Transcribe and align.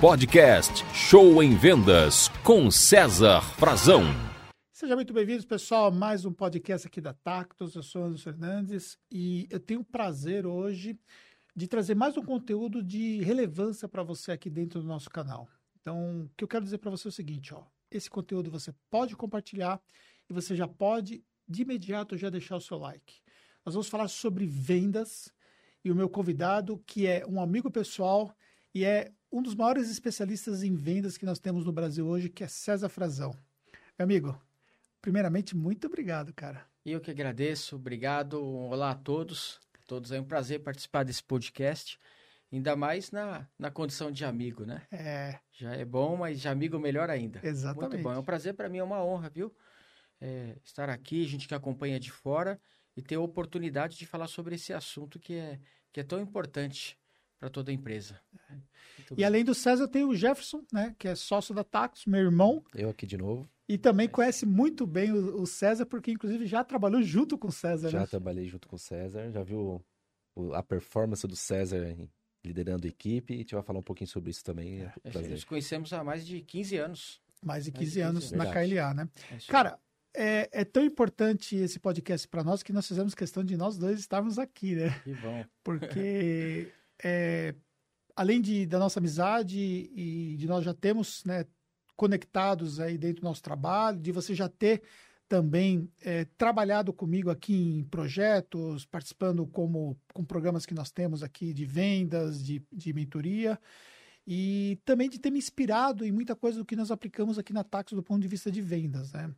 Podcast 0.00 0.84
Show 0.94 1.42
em 1.42 1.56
Vendas 1.56 2.28
com 2.44 2.70
César 2.70 3.40
Frazão. 3.40 4.02
Sejam 4.70 4.94
muito 4.94 5.14
bem-vindos, 5.14 5.46
pessoal, 5.46 5.86
a 5.86 5.90
mais 5.90 6.26
um 6.26 6.32
podcast 6.34 6.86
aqui 6.86 7.00
da 7.00 7.14
Tactus. 7.14 7.74
Eu 7.74 7.82
sou 7.82 8.04
Anderson 8.04 8.24
Fernandes 8.24 8.98
e 9.10 9.48
eu 9.48 9.58
tenho 9.58 9.80
o 9.80 9.84
prazer 9.84 10.46
hoje 10.46 10.98
de 11.56 11.66
trazer 11.66 11.94
mais 11.94 12.14
um 12.18 12.22
conteúdo 12.22 12.82
de 12.82 13.22
relevância 13.22 13.88
para 13.88 14.02
você 14.02 14.32
aqui 14.32 14.50
dentro 14.50 14.82
do 14.82 14.86
nosso 14.86 15.08
canal. 15.08 15.48
Então, 15.80 16.24
o 16.24 16.30
que 16.36 16.44
eu 16.44 16.48
quero 16.48 16.64
dizer 16.64 16.76
para 16.76 16.90
você 16.90 17.08
é 17.08 17.10
o 17.10 17.12
seguinte, 17.12 17.54
ó, 17.54 17.64
esse 17.90 18.10
conteúdo 18.10 18.50
você 18.50 18.74
pode 18.90 19.16
compartilhar 19.16 19.80
e 20.28 20.32
você 20.34 20.54
já 20.54 20.68
pode 20.68 21.24
de 21.48 21.62
imediato 21.62 22.18
já 22.18 22.28
deixar 22.28 22.56
o 22.56 22.60
seu 22.60 22.76
like. 22.76 23.14
Nós 23.64 23.74
vamos 23.74 23.88
falar 23.88 24.08
sobre 24.08 24.46
vendas 24.46 25.32
e 25.82 25.90
o 25.90 25.94
meu 25.94 26.10
convidado, 26.10 26.82
que 26.86 27.06
é 27.06 27.24
um 27.26 27.40
amigo 27.40 27.70
pessoal 27.70 28.36
e 28.74 28.84
é 28.84 29.10
um 29.36 29.42
dos 29.42 29.54
maiores 29.54 29.90
especialistas 29.90 30.62
em 30.62 30.74
vendas 30.74 31.18
que 31.18 31.26
nós 31.26 31.38
temos 31.38 31.66
no 31.66 31.70
Brasil 31.70 32.06
hoje, 32.06 32.30
que 32.30 32.42
é 32.42 32.48
César 32.48 32.88
Frazão. 32.88 33.36
Meu 33.98 34.04
amigo, 34.04 34.42
primeiramente, 35.02 35.54
muito 35.54 35.86
obrigado, 35.88 36.32
cara. 36.32 36.66
Eu 36.86 37.02
que 37.02 37.10
agradeço, 37.10 37.76
obrigado. 37.76 38.42
Olá 38.42 38.92
a 38.92 38.94
todos. 38.94 39.60
Todos 39.86 40.10
é 40.10 40.18
um 40.18 40.24
prazer 40.24 40.60
participar 40.60 41.04
desse 41.04 41.22
podcast, 41.22 42.00
ainda 42.50 42.74
mais 42.74 43.10
na, 43.10 43.46
na 43.58 43.70
condição 43.70 44.10
de 44.10 44.24
amigo, 44.24 44.64
né? 44.64 44.86
É. 44.90 45.38
Já 45.52 45.74
é 45.74 45.84
bom, 45.84 46.16
mas 46.16 46.40
de 46.40 46.48
amigo 46.48 46.78
melhor 46.78 47.10
ainda. 47.10 47.38
Exatamente. 47.42 47.92
Muito 47.92 48.02
bom. 48.04 48.12
É 48.14 48.18
um 48.18 48.24
prazer 48.24 48.54
para 48.54 48.70
mim, 48.70 48.78
é 48.78 48.82
uma 48.82 49.04
honra, 49.04 49.28
viu? 49.28 49.54
É, 50.18 50.56
estar 50.64 50.88
aqui, 50.88 51.24
gente 51.24 51.46
que 51.46 51.54
acompanha 51.54 52.00
de 52.00 52.10
fora 52.10 52.58
e 52.96 53.02
ter 53.02 53.16
a 53.16 53.20
oportunidade 53.20 53.98
de 53.98 54.06
falar 54.06 54.28
sobre 54.28 54.54
esse 54.54 54.72
assunto 54.72 55.18
que 55.20 55.34
é, 55.34 55.60
que 55.92 56.00
é 56.00 56.02
tão 56.02 56.18
importante 56.18 56.98
para 57.46 57.50
toda 57.50 57.70
a 57.70 57.74
empresa. 57.74 58.20
Muito 58.98 59.14
e 59.16 59.24
além 59.24 59.44
do 59.44 59.54
César, 59.54 59.86
tem 59.86 60.04
o 60.04 60.14
Jefferson, 60.14 60.64
né, 60.72 60.94
que 60.98 61.06
é 61.06 61.14
sócio 61.14 61.54
da 61.54 61.62
Tax, 61.62 62.04
meu 62.06 62.20
irmão. 62.20 62.64
Eu 62.74 62.90
aqui 62.90 63.06
de 63.06 63.16
novo. 63.16 63.48
E 63.68 63.78
também 63.78 64.08
conhece 64.08 64.44
muito 64.44 64.86
bem 64.86 65.12
o, 65.12 65.42
o, 65.42 65.46
César, 65.46 65.86
porque 65.86 66.10
inclusive 66.10 66.46
já 66.46 66.64
trabalhou 66.64 67.02
junto 67.02 67.38
com 67.38 67.48
o 67.48 67.52
César. 67.52 67.90
Já 67.90 68.00
né? 68.00 68.06
trabalhei 68.06 68.48
junto 68.48 68.66
com 68.66 68.76
o 68.76 68.78
César, 68.78 69.30
já 69.30 69.42
viu 69.42 69.84
o, 70.34 70.54
a 70.54 70.62
performance 70.62 71.26
do 71.26 71.36
César 71.36 71.96
liderando 72.44 72.86
a 72.86 72.90
equipe 72.90 73.32
e 73.32 73.36
a 73.36 73.38
gente 73.40 73.54
vai 73.54 73.62
falar 73.62 73.78
um 73.78 73.82
pouquinho 73.82 74.08
sobre 74.08 74.30
isso 74.30 74.42
também. 74.42 74.82
É, 74.82 74.92
é 75.04 75.28
Nos 75.28 75.44
conhecemos 75.44 75.92
há 75.92 76.02
mais 76.02 76.26
de 76.26 76.40
15 76.40 76.76
anos. 76.76 77.20
Mais 77.42 77.64
de 77.64 77.70
15, 77.70 77.78
mais 77.78 77.92
de 77.92 78.00
15 78.00 78.00
anos, 78.00 78.32
anos 78.32 78.46
na 78.46 78.52
KLA, 78.52 78.94
né? 78.94 79.08
É 79.32 79.38
Cara, 79.48 79.78
é, 80.14 80.48
é, 80.52 80.64
tão 80.64 80.84
importante 80.84 81.54
esse 81.54 81.78
podcast 81.78 82.26
para 82.26 82.42
nós 82.42 82.62
que 82.62 82.72
nós 82.72 82.86
fizemos 82.88 83.14
questão 83.14 83.44
de 83.44 83.56
nós 83.56 83.76
dois 83.76 84.00
estarmos 84.00 84.38
aqui, 84.38 84.74
né? 84.74 84.98
Que 85.04 85.14
bom. 85.14 85.44
Porque 85.62 86.72
é, 87.02 87.54
além 88.14 88.40
de, 88.40 88.66
da 88.66 88.78
nossa 88.78 88.98
amizade 88.98 89.58
e 89.58 90.36
de 90.36 90.46
nós 90.46 90.64
já 90.64 90.72
termos 90.72 91.24
né, 91.24 91.44
conectados 91.96 92.80
aí 92.80 92.96
dentro 92.96 93.22
do 93.22 93.24
nosso 93.24 93.42
trabalho, 93.42 93.98
de 93.98 94.12
você 94.12 94.34
já 94.34 94.48
ter 94.48 94.82
também 95.28 95.90
é, 96.02 96.24
trabalhado 96.38 96.92
comigo 96.92 97.30
aqui 97.30 97.54
em 97.54 97.84
projetos, 97.84 98.84
participando 98.86 99.46
como 99.46 99.98
com 100.14 100.24
programas 100.24 100.64
que 100.64 100.74
nós 100.74 100.90
temos 100.90 101.22
aqui 101.22 101.52
de 101.52 101.64
vendas, 101.64 102.44
de, 102.44 102.62
de 102.72 102.92
mentoria, 102.92 103.58
e 104.26 104.78
também 104.84 105.08
de 105.08 105.18
ter 105.18 105.30
me 105.30 105.38
inspirado 105.38 106.04
em 106.04 106.12
muita 106.12 106.34
coisa 106.34 106.58
do 106.58 106.64
que 106.64 106.76
nós 106.76 106.90
aplicamos 106.90 107.38
aqui 107.38 107.52
na 107.52 107.64
Tax 107.64 107.92
do 107.92 108.02
ponto 108.02 108.20
de 108.20 108.28
vista 108.28 108.50
de 108.50 108.60
vendas, 108.60 109.12
né? 109.12 109.32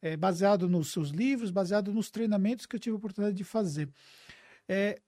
É, 0.00 0.16
baseado 0.16 0.68
nos 0.68 0.90
seus 0.90 1.10
livros, 1.10 1.52
baseado 1.52 1.92
nos 1.92 2.10
treinamentos 2.10 2.66
que 2.66 2.74
eu 2.74 2.80
tive 2.80 2.94
a 2.94 2.96
oportunidade 2.96 3.36
de 3.36 3.44
fazer. 3.44 3.88
É, 4.68 5.00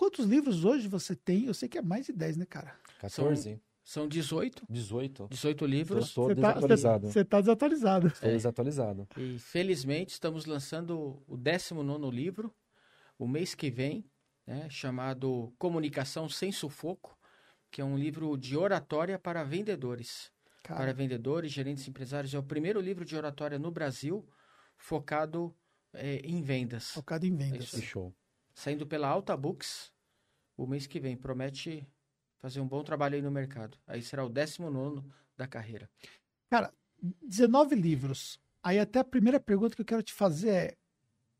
quantos 0.00 0.24
livros 0.24 0.64
hoje 0.64 0.88
você 0.88 1.14
tem? 1.14 1.44
Eu 1.44 1.52
sei 1.52 1.68
que 1.68 1.76
é 1.76 1.82
mais 1.82 2.06
de 2.06 2.12
10, 2.14 2.38
né, 2.38 2.46
cara? 2.46 2.74
14. 3.00 3.42
São, 3.42 3.60
são 3.84 4.08
18. 4.08 4.64
18. 4.66 5.28
18 5.30 5.66
livros. 5.66 6.06
Estou 6.06 6.28
tá- 6.28 6.34
desatualizado. 6.54 7.06
Você 7.12 7.20
está 7.20 7.38
desatualizado. 7.38 8.06
Estou 8.06 8.30
é. 8.30 8.32
desatualizado. 8.32 9.08
E 9.18 9.38
felizmente 9.38 10.14
estamos 10.14 10.46
lançando 10.46 11.22
o 11.28 11.36
19 11.36 12.10
livro, 12.10 12.50
o 13.18 13.28
mês 13.28 13.54
que 13.54 13.70
vem, 13.70 14.02
né, 14.46 14.70
chamado 14.70 15.52
Comunicação 15.58 16.30
Sem 16.30 16.50
Sufoco, 16.50 17.18
que 17.70 17.82
é 17.82 17.84
um 17.84 17.98
livro 17.98 18.38
de 18.38 18.56
oratória 18.56 19.18
para 19.18 19.44
vendedores. 19.44 20.32
Cara. 20.62 20.80
Para 20.80 20.92
vendedores, 20.94 21.52
gerentes 21.52 21.86
empresários. 21.86 22.32
É 22.32 22.38
o 22.38 22.42
primeiro 22.42 22.80
livro 22.80 23.04
de 23.04 23.14
oratória 23.14 23.58
no 23.58 23.70
Brasil 23.70 24.26
focado 24.78 25.54
é, 25.92 26.20
em 26.24 26.40
vendas. 26.40 26.88
Focado 26.88 27.26
em 27.26 27.36
vendas. 27.36 27.74
É 27.74 27.82
show. 27.82 28.14
Saindo 28.54 28.86
pela 28.86 29.08
Alta 29.08 29.36
Books 29.36 29.92
o 30.56 30.66
mês 30.66 30.86
que 30.86 31.00
vem. 31.00 31.16
Promete 31.16 31.86
fazer 32.38 32.60
um 32.60 32.68
bom 32.68 32.82
trabalho 32.82 33.16
aí 33.16 33.22
no 33.22 33.30
mercado. 33.30 33.78
Aí 33.86 34.02
será 34.02 34.24
o 34.24 34.28
19 34.28 35.02
da 35.36 35.46
carreira. 35.46 35.88
Cara, 36.48 36.72
19 37.22 37.74
livros. 37.74 38.40
Aí 38.62 38.78
até 38.78 38.98
a 38.98 39.04
primeira 39.04 39.40
pergunta 39.40 39.74
que 39.74 39.82
eu 39.82 39.86
quero 39.86 40.02
te 40.02 40.12
fazer 40.12 40.50
é: 40.50 40.76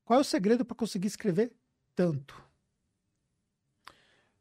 qual 0.04 0.18
é 0.18 0.22
o 0.22 0.24
segredo 0.24 0.64
para 0.64 0.76
conseguir 0.76 1.08
escrever 1.08 1.52
tanto? 1.94 2.42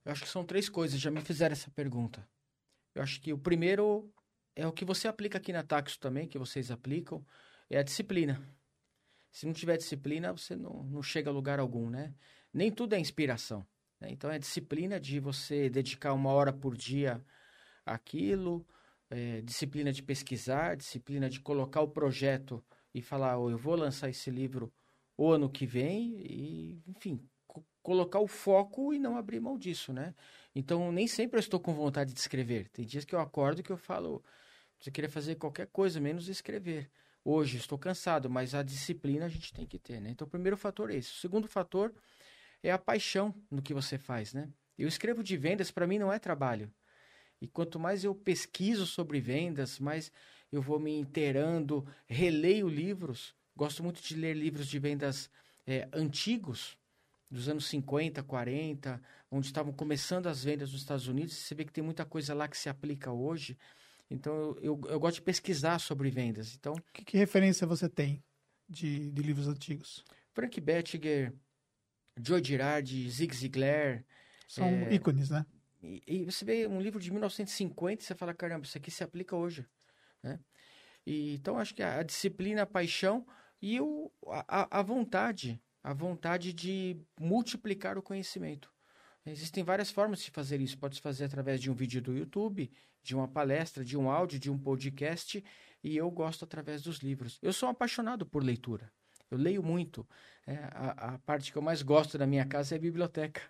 Eu 0.06 0.12
acho 0.12 0.24
que 0.24 0.30
são 0.30 0.46
três 0.46 0.70
coisas. 0.70 1.00
Já 1.00 1.12
me 1.12 1.22
fizeram 1.22 1.54
essa 1.54 1.70
pergunta. 1.72 2.28
Eu 2.96 3.04
acho 3.04 3.22
que 3.22 3.32
o 3.34 3.38
primeiro 3.38 4.12
é 4.56 4.66
o 4.66 4.74
que 4.74 4.86
você 4.86 5.08
aplica 5.08 5.38
aqui 5.38 5.54
na 5.54 5.64
Taxo 5.64 6.00
também, 6.00 6.28
que 6.28 6.38
vocês 6.38 6.72
aplicam, 6.72 7.26
é 7.70 7.78
a 7.78 7.84
disciplina. 7.84 8.42
Se 9.32 9.46
não 9.46 9.54
tiver 9.54 9.78
disciplina, 9.78 10.34
você 10.34 10.56
não, 10.56 10.84
não 10.84 11.04
chega 11.04 11.30
a 11.30 11.34
lugar 11.34 11.60
algum, 11.60 11.90
né? 11.90 12.14
Nem 12.54 12.72
tudo 12.72 12.94
é 12.94 13.00
inspiração. 13.00 13.66
Né? 14.00 14.10
Então, 14.12 14.32
é 14.32 14.40
disciplina 14.40 15.00
de 15.00 15.20
você 15.20 15.70
dedicar 15.70 16.14
uma 16.14 16.32
hora 16.32 16.54
por 16.54 16.76
dia 16.76 17.24
àquilo, 17.86 18.66
é, 19.10 19.42
disciplina 19.42 19.92
de 19.92 20.04
pesquisar, 20.04 20.76
disciplina 20.76 21.30
de 21.30 21.40
colocar 21.40 21.82
o 21.82 21.88
projeto 21.88 22.64
e 22.94 23.02
falar, 23.02 23.38
oh, 23.38 23.50
eu 23.50 23.58
vou 23.58 23.76
lançar 23.76 24.10
esse 24.10 24.30
livro 24.30 24.72
o 25.18 25.30
ano 25.32 25.50
que 25.50 25.66
vem 25.66 26.16
e, 26.22 26.82
enfim, 26.88 27.22
colocar 27.84 28.20
o 28.20 28.28
foco 28.28 28.94
e 28.94 29.00
não 29.00 29.18
abrir 29.18 29.40
mão 29.40 29.58
disso, 29.58 29.92
né? 29.92 30.16
Então, 30.56 30.92
nem 30.92 31.08
sempre 31.08 31.38
eu 31.38 31.42
estou 31.42 31.60
com 31.60 31.74
vontade 31.74 32.14
de 32.14 32.20
escrever. 32.20 32.70
Tem 32.70 32.86
dias 32.86 33.04
que 33.04 33.14
eu 33.14 33.20
acordo 33.20 33.64
que 33.64 33.72
eu 33.72 33.78
falo, 33.78 34.24
você 34.80 34.90
queria 34.90 35.10
fazer 35.10 35.36
qualquer 35.36 35.68
coisa, 35.68 36.00
menos 36.00 36.30
escrever. 36.30 36.90
Hoje 37.24 37.58
estou 37.58 37.78
cansado, 37.78 38.30
mas 38.30 38.56
a 38.56 38.64
disciplina 38.64 39.26
a 39.26 39.30
gente 39.30 39.54
tem 39.54 39.66
que 39.66 39.78
ter, 39.78 40.00
né? 40.00 40.10
Então, 40.12 40.26
o 40.26 40.30
primeiro 40.30 40.56
fator 40.56 40.90
é 40.90 40.96
esse. 40.96 41.12
O 41.12 41.16
segundo 41.16 41.48
fator 41.48 41.94
é 42.64 42.72
a 42.72 42.78
paixão 42.78 43.34
no 43.50 43.62
que 43.62 43.74
você 43.74 43.98
faz, 43.98 44.34
né? 44.34 44.50
Eu 44.78 44.88
escrevo 44.88 45.24
de 45.24 45.36
vendas, 45.36 45.72
para 45.72 45.88
mim 45.88 46.00
não 46.00 46.12
é 46.12 46.20
trabalho. 46.20 46.72
E 47.42 47.48
quanto 47.48 47.80
mais 47.80 48.04
eu 48.04 48.14
pesquiso 48.14 48.86
sobre 48.86 49.20
vendas, 49.20 49.80
mais 49.80 50.12
eu 50.52 50.62
vou 50.62 50.80
me 50.80 50.98
inteirando, 50.98 51.86
releio 52.08 52.68
livros. 52.68 53.36
Gosto 53.56 53.84
muito 53.84 54.02
de 54.02 54.16
ler 54.16 54.36
livros 54.36 54.68
de 54.68 54.80
vendas 54.80 55.30
é, 55.66 55.88
antigos, 55.94 56.78
dos 57.30 57.48
anos 57.48 57.66
50, 57.68 58.24
40, 58.24 59.02
onde 59.30 59.48
estavam 59.48 59.72
começando 59.72 60.28
as 60.28 60.44
vendas 60.44 60.72
nos 60.72 60.82
Estados 60.82 61.08
Unidos. 61.08 61.36
Você 61.36 61.54
vê 61.54 61.64
que 61.64 61.72
tem 61.72 61.84
muita 61.84 62.06
coisa 62.06 62.34
lá 62.34 62.48
que 62.48 62.58
se 62.58 62.70
aplica 62.70 63.12
hoje. 63.12 63.58
Então, 64.10 64.34
eu, 64.34 64.58
eu, 64.62 64.82
eu 64.90 65.00
gosto 65.00 65.16
de 65.16 65.22
pesquisar 65.22 65.80
sobre 65.80 66.10
vendas. 66.10 66.56
Então, 66.56 66.74
que, 66.94 67.06
que 67.06 67.18
referência 67.18 67.68
você 67.68 67.88
tem 67.88 68.24
de, 68.68 69.12
de 69.12 69.22
livros 69.22 69.48
antigos? 69.48 70.04
Frank 70.32 70.60
Bettiger, 70.60 71.34
Joe 72.24 72.44
Girardi, 72.44 73.10
Zig 73.10 73.36
Ziglar. 73.36 74.04
São 74.48 74.66
é, 74.66 74.94
ícones, 74.94 75.30
né? 75.30 75.46
E, 75.82 76.04
e, 76.06 76.26
você 76.26 76.44
vê 76.44 76.68
um 76.68 76.82
livro 76.82 77.00
de 77.00 77.12
1950 77.12 78.02
e 78.02 78.06
você 78.06 78.16
fala, 78.16 78.34
caramba, 78.34 78.66
isso 78.66 78.78
aqui 78.78 78.92
se 78.92 79.04
aplica 79.04 79.36
hoje. 79.36 79.66
Né? 80.22 80.40
E, 81.06 81.36
então, 81.36 81.58
acho 81.58 81.74
que 81.74 81.84
a, 81.84 82.00
a 82.00 82.04
disciplina, 82.04 82.64
a 82.64 82.66
paixão 82.66 83.26
e 83.62 83.80
o, 83.80 84.12
a, 84.28 84.80
a 84.80 84.82
vontade, 84.82 85.62
a 85.84 85.94
vontade 85.94 86.54
de 86.54 87.00
multiplicar 87.20 87.98
o 87.98 88.04
conhecimento. 88.04 88.72
Existem 89.26 89.64
várias 89.64 89.92
formas 89.92 90.22
de 90.22 90.32
fazer 90.32 90.60
isso. 90.60 90.78
Pode 90.78 90.96
se 90.96 91.02
fazer 91.02 91.26
através 91.26 91.62
de 91.62 91.70
um 91.70 91.74
vídeo 91.74 92.02
do 92.02 92.16
YouTube, 92.16 92.72
de 93.04 93.16
uma 93.16 93.28
palestra, 93.28 93.84
de 93.84 93.98
um 93.98 94.10
áudio, 94.10 94.40
de 94.40 94.50
um 94.50 94.58
podcast, 94.58 95.44
e 95.84 95.96
eu 95.96 96.10
gosto 96.10 96.44
através 96.44 96.82
dos 96.82 96.98
livros. 96.98 97.38
Eu 97.42 97.54
sou 97.54 97.70
apaixonado 97.70 98.26
por 98.26 98.44
leitura. 98.44 98.92
Eu 99.30 99.38
leio 99.38 99.64
muito. 99.64 100.08
É, 100.46 100.56
a, 100.72 101.14
a, 101.14 101.20
parte 101.20 101.52
que 101.52 101.58
eu 101.58 101.62
mais 101.62 101.82
gosto 101.82 102.18
da 102.18 102.26
minha 102.26 102.46
casa 102.46 102.76
é 102.76 102.78
a 102.78 102.82
biblioteca. 102.82 103.42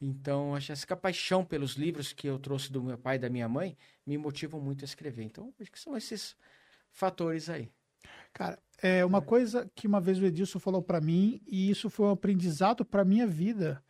Então, 0.00 0.54
acho 0.54 0.66
que 0.66 0.72
essa 0.72 0.96
paixão 0.96 1.44
pelos 1.44 1.72
livros 1.72 2.12
que 2.12 2.26
eu 2.26 2.38
trouxe 2.38 2.70
do 2.70 2.82
meu 2.82 2.98
pai 2.98 3.16
e 3.16 3.18
da 3.18 3.30
minha 3.30 3.48
mãe 3.48 3.76
me 4.06 4.18
motivam 4.18 4.60
muito 4.60 4.84
a 4.84 4.86
escrever. 4.86 5.24
Então, 5.24 5.54
acho 5.58 5.72
que 5.72 5.80
são 5.80 5.96
esses 5.96 6.36
fatores 6.92 7.48
aí. 7.48 7.70
Cara, 8.32 8.58
é 8.82 9.04
uma 9.04 9.22
coisa 9.22 9.70
que 9.74 9.86
uma 9.86 10.00
vez 10.00 10.18
o 10.18 10.26
Edilson 10.26 10.58
falou 10.58 10.82
para 10.82 11.00
mim, 11.00 11.40
e 11.46 11.70
isso 11.70 11.88
foi 11.88 12.06
um 12.06 12.10
aprendizado 12.10 12.84
para 12.84 13.04
minha 13.04 13.26
vida, 13.26 13.82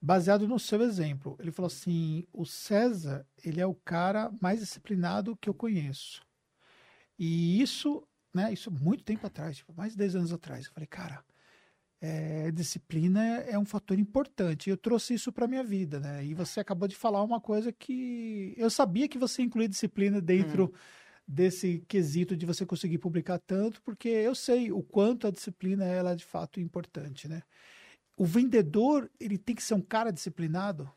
baseado 0.00 0.46
no 0.46 0.58
seu 0.58 0.80
exemplo. 0.82 1.36
Ele 1.40 1.50
falou 1.50 1.66
assim: 1.66 2.24
o 2.32 2.46
César, 2.46 3.26
ele 3.44 3.60
é 3.60 3.66
o 3.66 3.74
cara 3.74 4.30
mais 4.40 4.60
disciplinado 4.60 5.36
que 5.36 5.48
eu 5.48 5.54
conheço. 5.54 6.22
E 7.18 7.60
isso 7.60 8.06
né? 8.34 8.52
Isso 8.52 8.70
muito 8.70 9.04
tempo 9.04 9.26
atrás, 9.26 9.58
tipo, 9.58 9.72
mais 9.74 9.92
de 9.92 9.98
10 9.98 10.16
anos 10.16 10.32
atrás. 10.32 10.66
Eu 10.66 10.72
falei, 10.72 10.86
cara, 10.86 11.24
é, 12.00 12.50
disciplina 12.50 13.22
é 13.40 13.58
um 13.58 13.64
fator 13.64 13.98
importante. 13.98 14.70
Eu 14.70 14.76
trouxe 14.76 15.14
isso 15.14 15.32
para 15.32 15.46
minha 15.46 15.62
vida, 15.62 16.00
né? 16.00 16.24
E 16.24 16.34
você 16.34 16.60
acabou 16.60 16.88
de 16.88 16.96
falar 16.96 17.22
uma 17.22 17.40
coisa 17.40 17.72
que 17.72 18.54
eu 18.56 18.70
sabia 18.70 19.08
que 19.08 19.18
você 19.18 19.42
incluía 19.42 19.68
disciplina 19.68 20.20
dentro 20.20 20.66
hum. 20.66 20.78
desse 21.26 21.84
quesito 21.88 22.36
de 22.36 22.46
você 22.46 22.64
conseguir 22.64 22.98
publicar 22.98 23.38
tanto, 23.38 23.82
porque 23.82 24.08
eu 24.08 24.34
sei 24.34 24.72
o 24.72 24.82
quanto 24.82 25.26
a 25.26 25.30
disciplina 25.30 25.84
ela 25.84 26.12
é 26.12 26.16
de 26.16 26.24
fato 26.24 26.60
importante, 26.60 27.28
né? 27.28 27.42
O 28.16 28.24
vendedor 28.24 29.10
ele 29.18 29.38
tem 29.38 29.54
que 29.54 29.62
ser 29.62 29.74
um 29.74 29.80
cara 29.80 30.12
disciplinado. 30.12 30.90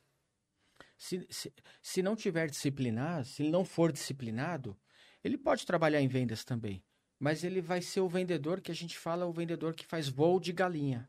Se, 0.98 1.26
se, 1.30 1.54
se 1.82 2.02
não 2.02 2.16
tiver 2.16 2.50
disciplinado, 2.50 3.26
se 3.26 3.44
ele 3.44 3.52
não 3.52 3.66
for 3.66 3.92
disciplinado, 3.92 4.78
ele 5.24 5.38
pode 5.38 5.66
trabalhar 5.66 6.02
em 6.02 6.08
vendas 6.08 6.46
também 6.46 6.84
mas 7.24 7.46
ele 7.46 7.62
vai 7.62 7.82
ser 7.82 8.02
o 8.02 8.10
vendedor 8.10 8.60
que 8.60 8.70
a 8.70 8.76
gente 8.76 9.00
fala, 9.00 9.26
o 9.26 9.32
vendedor 9.32 9.74
que 9.74 9.86
faz 9.86 10.10
voo 10.10 10.42
de 10.42 10.52
galinha. 10.52 11.08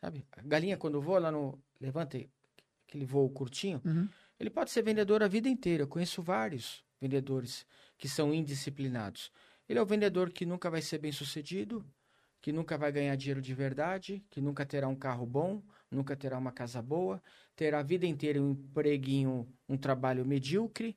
Sabe? 0.00 0.26
A 0.32 0.40
galinha, 0.40 0.74
quando 0.78 1.02
voa 1.02 1.18
lá 1.18 1.30
no. 1.30 1.62
Levanta 1.78 2.18
aquele 2.88 3.04
voo 3.04 3.28
curtinho, 3.28 3.78
uhum. 3.84 4.08
ele 4.40 4.48
pode 4.48 4.70
ser 4.70 4.80
vendedor 4.80 5.22
a 5.22 5.28
vida 5.28 5.46
inteira. 5.46 5.82
Eu 5.82 5.86
conheço 5.86 6.22
vários 6.22 6.82
vendedores 6.98 7.66
que 7.98 8.08
são 8.08 8.32
indisciplinados. 8.32 9.30
Ele 9.68 9.78
é 9.78 9.82
o 9.82 9.84
vendedor 9.84 10.30
que 10.30 10.46
nunca 10.46 10.70
vai 10.70 10.80
ser 10.80 10.96
bem 10.96 11.12
sucedido, 11.12 11.84
que 12.40 12.50
nunca 12.50 12.78
vai 12.78 12.90
ganhar 12.90 13.14
dinheiro 13.14 13.42
de 13.42 13.52
verdade, 13.52 14.24
que 14.30 14.40
nunca 14.40 14.64
terá 14.64 14.88
um 14.88 14.96
carro 14.96 15.26
bom, 15.26 15.62
nunca 15.90 16.16
terá 16.16 16.38
uma 16.38 16.52
casa 16.52 16.80
boa, 16.80 17.22
terá 17.54 17.80
a 17.80 17.82
vida 17.82 18.06
inteira 18.06 18.40
um 18.40 18.52
empreguinho, 18.52 19.46
um 19.68 19.76
trabalho 19.76 20.24
medíocre, 20.24 20.96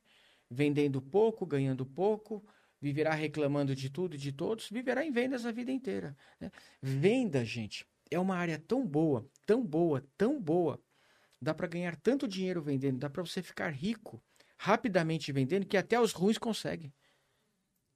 vendendo 0.49 1.01
pouco, 1.01 1.45
ganhando 1.45 1.85
pouco, 1.85 2.41
viverá 2.81 3.13
reclamando 3.13 3.75
de 3.75 3.89
tudo 3.89 4.15
e 4.15 4.17
de 4.17 4.31
todos, 4.31 4.69
viverá 4.69 5.05
em 5.05 5.11
vendas 5.11 5.45
a 5.45 5.51
vida 5.51 5.71
inteira. 5.71 6.15
Né? 6.39 6.51
Venda, 6.81 7.43
gente, 7.43 7.85
é 8.09 8.19
uma 8.19 8.35
área 8.35 8.59
tão 8.59 8.85
boa, 8.85 9.27
tão 9.45 9.63
boa, 9.65 10.05
tão 10.17 10.41
boa. 10.41 10.81
Dá 11.41 11.53
para 11.53 11.67
ganhar 11.67 11.95
tanto 11.95 12.27
dinheiro 12.27 12.61
vendendo, 12.61 12.97
dá 12.97 13.09
para 13.09 13.23
você 13.23 13.41
ficar 13.41 13.69
rico 13.69 14.21
rapidamente 14.57 15.31
vendendo, 15.31 15.65
que 15.65 15.77
até 15.77 15.99
os 15.99 16.11
ruins 16.11 16.37
conseguem. 16.37 16.91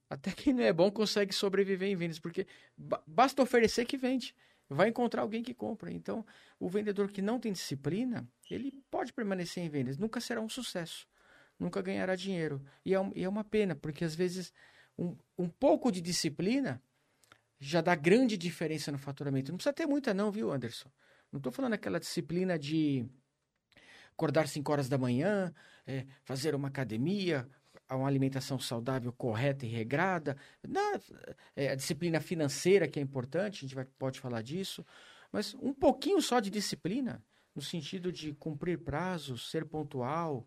Até 0.08 0.30
quem 0.30 0.52
não 0.52 0.62
é 0.62 0.72
bom 0.72 0.90
consegue 0.90 1.34
sobreviver 1.34 1.88
em 1.88 1.96
vendas, 1.96 2.18
porque 2.18 2.46
basta 3.06 3.42
oferecer 3.42 3.84
que 3.84 3.96
vende. 3.96 4.34
Vai 4.68 4.88
encontrar 4.88 5.22
alguém 5.22 5.42
que 5.42 5.52
compra. 5.52 5.90
Então, 5.90 6.24
o 6.58 6.68
vendedor 6.68 7.10
que 7.10 7.20
não 7.20 7.40
tem 7.40 7.52
disciplina, 7.52 8.28
ele 8.50 8.72
pode 8.90 9.12
permanecer 9.12 9.64
em 9.64 9.68
vendas, 9.68 9.98
nunca 9.98 10.20
será 10.20 10.40
um 10.40 10.48
sucesso, 10.48 11.06
nunca 11.62 11.80
ganhará 11.80 12.14
dinheiro. 12.16 12.62
E 12.84 12.94
é, 12.94 12.98
e 13.14 13.24
é 13.24 13.28
uma 13.28 13.44
pena, 13.44 13.74
porque 13.74 14.04
às 14.04 14.14
vezes 14.14 14.52
um, 14.98 15.16
um 15.38 15.48
pouco 15.48 15.90
de 15.90 16.00
disciplina 16.00 16.82
já 17.58 17.80
dá 17.80 17.94
grande 17.94 18.36
diferença 18.36 18.90
no 18.90 18.98
faturamento. 18.98 19.52
Não 19.52 19.56
precisa 19.56 19.72
ter 19.72 19.86
muita 19.86 20.12
não, 20.12 20.30
viu, 20.30 20.50
Anderson? 20.50 20.90
Não 21.30 21.38
estou 21.38 21.52
falando 21.52 21.74
aquela 21.74 22.00
disciplina 22.00 22.58
de 22.58 23.06
acordar 24.10 24.48
5 24.48 24.70
horas 24.70 24.88
da 24.88 24.98
manhã, 24.98 25.54
é, 25.86 26.04
fazer 26.24 26.54
uma 26.54 26.68
academia, 26.68 27.48
uma 27.88 28.08
alimentação 28.08 28.58
saudável 28.58 29.12
correta 29.12 29.64
e 29.64 29.68
regrada. 29.68 30.36
Não, 30.66 31.00
é, 31.54 31.68
a 31.70 31.74
disciplina 31.74 32.20
financeira 32.20 32.88
que 32.88 32.98
é 32.98 33.02
importante, 33.02 33.58
a 33.58 33.60
gente 33.60 33.74
vai, 33.74 33.84
pode 33.84 34.20
falar 34.20 34.42
disso. 34.42 34.84
Mas 35.30 35.54
um 35.54 35.72
pouquinho 35.72 36.20
só 36.20 36.40
de 36.40 36.50
disciplina, 36.50 37.22
no 37.54 37.62
sentido 37.62 38.12
de 38.12 38.34
cumprir 38.34 38.78
prazos, 38.78 39.50
ser 39.50 39.64
pontual, 39.64 40.46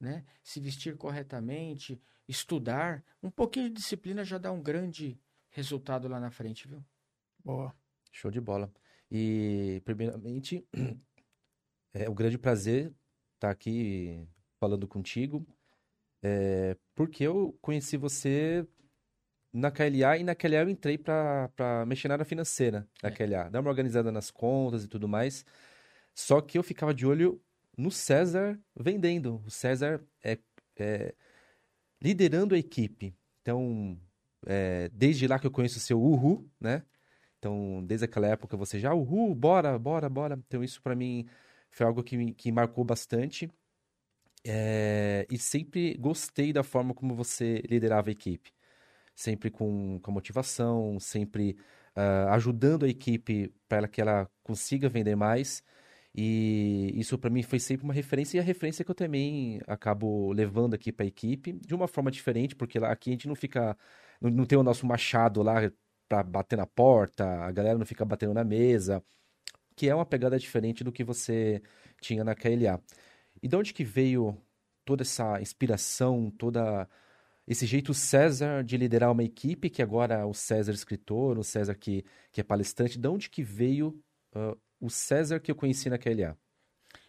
né? 0.00 0.24
se 0.42 0.60
vestir 0.60 0.96
corretamente, 0.96 2.00
estudar, 2.28 3.04
um 3.22 3.30
pouquinho 3.30 3.68
de 3.68 3.76
disciplina 3.76 4.24
já 4.24 4.38
dá 4.38 4.52
um 4.52 4.62
grande 4.62 5.20
resultado 5.50 6.08
lá 6.08 6.20
na 6.20 6.30
frente, 6.30 6.68
viu? 6.68 6.84
Boa. 7.44 7.74
Show 8.12 8.30
de 8.30 8.40
bola. 8.40 8.72
E, 9.10 9.80
primeiramente, 9.84 10.66
é 11.94 12.08
um 12.08 12.14
grande 12.14 12.38
prazer 12.38 12.92
estar 13.34 13.50
aqui 13.50 14.26
falando 14.58 14.88
contigo, 14.88 15.46
é, 16.22 16.76
porque 16.94 17.24
eu 17.24 17.56
conheci 17.60 17.96
você 17.96 18.66
na 19.52 19.70
KLA 19.70 20.18
e 20.18 20.24
na 20.24 20.34
KLA 20.34 20.62
eu 20.62 20.68
entrei 20.68 20.98
para 20.98 21.84
mexer 21.86 22.08
na 22.08 22.14
área 22.14 22.24
financeira 22.24 22.86
na 23.02 23.08
é. 23.08 23.12
KLA, 23.12 23.48
dar 23.48 23.60
uma 23.60 23.70
organizada 23.70 24.10
nas 24.10 24.30
contas 24.30 24.84
e 24.84 24.88
tudo 24.88 25.08
mais. 25.08 25.44
Só 26.14 26.40
que 26.40 26.58
eu 26.58 26.62
ficava 26.62 26.92
de 26.92 27.06
olho 27.06 27.40
no 27.76 27.90
César 27.90 28.58
vendendo. 28.74 29.42
O 29.46 29.50
César 29.50 30.02
é, 30.22 30.38
é 30.78 31.14
liderando 32.00 32.54
a 32.54 32.58
equipe. 32.58 33.14
Então, 33.42 33.98
é, 34.46 34.88
desde 34.92 35.26
lá 35.26 35.38
que 35.38 35.46
eu 35.46 35.50
conheço 35.50 35.78
o 35.78 35.80
seu 35.80 36.00
Uhu, 36.00 36.48
né? 36.60 36.82
Então, 37.38 37.84
desde 37.84 38.04
aquela 38.06 38.26
época 38.28 38.56
você 38.56 38.78
já, 38.80 38.94
Uhu, 38.94 39.34
bora, 39.34 39.78
bora, 39.78 40.08
bora. 40.08 40.42
Então, 40.46 40.64
isso 40.64 40.82
para 40.82 40.94
mim 40.94 41.26
foi 41.70 41.86
algo 41.86 42.02
que, 42.02 42.32
que 42.34 42.50
marcou 42.52 42.84
bastante. 42.84 43.50
É, 44.44 45.26
e 45.30 45.38
sempre 45.38 45.94
gostei 45.98 46.52
da 46.52 46.62
forma 46.62 46.94
como 46.94 47.14
você 47.14 47.62
liderava 47.68 48.08
a 48.10 48.12
equipe. 48.12 48.52
Sempre 49.14 49.50
com, 49.50 49.98
com 50.00 50.12
motivação, 50.12 51.00
sempre 51.00 51.56
uh, 51.96 52.28
ajudando 52.30 52.84
a 52.84 52.88
equipe 52.88 53.52
para 53.68 53.88
que 53.88 54.00
ela 54.00 54.30
consiga 54.42 54.88
vender 54.88 55.16
mais. 55.16 55.62
E 56.16 56.92
isso 56.98 57.18
para 57.18 57.28
mim 57.28 57.42
foi 57.42 57.58
sempre 57.58 57.84
uma 57.84 57.92
referência 57.92 58.38
e 58.38 58.40
a 58.40 58.42
referência 58.42 58.82
que 58.84 58.90
eu 58.90 58.94
também 58.94 59.60
acabo 59.66 60.32
levando 60.32 60.72
aqui 60.74 60.90
para 60.90 61.04
a 61.04 61.06
equipe 61.06 61.52
de 61.52 61.74
uma 61.74 61.86
forma 61.86 62.10
diferente, 62.10 62.56
porque 62.56 62.78
lá 62.78 62.90
aqui 62.90 63.10
a 63.10 63.12
gente 63.12 63.28
não 63.28 63.34
fica 63.34 63.76
não, 64.20 64.30
não 64.30 64.46
tem 64.46 64.58
o 64.58 64.62
nosso 64.62 64.86
machado 64.86 65.42
lá 65.42 65.70
para 66.08 66.22
bater 66.22 66.56
na 66.56 66.66
porta, 66.66 67.24
a 67.44 67.52
galera 67.52 67.78
não 67.78 67.84
fica 67.84 68.04
batendo 68.04 68.32
na 68.32 68.44
mesa, 68.44 69.04
que 69.76 69.88
é 69.88 69.94
uma 69.94 70.06
pegada 70.06 70.38
diferente 70.38 70.82
do 70.84 70.92
que 70.92 71.04
você 71.04 71.62
tinha 72.00 72.24
na 72.24 72.34
KLA. 72.34 72.80
E 73.42 73.48
de 73.48 73.56
onde 73.56 73.74
que 73.74 73.84
veio 73.84 74.36
toda 74.84 75.02
essa 75.02 75.40
inspiração, 75.40 76.30
toda 76.30 76.88
esse 77.46 77.66
jeito 77.66 77.92
César 77.94 78.64
de 78.64 78.76
liderar 78.76 79.12
uma 79.12 79.24
equipe, 79.24 79.70
que 79.70 79.82
agora 79.82 80.26
o 80.26 80.34
César 80.34 80.72
escritor, 80.72 81.38
o 81.38 81.44
César 81.44 81.74
que, 81.74 82.04
que 82.32 82.40
é 82.40 82.44
palestrante, 82.44 82.98
de 82.98 83.08
onde 83.08 83.28
que 83.30 83.42
veio 83.42 83.88
uh, 84.34 84.58
o 84.80 84.90
César 84.90 85.40
que 85.40 85.50
eu 85.50 85.54
conheci 85.54 85.88
na 85.88 85.98
KLA? 85.98 86.36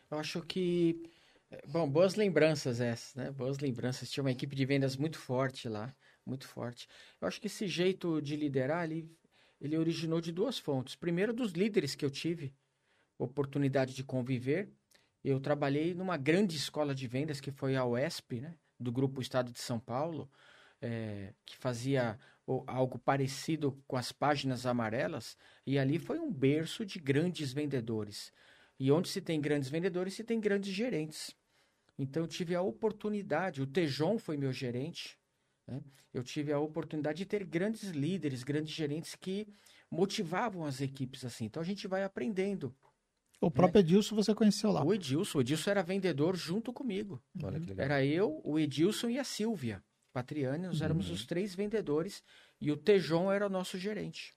Eu 0.10 0.18
acho 0.18 0.42
que. 0.42 1.02
Bom, 1.68 1.90
boas 1.90 2.16
lembranças 2.16 2.82
essas, 2.82 3.16
né? 3.16 3.32
Boas 3.32 3.60
lembranças. 3.60 4.10
Tinha 4.10 4.24
uma 4.24 4.32
equipe 4.32 4.56
de 4.56 4.66
vendas 4.66 4.98
muito 4.98 5.18
forte 5.18 5.70
lá, 5.70 5.96
muito 6.26 6.48
forte. 6.48 6.88
Eu 7.22 7.28
acho 7.28 7.40
que 7.40 7.48
esse 7.48 7.68
jeito 7.68 8.22
de 8.22 8.36
liderar, 8.36 8.84
ele, 8.84 9.10
ele 9.60 9.78
originou 9.78 10.20
de 10.20 10.32
duas 10.32 10.60
fontes. 10.60 10.96
Primeiro, 10.96 11.34
dos 11.34 11.52
líderes 11.52 11.96
que 11.96 12.04
eu 12.04 12.10
tive 12.10 12.54
oportunidade 13.18 13.94
de 13.94 14.04
conviver. 14.04 14.70
Eu 15.24 15.40
trabalhei 15.40 15.94
numa 15.94 16.18
grande 16.18 16.56
escola 16.56 16.94
de 16.94 17.08
vendas 17.08 17.42
que 17.42 17.52
foi 17.52 17.76
a 17.76 17.86
UESP, 17.86 18.42
né? 18.42 18.56
Do 18.80 18.92
Grupo 18.92 19.22
Estado 19.22 19.52
de 19.52 19.60
São 19.60 19.80
Paulo, 19.80 20.30
é, 20.80 21.34
que 21.46 21.58
fazia 21.58 22.18
ou 22.48 22.64
algo 22.66 22.98
parecido 22.98 23.78
com 23.86 23.98
as 23.98 24.14
páginas 24.14 24.66
amarelas, 24.66 25.38
e 25.66 25.78
ali 25.78 26.00
foi 26.00 26.18
um 26.18 26.32
berço 26.32 26.86
de 26.86 26.98
grandes 26.98 27.52
vendedores. 27.52 28.32
E 28.80 28.90
onde 28.90 29.10
se 29.10 29.20
tem 29.20 29.42
grandes 29.42 29.70
vendedores, 29.70 30.14
se 30.14 30.24
tem 30.24 30.40
grandes 30.40 30.74
gerentes. 30.74 31.36
Então 32.00 32.24
eu 32.24 32.28
tive 32.28 32.56
a 32.56 32.62
oportunidade, 32.62 33.62
o 33.62 33.68
Tejon 33.68 34.18
foi 34.18 34.38
meu 34.38 34.54
gerente, 34.54 35.20
né? 35.68 35.82
eu 36.14 36.24
tive 36.24 36.54
a 36.54 36.60
oportunidade 36.60 37.18
de 37.18 37.26
ter 37.26 37.44
grandes 37.44 37.90
líderes, 37.90 38.44
grandes 38.44 38.74
gerentes 38.74 39.14
que 39.14 39.46
motivavam 39.92 40.66
as 40.66 40.80
equipes 40.80 41.26
assim. 41.26 41.46
Então 41.46 41.62
a 41.62 41.66
gente 41.66 41.86
vai 41.86 42.04
aprendendo. 42.04 42.74
O 43.42 43.52
próprio 43.52 43.82
né? 43.82 43.90
Edilson 43.90 44.16
você 44.16 44.34
conheceu 44.34 44.72
lá. 44.72 44.86
O 44.86 44.94
Edilson, 44.94 45.40
o 45.40 45.42
Edilson 45.42 45.70
era 45.70 45.84
vendedor 45.84 46.36
junto 46.38 46.72
comigo. 46.72 47.22
Olha 47.44 47.60
que 47.60 47.68
legal. 47.68 47.86
Era 47.86 48.06
eu, 48.06 48.42
o 48.44 48.58
Edilson 48.58 49.10
e 49.10 49.20
a 49.20 49.24
Silvia. 49.24 49.84
Patriani, 50.18 50.66
nós 50.66 50.82
éramos 50.82 51.10
uhum. 51.10 51.14
os 51.14 51.28
três 51.28 51.54
vendedores 51.54 52.24
e 52.60 52.72
o 52.72 52.76
Tejon 52.76 53.32
era 53.32 53.46
o 53.46 53.50
nosso 53.50 53.78
gerente. 53.78 54.34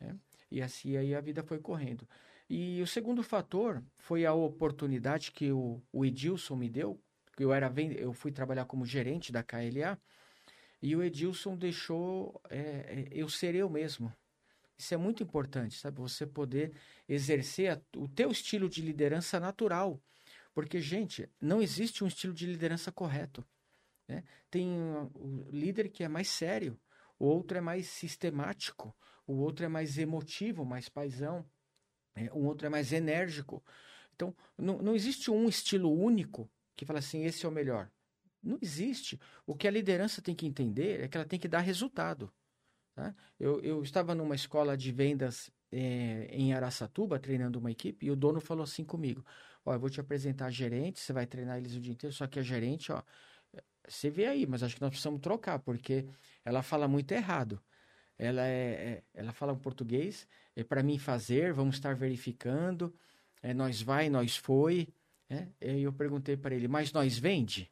Né? 0.00 0.16
E 0.50 0.62
assim 0.62 0.96
aí 0.96 1.14
a 1.14 1.20
vida 1.20 1.42
foi 1.42 1.58
correndo. 1.58 2.08
E 2.48 2.80
o 2.80 2.86
segundo 2.86 3.22
fator 3.22 3.84
foi 3.98 4.24
a 4.24 4.32
oportunidade 4.32 5.30
que 5.30 5.52
o, 5.52 5.82
o 5.92 6.06
Edilson 6.06 6.56
me 6.56 6.70
deu, 6.70 6.98
que 7.36 7.44
eu, 7.44 7.52
era, 7.52 7.70
eu 7.98 8.14
fui 8.14 8.32
trabalhar 8.32 8.64
como 8.64 8.86
gerente 8.86 9.30
da 9.30 9.42
KLA, 9.42 10.00
e 10.80 10.96
o 10.96 11.02
Edilson 11.02 11.54
deixou 11.54 12.40
é, 12.48 12.58
é, 12.58 13.08
eu 13.12 13.28
ser 13.28 13.54
eu 13.54 13.68
mesmo. 13.68 14.10
Isso 14.78 14.94
é 14.94 14.96
muito 14.96 15.22
importante, 15.22 15.78
sabe? 15.78 16.00
Você 16.00 16.26
poder 16.26 16.72
exercer 17.06 17.72
a, 17.72 17.80
o 17.94 18.08
teu 18.08 18.30
estilo 18.30 18.70
de 18.70 18.80
liderança 18.80 19.38
natural. 19.38 20.00
Porque, 20.54 20.80
gente, 20.80 21.28
não 21.38 21.60
existe 21.60 22.02
um 22.02 22.06
estilo 22.06 22.32
de 22.32 22.46
liderança 22.46 22.90
correto. 22.90 23.44
Né? 24.10 24.24
Tem 24.50 24.68
o 25.14 25.48
líder 25.52 25.88
que 25.88 26.02
é 26.02 26.08
mais 26.08 26.28
sério, 26.28 26.76
o 27.16 27.26
outro 27.26 27.56
é 27.56 27.60
mais 27.60 27.86
sistemático, 27.86 28.94
o 29.24 29.34
outro 29.34 29.64
é 29.64 29.68
mais 29.68 29.98
emotivo, 29.98 30.64
mais 30.64 30.88
paisão, 30.88 31.48
né? 32.16 32.28
o 32.32 32.44
outro 32.44 32.66
é 32.66 32.70
mais 32.70 32.92
enérgico. 32.92 33.62
Então, 34.16 34.34
não, 34.58 34.78
não 34.78 34.96
existe 34.96 35.30
um 35.30 35.48
estilo 35.48 35.92
único 35.92 36.50
que 36.74 36.84
fala 36.84 36.98
assim, 36.98 37.24
esse 37.24 37.46
é 37.46 37.48
o 37.48 37.52
melhor. 37.52 37.88
Não 38.42 38.58
existe. 38.60 39.20
O 39.46 39.54
que 39.54 39.68
a 39.68 39.70
liderança 39.70 40.20
tem 40.20 40.34
que 40.34 40.46
entender 40.46 41.04
é 41.04 41.08
que 41.08 41.16
ela 41.16 41.26
tem 41.26 41.38
que 41.38 41.46
dar 41.46 41.60
resultado. 41.60 42.32
Tá? 42.96 43.14
Eu, 43.38 43.60
eu 43.60 43.80
estava 43.82 44.12
numa 44.12 44.34
escola 44.34 44.76
de 44.76 44.90
vendas 44.90 45.52
é, 45.70 46.26
em 46.32 46.52
Araçatuba 46.52 47.20
treinando 47.20 47.60
uma 47.60 47.70
equipe 47.70 48.06
e 48.06 48.10
o 48.10 48.16
dono 48.16 48.40
falou 48.40 48.64
assim 48.64 48.84
comigo: 48.84 49.24
Ó, 49.64 49.72
eu 49.72 49.78
vou 49.78 49.88
te 49.88 50.00
apresentar 50.00 50.46
a 50.46 50.50
gerente, 50.50 50.98
você 50.98 51.12
vai 51.12 51.26
treinar 51.26 51.58
eles 51.58 51.76
o 51.76 51.80
dia 51.80 51.92
inteiro, 51.92 52.14
só 52.14 52.26
que 52.26 52.40
a 52.40 52.42
gerente, 52.42 52.90
ó, 52.90 53.02
você 53.86 54.10
vê 54.10 54.26
aí, 54.26 54.46
mas 54.46 54.62
acho 54.62 54.76
que 54.76 54.80
nós 54.80 54.90
precisamos 54.90 55.20
trocar, 55.20 55.58
porque 55.58 56.06
ela 56.44 56.62
fala 56.62 56.86
muito 56.86 57.12
errado. 57.12 57.60
Ela, 58.18 58.46
é, 58.46 58.52
é 58.52 59.02
ela 59.14 59.32
fala 59.32 59.52
um 59.52 59.58
português, 59.58 60.28
é 60.54 60.62
para 60.62 60.82
mim 60.82 60.98
fazer, 60.98 61.52
vamos 61.52 61.76
estar 61.76 61.94
verificando, 61.94 62.94
é 63.42 63.54
nós 63.54 63.80
vai, 63.80 64.08
nós 64.08 64.36
foi. 64.36 64.88
É? 65.28 65.46
E 65.60 65.82
eu 65.82 65.92
perguntei 65.92 66.36
para 66.36 66.54
ele, 66.54 66.66
mas 66.66 66.92
nós 66.92 67.16
vende? 67.16 67.70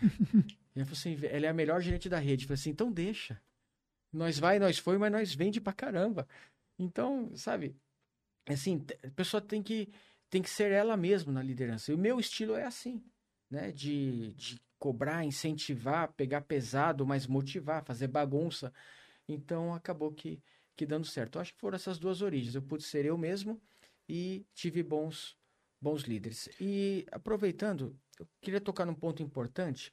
ele 0.74 0.84
falou 0.84 0.92
assim, 0.92 1.18
ela 1.24 1.46
é 1.46 1.48
a 1.48 1.54
melhor 1.54 1.80
gerente 1.80 2.08
da 2.08 2.18
rede. 2.18 2.44
Eu 2.44 2.48
falei 2.48 2.60
assim, 2.60 2.70
então 2.70 2.92
deixa. 2.92 3.40
Nós 4.12 4.38
vai, 4.38 4.60
nós 4.60 4.78
foi, 4.78 4.96
mas 4.96 5.10
nós 5.10 5.34
vende 5.34 5.60
pra 5.60 5.72
caramba. 5.72 6.28
Então, 6.78 7.34
sabe, 7.36 7.76
assim, 8.46 8.84
a 9.02 9.10
pessoa 9.10 9.40
tem 9.40 9.60
que, 9.62 9.92
tem 10.30 10.40
que 10.40 10.50
ser 10.50 10.70
ela 10.70 10.96
mesma 10.96 11.32
na 11.32 11.42
liderança. 11.42 11.90
E 11.90 11.94
o 11.94 11.98
meu 11.98 12.20
estilo 12.20 12.54
é 12.54 12.64
assim, 12.64 13.02
né? 13.54 13.70
De, 13.70 14.32
de 14.34 14.60
cobrar, 14.78 15.24
incentivar, 15.24 16.12
pegar 16.12 16.42
pesado, 16.42 17.06
mas 17.06 17.26
motivar, 17.26 17.84
fazer 17.84 18.08
bagunça. 18.08 18.72
Então, 19.26 19.72
acabou 19.72 20.12
que, 20.12 20.42
que 20.76 20.84
dando 20.84 21.06
certo. 21.06 21.36
Eu 21.36 21.42
acho 21.42 21.54
que 21.54 21.60
foram 21.60 21.76
essas 21.76 21.98
duas 21.98 22.20
origens. 22.20 22.54
Eu 22.54 22.62
pude 22.62 22.82
ser 22.82 23.06
eu 23.06 23.16
mesmo 23.16 23.62
e 24.08 24.44
tive 24.52 24.82
bons, 24.82 25.38
bons 25.80 26.02
líderes. 26.02 26.48
E 26.60 27.06
aproveitando, 27.10 27.96
eu 28.18 28.26
queria 28.42 28.60
tocar 28.60 28.84
num 28.84 28.94
ponto 28.94 29.22
importante, 29.22 29.92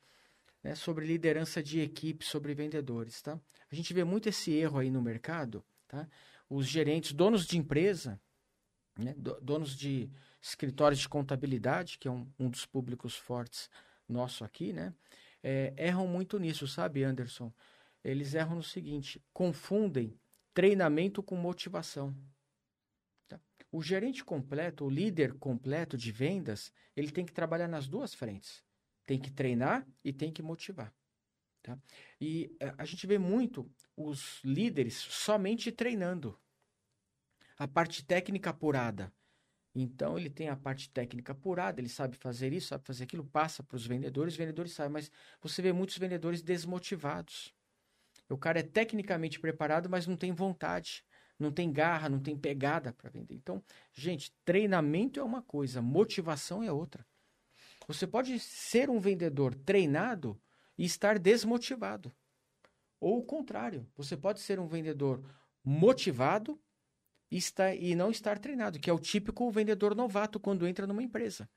né, 0.64 0.76
sobre 0.76 1.06
liderança 1.06 1.62
de 1.64 1.80
equipe, 1.80 2.26
sobre 2.26 2.54
vendedores, 2.54 3.22
tá? 3.22 3.40
A 3.72 3.76
gente 3.76 3.94
vê 3.94 4.04
muito 4.04 4.28
esse 4.28 4.52
erro 4.52 4.80
aí 4.80 4.92
no 4.92 5.02
mercado, 5.02 5.64
tá? 5.88 6.08
Os 6.50 6.68
gerentes, 6.68 7.14
donos 7.14 7.46
de 7.46 7.58
empresa, 7.58 8.20
né, 8.98 9.16
donos 9.42 9.76
de 9.76 10.12
escritórios 10.42 11.00
de 11.00 11.08
contabilidade, 11.08 11.98
que 11.98 12.08
é 12.08 12.12
um, 12.12 12.32
um 12.40 12.50
dos 12.50 12.66
públicos 12.66 13.16
fortes 13.16 13.70
nosso 14.08 14.44
aqui, 14.44 14.74
né? 14.74 14.94
É, 15.44 15.74
erram 15.78 16.08
muito 16.08 16.38
nisso, 16.38 16.68
sabe, 16.68 17.04
Anderson? 17.04 17.52
Eles 18.04 18.34
erram 18.34 18.56
no 18.56 18.64
seguinte: 18.64 19.24
confundem 19.34 20.20
treinamento 20.54 21.22
com 21.24 21.36
motivação. 21.36 22.16
Tá? 23.28 23.40
O 23.72 23.82
gerente 23.82 24.24
completo, 24.24 24.86
o 24.86 24.90
líder 24.90 25.34
completo 25.36 25.98
de 25.98 26.12
vendas, 26.12 26.72
ele 26.96 27.12
tem 27.12 27.26
que 27.26 27.34
trabalhar 27.34 27.68
nas 27.68 27.88
duas 27.88 28.14
frentes. 28.14 28.64
Tem 29.06 29.20
que 29.20 29.32
treinar 29.32 29.88
e 30.04 30.14
tem 30.14 30.32
que 30.32 30.42
motivar. 30.42 30.94
Tá? 31.62 31.78
E 32.20 32.56
eh, 32.60 32.74
a 32.78 32.86
gente 32.86 33.06
vê 33.06 33.18
muito 33.18 33.70
os 33.96 34.40
líderes 34.44 34.96
somente 34.96 35.72
treinando. 35.72 36.40
A 37.58 37.68
parte 37.68 38.04
técnica 38.04 38.50
apurada. 38.50 39.14
Então, 39.74 40.18
ele 40.18 40.30
tem 40.30 40.50
a 40.50 40.56
parte 40.56 40.90
técnica 40.90 41.32
apurada, 41.32 41.80
ele 41.80 41.88
sabe 41.88 42.18
fazer 42.18 42.52
isso, 42.52 42.68
sabe 42.68 42.84
fazer 42.86 43.06
aquilo, 43.06 43.24
passa 43.24 43.64
para 43.64 43.76
os 43.76 43.86
vendedores, 43.86 44.34
os 44.34 44.38
vendedores 44.38 44.74
sabem, 44.74 44.92
mas 44.92 45.12
você 45.42 45.62
vê 45.62 45.72
muitos 45.72 45.98
vendedores 45.98 46.42
desmotivados. 46.42 47.54
O 48.30 48.38
cara 48.38 48.60
é 48.60 48.64
tecnicamente 48.64 49.40
preparado, 49.40 49.90
mas 49.90 50.08
não 50.08 50.18
tem 50.18 50.34
vontade, 50.34 51.06
não 51.40 51.52
tem 51.52 51.72
garra, 51.72 52.10
não 52.10 52.20
tem 52.20 52.38
pegada 52.38 52.94
para 52.94 53.10
vender. 53.10 53.36
Então, 53.36 53.64
gente, 53.94 54.34
treinamento 54.44 55.20
é 55.20 55.24
uma 55.24 55.42
coisa, 55.42 55.82
motivação 55.82 56.62
é 56.62 56.72
outra. 56.72 57.06
Você 57.88 58.06
pode 58.06 58.40
ser 58.40 58.90
um 58.90 59.00
vendedor 59.00 59.56
treinado 59.56 60.40
e 60.78 60.86
estar 60.86 61.18
desmotivado. 61.18 62.14
Ou 63.00 63.20
o 63.20 63.24
contrário, 63.24 63.88
você 63.96 64.16
pode 64.16 64.40
ser 64.40 64.60
um 64.60 64.68
vendedor 64.68 65.24
motivado 65.64 66.62
e, 67.32 67.38
estar, 67.38 67.74
e 67.74 67.96
não 67.96 68.12
estar 68.12 68.38
treinado, 68.38 68.78
que 68.78 68.90
é 68.90 68.94
o 68.94 69.00
típico 69.00 69.50
vendedor 69.50 69.96
novato 69.96 70.40
quando 70.40 70.68
entra 70.68 70.86
numa 70.86 71.02
empresa. 71.02 71.50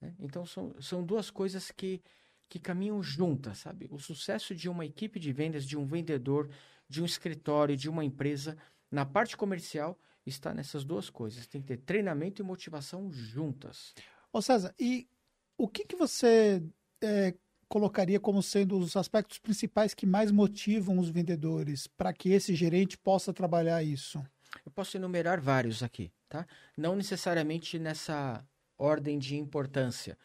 Né? 0.00 0.14
Então, 0.20 0.46
são, 0.46 0.74
são 0.80 1.04
duas 1.04 1.28
coisas 1.28 1.72
que, 1.72 2.00
que 2.48 2.60
caminham 2.60 3.02
juntas, 3.02 3.58
sabe? 3.58 3.88
O 3.90 3.98
sucesso 3.98 4.54
de 4.54 4.68
uma 4.68 4.86
equipe 4.86 5.18
de 5.18 5.32
vendas, 5.32 5.66
de 5.66 5.76
um 5.76 5.84
vendedor, 5.84 6.48
de 6.88 7.02
um 7.02 7.04
escritório, 7.04 7.76
de 7.76 7.88
uma 7.88 8.04
empresa, 8.04 8.56
na 8.90 9.04
parte 9.04 9.36
comercial, 9.36 9.98
está 10.24 10.54
nessas 10.54 10.84
duas 10.84 11.10
coisas. 11.10 11.46
Tem 11.48 11.60
que 11.60 11.66
ter 11.66 11.78
treinamento 11.78 12.40
e 12.40 12.44
motivação 12.44 13.10
juntas. 13.10 13.92
Ô 14.32 14.40
César, 14.40 14.72
e 14.78 15.08
o 15.56 15.66
que, 15.66 15.84
que 15.84 15.96
você 15.96 16.62
é, 17.02 17.34
colocaria 17.68 18.20
como 18.20 18.40
sendo 18.40 18.78
os 18.78 18.96
aspectos 18.96 19.38
principais 19.38 19.94
que 19.94 20.06
mais 20.06 20.30
motivam 20.30 20.98
os 20.98 21.08
vendedores 21.08 21.88
para 21.88 22.12
que 22.12 22.30
esse 22.30 22.54
gerente 22.54 22.96
possa 22.96 23.32
trabalhar 23.32 23.82
isso? 23.82 24.22
Eu 24.68 24.72
posso 24.72 24.98
enumerar 24.98 25.40
vários 25.40 25.82
aqui, 25.82 26.12
tá? 26.28 26.46
Não 26.76 26.94
necessariamente 26.94 27.78
nessa 27.78 28.46
ordem 28.76 29.18
de 29.18 29.34
importância, 29.34 30.18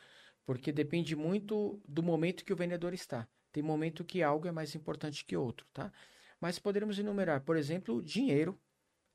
porque 0.46 0.70
depende 0.70 1.16
muito 1.16 1.82
do 1.88 2.04
momento 2.04 2.44
que 2.44 2.52
o 2.52 2.56
vendedor 2.58 2.94
está. 2.94 3.26
Tem 3.54 3.64
momento 3.64 4.04
que 4.04 4.22
algo 4.22 4.46
é 4.46 4.52
mais 4.52 4.76
importante 4.76 5.24
que 5.24 5.38
outro, 5.38 5.66
tá? 5.72 5.94
Mas 6.42 6.60
poderíamos 6.60 7.00
enumerar, 7.00 7.40
por 7.40 7.56
exemplo, 7.56 8.04
dinheiro 8.04 8.60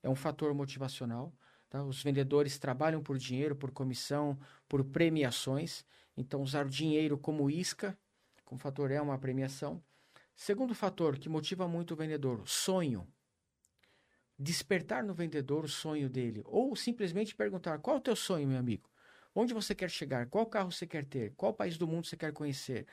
é 0.02 0.08
um 0.08 0.14
fator 0.14 0.54
motivacional. 0.54 1.30
Tá? 1.68 1.84
Os 1.84 2.02
vendedores 2.02 2.58
trabalham 2.58 3.02
por 3.02 3.18
dinheiro, 3.18 3.54
por 3.54 3.70
comissão, 3.70 4.38
por 4.66 4.82
premiações. 4.82 5.84
Então, 6.16 6.40
usar 6.40 6.64
o 6.64 6.70
dinheiro 6.70 7.18
como 7.18 7.50
isca 7.50 7.94
como 8.46 8.58
fator 8.58 8.90
é 8.90 8.98
uma 8.98 9.18
premiação. 9.18 9.84
Segundo 10.34 10.74
fator 10.74 11.18
que 11.18 11.28
motiva 11.28 11.68
muito 11.68 11.92
o 11.92 11.96
vendedor, 11.98 12.48
sonho. 12.48 13.06
Despertar 14.38 15.02
no 15.02 15.12
vendedor 15.12 15.64
o 15.64 15.68
sonho 15.68 16.08
dele. 16.08 16.42
Ou 16.44 16.76
simplesmente 16.76 17.34
perguntar: 17.34 17.78
qual 17.78 17.96
é 17.96 17.98
o 17.98 18.02
teu 18.02 18.14
sonho, 18.14 18.46
meu 18.46 18.58
amigo? 18.58 18.88
Onde 19.34 19.52
você 19.52 19.74
quer 19.74 19.90
chegar? 19.90 20.26
Qual 20.26 20.46
carro 20.46 20.70
você 20.70 20.86
quer 20.86 21.04
ter? 21.04 21.32
Qual 21.36 21.52
país 21.52 21.76
do 21.76 21.86
mundo 21.86 22.06
você 22.06 22.16
quer 22.16 22.32
conhecer? 22.32 22.86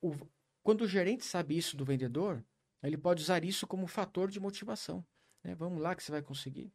O, 0.00 0.14
quando 0.62 0.82
o 0.82 0.88
gerente 0.88 1.24
sabe 1.24 1.56
isso 1.56 1.76
do 1.76 1.84
vendedor, 1.84 2.44
ele 2.82 2.96
pode 2.96 3.22
usar 3.22 3.44
isso 3.44 3.66
como 3.66 3.86
fator 3.86 4.30
de 4.30 4.40
motivação. 4.40 5.04
Né? 5.42 5.54
Vamos 5.54 5.80
lá 5.80 5.94
que 5.94 6.02
você 6.02 6.12
vai 6.12 6.22
conseguir. 6.22 6.72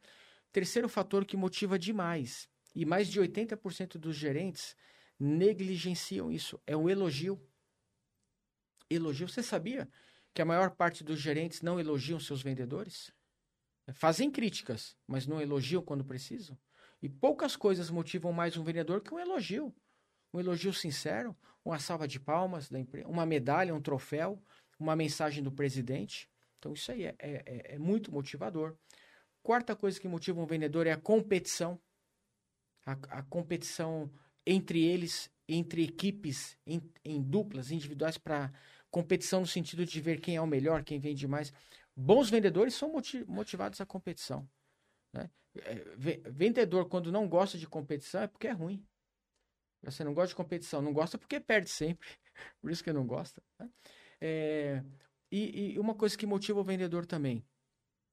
Terceiro 0.51 0.87
fator 0.87 1.25
que 1.25 1.37
motiva 1.37 1.79
demais, 1.79 2.47
e 2.75 2.85
mais 2.85 3.07
de 3.07 3.19
80% 3.19 3.97
dos 3.97 4.15
gerentes 4.15 4.75
negligenciam 5.19 6.31
isso, 6.31 6.59
é 6.65 6.75
o 6.75 6.89
elogio 6.89 7.39
elogio. 8.89 9.27
Você 9.27 9.41
sabia 9.41 9.89
que 10.33 10.41
a 10.41 10.45
maior 10.45 10.71
parte 10.71 11.03
dos 11.03 11.19
gerentes 11.19 11.61
não 11.61 11.79
elogiam 11.79 12.19
seus 12.19 12.41
vendedores? 12.41 13.11
Fazem 13.91 14.31
críticas, 14.31 14.95
mas 15.05 15.27
não 15.27 15.41
elogiam 15.41 15.81
quando 15.81 16.05
precisam. 16.05 16.57
E 17.01 17.09
poucas 17.09 17.55
coisas 17.57 17.89
motivam 17.89 18.31
mais 18.31 18.55
um 18.55 18.63
vendedor 18.63 19.01
que 19.01 19.13
um 19.13 19.19
elogio. 19.19 19.75
Um 20.33 20.39
elogio 20.39 20.73
sincero, 20.73 21.35
uma 21.65 21.79
salva 21.79 22.07
de 22.07 22.19
palmas 22.19 22.69
uma 23.05 23.25
medalha, 23.25 23.75
um 23.75 23.81
troféu, 23.81 24.41
uma 24.79 24.95
mensagem 24.95 25.43
do 25.43 25.51
presidente. 25.51 26.29
Então, 26.57 26.73
isso 26.73 26.91
aí 26.91 27.03
é, 27.03 27.15
é, 27.19 27.43
é, 27.45 27.75
é 27.75 27.77
muito 27.77 28.11
motivador. 28.11 28.77
Quarta 29.41 29.75
coisa 29.75 29.99
que 29.99 30.07
motiva 30.07 30.39
um 30.39 30.45
vendedor 30.45 30.87
é 30.87 30.93
a 30.93 30.97
competição. 30.97 31.79
A, 32.85 32.93
a 33.09 33.23
competição 33.23 34.09
entre 34.45 34.81
eles, 34.81 35.29
entre 35.47 35.83
equipes, 35.83 36.57
em, 36.65 36.81
em 37.03 37.21
duplas, 37.21 37.69
individuais, 37.69 38.17
para 38.17 38.51
competição 38.89 39.41
no 39.41 39.47
sentido 39.47 39.85
de 39.85 39.99
ver 39.99 40.21
quem 40.21 40.35
é 40.35 40.41
o 40.41 40.47
melhor, 40.47 40.83
quem 40.83 40.99
vende 40.99 41.27
mais. 41.27 41.51
Bons 41.95 42.29
vendedores 42.29 42.73
são 42.73 42.91
motivados 43.27 43.79
à 43.79 43.85
competição. 43.85 44.49
Né? 45.13 45.29
É, 45.55 45.75
vendedor, 46.31 46.89
quando 46.89 47.11
não 47.11 47.27
gosta 47.27 47.57
de 47.57 47.67
competição, 47.67 48.21
é 48.21 48.27
porque 48.27 48.47
é 48.47 48.51
ruim. 48.51 48.85
Você 49.83 50.03
não 50.03 50.13
gosta 50.13 50.29
de 50.29 50.35
competição, 50.35 50.81
não 50.81 50.93
gosta 50.93 51.17
porque 51.17 51.39
perde 51.39 51.69
sempre. 51.69 52.07
Por 52.61 52.71
isso 52.71 52.83
que 52.83 52.93
não 52.93 53.05
gosta. 53.05 53.43
Né? 53.59 53.69
É, 54.19 54.83
e, 55.31 55.73
e, 55.73 55.79
uma 55.79 55.93
coisa 55.93 56.17
que 56.17 56.25
motiva 56.25 56.59
o 56.59 56.63
vendedor 56.63 57.05
também 57.05 57.45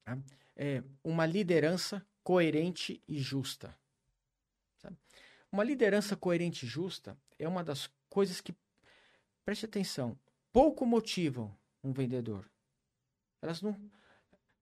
tá? 0.03 0.17
é 0.55 0.83
uma 1.03 1.25
liderança 1.25 2.05
coerente 2.23 3.01
e 3.07 3.19
justa. 3.19 3.75
Sabe? 4.79 4.97
Uma 5.51 5.63
liderança 5.63 6.15
coerente 6.15 6.65
e 6.65 6.69
justa 6.69 7.17
é 7.39 7.47
uma 7.47 7.63
das 7.63 7.89
coisas 8.09 8.41
que, 8.41 8.53
preste 9.45 9.65
atenção, 9.65 10.19
pouco 10.51 10.85
motivam 10.85 11.57
um 11.83 11.93
vendedor. 11.93 12.49
Elas 13.41 13.61
não. 13.61 13.75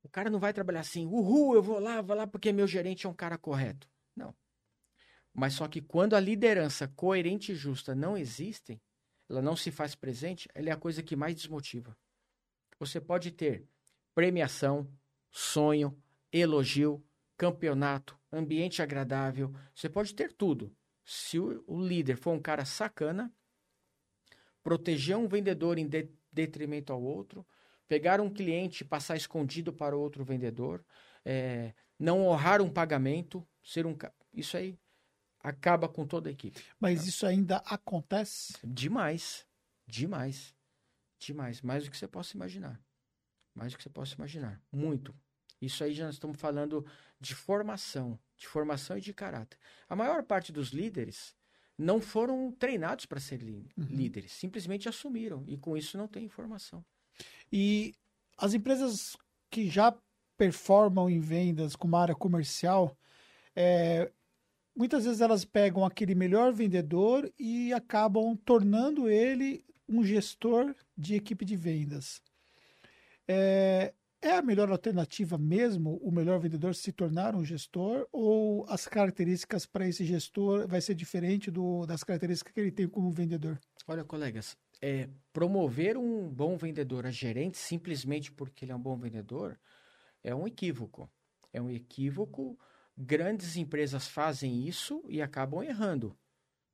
O 0.01 0.09
cara 0.09 0.29
não 0.29 0.39
vai 0.39 0.53
trabalhar 0.53 0.79
assim, 0.79 1.05
uhul, 1.05 1.55
eu 1.55 1.61
vou 1.61 1.79
lá, 1.79 2.01
vou 2.01 2.15
lá 2.15 2.25
porque 2.25 2.53
meu 2.53 2.65
gerente 2.65 3.05
é 3.05 3.09
um 3.09 3.13
cara 3.13 3.37
correto. 3.37 3.89
Não. 4.15 4.33
Mas 5.33 5.53
só 5.53 5.67
que 5.67 5.81
quando 5.81 6.15
a 6.15 6.19
liderança 6.19 6.87
coerente 6.87 7.51
e 7.51 7.55
justa 7.55 7.93
não 7.93 8.17
existe, 8.17 8.81
ela 9.29 9.41
não 9.41 9.55
se 9.55 9.71
faz 9.71 9.95
presente, 9.95 10.49
ela 10.55 10.69
é 10.69 10.71
a 10.71 10.77
coisa 10.77 11.03
que 11.03 11.15
mais 11.15 11.35
desmotiva. 11.35 11.95
Você 12.79 12.99
pode 12.99 13.31
ter 13.31 13.67
premiação, 14.15 14.89
sonho, 15.29 16.01
elogio, 16.31 17.03
campeonato, 17.37 18.17
ambiente 18.31 18.81
agradável, 18.81 19.53
você 19.75 19.89
pode 19.89 20.13
ter 20.15 20.33
tudo. 20.33 20.75
Se 21.05 21.39
o, 21.39 21.63
o 21.67 21.81
líder 21.81 22.17
for 22.17 22.31
um 22.31 22.41
cara 22.41 22.65
sacana, 22.65 23.33
proteger 24.63 25.17
um 25.17 25.27
vendedor 25.27 25.77
em 25.77 25.87
de 25.87 26.09
detrimento 26.31 26.93
ao 26.93 27.01
outro, 27.01 27.45
pegar 27.89 28.21
um 28.21 28.29
cliente 28.29 28.83
e 28.83 28.87
passar 28.87 29.17
escondido 29.17 29.73
para 29.73 29.97
outro 29.97 30.23
vendedor, 30.23 30.85
é, 31.25 31.73
não 31.99 32.25
honrar 32.25 32.61
um 32.61 32.69
pagamento, 32.71 33.45
ser 33.61 33.85
um. 33.85 33.97
Isso 34.31 34.55
aí 34.55 34.79
acaba 35.41 35.89
com 35.89 36.05
toda 36.05 36.29
a 36.29 36.31
equipe. 36.31 36.63
Mas 36.79 37.07
isso 37.07 37.25
ainda 37.25 37.57
acontece? 37.65 38.53
Demais. 38.63 39.45
Demais. 39.87 40.55
Demais. 41.19 41.61
Mais 41.61 41.83
do 41.83 41.91
que 41.91 41.97
você 41.97 42.07
possa 42.07 42.37
imaginar. 42.37 42.79
Mais 43.53 43.73
do 43.73 43.77
que 43.77 43.83
você 43.83 43.89
possa 43.89 44.13
imaginar. 44.15 44.61
Muito. 44.71 45.13
Isso 45.59 45.83
aí 45.83 45.93
já 45.93 46.05
nós 46.05 46.15
estamos 46.15 46.39
falando 46.39 46.85
de 47.19 47.33
formação. 47.35 48.17
De 48.37 48.47
formação 48.47 48.97
e 48.97 49.01
de 49.01 49.13
caráter. 49.13 49.57
A 49.89 49.95
maior 49.95 50.23
parte 50.23 50.51
dos 50.51 50.69
líderes 50.69 51.35
não 51.77 51.99
foram 51.99 52.51
treinados 52.51 53.05
para 53.05 53.19
ser 53.19 53.41
Uhum. 53.41 53.65
líderes. 53.77 54.31
Simplesmente 54.33 54.87
assumiram. 54.87 55.43
E 55.47 55.57
com 55.57 55.75
isso 55.75 55.97
não 55.97 56.07
tem 56.07 56.23
informação. 56.25 56.85
E 57.51 57.93
as 58.37 58.53
empresas 58.53 59.17
que 59.49 59.69
já 59.69 59.95
performam 60.37 61.09
em 61.09 61.19
vendas 61.19 61.75
com 61.75 61.87
uma 61.87 62.01
área 62.01 62.15
comercial, 62.15 62.97
é, 63.55 64.09
muitas 64.75 65.03
vezes 65.03 65.19
elas 65.19 65.43
pegam 65.43 65.85
aquele 65.85 66.15
melhor 66.15 66.53
vendedor 66.53 67.31
e 67.37 67.73
acabam 67.73 68.37
tornando 68.45 69.09
ele 69.09 69.63
um 69.87 70.03
gestor 70.03 70.73
de 70.97 71.15
equipe 71.15 71.43
de 71.43 71.55
vendas. 71.55 72.21
É, 73.27 73.93
é 74.21 74.31
a 74.31 74.41
melhor 74.41 74.69
alternativa 74.69 75.37
mesmo 75.37 75.97
o 76.03 76.11
melhor 76.11 76.39
vendedor 76.39 76.75
se 76.75 76.91
tornar 76.91 77.35
um 77.35 77.45
gestor 77.45 78.07
ou 78.11 78.65
as 78.67 78.87
características 78.87 79.65
para 79.65 79.87
esse 79.87 80.03
gestor 80.03 80.67
vai 80.67 80.81
ser 80.81 80.93
diferente 80.93 81.49
do, 81.49 81.85
das 81.85 82.03
características 82.03 82.53
que 82.53 82.59
ele 82.59 82.71
tem 82.71 82.87
como 82.87 83.11
vendedor? 83.11 83.59
Olha, 83.87 84.03
colegas, 84.03 84.57
é, 84.81 85.09
promover 85.33 85.97
um 85.97 86.29
bom 86.29 86.57
vendedor 86.57 87.05
a 87.05 87.11
gerente 87.11 87.57
simplesmente 87.57 88.31
porque 88.31 88.65
ele 88.65 88.71
é 88.71 88.75
um 88.75 88.81
bom 88.81 88.97
vendedor 88.97 89.59
é 90.23 90.33
um 90.35 90.47
equívoco. 90.47 91.09
É 91.51 91.61
um 91.61 91.69
equívoco. 91.69 92.57
Grandes 92.97 93.55
empresas 93.55 94.07
fazem 94.07 94.67
isso 94.67 95.03
e 95.07 95.21
acabam 95.21 95.63
errando, 95.63 96.17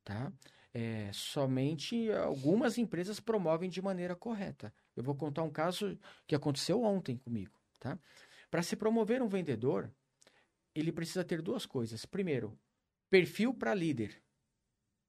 tá? 0.03 0.33
É, 0.73 1.09
somente 1.13 2.11
algumas 2.11 2.77
empresas 2.77 3.19
promovem 3.19 3.69
de 3.69 3.81
maneira 3.81 4.15
correta. 4.15 4.73
Eu 4.95 5.03
vou 5.03 5.15
contar 5.15 5.43
um 5.43 5.51
caso 5.51 5.97
que 6.27 6.35
aconteceu 6.35 6.81
ontem 6.81 7.17
comigo, 7.17 7.57
tá? 7.79 7.97
Para 8.49 8.63
se 8.63 8.75
promover 8.75 9.21
um 9.21 9.27
vendedor, 9.27 9.91
ele 10.73 10.91
precisa 10.91 11.23
ter 11.23 11.41
duas 11.41 11.65
coisas. 11.65 12.05
Primeiro, 12.05 12.57
perfil 13.09 13.53
para 13.53 13.73
líder. 13.73 14.21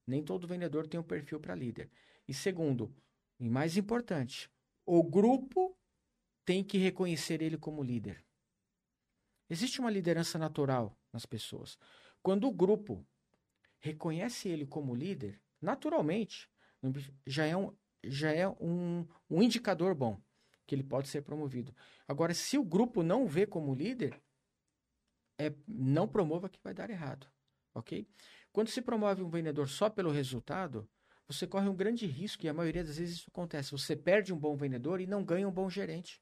Nem 0.05 0.23
todo 0.23 0.47
vendedor 0.47 0.87
tem 0.87 0.99
um 0.99 1.03
perfil 1.03 1.39
para 1.39 1.55
líder. 1.55 1.89
E 2.27 2.33
segundo, 2.33 2.93
e 3.39 3.49
mais 3.49 3.77
importante, 3.77 4.49
o 4.85 5.01
grupo 5.03 5.77
tem 6.45 6.63
que 6.63 6.77
reconhecer 6.77 7.41
ele 7.41 7.57
como 7.57 7.83
líder. 7.83 8.25
Existe 9.49 9.79
uma 9.79 9.89
liderança 9.89 10.37
natural 10.37 10.97
nas 11.11 11.25
pessoas. 11.25 11.77
Quando 12.21 12.47
o 12.47 12.53
grupo 12.53 13.05
reconhece 13.79 14.49
ele 14.49 14.65
como 14.65 14.95
líder, 14.95 15.41
naturalmente, 15.61 16.49
já 17.25 17.45
é 17.45 17.55
um, 17.55 17.75
já 18.03 18.31
é 18.31 18.47
um, 18.47 19.07
um 19.29 19.41
indicador 19.41 19.95
bom 19.95 20.21
que 20.65 20.75
ele 20.75 20.83
pode 20.83 21.07
ser 21.07 21.21
promovido. 21.21 21.73
Agora, 22.07 22.33
se 22.33 22.57
o 22.57 22.63
grupo 22.63 23.01
não 23.01 23.25
vê 23.25 23.45
como 23.45 23.73
líder, 23.73 24.21
é, 25.39 25.53
não 25.65 26.07
promova 26.07 26.49
que 26.49 26.59
vai 26.61 26.73
dar 26.73 26.89
errado, 26.89 27.27
ok? 27.73 28.05
Quando 28.51 28.69
se 28.69 28.81
promove 28.81 29.21
um 29.21 29.29
vendedor 29.29 29.69
só 29.69 29.89
pelo 29.89 30.11
resultado, 30.11 30.89
você 31.27 31.47
corre 31.47 31.67
um 31.69 31.75
grande 31.75 32.05
risco, 32.05 32.45
e 32.45 32.49
a 32.49 32.53
maioria 32.53 32.83
das 32.83 32.97
vezes 32.97 33.17
isso 33.17 33.29
acontece. 33.29 33.71
Você 33.71 33.95
perde 33.95 34.33
um 34.33 34.37
bom 34.37 34.55
vendedor 34.55 35.01
e 35.01 35.07
não 35.07 35.23
ganha 35.23 35.47
um 35.47 35.51
bom 35.51 35.69
gerente. 35.69 36.21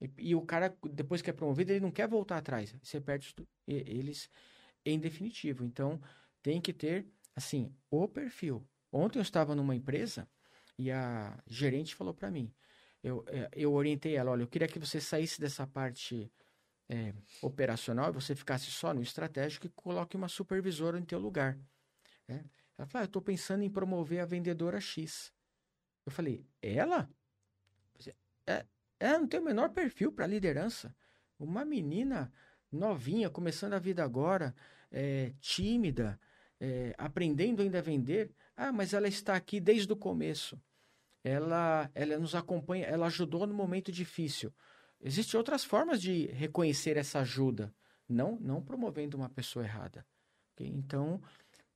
E, 0.00 0.10
e 0.18 0.34
o 0.34 0.42
cara, 0.42 0.76
depois 0.90 1.22
que 1.22 1.30
é 1.30 1.32
promovido, 1.32 1.72
ele 1.72 1.80
não 1.80 1.90
quer 1.90 2.08
voltar 2.08 2.38
atrás. 2.38 2.74
Você 2.82 3.00
perde 3.00 3.34
eles 3.66 4.28
em 4.84 4.98
definitivo. 4.98 5.64
Então, 5.64 6.00
tem 6.42 6.60
que 6.60 6.72
ter, 6.72 7.06
assim, 7.34 7.74
o 7.90 8.08
perfil. 8.08 8.66
Ontem 8.92 9.18
eu 9.18 9.22
estava 9.22 9.54
numa 9.54 9.74
empresa 9.74 10.28
e 10.78 10.90
a 10.90 11.38
gerente 11.46 11.94
falou 11.94 12.14
para 12.14 12.30
mim, 12.30 12.52
eu, 13.02 13.24
eh, 13.28 13.50
eu 13.52 13.72
orientei 13.72 14.16
ela, 14.16 14.30
olha, 14.30 14.42
eu 14.42 14.48
queria 14.48 14.68
que 14.68 14.78
você 14.78 15.00
saísse 15.00 15.40
dessa 15.40 15.66
parte 15.66 16.30
eh, 16.88 17.14
operacional 17.42 18.10
e 18.10 18.14
você 18.14 18.34
ficasse 18.34 18.70
só 18.70 18.94
no 18.94 19.02
estratégico 19.02 19.66
e 19.66 19.70
coloque 19.70 20.16
uma 20.16 20.28
supervisora 20.28 20.98
em 20.98 21.04
teu 21.04 21.18
lugar. 21.18 21.58
né? 22.28 22.44
Ela 22.78 22.86
falou, 22.86 23.02
ah, 23.02 23.04
eu 23.04 23.06
estou 23.06 23.22
pensando 23.22 23.62
em 23.62 23.70
promover 23.70 24.20
a 24.20 24.26
vendedora 24.26 24.80
X. 24.80 25.32
Eu 26.04 26.12
falei, 26.12 26.46
ela? 26.60 27.08
É, 28.46 28.64
ela 29.00 29.18
não 29.18 29.26
tem 29.26 29.40
o 29.40 29.44
menor 29.44 29.70
perfil 29.70 30.12
para 30.12 30.26
liderança. 30.26 30.94
Uma 31.38 31.64
menina 31.64 32.32
novinha, 32.70 33.30
começando 33.30 33.72
a 33.72 33.78
vida 33.78 34.04
agora, 34.04 34.54
é, 34.90 35.32
tímida, 35.40 36.20
é, 36.60 36.94
aprendendo 36.96 37.62
ainda 37.62 37.78
a 37.78 37.82
vender. 37.82 38.32
Ah, 38.56 38.72
mas 38.72 38.94
ela 38.94 39.08
está 39.08 39.34
aqui 39.34 39.60
desde 39.60 39.92
o 39.92 39.96
começo. 39.96 40.60
Ela, 41.24 41.90
ela 41.94 42.18
nos 42.18 42.34
acompanha, 42.34 42.86
ela 42.86 43.06
ajudou 43.06 43.46
no 43.46 43.54
momento 43.54 43.90
difícil. 43.90 44.54
Existem 45.00 45.36
outras 45.36 45.64
formas 45.64 46.00
de 46.00 46.26
reconhecer 46.26 46.96
essa 46.96 47.20
ajuda, 47.20 47.74
não, 48.08 48.38
não 48.40 48.62
promovendo 48.62 49.16
uma 49.16 49.28
pessoa 49.28 49.64
errada. 49.64 50.06
ok? 50.52 50.66
Então, 50.66 51.20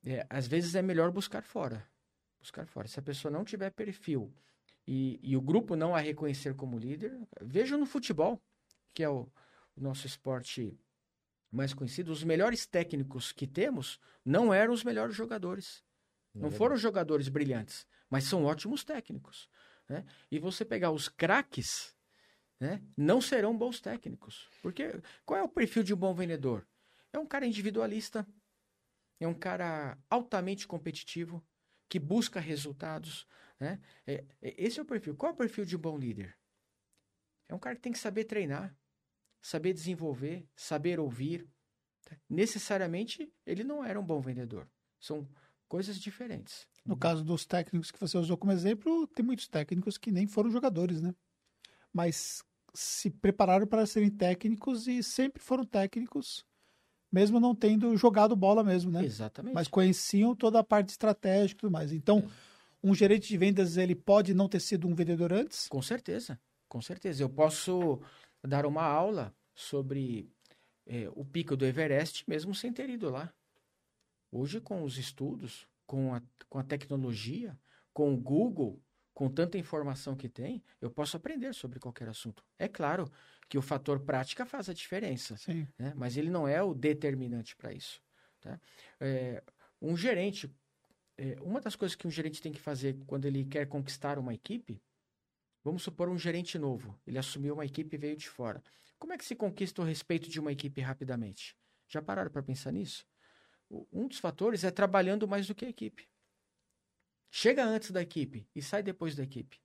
é, 0.04 0.26
às 0.28 0.46
vezes 0.46 0.74
é 0.74 0.82
melhor 0.82 1.10
buscar 1.10 1.42
fora. 1.42 1.86
Buscar 2.38 2.66
fora. 2.66 2.88
Se 2.88 2.98
a 2.98 3.02
pessoa 3.02 3.30
não 3.30 3.44
tiver 3.44 3.70
perfil 3.70 4.32
e, 4.86 5.20
e 5.22 5.36
o 5.36 5.40
grupo 5.40 5.76
não 5.76 5.94
a 5.94 6.00
reconhecer 6.00 6.54
como 6.54 6.78
líder, 6.78 7.18
veja 7.40 7.76
no 7.76 7.86
futebol, 7.86 8.40
que 8.94 9.02
é 9.02 9.08
o, 9.08 9.28
o 9.76 9.80
nosso 9.80 10.06
esporte 10.06 10.78
mais 11.50 11.74
conhecido, 11.74 12.12
os 12.12 12.22
melhores 12.22 12.66
técnicos 12.66 13.32
que 13.32 13.46
temos 13.46 13.98
não 14.24 14.54
eram 14.54 14.72
os 14.72 14.84
melhores 14.84 15.14
jogadores. 15.14 15.82
Não 16.34 16.48
É 16.48 16.52
foram 16.52 16.76
jogadores 16.76 17.28
brilhantes, 17.28 17.86
mas 18.08 18.24
são 18.24 18.44
ótimos 18.44 18.84
técnicos. 18.84 19.48
Né? 19.88 20.04
E 20.30 20.38
você 20.38 20.64
pegar 20.64 20.92
os 20.92 21.08
craques, 21.08 21.96
né? 22.60 22.80
não 22.96 23.20
serão 23.20 23.56
bons 23.56 23.80
técnicos. 23.80 24.48
Porque 24.62 25.00
qual 25.24 25.40
é 25.40 25.42
o 25.42 25.48
perfil 25.48 25.82
de 25.82 25.92
um 25.92 25.96
bom 25.96 26.14
vendedor? 26.14 26.66
É 27.12 27.18
um 27.18 27.26
cara 27.26 27.44
individualista, 27.44 28.24
é 29.20 29.28
um 29.28 29.34
cara 29.34 29.98
altamente 30.08 30.66
competitivo, 30.66 31.44
que 31.88 31.98
busca 31.98 32.40
resultados. 32.40 33.26
Né? 33.58 33.80
É- 34.06 34.24
é- 34.40 34.54
esse 34.56 34.80
é 34.80 34.82
o 34.82 34.86
perfil. 34.86 35.14
Qual 35.14 35.30
é 35.30 35.34
o 35.34 35.36
perfil 35.36 35.64
de 35.64 35.76
um 35.76 35.80
bom 35.80 35.98
líder? 35.98 36.36
É 37.48 37.54
um 37.54 37.58
cara 37.58 37.76
que 37.76 37.82
tem 37.82 37.92
que 37.92 37.98
saber 37.98 38.24
treinar, 38.24 38.74
saber 39.42 39.72
desenvolver, 39.72 40.48
saber 40.56 40.98
ouvir. 40.98 41.48
Necessariamente, 42.28 43.32
ele 43.44 43.62
não 43.62 43.84
era 43.84 44.00
um 44.00 44.04
bom 44.04 44.20
vendedor. 44.20 44.68
São 44.98 45.28
coisas 45.68 45.98
diferentes. 45.98 46.66
No 46.84 46.96
caso 46.96 47.24
dos 47.24 47.44
técnicos 47.44 47.90
que 47.90 48.00
você 48.00 48.16
usou 48.16 48.36
como 48.38 48.52
exemplo, 48.52 49.06
tem 49.08 49.24
muitos 49.24 49.48
técnicos 49.48 49.98
que 49.98 50.10
nem 50.10 50.26
foram 50.26 50.50
jogadores, 50.50 51.00
né? 51.00 51.14
Mas 51.92 52.42
se 52.72 53.10
prepararam 53.10 53.66
para 53.66 53.86
serem 53.86 54.10
técnicos 54.10 54.86
e 54.86 55.02
sempre 55.02 55.42
foram 55.42 55.64
técnicos, 55.64 56.44
mesmo 57.10 57.40
não 57.40 57.54
tendo 57.54 57.96
jogado 57.96 58.36
bola 58.36 58.62
mesmo, 58.62 58.90
né? 58.90 59.04
Exatamente. 59.04 59.54
Mas 59.54 59.68
conheciam 59.68 60.34
toda 60.34 60.58
a 60.58 60.64
parte 60.64 60.90
estratégica 60.90 61.58
e 61.58 61.60
tudo 61.60 61.72
mais. 61.72 61.92
Então, 61.92 62.28
um 62.82 62.94
gerente 62.94 63.28
de 63.28 63.36
vendas, 63.36 63.76
ele 63.76 63.94
pode 63.94 64.32
não 64.32 64.48
ter 64.48 64.60
sido 64.60 64.86
um 64.88 64.94
vendedor 64.94 65.32
antes? 65.32 65.68
Com 65.68 65.82
certeza, 65.82 66.38
com 66.68 66.80
certeza. 66.80 67.22
Eu 67.22 67.28
posso 67.28 68.00
dar 68.42 68.64
uma 68.64 68.84
aula 68.84 69.34
sobre 69.54 70.30
eh, 70.86 71.10
o 71.14 71.24
pico 71.24 71.56
do 71.56 71.66
Everest, 71.66 72.24
mesmo 72.28 72.54
sem 72.54 72.72
ter 72.72 72.88
ido 72.88 73.10
lá. 73.10 73.32
Hoje, 74.32 74.60
com 74.60 74.82
os 74.82 74.96
estudos, 74.96 75.66
com 75.86 76.14
a, 76.14 76.22
com 76.48 76.58
a 76.58 76.62
tecnologia, 76.62 77.58
com 77.92 78.14
o 78.14 78.16
Google, 78.16 78.80
com 79.14 79.28
tanta 79.28 79.58
informação 79.58 80.16
que 80.16 80.28
tem, 80.28 80.62
eu 80.80 80.90
posso 80.90 81.16
aprender 81.16 81.54
sobre 81.54 81.78
qualquer 81.78 82.08
assunto. 82.08 82.44
É 82.58 82.68
claro 82.68 83.10
que 83.48 83.58
o 83.58 83.62
fator 83.62 84.00
prática 84.00 84.46
faz 84.46 84.68
a 84.68 84.72
diferença, 84.72 85.36
né? 85.78 85.92
mas 85.96 86.16
ele 86.16 86.30
não 86.30 86.46
é 86.46 86.62
o 86.62 86.72
determinante 86.72 87.56
para 87.56 87.72
isso. 87.72 88.00
Tá? 88.40 88.58
É, 89.00 89.42
um 89.82 89.96
gerente, 89.96 90.50
é, 91.18 91.36
uma 91.42 91.60
das 91.60 91.76
coisas 91.76 91.94
que 91.94 92.06
um 92.06 92.10
gerente 92.10 92.40
tem 92.40 92.52
que 92.52 92.60
fazer 92.60 92.96
quando 93.06 93.26
ele 93.26 93.44
quer 93.44 93.66
conquistar 93.66 94.18
uma 94.18 94.32
equipe, 94.32 94.80
vamos 95.62 95.82
supor 95.82 96.08
um 96.08 96.18
gerente 96.18 96.58
novo, 96.58 96.98
ele 97.06 97.18
assumiu 97.18 97.54
uma 97.54 97.66
equipe 97.66 97.94
e 97.96 97.98
veio 97.98 98.16
de 98.16 98.28
fora. 98.28 98.62
Como 98.98 99.12
é 99.12 99.18
que 99.18 99.24
se 99.24 99.34
conquista 99.34 99.82
o 99.82 99.84
respeito 99.84 100.28
de 100.28 100.38
uma 100.38 100.52
equipe 100.52 100.80
rapidamente? 100.80 101.56
Já 101.88 102.00
pararam 102.00 102.30
para 102.30 102.42
pensar 102.42 102.70
nisso? 102.70 103.06
Um 103.92 104.08
dos 104.08 104.18
fatores 104.18 104.64
é 104.64 104.70
trabalhando 104.70 105.26
mais 105.28 105.46
do 105.46 105.54
que 105.54 105.64
a 105.64 105.68
equipe. 105.68 106.09
Chega 107.30 107.64
antes 107.64 107.90
da 107.90 108.02
equipe 108.02 108.48
e 108.54 108.60
sai 108.60 108.82
depois 108.82 109.14
da 109.14 109.22
equipe. 109.22 109.60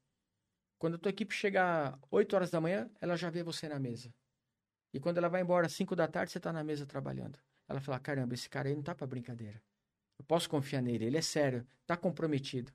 Quando 0.77 0.95
a 0.95 0.97
tua 0.97 1.09
equipe 1.09 1.33
chega 1.33 1.89
às 1.89 1.99
8 2.11 2.35
horas 2.35 2.51
da 2.51 2.61
manhã, 2.61 2.89
ela 3.01 3.15
já 3.15 3.29
vê 3.29 3.41
você 3.41 3.67
na 3.67 3.79
mesa. 3.79 4.13
E 4.93 4.99
quando 4.99 5.17
ela 5.17 5.27
vai 5.27 5.41
embora 5.41 5.65
às 5.65 5.73
5 5.73 5.95
da 5.95 6.07
tarde, 6.07 6.31
você 6.31 6.37
está 6.37 6.53
na 6.53 6.63
mesa 6.63 6.85
trabalhando. 6.85 7.39
Ela 7.67 7.81
fala: 7.81 7.99
caramba, 7.99 8.33
esse 8.33 8.49
cara 8.49 8.69
aí 8.69 8.75
não 8.75 8.83
tá 8.83 8.93
para 8.93 9.07
brincadeira. 9.07 9.61
Eu 10.17 10.25
posso 10.25 10.49
confiar 10.49 10.81
nele, 10.81 11.05
ele 11.05 11.17
é 11.17 11.21
sério, 11.21 11.67
está 11.81 11.97
comprometido. 11.97 12.71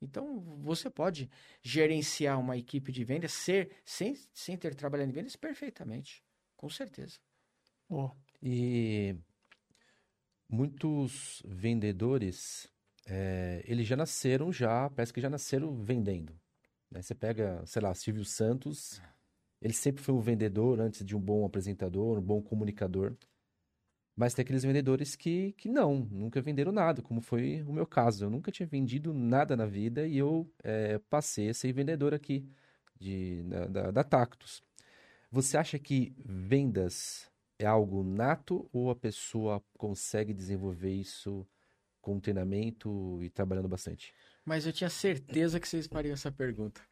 Então, 0.00 0.40
você 0.60 0.90
pode 0.90 1.30
gerenciar 1.62 2.38
uma 2.38 2.56
equipe 2.56 2.92
de 2.92 3.04
vendas 3.04 3.32
ser, 3.32 3.70
sem, 3.84 4.16
sem 4.32 4.56
ter 4.56 4.74
trabalhado 4.74 5.10
em 5.10 5.14
vendas 5.14 5.36
perfeitamente. 5.36 6.22
com 6.56 6.68
certeza. 6.68 7.18
Oh. 7.88 8.10
E 8.42 9.16
muitos 10.48 11.42
vendedores, 11.44 12.68
é, 13.06 13.62
eles 13.66 13.86
já 13.86 13.96
nasceram 13.96 14.52
já, 14.52 14.88
parece 14.90 15.12
que 15.12 15.20
já 15.20 15.30
nasceram 15.30 15.74
vendendo. 15.82 16.34
Né? 16.90 17.02
Você 17.02 17.14
pega, 17.14 17.62
sei 17.66 17.82
lá, 17.82 17.94
Silvio 17.94 18.24
Santos, 18.24 19.00
ele 19.60 19.74
sempre 19.74 20.02
foi 20.02 20.14
um 20.14 20.20
vendedor 20.20 20.80
antes 20.80 21.04
de 21.04 21.16
um 21.16 21.20
bom 21.20 21.44
apresentador, 21.44 22.18
um 22.18 22.22
bom 22.22 22.42
comunicador. 22.42 23.14
Mas 24.16 24.32
tem 24.32 24.44
aqueles 24.44 24.62
vendedores 24.62 25.16
que, 25.16 25.52
que 25.52 25.68
não, 25.68 25.96
nunca 25.96 26.40
venderam 26.40 26.70
nada, 26.70 27.02
como 27.02 27.20
foi 27.20 27.62
o 27.62 27.72
meu 27.72 27.86
caso. 27.86 28.24
Eu 28.24 28.30
nunca 28.30 28.52
tinha 28.52 28.66
vendido 28.66 29.12
nada 29.12 29.56
na 29.56 29.66
vida 29.66 30.06
e 30.06 30.16
eu 30.16 30.48
é, 30.62 30.98
passei 31.10 31.48
a 31.48 31.54
ser 31.54 31.72
vendedor 31.72 32.14
aqui 32.14 32.48
de, 32.98 33.42
da, 33.42 33.66
da, 33.66 33.90
da 33.90 34.04
Tactus. 34.04 34.62
Você 35.32 35.56
acha 35.56 35.80
que 35.80 36.14
vendas 36.24 37.28
é 37.58 37.66
algo 37.66 38.04
nato 38.04 38.68
ou 38.72 38.88
a 38.90 38.94
pessoa 38.94 39.60
consegue 39.76 40.32
desenvolver 40.32 40.92
isso 40.92 41.44
com 42.04 42.20
treinamento 42.20 43.18
e 43.22 43.30
trabalhando 43.30 43.66
bastante? 43.66 44.14
Mas 44.44 44.66
eu 44.66 44.72
tinha 44.74 44.90
certeza 44.90 45.58
que 45.58 45.66
vocês 45.66 45.86
fariam 45.86 46.12
essa 46.12 46.30
pergunta. 46.30 46.82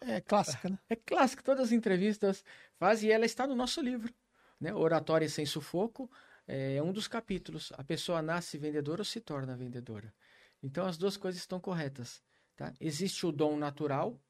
É 0.00 0.20
clássica, 0.20 0.68
né? 0.68 0.76
É 0.90 0.96
clássica, 0.96 1.40
todas 1.40 1.66
as 1.66 1.72
entrevistas 1.72 2.44
fazem 2.76 3.08
e 3.08 3.12
ela 3.12 3.24
está 3.24 3.46
no 3.46 3.54
nosso 3.54 3.80
livro. 3.80 4.12
Né? 4.60 4.74
Oratória 4.74 5.28
sem 5.28 5.46
sufoco 5.46 6.10
é 6.48 6.82
um 6.82 6.92
dos 6.92 7.06
capítulos. 7.06 7.72
A 7.78 7.84
pessoa 7.84 8.20
nasce 8.20 8.58
vendedora 8.58 9.02
ou 9.02 9.04
se 9.04 9.20
torna 9.20 9.56
vendedora. 9.56 10.12
Então 10.60 10.84
as 10.84 10.98
duas 10.98 11.16
coisas 11.16 11.40
estão 11.40 11.60
corretas. 11.60 12.20
Tá? 12.56 12.74
Existe 12.80 13.24
o 13.24 13.30
dom 13.30 13.56
natural, 13.56 14.20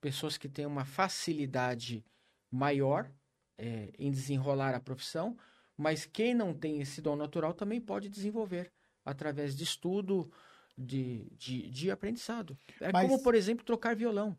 pessoas 0.00 0.38
que 0.38 0.48
têm 0.48 0.64
uma 0.64 0.84
facilidade 0.84 2.04
maior 2.48 3.10
é, 3.58 3.92
em 3.98 4.12
desenrolar 4.12 4.76
a 4.76 4.80
profissão, 4.80 5.36
mas 5.76 6.06
quem 6.06 6.34
não 6.34 6.54
tem 6.54 6.80
esse 6.80 7.02
dom 7.02 7.16
natural 7.16 7.52
também 7.52 7.80
pode 7.80 8.08
desenvolver 8.08 8.70
através 9.04 9.56
de 9.56 9.64
estudo, 9.64 10.30
de, 10.76 11.26
de, 11.36 11.70
de 11.70 11.90
aprendizado. 11.90 12.56
É 12.80 12.90
Mas- 12.92 13.08
como, 13.08 13.22
por 13.22 13.34
exemplo, 13.34 13.64
trocar 13.64 13.94
violão. 13.96 14.36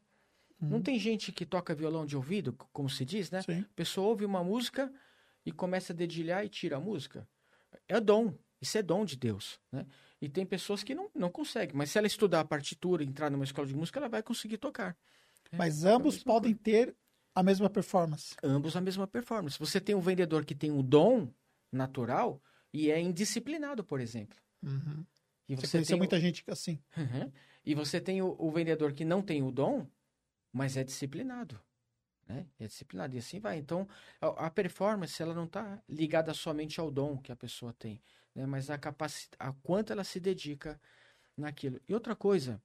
Não 0.60 0.78
Uhum. 0.78 0.82
tem 0.84 0.98
gente 0.98 1.32
que 1.32 1.46
toca 1.46 1.76
violão 1.76 2.06
de 2.06 2.16
ouvido, 2.16 2.54
como 2.72 2.90
se 2.90 3.04
diz, 3.04 3.30
né? 3.30 3.42
Sim. 3.42 3.62
A 3.62 3.74
pessoa 3.76 4.08
ouve 4.08 4.24
uma 4.24 4.44
música 4.44 4.92
e 5.46 5.52
começa 5.52 5.92
a 5.92 5.96
dedilhar 5.96 6.46
e 6.46 6.50
tira 6.50 6.78
a 6.78 6.80
música. 6.80 7.28
É 7.88 8.00
dom. 8.00 8.34
Isso 8.62 8.78
é 8.78 8.82
dom 8.82 9.04
de 9.04 9.18
Deus, 9.18 9.60
né? 9.70 9.86
E 10.22 10.30
tem 10.30 10.46
pessoas 10.46 10.82
que 10.82 10.96
não, 10.96 11.10
não 11.14 11.30
conseguem. 11.30 11.76
Mas 11.76 11.92
se 11.92 11.98
ela 11.98 12.08
estudar 12.08 12.40
a 12.40 12.46
partitura, 12.46 13.04
entrar 13.04 13.30
numa 13.30 13.44
escola 13.44 13.68
de 13.68 13.76
música, 13.76 14.00
ela 14.00 14.08
vai 14.08 14.24
conseguir 14.24 14.58
tocar. 14.58 14.96
É, 15.52 15.58
Mas 15.58 15.84
é 15.84 15.90
ambos 15.92 16.24
podem 16.24 16.54
ter 16.56 16.96
a 17.36 17.44
mesma 17.44 17.70
performance. 17.70 18.34
ambos 18.42 18.78
a 18.78 18.80
mesma 18.82 19.06
performance. 19.06 19.60
Você 19.60 19.82
tem 19.82 19.94
um 19.96 20.00
vendedor 20.00 20.46
que 20.46 20.56
tem 20.56 20.72
um 20.72 20.82
dom 20.82 21.28
natural 21.70 22.42
e 22.72 22.90
é 22.90 23.02
indisciplinado, 23.02 23.84
por 23.84 24.00
exemplo. 24.00 24.38
Uhum. 24.64 25.06
E 25.48 25.56
Você 25.56 25.68
você, 25.68 25.78
conheceu 25.78 25.98
muita 25.98 26.20
gente 26.20 26.44
assim. 26.48 26.80
o... 26.98 27.02
Uhum. 27.02 27.32
E 27.66 27.76
você 27.76 28.00
tem 28.00 28.22
o, 28.22 28.36
o 28.40 28.52
vendedor 28.52 28.94
que 28.94 29.06
não 29.06 29.22
tem 29.22 29.44
o 29.44 29.52
dom, 29.52 29.88
mas 30.52 30.78
é 30.78 30.84
disciplinado. 30.84 31.60
Né? 32.28 32.48
É 32.60 32.68
disciplinado. 32.68 33.16
E 33.16 33.20
assim 33.20 33.40
vai. 33.40 33.58
Então, 33.58 33.88
a, 34.20 34.48
a 34.48 34.50
performance 34.50 35.22
ela 35.22 35.34
não 35.34 35.46
está 35.46 35.82
ligada 35.88 36.34
somente 36.34 36.80
ao 36.80 36.90
dom 36.90 37.18
que 37.18 37.32
a 37.32 37.36
pessoa 37.36 37.74
tem, 37.74 38.02
né? 38.34 38.46
mas 38.46 38.70
a 38.70 38.78
capacidade, 38.78 39.38
a 39.40 39.52
quanto 39.52 39.92
ela 39.92 40.04
se 40.04 40.20
dedica 40.20 40.80
naquilo. 41.38 41.80
E 41.88 41.94
outra 41.94 42.16
coisa, 42.16 42.62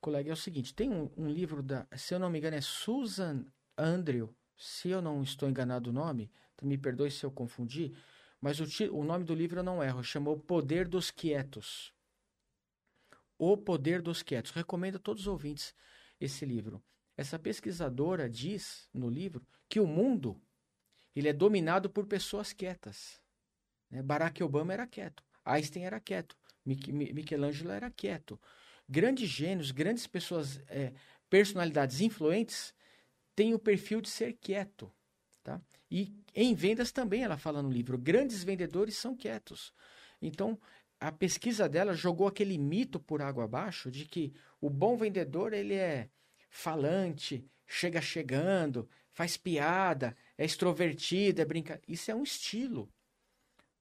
colega, 0.00 0.30
é 0.30 0.32
o 0.32 0.36
seguinte: 0.36 0.74
tem 0.74 0.90
um, 0.90 1.10
um 1.16 1.28
livro 1.28 1.62
da, 1.62 1.86
se 1.96 2.14
eu 2.14 2.18
não 2.18 2.30
me 2.30 2.38
engano, 2.38 2.56
é 2.56 2.60
Susan 2.60 3.44
Andrew. 3.76 4.34
Se 4.56 4.88
eu 4.88 5.02
não 5.02 5.22
estou 5.22 5.48
enganado 5.50 5.90
o 5.90 5.92
nome, 5.92 6.30
me 6.62 6.78
perdoe 6.78 7.10
se 7.10 7.24
eu 7.24 7.30
confundi, 7.30 7.92
mas 8.40 8.60
o, 8.60 8.64
o 8.92 9.04
nome 9.04 9.24
do 9.24 9.34
livro 9.34 9.60
eu 9.60 9.64
não 9.64 9.82
erro, 9.82 10.02
chamou 10.02 10.38
Poder 10.38 10.86
dos 10.88 11.10
Quietos. 11.10 11.92
O 13.38 13.56
Poder 13.56 14.00
dos 14.00 14.22
Quietos. 14.22 14.50
Recomendo 14.50 14.96
a 14.96 15.00
todos 15.00 15.22
os 15.22 15.28
ouvintes 15.28 15.74
esse 16.20 16.44
livro. 16.44 16.82
Essa 17.16 17.38
pesquisadora 17.38 18.28
diz 18.28 18.88
no 18.92 19.08
livro 19.08 19.46
que 19.68 19.80
o 19.80 19.86
mundo 19.86 20.40
ele 21.14 21.28
é 21.28 21.32
dominado 21.32 21.88
por 21.88 22.06
pessoas 22.06 22.52
quietas. 22.52 23.20
né? 23.90 24.02
Barack 24.02 24.42
Obama 24.42 24.72
era 24.74 24.86
quieto, 24.86 25.24
Einstein 25.44 25.84
era 25.84 25.98
quieto, 25.98 26.36
Mich- 26.64 26.92
Mi- 26.92 27.12
Michelangelo 27.12 27.70
era 27.70 27.90
quieto. 27.90 28.38
Grandes 28.88 29.28
gênios, 29.28 29.70
grandes 29.70 30.06
pessoas, 30.06 30.58
é, 30.68 30.92
personalidades 31.30 32.00
influentes 32.00 32.74
têm 33.34 33.54
o 33.54 33.58
perfil 33.58 34.00
de 34.00 34.10
ser 34.10 34.34
quieto. 34.34 34.92
Tá? 35.46 35.62
E 35.88 36.12
em 36.34 36.56
vendas 36.56 36.90
também 36.90 37.22
ela 37.22 37.38
fala 37.38 37.62
no 37.62 37.70
livro, 37.70 37.96
grandes 37.96 38.42
vendedores 38.42 38.96
são 38.96 39.14
quietos. 39.14 39.72
Então, 40.20 40.58
a 40.98 41.12
pesquisa 41.12 41.68
dela 41.68 41.94
jogou 41.94 42.26
aquele 42.26 42.58
mito 42.58 42.98
por 42.98 43.22
água 43.22 43.44
abaixo 43.44 43.88
de 43.88 44.06
que 44.06 44.34
o 44.60 44.68
bom 44.68 44.96
vendedor 44.96 45.52
ele 45.52 45.74
é 45.74 46.10
falante, 46.50 47.48
chega 47.64 48.00
chegando, 48.00 48.88
faz 49.12 49.36
piada, 49.36 50.16
é 50.36 50.44
extrovertido, 50.44 51.40
é 51.40 51.44
brinca. 51.44 51.80
Isso 51.86 52.10
é 52.10 52.14
um 52.16 52.24
estilo. 52.24 52.92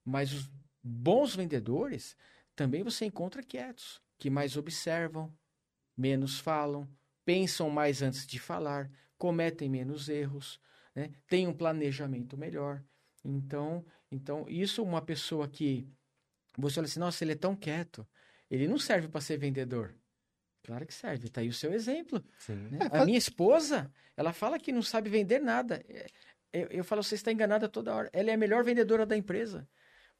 Mas 0.03 0.31
os 0.33 0.51
bons 0.83 1.35
vendedores 1.35 2.15
também 2.55 2.83
você 2.83 3.05
encontra 3.05 3.41
quietos, 3.41 3.99
que 4.19 4.29
mais 4.29 4.55
observam, 4.55 5.35
menos 5.97 6.37
falam, 6.39 6.87
pensam 7.25 7.71
mais 7.71 8.03
antes 8.03 8.27
de 8.27 8.37
falar, 8.37 8.87
cometem 9.17 9.67
menos 9.67 10.09
erros, 10.09 10.59
né? 10.95 11.11
têm 11.27 11.47
um 11.47 11.53
planejamento 11.53 12.37
melhor. 12.37 12.83
Então, 13.23 13.85
então, 14.11 14.45
isso 14.47 14.81
uma 14.83 15.01
pessoa 15.01 15.47
que 15.47 15.87
você 16.57 16.79
olha 16.79 16.85
assim, 16.85 16.99
nossa, 16.99 17.23
ele 17.23 17.33
é 17.33 17.35
tão 17.35 17.55
quieto, 17.55 18.07
ele 18.49 18.67
não 18.67 18.77
serve 18.77 19.07
para 19.07 19.19
ser 19.21 19.37
vendedor. 19.37 19.93
Claro 20.63 20.85
que 20.85 20.93
serve, 20.93 21.29
tá 21.29 21.41
aí 21.41 21.49
o 21.49 21.53
seu 21.53 21.73
exemplo. 21.73 22.23
Sim. 22.39 22.55
né? 22.71 22.77
É, 22.81 22.85
A 22.85 22.89
faz- 22.89 23.05
minha 23.05 23.17
esposa, 23.17 23.91
ela 24.15 24.31
fala 24.33 24.57
que 24.59 24.71
não 24.71 24.81
sabe 24.81 25.09
vender 25.09 25.39
nada. 25.39 25.83
É, 25.87 26.07
Eu, 26.53 26.67
eu 26.69 26.83
falo, 26.83 27.03
você 27.03 27.15
está 27.15 27.31
enganada 27.31 27.67
toda 27.67 27.93
hora. 27.93 28.09
Ela 28.13 28.31
é 28.31 28.33
a 28.33 28.37
melhor 28.37 28.63
vendedora 28.63 29.05
da 29.05 29.17
empresa. 29.17 29.67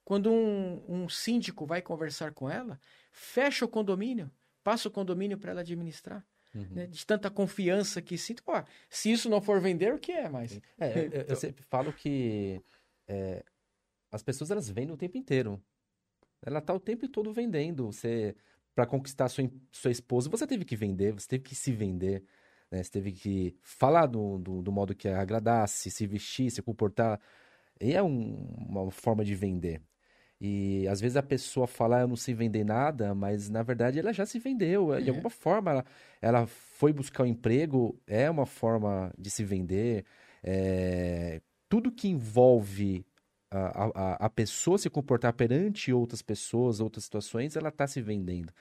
Quando 0.03 0.29
um, 0.31 0.83
um 1.03 1.09
síndico 1.09 1.65
vai 1.65 1.81
conversar 1.81 2.31
com 2.33 2.47
ela, 2.49 2.79
fecha 3.11 3.63
o 3.65 3.67
condomínio, 3.69 4.29
passa 4.63 4.87
o 4.87 4.91
condomínio 4.91 5.37
para 5.37 5.51
ela 5.51 5.61
administrar. 5.61 6.23
Uhum. 6.55 6.65
né? 6.71 6.87
De 6.87 7.05
tanta 7.05 7.29
confiança 7.29 8.01
que 8.01 8.17
sinto. 8.17 8.41
Pô, 8.43 8.53
se 8.89 9.11
isso 9.11 9.29
não 9.29 9.41
for 9.41 9.59
vender, 9.59 9.93
o 9.93 9.99
que 9.99 10.11
é 10.13 10.29
mais? 10.29 10.59
É, 10.79 10.97
eu- 10.99 11.11
eu, 11.11 11.21
eu 11.29 11.35
sempre 11.35 11.61
falo 11.63 11.91
que 11.93 12.61
é, 13.07 13.43
as 14.11 14.23
pessoas 14.23 14.49
elas 14.51 14.69
vendem 14.69 14.93
o 14.93 14.97
tempo 14.97 15.17
inteiro. 15.17 15.61
Ela 16.41 16.61
tá 16.61 16.73
o 16.73 16.79
tempo 16.79 17.07
todo 17.07 17.33
vendendo. 17.33 17.87
Você, 17.91 18.35
para 18.73 18.85
conquistar 18.85 19.27
sua, 19.29 19.49
sua 19.71 19.91
esposa, 19.91 20.29
você 20.29 20.47
teve 20.47 20.63
que 20.65 20.75
vender, 20.75 21.11
você 21.13 21.27
teve 21.27 21.43
que 21.43 21.55
se 21.55 21.71
vender, 21.71 22.23
né? 22.71 22.81
Você 22.83 22.91
teve 22.91 23.11
que 23.11 23.55
falar 23.61 24.05
do, 24.05 24.37
do, 24.37 24.61
do 24.61 24.71
modo 24.71 24.95
que 24.95 25.07
agradasse, 25.07 25.89
se 25.91 26.05
vestir, 26.07 26.49
se 26.51 26.61
comportar. 26.61 27.19
E 27.81 27.93
é 27.93 28.01
um- 28.01 28.45
uma 28.69 28.89
forma 28.91 29.23
de 29.25 29.35
vender. 29.35 29.81
E 30.45 30.87
às 30.87 31.01
vezes 31.01 31.17
a 31.17 31.23
pessoa 31.23 31.65
fala, 31.67 31.97
"Ah, 31.97 32.01
eu 32.01 32.07
não 32.07 32.15
sei 32.15 32.33
vender 32.35 32.63
nada, 32.63 33.15
mas 33.15 33.49
na 33.49 33.63
verdade 33.63 33.97
ela 33.99 34.13
já 34.13 34.25
se 34.25 34.37
vendeu. 34.39 34.89
De 35.01 35.07
É. 35.07 35.09
alguma 35.09 35.29
forma 35.29 35.71
ela, 35.71 35.85
ela 36.21 36.45
foi 36.47 36.93
buscar 36.93 37.23
um 37.23 37.25
emprego, 37.25 37.99
é 38.05 38.29
uma 38.29 38.45
forma 38.45 39.11
de 39.17 39.29
se 39.31 39.43
vender. 39.43 40.05
É, 40.43 41.41
tudo 41.67 41.91
que 41.91 42.07
envolve 42.07 43.05
a, 43.51 43.85
a, 43.85 44.25
a 44.25 44.29
pessoa 44.29 44.77
se 44.77 44.89
comportar 44.89 45.33
perante 45.33 45.91
outras 45.91 46.21
pessoas, 46.21 46.79
outras 46.79 47.05
situações, 47.05 47.55
ela 47.55 47.69
está 47.69 47.87
se 47.87 48.01
vendendo, 48.01 48.53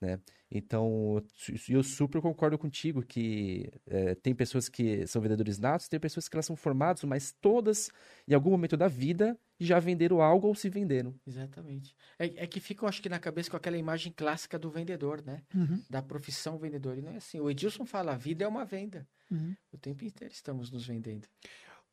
né? 0.00 0.18
Então, 0.54 1.16
eu 1.16 1.24
su- 1.34 1.72
eu 1.72 1.82
super 1.82 2.20
concordo 2.20 2.58
contigo 2.58 3.02
que 3.02 3.70
é, 3.86 4.14
tem 4.16 4.34
pessoas 4.34 4.68
que 4.68 5.06
são 5.06 5.22
vendedores 5.22 5.58
natos, 5.58 5.88
tem 5.88 5.98
pessoas 5.98 6.28
que 6.28 6.36
elas 6.36 6.44
são 6.44 6.54
formados, 6.54 7.02
mas 7.04 7.32
todas, 7.40 7.90
em 8.28 8.34
algum 8.34 8.50
momento 8.50 8.76
da 8.76 8.86
vida, 8.86 9.38
já 9.58 9.78
venderam 9.78 10.20
algo 10.20 10.48
ou 10.48 10.54
se 10.54 10.68
venderam. 10.68 11.14
Exatamente. 11.26 11.96
É, 12.18 12.44
é 12.44 12.46
que 12.46 12.60
ficam, 12.60 12.86
acho 12.86 13.00
que, 13.00 13.08
na 13.08 13.18
cabeça 13.18 13.50
com 13.50 13.56
aquela 13.56 13.78
imagem 13.78 14.12
clássica 14.12 14.58
do 14.58 14.70
vendedor, 14.70 15.22
né? 15.24 15.42
Uhum, 15.54 15.82
Da 15.88 16.02
profissão 16.02 16.58
vendedor. 16.58 16.98
E 16.98 17.02
não 17.02 17.12
é 17.12 17.16
assim. 17.16 17.40
O 17.40 17.50
Edilson 17.50 17.86
fala, 17.86 18.12
a 18.12 18.16
vida 18.16 18.44
é 18.44 18.48
uma 18.48 18.64
venda. 18.64 19.08
uhum. 19.30 19.56
O 19.72 19.78
tempo 19.78 20.04
inteiro 20.04 20.34
estamos 20.34 20.70
nos 20.70 20.86
vendendo. 20.86 21.26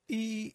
E 0.10 0.54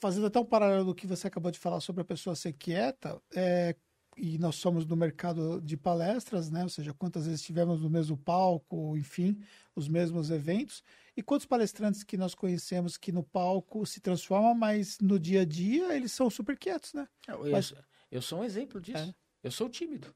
fazendo 0.00 0.26
até 0.26 0.38
um 0.38 0.44
paralelo 0.44 0.84
do 0.86 0.94
que 0.94 1.06
você 1.06 1.26
acabou 1.26 1.50
de 1.50 1.58
falar 1.58 1.80
sobre 1.80 2.02
a 2.02 2.04
pessoa 2.04 2.34
ser 2.34 2.52
quieta, 2.52 3.20
é, 3.34 3.74
e 4.16 4.38
nós 4.38 4.56
somos 4.56 4.84
no 4.86 4.96
mercado 4.96 5.60
de 5.60 5.76
palestras, 5.76 6.50
né? 6.50 6.62
Ou 6.62 6.68
seja, 6.68 6.92
quantas 6.94 7.24
vezes 7.26 7.40
estivemos 7.40 7.80
no 7.80 7.90
mesmo 7.90 8.16
palco, 8.16 8.96
enfim, 8.96 9.38
os 9.74 9.88
mesmos 9.88 10.30
eventos, 10.30 10.82
e 11.16 11.22
quantos 11.22 11.46
palestrantes 11.46 12.02
que 12.02 12.16
nós 12.16 12.34
conhecemos 12.34 12.96
que 12.96 13.12
no 13.12 13.22
palco 13.22 13.84
se 13.86 14.00
transformam, 14.00 14.54
mas 14.54 14.98
no 15.00 15.18
dia 15.18 15.42
a 15.42 15.44
dia 15.44 15.94
eles 15.96 16.12
são 16.12 16.28
super 16.30 16.56
quietos, 16.58 16.92
né? 16.94 17.06
Eu, 17.28 17.50
Mas- 17.50 17.72
eu 18.10 18.22
sou 18.22 18.40
um 18.40 18.44
exemplo 18.44 18.80
disso. 18.80 18.98
É. 18.98 19.14
Eu 19.42 19.50
sou 19.50 19.68
tímido. 19.68 20.14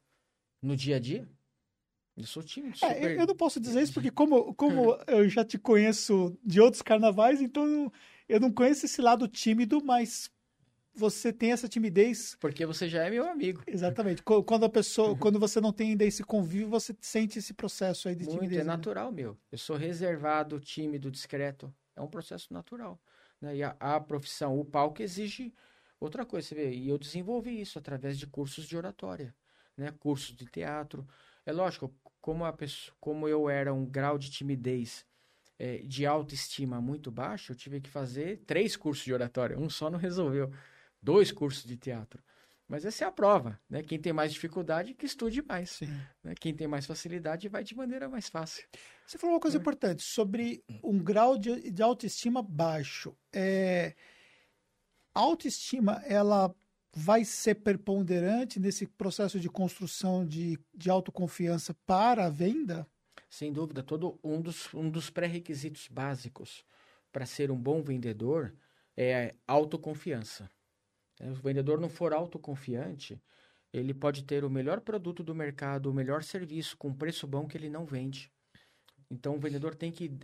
No 0.62 0.76
dia 0.76 0.96
a 0.96 0.98
dia, 0.98 1.28
eu 2.16 2.24
sou 2.24 2.42
tímido. 2.42 2.74
É, 2.82 2.94
super- 2.94 3.02
eu, 3.12 3.20
eu 3.20 3.26
não 3.26 3.36
posso 3.36 3.60
dizer 3.60 3.82
isso 3.82 3.92
porque 3.94 4.10
como, 4.10 4.54
como 4.54 4.96
eu 5.06 5.28
já 5.28 5.44
te 5.44 5.56
conheço 5.58 6.36
de 6.44 6.60
outros 6.60 6.82
carnavais, 6.82 7.40
então 7.40 7.92
eu 8.28 8.40
não 8.40 8.50
conheço 8.52 8.86
esse 8.86 9.00
lado 9.00 9.28
tímido, 9.28 9.82
mas 9.84 10.30
você 10.98 11.32
tem 11.32 11.52
essa 11.52 11.68
timidez. 11.68 12.36
Porque 12.40 12.66
você 12.66 12.88
já 12.88 13.04
é 13.04 13.10
meu 13.10 13.28
amigo. 13.28 13.62
Exatamente. 13.66 14.22
Quando 14.22 14.64
a 14.64 14.68
pessoa, 14.68 15.16
quando 15.16 15.38
você 15.38 15.60
não 15.60 15.72
tem 15.72 15.90
ainda 15.90 16.04
esse 16.04 16.24
convívio, 16.24 16.68
você 16.68 16.94
sente 17.00 17.38
esse 17.38 17.54
processo 17.54 18.08
aí 18.08 18.14
de 18.14 18.24
Muito, 18.24 18.36
timidez. 18.36 18.60
é 18.60 18.64
né? 18.64 18.68
natural, 18.68 19.12
meu. 19.12 19.38
Eu 19.50 19.58
sou 19.58 19.76
reservado, 19.76 20.58
tímido, 20.58 21.10
discreto. 21.10 21.72
É 21.94 22.00
um 22.00 22.08
processo 22.08 22.52
natural. 22.52 23.00
Né? 23.40 23.56
E 23.56 23.62
a, 23.62 23.76
a 23.78 24.00
profissão, 24.00 24.58
o 24.58 24.64
palco 24.64 25.02
exige 25.02 25.54
outra 26.00 26.24
coisa, 26.24 26.48
você 26.48 26.54
vê. 26.54 26.70
E 26.72 26.88
eu 26.88 26.98
desenvolvi 26.98 27.60
isso 27.60 27.78
através 27.78 28.18
de 28.18 28.26
cursos 28.26 28.66
de 28.66 28.76
oratória, 28.76 29.34
né? 29.76 29.92
Cursos 29.98 30.34
de 30.34 30.46
teatro. 30.46 31.06
É 31.44 31.52
lógico, 31.52 31.94
como 32.20 32.44
a 32.44 32.52
pessoa, 32.52 32.94
como 33.00 33.28
eu 33.28 33.48
era 33.48 33.72
um 33.72 33.86
grau 33.86 34.18
de 34.18 34.30
timidez, 34.30 35.06
eh, 35.58 35.82
de 35.84 36.06
autoestima 36.06 36.80
muito 36.80 37.10
baixo, 37.10 37.52
eu 37.52 37.56
tive 37.56 37.80
que 37.80 37.90
fazer 37.90 38.42
três 38.46 38.76
cursos 38.76 39.04
de 39.04 39.12
oratória. 39.12 39.58
Um 39.58 39.68
só 39.68 39.90
não 39.90 39.98
resolveu. 39.98 40.52
Dois 41.02 41.30
cursos 41.32 41.64
de 41.64 41.76
teatro. 41.76 42.22
Mas 42.66 42.84
essa 42.84 43.04
é 43.04 43.08
a 43.08 43.12
prova, 43.12 43.58
né? 43.68 43.82
Quem 43.82 43.98
tem 43.98 44.12
mais 44.12 44.30
dificuldade, 44.30 44.92
que 44.92 45.06
estude 45.06 45.40
mais. 45.42 45.80
Né? 46.22 46.34
Quem 46.38 46.54
tem 46.54 46.66
mais 46.68 46.84
facilidade, 46.84 47.48
vai 47.48 47.64
de 47.64 47.74
maneira 47.74 48.10
mais 48.10 48.28
fácil. 48.28 48.62
Você 49.06 49.16
falou 49.16 49.36
uma 49.36 49.40
coisa 49.40 49.56
É. 49.56 49.60
importante 49.60 50.02
sobre 50.02 50.62
um 50.84 50.98
grau 50.98 51.38
de, 51.38 51.70
de 51.70 51.82
autoestima 51.82 52.42
baixo. 52.42 53.16
É, 53.32 53.94
a 55.14 55.20
autoestima, 55.20 56.02
ela 56.04 56.54
vai 56.94 57.24
ser 57.24 57.54
preponderante 57.56 58.60
nesse 58.60 58.86
processo 58.86 59.40
de 59.40 59.48
construção 59.48 60.26
de, 60.26 60.58
de 60.74 60.90
autoconfiança 60.90 61.74
para 61.86 62.26
a 62.26 62.30
venda? 62.30 62.86
Sem 63.30 63.50
dúvida, 63.50 63.82
todo 63.82 64.18
um 64.22 64.40
dos, 64.42 64.72
um 64.74 64.90
dos 64.90 65.08
pré-requisitos 65.08 65.88
básicos 65.88 66.64
para 67.10 67.24
ser 67.24 67.50
um 67.50 67.56
bom 67.56 67.82
vendedor 67.82 68.54
é 68.96 69.34
autoconfiança. 69.46 70.50
O 71.20 71.34
vendedor 71.34 71.80
não 71.80 71.88
for 71.88 72.12
autoconfiante, 72.12 73.20
ele 73.72 73.92
pode 73.92 74.24
ter 74.24 74.44
o 74.44 74.50
melhor 74.50 74.80
produto 74.80 75.22
do 75.22 75.34
mercado, 75.34 75.90
o 75.90 75.94
melhor 75.94 76.22
serviço 76.22 76.76
com 76.76 76.94
preço 76.94 77.26
bom 77.26 77.46
que 77.46 77.56
ele 77.56 77.68
não 77.68 77.84
vende. 77.84 78.32
Então, 79.10 79.36
o 79.36 79.40
vendedor 79.40 79.74
tem 79.74 79.90
que 79.90 80.18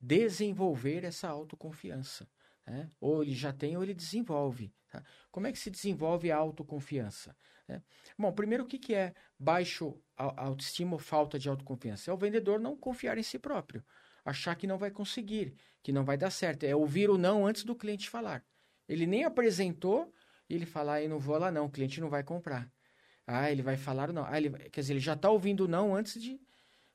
desenvolver 0.00 1.04
essa 1.04 1.28
autoconfiança. 1.28 2.26
né? 2.66 2.88
Ou 3.00 3.22
ele 3.22 3.34
já 3.34 3.52
tem 3.52 3.76
ou 3.76 3.82
ele 3.82 3.94
desenvolve. 3.94 4.72
tá? 4.90 5.02
Como 5.30 5.46
é 5.46 5.52
que 5.52 5.58
se 5.58 5.70
desenvolve 5.70 6.30
a 6.30 6.36
autoconfiança? 6.36 7.36
né? 7.68 7.82
Bom, 8.18 8.32
primeiro, 8.32 8.64
o 8.64 8.66
que, 8.66 8.78
que 8.78 8.94
é 8.94 9.14
baixo 9.38 10.00
autoestima 10.16 10.94
ou 10.94 10.98
falta 10.98 11.38
de 11.38 11.48
autoconfiança? 11.48 12.10
É 12.10 12.14
o 12.14 12.18
vendedor 12.18 12.58
não 12.58 12.76
confiar 12.76 13.18
em 13.18 13.22
si 13.22 13.38
próprio, 13.38 13.84
achar 14.24 14.54
que 14.56 14.66
não 14.66 14.78
vai 14.78 14.90
conseguir, 14.90 15.54
que 15.82 15.92
não 15.92 16.04
vai 16.04 16.16
dar 16.16 16.30
certo. 16.30 16.64
É 16.64 16.74
ouvir 16.74 17.10
o 17.10 17.18
não 17.18 17.46
antes 17.46 17.64
do 17.64 17.76
cliente 17.76 18.08
falar. 18.08 18.44
Ele 18.88 19.06
nem 19.06 19.24
apresentou 19.24 20.12
e 20.50 20.54
ele 20.54 20.66
fala, 20.66 20.94
ah, 20.94 21.02
eu 21.02 21.08
não 21.08 21.20
vou 21.20 21.38
lá 21.38 21.52
não, 21.52 21.66
o 21.66 21.70
cliente 21.70 22.00
não 22.00 22.10
vai 22.10 22.24
comprar. 22.24 22.68
Ah, 23.24 23.52
ele 23.52 23.62
vai 23.62 23.76
falar 23.76 24.12
não. 24.12 24.24
Ah, 24.26 24.36
ele, 24.36 24.50
quer 24.70 24.80
dizer, 24.80 24.94
ele 24.94 25.00
já 25.00 25.12
está 25.12 25.30
ouvindo 25.30 25.68
não 25.68 25.94
antes 25.94 26.20
de, 26.20 26.40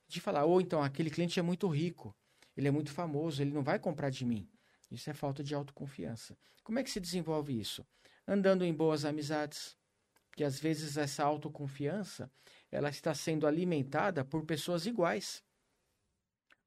de 0.06 0.20
falar. 0.20 0.44
Ou 0.44 0.60
então, 0.60 0.82
aquele 0.82 1.08
cliente 1.08 1.40
é 1.40 1.42
muito 1.42 1.66
rico, 1.66 2.14
ele 2.54 2.68
é 2.68 2.70
muito 2.70 2.90
famoso, 2.92 3.40
ele 3.40 3.52
não 3.52 3.62
vai 3.62 3.78
comprar 3.78 4.10
de 4.10 4.26
mim. 4.26 4.46
Isso 4.90 5.08
é 5.08 5.14
falta 5.14 5.42
de 5.42 5.54
autoconfiança. 5.54 6.36
Como 6.62 6.78
é 6.78 6.84
que 6.84 6.90
se 6.90 7.00
desenvolve 7.00 7.58
isso? 7.58 7.84
Andando 8.28 8.62
em 8.62 8.74
boas 8.74 9.06
amizades, 9.06 9.74
que 10.36 10.44
às 10.44 10.60
vezes 10.60 10.98
essa 10.98 11.24
autoconfiança 11.24 12.30
ela 12.70 12.90
está 12.90 13.14
sendo 13.14 13.46
alimentada 13.46 14.22
por 14.22 14.44
pessoas 14.44 14.84
iguais, 14.84 15.42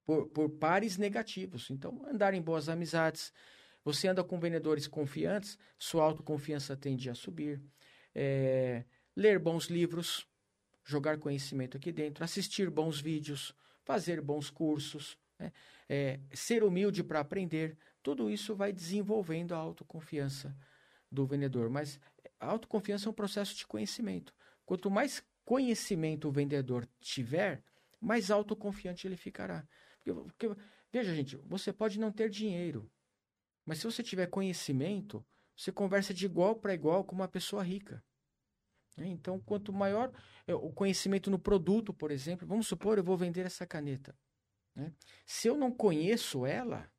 por, 0.04 0.28
por 0.30 0.50
pares 0.50 0.98
negativos. 0.98 1.70
Então, 1.70 2.04
andar 2.08 2.34
em 2.34 2.42
boas 2.42 2.68
amizades. 2.68 3.32
Você 3.84 4.08
anda 4.08 4.24
com 4.24 4.40
vendedores 4.40 4.88
confiantes, 4.88 5.58
sua 5.78 6.04
autoconfiança 6.04 6.76
tende 6.76 7.10
a 7.10 7.16
subir. 7.16 7.62
É, 8.14 8.84
ler 9.16 9.40
bons 9.40 9.66
livros, 9.66 10.28
jogar 10.84 11.18
conhecimento 11.18 11.78
aqui 11.78 11.92
dentro, 11.92 12.24
assistir 12.24 12.70
bons 12.70 13.00
vídeos, 13.00 13.54
fazer 13.84 14.22
bons 14.22 14.50
cursos, 14.50 15.18
né? 15.40 15.52
É, 15.88 16.20
ser 16.34 16.64
humilde 16.64 17.04
para 17.04 17.20
aprender. 17.20 17.78
Tudo 18.04 18.30
isso 18.30 18.56
vai 18.56 18.72
desenvolvendo 18.72 19.54
a 19.54 19.58
autoconfiança 19.58 20.56
do 21.12 21.26
vendedor. 21.26 21.70
Mas 21.70 22.00
a 22.40 22.48
autoconfiança 22.48 23.08
é 23.08 23.12
um 23.12 23.14
processo 23.14 23.56
de 23.56 23.66
conhecimento. 23.66 24.34
Quanto 24.66 24.92
mais 24.92 25.24
conhecimento 25.44 26.28
o 26.28 26.32
vendedor 26.32 26.88
tiver, 27.00 27.64
mais 28.00 28.30
autoconfiante 28.30 29.08
ele 29.08 29.18
ficará. 29.18 29.68
Porque, 29.98 30.14
porque, 30.14 30.62
veja, 30.92 31.16
gente, 31.16 31.38
você 31.38 31.74
pode 31.74 32.00
não 32.00 32.12
ter 32.12 32.30
dinheiro, 32.30 32.90
mas 33.70 33.78
se 33.78 33.84
você 33.84 34.02
tiver 34.02 34.26
conhecimento, 34.26 35.24
você 35.56 35.72
conversa 35.72 36.12
de 36.12 36.26
igual 36.26 36.56
para 36.56 36.74
igual 36.74 37.04
com 37.04 37.14
uma 37.14 37.28
pessoa 37.28 37.62
rica. 37.62 38.04
né? 38.98 39.06
Então, 39.06 39.40
quanto 39.40 39.72
maior 39.72 40.12
é, 40.48 40.56
o 40.56 40.72
conhecimento 40.72 41.30
no 41.30 41.38
produto, 41.38 41.94
por 41.94 42.10
exemplo, 42.10 42.48
vamos 42.48 42.66
supor, 42.66 42.98
eu 42.98 43.04
vou 43.04 43.16
vender 43.16 43.46
essa 43.46 43.68
caneta. 43.68 44.18
né? 44.74 44.92
Se 45.24 45.48
eu 45.48 45.56
não 45.56 45.72
conheço 45.72 46.48
ela, 46.48 46.92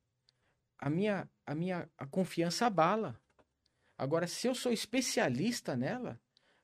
a 0.79 0.89
minha, 0.89 1.29
a 1.45 1.57
minha 1.57 1.91
a 1.99 2.07
confiança 2.07 2.67
abala. 2.67 3.21
Agora, 3.99 4.29
se 4.29 4.47
eu 4.47 4.55
sou 4.55 4.71
especialista 4.71 5.77
nela, 5.77 6.21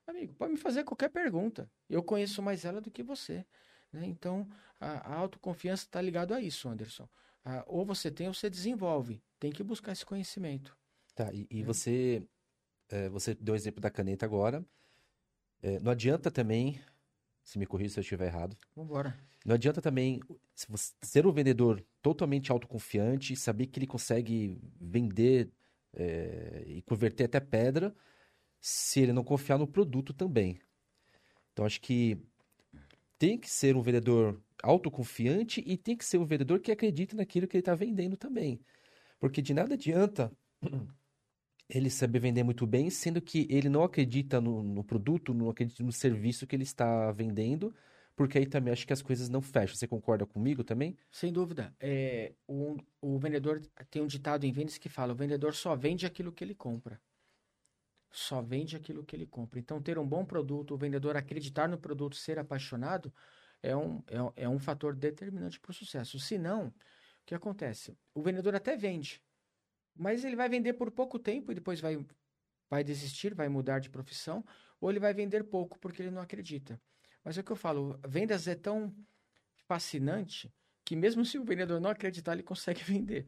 amigo, 0.07 0.33
pode 0.35 0.53
me 0.53 0.57
fazer 0.57 0.85
qualquer 0.85 1.09
pergunta. 1.09 1.69
Eu 1.89 2.01
conheço 2.01 2.41
mais 2.41 2.63
ela 2.63 2.79
do 2.79 2.89
que 2.89 3.03
você. 3.03 3.45
né? 3.91 4.05
Então, 4.05 4.49
a, 4.79 5.15
a 5.15 5.15
autoconfiança 5.15 5.83
está 5.83 6.01
ligado 6.01 6.33
a 6.33 6.39
isso, 6.39 6.69
Anderson. 6.69 7.09
Ah, 7.43 7.65
ou 7.67 7.85
você 7.85 8.09
tem 8.09 8.29
ou 8.29 8.33
você 8.33 8.49
desenvolve. 8.49 9.21
Tem 9.39 9.51
que 9.51 9.63
buscar 9.63 9.91
esse 9.91 10.05
conhecimento. 10.05 10.75
Tá, 11.15 11.31
e, 11.33 11.47
e 11.49 11.63
você, 11.63 12.23
é, 12.89 13.09
você 13.09 13.33
deu 13.35 13.53
o 13.53 13.57
exemplo 13.57 13.81
da 13.81 13.89
caneta 13.89 14.25
agora. 14.25 14.65
É, 15.61 15.79
não 15.79 15.91
adianta 15.91 16.29
também, 16.29 16.79
se 17.43 17.57
me 17.57 17.65
corrija 17.65 17.93
se 17.93 17.99
eu 17.99 18.01
estiver 18.01 18.27
errado, 18.27 18.55
Vamos 18.75 18.89
embora. 18.89 19.17
não 19.45 19.55
adianta 19.55 19.81
também 19.81 20.19
se 20.53 20.67
você- 20.69 20.93
ser 21.01 21.25
um 21.25 21.31
vendedor 21.31 21.83
totalmente 22.01 22.51
autoconfiante, 22.51 23.35
saber 23.35 23.67
que 23.67 23.79
ele 23.79 23.87
consegue 23.87 24.59
vender 24.79 25.51
é, 25.93 26.63
e 26.67 26.81
converter 26.83 27.23
até 27.23 27.39
pedra, 27.39 27.95
se 28.59 28.99
ele 28.99 29.13
não 29.13 29.23
confiar 29.23 29.57
no 29.57 29.67
produto 29.67 30.13
também. 30.13 30.59
Então, 31.53 31.65
acho 31.65 31.81
que 31.81 32.19
tem 33.17 33.37
que 33.37 33.49
ser 33.49 33.75
um 33.75 33.81
vendedor 33.81 34.39
autoconfiante 34.61 35.63
e 35.65 35.75
tem 35.75 35.97
que 35.97 36.05
ser 36.05 36.19
um 36.19 36.25
vendedor 36.25 36.59
que 36.59 36.71
acredita 36.71 37.15
naquilo 37.15 37.47
que 37.47 37.55
ele 37.57 37.61
está 37.61 37.73
vendendo 37.73 38.15
também. 38.15 38.59
Porque 39.19 39.41
de 39.41 39.53
nada 39.53 39.73
adianta 39.73 40.31
ele 41.69 41.89
saber 41.89 42.19
vender 42.19 42.43
muito 42.43 42.65
bem, 42.65 42.89
sendo 42.89 43.21
que 43.21 43.47
ele 43.49 43.69
não 43.69 43.83
acredita 43.83 44.39
no, 44.39 44.63
no 44.63 44.83
produto, 44.83 45.33
não 45.33 45.49
acredita 45.49 45.83
no 45.83 45.91
serviço 45.91 46.47
que 46.47 46.55
ele 46.55 46.63
está 46.63 47.11
vendendo, 47.11 47.73
porque 48.15 48.37
aí 48.37 48.47
também 48.47 48.73
acho 48.73 48.87
que 48.87 48.93
as 48.93 49.01
coisas 49.01 49.29
não 49.29 49.41
fecham. 49.41 49.75
Você 49.75 49.87
concorda 49.87 50.25
comigo 50.25 50.63
também? 50.63 50.97
Sem 51.11 51.31
dúvida. 51.31 51.75
É, 51.79 52.33
o, 52.47 52.77
o 53.01 53.19
vendedor 53.19 53.61
tem 53.91 54.01
um 54.01 54.07
ditado 54.07 54.45
em 54.45 54.51
vendas 54.51 54.77
que 54.77 54.89
fala: 54.89 55.13
o 55.13 55.15
vendedor 55.15 55.53
só 55.53 55.75
vende 55.75 56.05
aquilo 56.05 56.31
que 56.31 56.43
ele 56.43 56.55
compra. 56.55 56.99
Só 58.09 58.41
vende 58.41 58.75
aquilo 58.75 59.03
que 59.03 59.15
ele 59.15 59.27
compra. 59.27 59.59
Então, 59.59 59.81
ter 59.81 59.99
um 59.99 60.07
bom 60.07 60.25
produto, 60.25 60.73
o 60.73 60.77
vendedor 60.77 61.15
acreditar 61.15 61.67
no 61.67 61.77
produto, 61.77 62.15
ser 62.15 62.39
apaixonado, 62.39 63.13
é 63.61 63.75
um, 63.75 64.01
é, 64.07 64.43
é 64.43 64.49
um 64.49 64.57
fator 64.57 64.95
determinante 64.95 65.59
para 65.59 65.71
o 65.71 65.73
sucesso. 65.73 66.19
Se 66.19 66.37
não, 66.37 66.73
que 67.27 67.35
acontece? 67.35 67.97
O 68.13 68.21
vendedor 68.21 68.55
até 68.55 68.77
vende, 68.77 69.21
mas 69.93 70.23
ele 70.23 70.35
vai 70.35 70.47
vender 70.47 70.73
por 70.73 70.89
pouco 70.89 71.19
tempo 71.19 71.51
e 71.51 71.55
depois 71.55 71.81
vai, 71.81 72.03
vai 72.69 72.83
desistir, 72.83 73.33
vai 73.35 73.49
mudar 73.49 73.79
de 73.79 73.89
profissão, 73.89 74.43
ou 74.79 74.89
ele 74.89 74.99
vai 74.99 75.13
vender 75.13 75.43
pouco 75.43 75.77
porque 75.77 76.01
ele 76.01 76.11
não 76.11 76.21
acredita. 76.21 76.81
Mas 77.23 77.37
é 77.37 77.41
o 77.41 77.43
que 77.43 77.51
eu 77.51 77.55
falo: 77.57 77.99
vendas 78.07 78.47
é 78.47 78.55
tão 78.55 78.95
fascinante 79.67 80.53
que 80.85 80.95
mesmo 80.95 81.25
se 81.25 81.37
o 81.37 81.43
vendedor 81.43 81.81
não 81.81 81.89
acreditar, 81.89 82.31
ele 82.31 82.43
consegue 82.43 82.81
vender. 82.85 83.27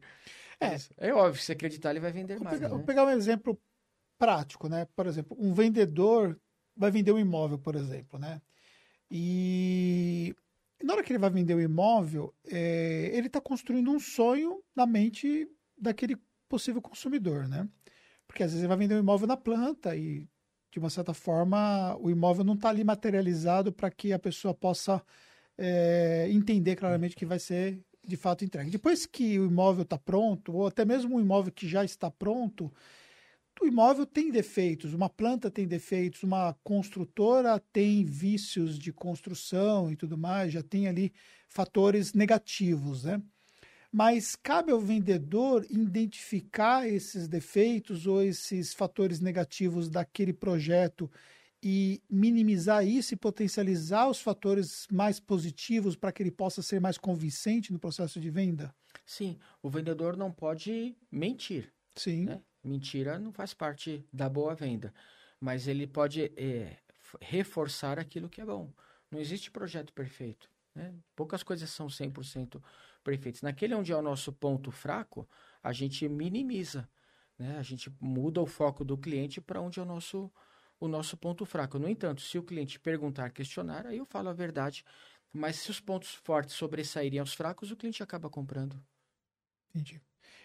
É. 0.58 1.08
É 1.08 1.12
óbvio, 1.12 1.42
se 1.42 1.52
acreditar, 1.52 1.90
ele 1.90 2.00
vai 2.00 2.12
vender 2.12 2.36
Vou 2.36 2.44
mais. 2.44 2.56
pegar, 2.56 2.70
né? 2.70 2.76
vou 2.76 2.84
pegar 2.86 3.04
um 3.04 3.10
exemplo 3.10 3.60
prático, 4.18 4.66
né? 4.66 4.86
Por 4.96 5.06
exemplo, 5.06 5.36
um 5.38 5.52
vendedor 5.52 6.40
vai 6.74 6.90
vender 6.90 7.12
um 7.12 7.18
imóvel, 7.18 7.58
por 7.58 7.76
exemplo, 7.76 8.18
né? 8.18 8.40
E 9.10 10.34
na 10.82 10.94
hora 10.94 11.02
que 11.02 11.12
ele 11.12 11.18
vai 11.18 11.30
vender 11.30 11.54
o 11.54 11.60
imóvel, 11.60 12.34
é, 12.46 13.10
ele 13.12 13.26
está 13.26 13.40
construindo 13.40 13.90
um 13.90 14.00
sonho 14.00 14.62
na 14.74 14.86
mente 14.86 15.48
daquele 15.76 16.16
possível 16.48 16.80
consumidor, 16.80 17.48
né? 17.48 17.68
Porque 18.26 18.42
às 18.42 18.50
vezes 18.50 18.62
ele 18.62 18.68
vai 18.68 18.76
vender 18.76 18.94
um 18.94 19.00
imóvel 19.00 19.26
na 19.26 19.36
planta 19.36 19.96
e, 19.96 20.28
de 20.70 20.78
uma 20.78 20.90
certa 20.90 21.12
forma, 21.12 21.96
o 22.00 22.10
imóvel 22.10 22.44
não 22.44 22.54
está 22.54 22.68
ali 22.68 22.84
materializado 22.84 23.72
para 23.72 23.90
que 23.90 24.12
a 24.12 24.18
pessoa 24.18 24.54
possa 24.54 25.02
é, 25.58 26.28
entender 26.30 26.76
claramente 26.76 27.16
que 27.16 27.26
vai 27.26 27.38
ser 27.38 27.84
de 28.06 28.16
fato 28.16 28.44
entregue. 28.44 28.70
Depois 28.70 29.06
que 29.06 29.38
o 29.38 29.46
imóvel 29.46 29.82
está 29.82 29.98
pronto, 29.98 30.52
ou 30.52 30.66
até 30.66 30.84
mesmo 30.84 31.16
um 31.16 31.20
imóvel 31.20 31.52
que 31.52 31.68
já 31.68 31.84
está 31.84 32.10
pronto, 32.10 32.72
o 33.60 33.66
imóvel 33.66 34.06
tem 34.06 34.30
defeitos, 34.30 34.94
uma 34.94 35.08
planta 35.08 35.50
tem 35.50 35.66
defeitos, 35.66 36.22
uma 36.22 36.56
construtora 36.64 37.60
tem 37.72 38.04
vícios 38.04 38.78
de 38.78 38.92
construção 38.92 39.90
e 39.90 39.96
tudo 39.96 40.16
mais, 40.16 40.52
já 40.52 40.62
tem 40.62 40.88
ali 40.88 41.12
fatores 41.48 42.14
negativos, 42.14 43.04
né? 43.04 43.22
mas 43.92 44.36
cabe 44.36 44.70
ao 44.70 44.80
vendedor 44.80 45.66
identificar 45.68 46.88
esses 46.88 47.26
defeitos 47.26 48.06
ou 48.06 48.22
esses 48.22 48.72
fatores 48.72 49.20
negativos 49.20 49.88
daquele 49.88 50.32
projeto 50.32 51.10
e 51.62 52.00
minimizar 52.08 52.86
isso 52.86 53.12
e 53.12 53.16
potencializar 53.16 54.08
os 54.08 54.20
fatores 54.20 54.86
mais 54.90 55.20
positivos 55.20 55.96
para 55.96 56.12
que 56.12 56.22
ele 56.22 56.30
possa 56.30 56.62
ser 56.62 56.80
mais 56.80 56.96
convincente 56.96 57.72
no 57.72 57.78
processo 57.78 58.20
de 58.20 58.30
venda? 58.30 58.74
Sim, 59.04 59.38
o 59.62 59.68
vendedor 59.68 60.16
não 60.16 60.30
pode 60.30 60.96
mentir. 61.10 61.72
Sim. 61.94 62.24
Né? 62.24 62.40
Mentira 62.62 63.18
não 63.18 63.32
faz 63.32 63.54
parte 63.54 64.04
da 64.12 64.28
boa 64.28 64.54
venda, 64.54 64.92
mas 65.40 65.66
ele 65.66 65.86
pode 65.86 66.32
é, 66.36 66.76
reforçar 67.20 67.98
aquilo 67.98 68.28
que 68.28 68.40
é 68.40 68.44
bom. 68.44 68.72
Não 69.10 69.18
existe 69.18 69.50
projeto 69.50 69.92
perfeito. 69.92 70.50
Né? 70.74 70.94
Poucas 71.16 71.42
coisas 71.42 71.70
são 71.70 71.88
100% 71.88 72.62
perfeitas. 73.02 73.42
Naquele 73.42 73.74
onde 73.74 73.92
é 73.92 73.96
o 73.96 74.02
nosso 74.02 74.32
ponto 74.32 74.70
fraco, 74.70 75.28
a 75.62 75.72
gente 75.72 76.08
minimiza. 76.08 76.88
Né? 77.38 77.58
A 77.58 77.62
gente 77.62 77.92
muda 78.00 78.40
o 78.40 78.46
foco 78.46 78.84
do 78.84 78.96
cliente 78.96 79.40
para 79.40 79.60
onde 79.60 79.80
é 79.80 79.82
o 79.82 79.86
nosso, 79.86 80.30
o 80.78 80.86
nosso 80.86 81.16
ponto 81.16 81.44
fraco. 81.44 81.78
No 81.78 81.88
entanto, 81.88 82.20
se 82.20 82.38
o 82.38 82.42
cliente 82.42 82.78
perguntar, 82.78 83.30
questionar, 83.30 83.86
aí 83.86 83.98
eu 83.98 84.06
falo 84.06 84.28
a 84.28 84.34
verdade. 84.34 84.84
Mas 85.32 85.56
se 85.56 85.70
os 85.70 85.80
pontos 85.80 86.14
fortes 86.14 86.54
sobressaírem 86.54 87.18
aos 87.18 87.34
fracos, 87.34 87.70
o 87.70 87.76
cliente 87.76 88.02
acaba 88.02 88.28
comprando. 88.28 88.80
Entendi. 89.70 90.00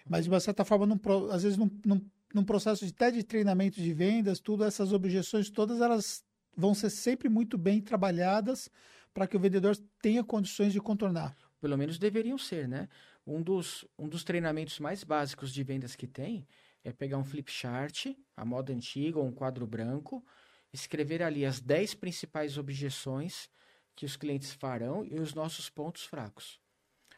Mas, 0.07 0.25
de 0.25 0.29
uma 0.29 0.39
certa 0.39 0.63
forma, 0.63 0.85
num, 0.85 0.99
às 1.31 1.43
vezes, 1.43 1.57
num, 1.57 1.69
num, 1.85 2.01
num 2.33 2.43
processo 2.43 2.85
de, 2.85 2.91
até 2.91 3.09
de 3.11 3.23
treinamento 3.23 3.81
de 3.81 3.93
vendas, 3.93 4.39
tudo 4.39 4.63
essas 4.63 4.93
objeções 4.93 5.49
todas, 5.49 5.81
elas 5.81 6.23
vão 6.55 6.73
ser 6.73 6.89
sempre 6.89 7.27
muito 7.27 7.57
bem 7.57 7.81
trabalhadas 7.81 8.69
para 9.13 9.27
que 9.27 9.35
o 9.35 9.39
vendedor 9.39 9.75
tenha 10.01 10.23
condições 10.23 10.73
de 10.73 10.79
contornar. 10.79 11.35
Pelo 11.59 11.77
menos 11.77 11.97
deveriam 11.97 12.37
ser, 12.37 12.67
né? 12.67 12.87
Um 13.25 13.41
dos, 13.41 13.85
um 13.97 14.07
dos 14.07 14.23
treinamentos 14.23 14.79
mais 14.79 15.03
básicos 15.03 15.51
de 15.51 15.63
vendas 15.63 15.95
que 15.95 16.05
tem 16.05 16.47
é 16.83 16.91
pegar 16.91 17.17
um 17.17 17.23
flip 17.23 17.51
chart, 17.51 18.07
a 18.37 18.45
moda 18.45 18.71
antiga, 18.71 19.17
ou 19.17 19.25
um 19.25 19.31
quadro 19.31 19.65
branco, 19.65 20.23
escrever 20.71 21.23
ali 21.23 21.45
as 21.45 21.59
10 21.59 21.95
principais 21.95 22.57
objeções 22.57 23.49
que 23.95 24.05
os 24.05 24.15
clientes 24.15 24.51
farão 24.51 25.03
e 25.03 25.19
os 25.19 25.33
nossos 25.33 25.69
pontos 25.69 26.03
fracos. 26.03 26.59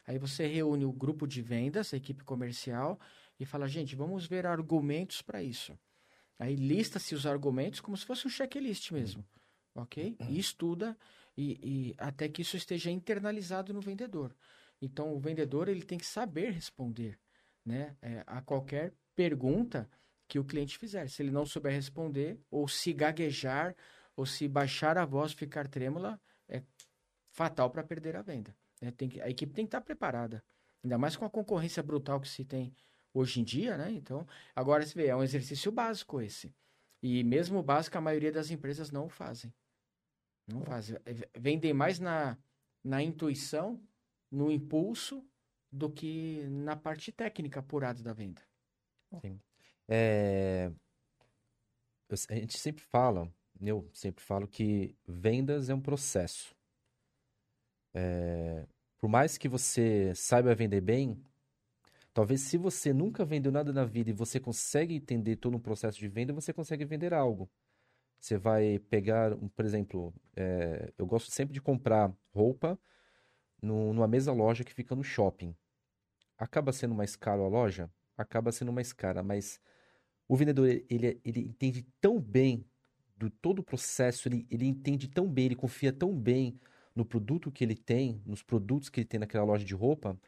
Aí 0.08 0.16
você 0.16 0.46
reúne 0.46 0.86
o 0.86 0.90
grupo 0.90 1.26
de 1.26 1.42
vendas, 1.42 1.92
a 1.92 1.98
equipe 1.98 2.24
comercial, 2.24 2.98
e 3.38 3.44
fala, 3.44 3.68
gente, 3.68 3.94
vamos 3.94 4.26
ver 4.26 4.46
argumentos 4.46 5.20
para 5.20 5.42
isso. 5.42 5.78
Aí 6.38 6.56
lista-se 6.56 7.14
os 7.14 7.26
argumentos 7.26 7.78
como 7.78 7.94
se 7.94 8.06
fosse 8.06 8.26
um 8.26 8.30
checklist 8.30 8.90
mesmo, 8.90 9.22
ok? 9.74 10.16
E 10.30 10.38
estuda 10.38 10.96
e, 11.36 11.58
e, 11.62 11.94
até 11.98 12.26
que 12.26 12.40
isso 12.40 12.56
esteja 12.56 12.90
internalizado 12.90 13.74
no 13.74 13.82
vendedor. 13.82 14.34
Então 14.80 15.14
o 15.14 15.18
vendedor 15.20 15.68
ele 15.68 15.82
tem 15.82 15.98
que 15.98 16.06
saber 16.06 16.52
responder, 16.52 17.18
né, 17.62 17.94
é, 18.00 18.24
a 18.26 18.40
qualquer 18.40 18.94
pergunta 19.14 19.86
que 20.26 20.38
o 20.38 20.44
cliente 20.44 20.78
fizer. 20.78 21.06
Se 21.10 21.20
ele 21.20 21.30
não 21.30 21.44
souber 21.44 21.74
responder 21.74 22.40
ou 22.50 22.66
se 22.66 22.94
gaguejar 22.94 23.76
ou 24.16 24.24
se 24.24 24.48
baixar 24.48 24.96
a 24.96 25.04
voz, 25.04 25.34
ficar 25.34 25.68
trêmula, 25.68 26.18
é 26.48 26.62
fatal 27.30 27.68
para 27.68 27.84
perder 27.84 28.16
a 28.16 28.22
venda. 28.22 28.56
Né? 28.80 28.90
Tem 28.90 29.08
que, 29.08 29.20
a 29.20 29.28
equipe 29.28 29.52
tem 29.52 29.64
que 29.64 29.68
estar 29.68 29.80
preparada. 29.80 30.42
Ainda 30.82 30.96
mais 30.98 31.16
com 31.16 31.24
a 31.24 31.30
concorrência 31.30 31.82
brutal 31.82 32.20
que 32.20 32.28
se 32.28 32.44
tem 32.44 32.74
hoje 33.12 33.40
em 33.40 33.44
dia, 33.44 33.76
né? 33.76 33.90
Então, 33.90 34.26
agora 34.54 34.84
se 34.86 34.94
vê, 34.94 35.06
é 35.06 35.16
um 35.16 35.22
exercício 35.22 35.72
básico 35.72 36.20
esse. 36.20 36.54
E 37.02 37.22
mesmo 37.24 37.62
básico, 37.62 37.96
a 37.98 38.00
maioria 38.00 38.32
das 38.32 38.50
empresas 38.50 38.90
não 38.90 39.06
o 39.06 39.08
fazem. 39.08 39.52
Não 40.46 40.62
fazem. 40.62 40.96
É, 41.04 41.38
vendem 41.38 41.72
mais 41.72 41.98
na, 41.98 42.38
na 42.82 43.02
intuição, 43.02 43.80
no 44.30 44.50
impulso, 44.50 45.24
do 45.70 45.90
que 45.90 46.46
na 46.48 46.76
parte 46.76 47.12
técnica 47.12 47.60
apurada 47.60 48.02
da 48.02 48.12
venda. 48.12 48.42
Sim. 49.20 49.40
É... 49.86 50.72
A 52.30 52.34
gente 52.34 52.58
sempre 52.58 52.82
fala, 52.82 53.30
eu 53.60 53.88
sempre 53.92 54.24
falo 54.24 54.48
que 54.48 54.96
vendas 55.06 55.68
é 55.68 55.74
um 55.74 55.80
processo. 55.80 56.56
É, 57.94 58.66
por 58.98 59.08
mais 59.08 59.38
que 59.38 59.48
você 59.48 60.12
saiba 60.14 60.54
vender 60.54 60.80
bem, 60.80 61.20
talvez 62.12 62.40
se 62.42 62.56
você 62.56 62.92
nunca 62.92 63.24
vendeu 63.24 63.52
nada 63.52 63.72
na 63.72 63.84
vida 63.84 64.10
e 64.10 64.12
você 64.12 64.40
consegue 64.40 64.94
entender 64.94 65.36
todo 65.36 65.56
um 65.56 65.60
processo 65.60 65.98
de 65.98 66.08
venda, 66.08 66.32
você 66.32 66.52
consegue 66.52 66.84
vender 66.84 67.14
algo. 67.14 67.48
Você 68.20 68.36
vai 68.36 68.78
pegar, 68.90 69.36
por 69.54 69.64
exemplo, 69.64 70.12
é, 70.34 70.92
eu 70.98 71.06
gosto 71.06 71.30
sempre 71.30 71.54
de 71.54 71.60
comprar 71.60 72.12
roupa 72.34 72.78
no, 73.62 73.92
numa 73.92 74.08
mesma 74.08 74.32
loja 74.32 74.64
que 74.64 74.74
fica 74.74 74.94
no 74.94 75.04
shopping. 75.04 75.54
Acaba 76.36 76.72
sendo 76.72 76.94
mais 76.94 77.14
caro 77.14 77.44
a 77.44 77.48
loja? 77.48 77.90
Acaba 78.16 78.50
sendo 78.50 78.72
mais 78.72 78.92
cara, 78.92 79.22
mas 79.22 79.60
o 80.26 80.36
vendedor, 80.36 80.68
ele, 80.68 81.20
ele 81.24 81.40
entende 81.40 81.86
tão 82.00 82.20
bem 82.20 82.64
do 83.16 83.30
todo 83.30 83.60
o 83.60 83.64
processo, 83.64 84.28
ele, 84.28 84.46
ele 84.50 84.66
entende 84.66 85.08
tão 85.08 85.28
bem, 85.28 85.46
ele 85.46 85.56
confia 85.56 85.92
tão 85.92 86.14
bem 86.14 86.58
no 86.98 87.04
produto 87.04 87.50
que 87.50 87.64
ele 87.64 87.76
tem, 87.76 88.20
nos 88.26 88.42
produtos 88.42 88.88
que 88.88 89.00
ele 89.00 89.06
tem 89.06 89.20
naquela 89.20 89.44
loja 89.44 89.64
de 89.64 89.74
roupa, 89.74 90.18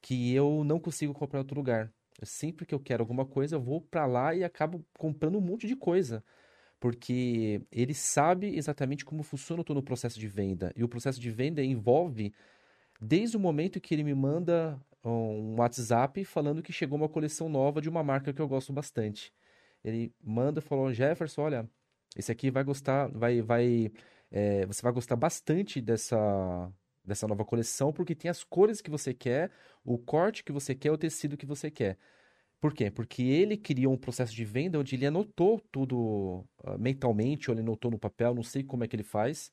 que 0.00 0.32
eu 0.34 0.64
não 0.64 0.80
consigo 0.80 1.12
comprar 1.12 1.38
em 1.38 1.42
outro 1.42 1.56
lugar. 1.56 1.92
Sempre 2.22 2.64
que 2.64 2.74
eu 2.74 2.80
quero 2.80 3.02
alguma 3.02 3.26
coisa, 3.26 3.56
eu 3.56 3.60
vou 3.60 3.82
para 3.82 4.06
lá 4.06 4.34
e 4.34 4.42
acabo 4.42 4.82
comprando 4.98 5.36
um 5.36 5.40
monte 5.42 5.66
de 5.66 5.76
coisa. 5.76 6.24
Porque 6.80 7.60
ele 7.70 7.92
sabe 7.92 8.56
exatamente 8.56 9.04
como 9.04 9.22
funciona 9.22 9.62
todo 9.62 9.78
o 9.78 9.82
processo 9.82 10.18
de 10.18 10.26
venda. 10.26 10.72
E 10.74 10.82
o 10.82 10.88
processo 10.88 11.20
de 11.20 11.30
venda 11.30 11.62
envolve 11.62 12.32
desde 13.00 13.36
o 13.36 13.40
momento 13.40 13.80
que 13.80 13.94
ele 13.94 14.04
me 14.04 14.14
manda 14.14 14.80
um 15.04 15.56
WhatsApp 15.56 16.24
falando 16.24 16.62
que 16.62 16.72
chegou 16.72 16.96
uma 16.96 17.08
coleção 17.08 17.48
nova 17.48 17.80
de 17.80 17.88
uma 17.88 18.02
marca 18.02 18.32
que 18.32 18.40
eu 18.40 18.48
gosto 18.48 18.72
bastante. 18.72 19.32
Ele 19.84 20.12
manda, 20.22 20.60
falou, 20.62 20.92
Jefferson, 20.92 21.42
olha, 21.42 21.70
esse 22.16 22.32
aqui 22.32 22.50
vai 22.50 22.64
gostar, 22.64 23.08
vai, 23.08 23.42
vai 23.42 23.92
é, 24.30 24.66
você 24.66 24.82
vai 24.82 24.92
gostar 24.92 25.16
bastante 25.16 25.80
dessa, 25.80 26.72
dessa 27.04 27.26
nova 27.26 27.44
coleção, 27.44 27.92
porque 27.92 28.14
tem 28.14 28.30
as 28.30 28.42
cores 28.42 28.80
que 28.80 28.90
você 28.90 29.14
quer, 29.14 29.50
o 29.84 29.96
corte 29.96 30.42
que 30.42 30.52
você 30.52 30.74
quer, 30.74 30.90
o 30.90 30.98
tecido 30.98 31.36
que 31.36 31.46
você 31.46 31.70
quer. 31.70 31.98
Por 32.60 32.72
quê? 32.72 32.90
Porque 32.90 33.22
ele 33.22 33.56
criou 33.56 33.92
um 33.92 33.98
processo 33.98 34.34
de 34.34 34.44
venda 34.44 34.78
onde 34.78 34.96
ele 34.96 35.06
anotou 35.06 35.60
tudo 35.70 36.44
uh, 36.64 36.78
mentalmente, 36.78 37.50
ou 37.50 37.54
ele 37.54 37.62
anotou 37.62 37.90
no 37.90 37.98
papel, 37.98 38.34
não 38.34 38.42
sei 38.42 38.62
como 38.64 38.82
é 38.82 38.88
que 38.88 38.96
ele 38.96 39.02
faz, 39.02 39.52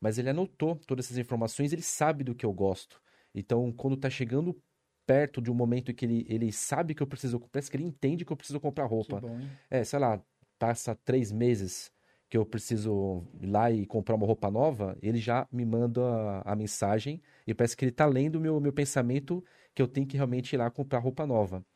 mas 0.00 0.18
ele 0.18 0.30
anotou 0.30 0.76
todas 0.86 1.06
essas 1.06 1.18
informações, 1.18 1.72
ele 1.72 1.82
sabe 1.82 2.24
do 2.24 2.34
que 2.34 2.44
eu 2.44 2.52
gosto. 2.52 3.00
Então, 3.34 3.70
quando 3.72 3.94
está 3.94 4.10
chegando 4.10 4.60
perto 5.06 5.40
de 5.40 5.50
um 5.50 5.54
momento 5.54 5.94
que 5.94 6.04
ele, 6.04 6.26
ele 6.28 6.52
sabe 6.52 6.94
que 6.94 7.02
eu 7.02 7.06
preciso, 7.06 7.40
parece 7.52 7.70
que 7.70 7.76
ele 7.76 7.84
entende 7.84 8.24
que 8.24 8.32
eu 8.32 8.36
preciso 8.36 8.60
comprar 8.60 8.86
roupa. 8.86 9.20
Bom, 9.20 9.40
é, 9.70 9.84
sei 9.84 9.98
lá, 9.98 10.22
passa 10.58 10.94
três 10.94 11.32
meses 11.32 11.92
que 12.30 12.38
eu 12.38 12.46
preciso 12.46 13.24
ir 13.40 13.46
lá 13.46 13.72
e 13.72 13.84
comprar 13.84 14.14
uma 14.14 14.24
roupa 14.24 14.48
nova, 14.50 14.96
ele 15.02 15.18
já 15.18 15.48
me 15.50 15.64
manda 15.64 16.00
a, 16.00 16.52
a 16.52 16.56
mensagem 16.56 17.20
e 17.44 17.52
parece 17.52 17.76
que 17.76 17.84
ele 17.84 17.90
está 17.90 18.06
lendo 18.06 18.36
o 18.36 18.40
meu, 18.40 18.60
meu 18.60 18.72
pensamento 18.72 19.44
que 19.74 19.82
eu 19.82 19.88
tenho 19.88 20.06
que 20.06 20.16
realmente 20.16 20.52
ir 20.52 20.56
lá 20.56 20.70
comprar 20.70 21.00
roupa 21.00 21.26
nova. 21.26 21.66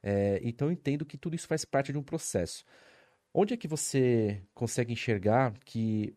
É, 0.00 0.40
então 0.44 0.68
eu 0.68 0.72
entendo 0.72 1.04
que 1.04 1.18
tudo 1.18 1.34
isso 1.34 1.48
faz 1.48 1.64
parte 1.64 1.90
de 1.90 1.98
um 1.98 2.04
processo. 2.04 2.64
Onde 3.34 3.52
é 3.52 3.56
que 3.56 3.66
você 3.66 4.40
consegue 4.54 4.92
enxergar 4.92 5.52
que 5.64 6.14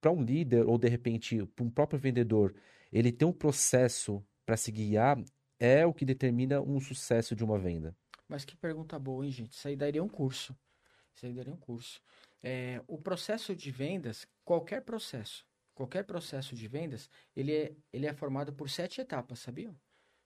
para 0.00 0.10
um 0.10 0.22
líder 0.22 0.66
ou 0.66 0.78
de 0.78 0.88
repente 0.88 1.44
para 1.54 1.64
um 1.64 1.70
próprio 1.70 1.98
vendedor, 1.98 2.54
ele 2.90 3.12
tem 3.12 3.28
um 3.28 3.32
processo 3.32 4.24
para 4.46 4.56
se 4.56 4.72
guiar 4.72 5.22
é 5.60 5.84
o 5.84 5.92
que 5.92 6.06
determina 6.06 6.62
um 6.62 6.80
sucesso 6.80 7.36
de 7.36 7.44
uma 7.44 7.58
venda? 7.58 7.94
Mas 8.26 8.44
que 8.44 8.56
pergunta 8.56 8.98
boa, 8.98 9.26
hein, 9.26 9.30
gente? 9.30 9.52
Isso 9.52 9.68
aí 9.68 9.76
daria 9.76 10.02
um 10.02 10.08
curso. 10.08 10.56
Isso 11.14 11.26
aí 11.26 11.32
daria 11.34 11.52
um 11.52 11.56
curso. 11.56 12.00
É, 12.42 12.82
o 12.86 12.98
processo 12.98 13.54
de 13.54 13.70
vendas, 13.70 14.26
qualquer 14.44 14.82
processo, 14.82 15.44
qualquer 15.74 16.04
processo 16.04 16.54
de 16.54 16.68
vendas, 16.68 17.10
ele 17.34 17.52
é, 17.52 17.76
ele 17.92 18.06
é 18.06 18.12
formado 18.12 18.52
por 18.52 18.70
sete 18.70 19.00
etapas, 19.00 19.40
sabiam? 19.40 19.78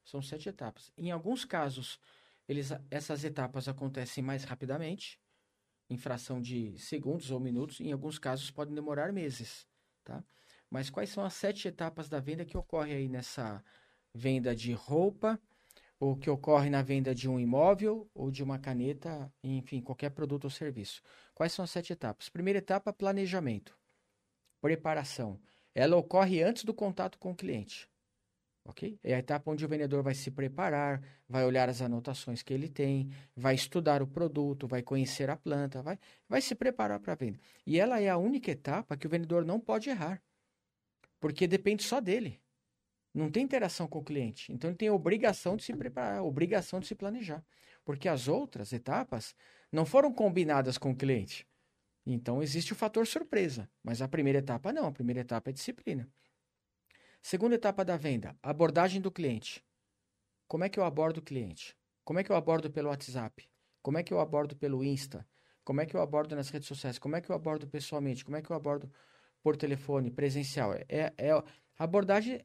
São 0.04 0.20
sete 0.20 0.48
etapas. 0.48 0.90
Em 0.96 1.10
alguns 1.10 1.44
casos, 1.44 1.98
eles, 2.48 2.70
essas 2.90 3.24
etapas 3.24 3.68
acontecem 3.68 4.22
mais 4.22 4.44
rapidamente, 4.44 5.20
em 5.88 5.96
fração 5.96 6.40
de 6.40 6.78
segundos 6.78 7.30
ou 7.30 7.38
minutos. 7.38 7.80
Em 7.80 7.92
alguns 7.92 8.18
casos, 8.18 8.50
podem 8.50 8.74
demorar 8.74 9.12
meses, 9.12 9.66
tá? 10.04 10.24
Mas 10.70 10.88
quais 10.88 11.10
são 11.10 11.24
as 11.24 11.34
sete 11.34 11.68
etapas 11.68 12.08
da 12.08 12.18
venda 12.18 12.44
que 12.44 12.56
ocorre 12.56 12.94
aí 12.94 13.08
nessa 13.08 13.62
venda 14.14 14.56
de 14.56 14.72
roupa, 14.72 15.40
ou 16.02 16.16
que 16.16 16.28
ocorre 16.28 16.68
na 16.68 16.82
venda 16.82 17.14
de 17.14 17.28
um 17.28 17.38
imóvel 17.38 18.10
ou 18.12 18.28
de 18.28 18.42
uma 18.42 18.58
caneta, 18.58 19.32
enfim, 19.40 19.80
qualquer 19.80 20.10
produto 20.10 20.44
ou 20.44 20.50
serviço. 20.50 21.00
Quais 21.32 21.52
são 21.52 21.62
as 21.64 21.70
sete 21.70 21.92
etapas? 21.92 22.28
Primeira 22.28 22.58
etapa, 22.58 22.92
planejamento. 22.92 23.78
Preparação. 24.60 25.38
Ela 25.72 25.96
ocorre 25.96 26.42
antes 26.42 26.64
do 26.64 26.74
contato 26.74 27.20
com 27.20 27.30
o 27.30 27.36
cliente. 27.36 27.88
Ok? 28.64 28.98
É 29.00 29.14
a 29.14 29.20
etapa 29.20 29.48
onde 29.48 29.64
o 29.64 29.68
vendedor 29.68 30.02
vai 30.02 30.12
se 30.12 30.28
preparar, 30.28 31.00
vai 31.28 31.44
olhar 31.44 31.68
as 31.68 31.80
anotações 31.80 32.42
que 32.42 32.52
ele 32.52 32.68
tem, 32.68 33.08
vai 33.36 33.54
estudar 33.54 34.02
o 34.02 34.06
produto, 34.06 34.66
vai 34.66 34.82
conhecer 34.82 35.30
a 35.30 35.36
planta, 35.36 35.82
vai, 35.82 36.00
vai 36.28 36.40
se 36.40 36.56
preparar 36.56 36.98
para 36.98 37.12
a 37.12 37.16
venda. 37.16 37.38
E 37.64 37.78
ela 37.78 38.00
é 38.00 38.08
a 38.08 38.18
única 38.18 38.50
etapa 38.50 38.96
que 38.96 39.06
o 39.06 39.10
vendedor 39.10 39.44
não 39.44 39.60
pode 39.60 39.88
errar. 39.88 40.20
Porque 41.20 41.46
depende 41.46 41.84
só 41.84 42.00
dele. 42.00 42.41
Não 43.14 43.30
tem 43.30 43.42
interação 43.42 43.86
com 43.86 43.98
o 43.98 44.04
cliente. 44.04 44.52
Então 44.52 44.70
ele 44.70 44.76
tem 44.76 44.90
obrigação 44.90 45.56
de 45.56 45.64
se 45.64 45.74
preparar, 45.74 46.24
obrigação 46.24 46.80
de 46.80 46.86
se 46.86 46.94
planejar. 46.94 47.44
Porque 47.84 48.08
as 48.08 48.28
outras 48.28 48.72
etapas 48.72 49.34
não 49.70 49.84
foram 49.84 50.12
combinadas 50.12 50.78
com 50.78 50.92
o 50.92 50.96
cliente. 50.96 51.46
Então 52.06 52.42
existe 52.42 52.72
o 52.72 52.76
fator 52.76 53.06
surpresa. 53.06 53.68
Mas 53.82 54.00
a 54.00 54.08
primeira 54.08 54.38
etapa 54.38 54.72
não. 54.72 54.86
A 54.86 54.92
primeira 54.92 55.20
etapa 55.20 55.50
é 55.50 55.52
disciplina. 55.52 56.08
Segunda 57.20 57.54
etapa 57.54 57.84
da 57.84 57.96
venda, 57.96 58.36
abordagem 58.42 59.00
do 59.00 59.10
cliente. 59.10 59.64
Como 60.48 60.64
é 60.64 60.68
que 60.68 60.78
eu 60.78 60.84
abordo 60.84 61.18
o 61.18 61.22
cliente? 61.22 61.76
Como 62.04 62.18
é 62.18 62.24
que 62.24 62.32
eu 62.32 62.36
abordo 62.36 62.68
pelo 62.68 62.88
WhatsApp? 62.88 63.48
Como 63.80 63.96
é 63.96 64.02
que 64.02 64.12
eu 64.12 64.18
abordo 64.18 64.56
pelo 64.56 64.82
Insta? 64.82 65.24
Como 65.64 65.80
é 65.80 65.86
que 65.86 65.94
eu 65.94 66.00
abordo 66.00 66.34
nas 66.34 66.50
redes 66.50 66.66
sociais? 66.66 66.98
Como 66.98 67.14
é 67.14 67.20
que 67.20 67.30
eu 67.30 67.36
abordo 67.36 67.68
pessoalmente? 67.68 68.24
Como 68.24 68.36
é 68.36 68.42
que 68.42 68.50
eu 68.50 68.56
abordo 68.56 68.90
por 69.40 69.56
telefone, 69.56 70.10
presencial? 70.10 70.74
É, 70.74 71.12
é, 71.16 71.30
a 71.30 71.44
abordagem 71.78 72.44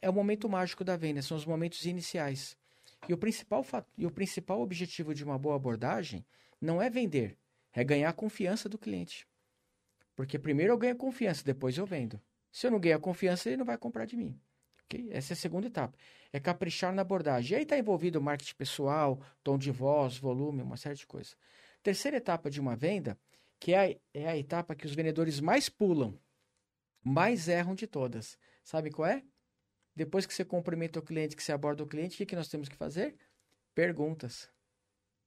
é, 0.00 0.10
o 0.10 0.12
momento 0.12 0.48
mágico 0.48 0.84
da 0.84 0.96
venda, 0.96 1.22
são 1.22 1.36
os 1.36 1.44
momentos 1.44 1.84
iniciais. 1.84 2.56
E 3.08 3.12
o 3.12 3.18
principal, 3.18 3.64
e 3.96 4.06
o 4.06 4.10
principal 4.10 4.60
objetivo 4.60 5.14
de 5.14 5.24
uma 5.24 5.38
boa 5.38 5.56
abordagem 5.56 6.24
não 6.60 6.80
é 6.80 6.90
vender, 6.90 7.38
é 7.72 7.84
ganhar 7.84 8.10
a 8.10 8.12
confiança 8.12 8.68
do 8.68 8.78
cliente. 8.78 9.26
Porque 10.14 10.38
primeiro 10.38 10.72
eu 10.72 10.78
ganho 10.78 10.96
confiança, 10.96 11.44
depois 11.44 11.76
eu 11.76 11.86
vendo. 11.86 12.20
Se 12.50 12.66
eu 12.66 12.70
não 12.70 12.80
ganhar 12.80 12.98
confiança, 12.98 13.48
ele 13.48 13.58
não 13.58 13.66
vai 13.66 13.76
comprar 13.76 14.06
de 14.06 14.16
mim. 14.16 14.40
Okay? 14.84 15.08
Essa 15.12 15.32
é 15.32 15.34
a 15.34 15.36
segunda 15.36 15.66
etapa. 15.66 15.96
É 16.32 16.40
caprichar 16.40 16.92
na 16.94 17.02
abordagem. 17.02 17.52
E 17.52 17.56
aí 17.56 17.62
está 17.62 17.76
envolvido 17.76 18.20
marketing 18.20 18.54
pessoal, 18.54 19.20
tom 19.44 19.58
de 19.58 19.70
voz, 19.70 20.16
volume, 20.16 20.62
uma 20.62 20.76
série 20.76 20.94
de 20.94 21.06
coisas. 21.06 21.36
Terceira 21.82 22.16
etapa 22.16 22.50
de 22.50 22.60
uma 22.60 22.74
venda, 22.74 23.18
que 23.60 23.72
é 23.72 23.92
a, 23.92 23.96
é 24.14 24.28
a 24.28 24.36
etapa 24.36 24.74
que 24.74 24.86
os 24.86 24.94
vendedores 24.94 25.38
mais 25.40 25.68
pulam, 25.68 26.18
mais 27.04 27.46
erram 27.46 27.74
de 27.74 27.86
todas. 27.86 28.38
Sabe 28.64 28.90
qual 28.90 29.08
é? 29.08 29.22
Depois 29.96 30.26
que 30.26 30.34
você 30.34 30.44
cumprimenta 30.44 30.98
o 30.98 31.02
cliente, 31.02 31.34
que 31.34 31.42
você 31.42 31.52
aborda 31.52 31.82
o 31.82 31.86
cliente, 31.86 32.14
o 32.14 32.18
que, 32.18 32.26
que 32.26 32.36
nós 32.36 32.48
temos 32.48 32.68
que 32.68 32.76
fazer? 32.76 33.16
Perguntas. 33.74 34.48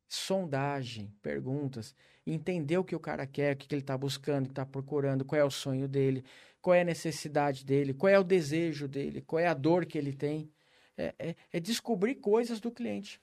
Sondagem, 0.08 1.12
perguntas. 1.22 1.96
Entender 2.26 2.78
o 2.78 2.84
que 2.84 2.96
o 2.96 3.00
cara 3.00 3.26
quer, 3.26 3.56
o 3.56 3.58
que, 3.58 3.68
que 3.68 3.74
ele 3.74 3.82
está 3.82 3.98
buscando, 3.98 4.44
o 4.44 4.48
que 4.48 4.52
está 4.52 4.66
procurando, 4.66 5.26
qual 5.26 5.42
é 5.42 5.44
o 5.44 5.50
sonho 5.50 5.88
dele, 5.88 6.24
qual 6.62 6.76
é 6.76 6.82
a 6.82 6.86
necessidade 6.86 7.66
dele, 7.66 7.94
qual 7.94 8.12
é 8.12 8.20
o 8.20 8.24
desejo 8.24 8.88
dele, 8.88 9.22
qual 9.22 9.40
é 9.40 9.48
a 9.48 9.54
dor 9.56 9.86
que 9.88 9.98
ele 9.98 10.14
tem. 10.14 10.52
É, 10.96 11.16
é, 11.18 11.36
é 11.54 11.60
descobrir 11.60 12.16
coisas 12.16 12.60
do 12.60 12.72
cliente. 12.72 13.20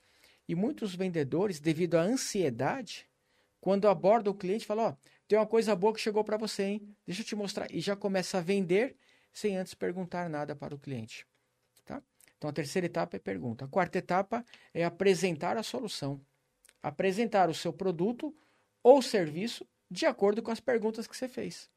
E 0.49 0.55
muitos 0.55 0.95
vendedores, 0.95 1.61
devido 1.61 1.97
à 1.97 2.03
ansiedade, 2.03 3.09
quando 3.61 3.89
aborda 3.89 4.31
o 4.31 4.35
cliente, 4.35 4.67
fala: 4.67 4.83
Ó, 4.83 4.91
oh, 4.91 4.97
tem 5.29 5.39
uma 5.39 5.47
coisa 5.47 5.77
boa 5.77 5.93
que 5.93 6.01
chegou 6.01 6.25
para 6.25 6.37
você, 6.37 6.63
hein? 6.63 6.97
Deixa 7.05 7.23
eu 7.23 7.27
te 7.27 7.37
mostrar. 7.37 7.73
E 7.73 7.81
já 7.81 7.95
começa 7.95 8.39
a 8.39 8.41
vender 8.41 8.97
sem 9.33 9.57
antes 9.57 9.75
perguntar 9.75 10.31
nada 10.31 10.57
para 10.57 10.75
o 10.75 10.79
cliente. 10.79 11.27
Então, 12.37 12.51
a 12.51 12.53
terceira 12.53 12.87
etapa 12.87 13.17
é 13.17 13.19
pergunta. 13.19 13.65
A 13.65 13.69
quarta 13.69 13.99
etapa 13.99 14.45
é 14.75 14.85
apresentar 14.85 15.57
a 15.57 15.63
solução. 15.63 16.21
Apresentar 16.83 17.49
o 17.49 17.55
seu 17.55 17.73
produto 17.73 18.35
ou 18.83 19.01
serviço 19.01 19.67
de 19.91 20.07
acordo 20.07 20.43
com 20.43 20.51
as 20.51 20.61
perguntas 20.61 21.07
que 21.07 21.17
você 21.17 21.29
fez. 21.29 21.71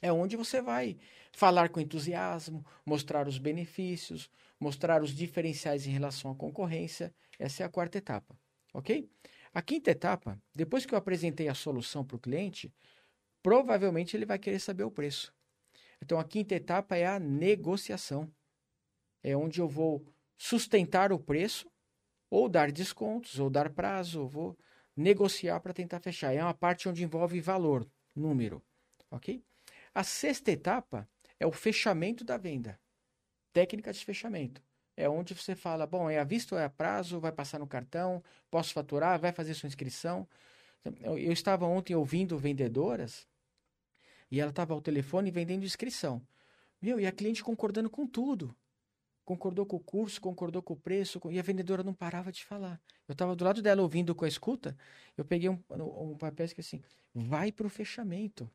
É 0.00 0.12
onde 0.12 0.36
você 0.36 0.62
vai 0.62 0.96
falar 1.32 1.68
com 1.68 1.80
entusiasmo, 1.80 2.64
mostrar 2.86 3.28
os 3.28 3.38
benefícios, 3.38 4.30
mostrar 4.58 5.02
os 5.02 5.10
diferenciais 5.10 5.86
em 5.86 5.90
relação 5.90 6.30
à 6.30 6.34
concorrência. 6.34 7.14
Essa 7.38 7.62
é 7.62 7.66
a 7.66 7.68
quarta 7.68 7.98
etapa, 7.98 8.36
ok? 8.72 9.08
A 9.52 9.60
quinta 9.60 9.90
etapa, 9.90 10.40
depois 10.54 10.86
que 10.86 10.94
eu 10.94 10.98
apresentei 10.98 11.48
a 11.48 11.54
solução 11.54 12.04
para 12.04 12.16
o 12.16 12.20
cliente, 12.20 12.72
provavelmente 13.42 14.16
ele 14.16 14.24
vai 14.24 14.38
querer 14.38 14.58
saber 14.58 14.84
o 14.84 14.90
preço. 14.90 15.34
Então, 16.02 16.18
a 16.18 16.24
quinta 16.24 16.54
etapa 16.54 16.96
é 16.96 17.06
a 17.06 17.18
negociação 17.18 18.32
é 19.22 19.36
onde 19.36 19.60
eu 19.60 19.68
vou 19.68 20.04
sustentar 20.36 21.12
o 21.12 21.18
preço, 21.18 21.70
ou 22.30 22.48
dar 22.48 22.70
descontos, 22.70 23.38
ou 23.38 23.50
dar 23.50 23.70
prazo, 23.70 24.22
ou 24.22 24.28
vou 24.28 24.58
negociar 24.96 25.60
para 25.60 25.74
tentar 25.74 26.00
fechar. 26.00 26.32
É 26.32 26.42
uma 26.42 26.54
parte 26.54 26.88
onde 26.88 27.02
envolve 27.02 27.40
valor, 27.40 27.86
número, 28.14 28.62
ok? 29.10 29.44
A 29.94 30.04
sexta 30.04 30.50
etapa 30.52 31.08
é 31.38 31.46
o 31.46 31.52
fechamento 31.52 32.24
da 32.24 32.36
venda. 32.36 32.78
Técnica 33.52 33.92
de 33.92 34.04
fechamento. 34.04 34.62
É 34.96 35.08
onde 35.08 35.34
você 35.34 35.54
fala, 35.54 35.86
bom, 35.86 36.08
é 36.08 36.18
a 36.18 36.24
vista 36.24 36.54
ou 36.54 36.60
é 36.60 36.64
a 36.64 36.70
prazo, 36.70 37.18
vai 37.18 37.32
passar 37.32 37.58
no 37.58 37.66
cartão, 37.66 38.22
posso 38.50 38.72
faturar, 38.72 39.18
vai 39.18 39.32
fazer 39.32 39.54
sua 39.54 39.66
inscrição. 39.66 40.28
Eu, 41.00 41.18
eu 41.18 41.32
estava 41.32 41.66
ontem 41.66 41.94
ouvindo 41.94 42.38
vendedoras 42.38 43.26
e 44.30 44.40
ela 44.40 44.50
estava 44.50 44.74
ao 44.74 44.80
telefone 44.80 45.30
vendendo 45.30 45.64
inscrição. 45.64 46.24
Meu, 46.80 47.00
e 47.00 47.06
a 47.06 47.12
cliente 47.12 47.42
concordando 47.42 47.90
com 47.90 48.06
tudo 48.06 48.54
concordou 49.30 49.64
com 49.64 49.76
o 49.76 49.80
curso, 49.80 50.20
concordou 50.20 50.60
com 50.60 50.74
o 50.74 50.76
preço, 50.76 51.20
e 51.30 51.38
a 51.38 51.42
vendedora 51.42 51.84
não 51.84 51.94
parava 51.94 52.32
de 52.32 52.44
falar. 52.44 52.80
Eu 53.06 53.12
estava 53.12 53.36
do 53.36 53.44
lado 53.44 53.62
dela 53.62 53.80
ouvindo 53.80 54.12
com 54.12 54.24
a 54.24 54.28
escuta, 54.28 54.76
eu 55.16 55.24
peguei 55.24 55.48
um, 55.48 55.62
um 55.70 56.16
papel 56.16 56.48
que 56.48 56.60
assim, 56.60 56.82
vai 57.14 57.52
para 57.52 57.64
o 57.64 57.70
fechamento, 57.70 58.50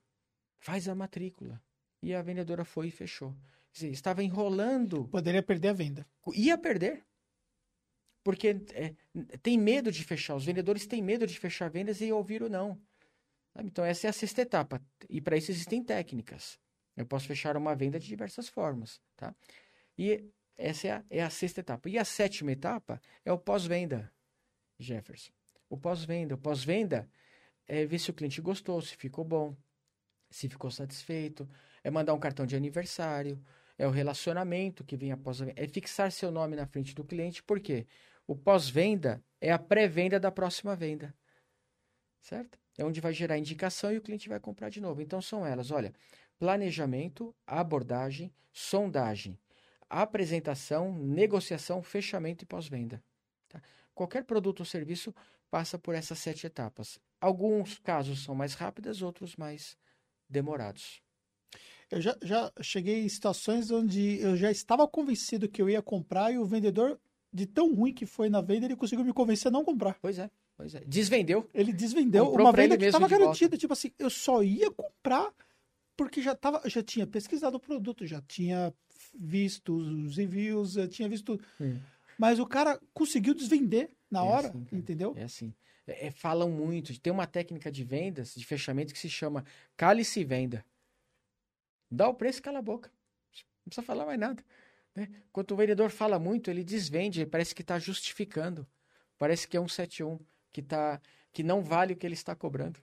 faz 0.59 0.89
a 0.89 0.93
matrícula. 0.93 1.61
E 2.01 2.13
a 2.13 2.21
vendedora 2.21 2.65
foi 2.65 2.87
e 2.87 2.91
fechou. 2.91 3.33
Dizer, 3.71 3.89
estava 3.89 4.21
enrolando. 4.21 5.07
Poderia 5.07 5.41
perder 5.41 5.69
a 5.69 5.73
venda. 5.73 6.05
Ia 6.33 6.57
perder. 6.57 7.05
Porque 8.21 8.49
é, 8.73 8.93
tem 9.41 9.57
medo 9.57 9.91
de 9.93 10.03
fechar. 10.03 10.35
Os 10.35 10.43
vendedores 10.43 10.85
têm 10.85 11.01
medo 11.01 11.25
de 11.25 11.39
fechar 11.39 11.69
vendas 11.69 12.01
e 12.01 12.11
ouvir 12.11 12.43
o 12.43 12.49
não. 12.49 12.77
Então, 13.59 13.85
essa 13.85 14.07
é 14.07 14.09
a 14.09 14.13
sexta 14.13 14.41
etapa. 14.41 14.81
E 15.09 15.21
para 15.21 15.37
isso 15.37 15.51
existem 15.51 15.81
técnicas. 15.81 16.59
Eu 16.97 17.05
posso 17.05 17.27
fechar 17.27 17.55
uma 17.55 17.73
venda 17.75 17.97
de 17.97 18.07
diversas 18.07 18.49
formas. 18.49 19.01
Tá? 19.15 19.33
E 19.97 20.29
essa 20.57 20.87
é 20.87 20.91
a, 20.91 21.03
é 21.09 21.23
a 21.23 21.29
sexta 21.29 21.59
etapa. 21.59 21.89
E 21.89 21.97
a 21.97 22.05
sétima 22.05 22.51
etapa 22.51 23.01
é 23.23 23.31
o 23.31 23.37
pós-venda, 23.37 24.11
Jefferson. 24.79 25.31
O 25.69 25.77
pós-venda. 25.77 26.35
O 26.35 26.37
pós-venda 26.37 27.09
é 27.67 27.85
ver 27.85 27.99
se 27.99 28.09
o 28.09 28.13
cliente 28.13 28.41
gostou, 28.41 28.81
se 28.81 28.95
ficou 28.95 29.23
bom, 29.23 29.55
se 30.29 30.47
ficou 30.47 30.71
satisfeito. 30.71 31.49
É 31.83 31.91
mandar 31.91 32.13
um 32.13 32.19
cartão 32.19 32.45
de 32.45 32.55
aniversário. 32.55 33.43
É 33.77 33.85
o 33.87 33.91
relacionamento 33.91 34.83
que 34.83 34.95
vem 34.95 35.11
após 35.11 35.41
a 35.41 35.45
venda. 35.45 35.61
É 35.61 35.67
fixar 35.67 36.11
seu 36.11 36.31
nome 36.31 36.55
na 36.55 36.65
frente 36.65 36.95
do 36.95 37.03
cliente. 37.03 37.43
Por 37.43 37.59
quê? 37.59 37.85
O 38.25 38.35
pós-venda 38.35 39.23
é 39.41 39.51
a 39.51 39.59
pré-venda 39.59 40.19
da 40.19 40.31
próxima 40.31 40.75
venda. 40.75 41.13
Certo? 42.21 42.57
É 42.77 42.83
onde 42.83 42.99
vai 42.99 43.13
gerar 43.13 43.37
indicação 43.37 43.91
e 43.91 43.97
o 43.97 44.01
cliente 44.01 44.27
vai 44.27 44.39
comprar 44.39 44.69
de 44.69 44.81
novo. 44.81 45.01
Então 45.01 45.21
são 45.21 45.45
elas, 45.45 45.71
olha, 45.71 45.93
planejamento, 46.39 47.35
abordagem, 47.45 48.33
sondagem, 48.51 49.37
apresentação, 50.01 50.93
negociação, 50.97 51.81
fechamento 51.81 52.43
e 52.43 52.47
pós-venda. 52.47 53.03
Tá? 53.47 53.61
Qualquer 53.93 54.23
produto 54.23 54.59
ou 54.61 54.65
serviço 54.65 55.13
passa 55.49 55.77
por 55.77 55.95
essas 55.95 56.19
sete 56.19 56.47
etapas. 56.47 56.99
Alguns 57.21 57.79
casos 57.79 58.23
são 58.23 58.35
mais 58.35 58.53
rápidas, 58.53 59.01
outros 59.01 59.35
mais 59.35 59.77
demorados. 60.29 61.01
Eu 61.89 62.01
já, 62.01 62.17
já 62.21 62.51
cheguei 62.61 63.03
em 63.03 63.09
situações 63.09 63.71
onde 63.71 64.19
eu 64.19 64.35
já 64.35 64.51
estava 64.51 64.87
convencido 64.87 65.47
que 65.47 65.61
eu 65.61 65.69
ia 65.69 65.81
comprar 65.81 66.33
e 66.33 66.37
o 66.37 66.45
vendedor, 66.45 66.99
de 67.31 67.45
tão 67.45 67.73
ruim 67.73 67.93
que 67.93 68.05
foi 68.05 68.29
na 68.29 68.41
venda, 68.41 68.65
ele 68.65 68.75
conseguiu 68.75 69.05
me 69.05 69.13
convencer 69.13 69.49
a 69.49 69.51
não 69.51 69.63
comprar. 69.63 69.97
Pois 70.01 70.17
é, 70.17 70.29
pois 70.57 70.73
é. 70.73 70.81
Desvendeu. 70.85 71.49
Ele 71.53 71.71
desvendeu 71.71 72.25
Comprou 72.25 72.47
uma 72.47 72.53
venda 72.53 72.77
que 72.77 72.85
estava 72.85 73.07
garantida. 73.07 73.57
Tipo 73.57 73.73
assim, 73.73 73.91
eu 73.99 74.09
só 74.09 74.41
ia 74.41 74.71
comprar 74.71 75.31
porque 75.95 76.21
já, 76.21 76.35
tava, 76.35 76.61
já 76.69 76.83
tinha 76.83 77.07
pesquisado 77.07 77.57
o 77.57 77.59
produto, 77.59 78.05
já 78.05 78.21
tinha 78.21 78.73
visto 79.13 79.75
os 79.75 80.17
envios, 80.17 80.75
eu 80.75 80.87
tinha 80.87 81.07
visto. 81.07 81.39
Hum. 81.59 81.79
Mas 82.17 82.39
o 82.39 82.45
cara 82.45 82.79
conseguiu 82.93 83.33
desvender 83.33 83.89
na 84.09 84.19
é 84.19 84.23
hora, 84.23 84.47
assim, 84.49 84.67
entendeu? 84.71 85.13
É 85.17 85.23
assim. 85.23 85.53
É, 85.87 86.07
é, 86.07 86.11
falam 86.11 86.49
muito. 86.49 86.97
Tem 86.99 87.11
uma 87.11 87.27
técnica 87.27 87.71
de 87.71 87.83
vendas, 87.83 88.33
de 88.35 88.45
fechamento, 88.45 88.93
que 88.93 88.99
se 88.99 89.09
chama 89.09 89.45
cálice 89.75 90.23
venda. 90.23 90.65
Dá 91.89 92.07
o 92.07 92.13
preço 92.13 92.39
e 92.39 92.41
cala 92.41 92.59
a 92.59 92.61
boca. 92.61 92.89
Não 92.89 93.69
precisa 93.69 93.85
falar 93.85 94.05
mais 94.05 94.19
nada. 94.19 94.43
Né? 94.95 95.09
Quando 95.31 95.51
o 95.51 95.55
vendedor 95.55 95.89
fala 95.89 96.17
muito, 96.17 96.49
ele 96.49 96.63
desvende, 96.63 97.25
parece 97.25 97.53
que 97.53 97.61
está 97.61 97.77
justificando. 97.77 98.67
Parece 99.17 99.47
que 99.47 99.55
é 99.55 99.61
um 99.61 99.67
71, 99.67 100.19
que, 100.51 100.61
tá, 100.61 101.01
que 101.31 101.43
não 101.43 101.61
vale 101.61 101.93
o 101.93 101.95
que 101.95 102.05
ele 102.05 102.13
está 102.13 102.35
cobrando. 102.35 102.79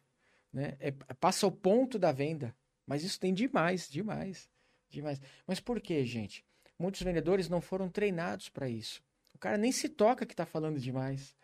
Né? 0.53 0.77
É, 0.79 0.91
passa 0.91 1.47
o 1.47 1.53
ponto 1.53 1.99
da 1.99 2.13
venda. 2.13 2.55
Mas 2.87 3.05
isso 3.05 3.19
tem 3.19 3.33
demais, 3.33 3.89
demais. 3.89 4.49
Demais. 4.89 5.21
Mas 5.47 5.61
por 5.61 5.81
que, 5.81 6.05
gente? 6.05 6.45
Muitos 6.79 7.03
vendedores 7.03 7.49
não 7.49 7.61
foram 7.61 7.89
treinados 7.89 8.49
para 8.49 8.69
isso. 8.69 9.03
O 9.35 9.39
cara 9.39 9.57
nem 9.57 9.73
se 9.73 9.89
toca 9.89 10.27
que 10.27 10.35
está 10.35 10.45
falando 10.45 10.79
demais. 10.79 11.35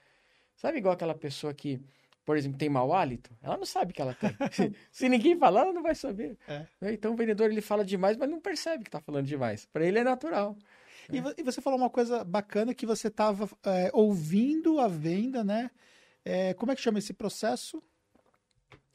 Sabe 0.57 0.79
igual 0.79 0.95
aquela 0.95 1.15
pessoa 1.15 1.55
que, 1.55 1.81
por 2.25 2.37
exemplo, 2.37 2.59
tem 2.59 2.69
mau 2.69 2.93
hálito? 2.93 3.31
Ela 3.41 3.57
não 3.57 3.65
sabe 3.65 3.93
que 3.93 4.03
ela 4.03 4.15
tem. 4.15 4.31
se 4.91 5.09
ninguém 5.09 5.39
falar, 5.39 5.63
ela 5.63 5.73
não 5.73 5.83
vai 5.83 5.95
saber. 5.95 6.37
É. 6.47 6.67
Né? 6.81 6.93
Então 6.93 7.15
o 7.15 7.17
vendedor 7.17 7.51
ele 7.51 7.61
fala 7.61 7.85
demais, 7.85 8.17
mas 8.17 8.29
não 8.29 8.41
percebe 8.41 8.85
que 8.85 8.89
está 8.89 9.01
falando 9.01 9.27
demais. 9.27 9.65
Para 9.67 9.87
ele 9.87 9.99
é 9.99 10.05
natural. 10.05 10.57
E, 11.11 11.41
e, 11.41 11.43
você 11.43 11.63
falou 11.63 11.79
uma 11.79 11.89
coisa 11.89 12.23
bacana 12.23 12.75
que 12.75 12.85
você 12.85 13.09
estava 13.09 13.49
é, 13.65 13.91
ouvindo 13.95 14.79
a 14.79 14.89
venda, 14.89 15.43
né? 15.43 15.71
É, 16.23 16.53
como 16.55 16.71
é 16.71 16.77
que 16.77 16.83
chama 16.83 16.99
esse 16.99 17.15
processo? 17.15 17.83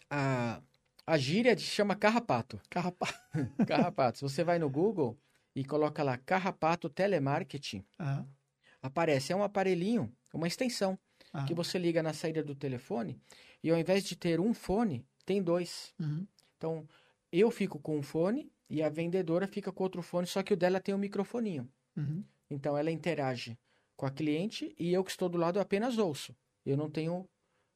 A 0.10 0.62
a 1.08 1.18
gíria 1.18 1.58
chama 1.58 1.96
carrapato. 1.96 2.62
Carrapato. 2.70 3.14
carrapato. 3.66 4.18
Se 4.20 4.24
você 4.24 4.44
vai 4.44 4.60
no 4.60 4.70
Google 4.70 5.20
e 5.56 5.66
coloca 5.66 6.04
lá 6.04 6.18
Carrapato 6.18 6.90
Telemarketing, 6.90 7.86
Aham, 8.00 8.36
aparece, 8.82 9.32
é 9.34 9.36
um 9.36 9.44
aparelhinho, 9.44 10.16
uma 10.34 10.48
extensão, 10.48 11.00
aham, 11.34 11.46
que 11.46 11.54
você 11.54 11.78
liga 11.78 12.04
na 12.04 12.14
saída 12.14 12.44
do 12.44 12.56
telefone 12.56 13.22
e 13.64 13.70
ao 13.72 13.78
invés 13.78 14.04
de 14.04 14.16
ter 14.16 14.40
um 14.40 14.54
fone, 14.54 15.08
tem 15.26 15.42
dois. 15.44 15.94
uhum, 16.00 16.28
Então, 16.58 16.88
eu 17.32 17.52
fico 17.52 17.80
com 17.80 17.98
um 17.98 18.04
fone 18.04 18.52
e 18.70 18.84
a 18.84 18.90
vendedora 18.90 19.48
fica 19.48 19.72
com 19.72 19.84
outro 19.84 20.02
fone, 20.04 20.28
só 20.28 20.44
que 20.44 20.54
o 20.54 20.58
dela 20.58 20.82
tem 20.82 20.96
um 20.96 20.98
microfoninho. 21.00 21.72
uhum. 21.98 22.28
Então, 22.50 22.78
ela 22.78 22.92
interage 22.92 23.58
com 23.98 24.06
a 24.06 24.12
cliente 24.12 24.76
e 24.80 24.94
eu 24.94 25.04
que 25.04 25.12
estou 25.12 25.30
do 25.30 25.38
lado 25.38 25.60
apenas 25.60 25.98
ouço. 25.98 26.36
Eu 26.66 26.78
não 26.78 26.90
tenho 26.90 27.30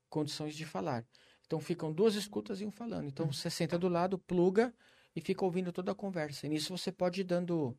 condições 0.10 0.56
de 0.56 0.66
falar. 0.66 1.06
Então, 1.48 1.60
ficam 1.62 1.92
duas 1.94 2.16
escutas 2.16 2.60
e 2.62 2.66
um 2.66 2.72
falando. 2.72 3.08
Então, 3.08 3.32
você 3.32 3.50
senta 3.50 3.80
do 3.80 3.88
lado, 3.88 4.18
pluga 4.20 4.74
e 5.16 5.22
fica 5.22 5.46
ouvindo 5.46 5.72
toda 5.72 5.94
a 5.94 5.96
conversa. 5.96 6.46
E 6.46 6.50
nisso 6.50 6.78
você 6.78 6.92
pode 6.92 7.22
ir 7.22 7.24
dando 7.24 7.76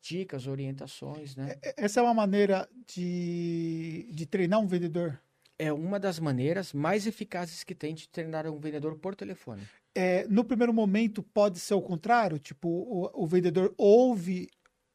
dicas, 0.00 0.46
orientações, 0.46 1.36
né? 1.36 1.56
E- 1.62 1.74
Essa 1.76 2.00
é 2.00 2.02
uma 2.02 2.14
maneira 2.14 2.66
de, 2.86 4.08
de 4.12 4.24
treinar 4.26 4.60
um 4.60 4.66
vendedor. 4.66 5.20
É 5.58 5.70
uma 5.72 6.00
das 6.00 6.18
maneiras 6.18 6.72
mais 6.72 7.06
eficazes 7.06 7.62
que 7.62 7.74
tem 7.74 7.94
de 7.94 8.08
treinar 8.08 8.46
um 8.48 8.58
vendedor 8.58 8.96
por 8.98 9.14
telefone. 9.14 9.62
É, 9.94 10.26
no 10.26 10.42
primeiro 10.42 10.72
momento, 10.72 11.22
pode 11.22 11.60
ser 11.60 11.74
o 11.74 11.82
contrário, 11.82 12.38
tipo, 12.38 12.66
o, 12.66 13.10
o 13.22 13.26
vendedor 13.26 13.74
ouve 13.76 14.48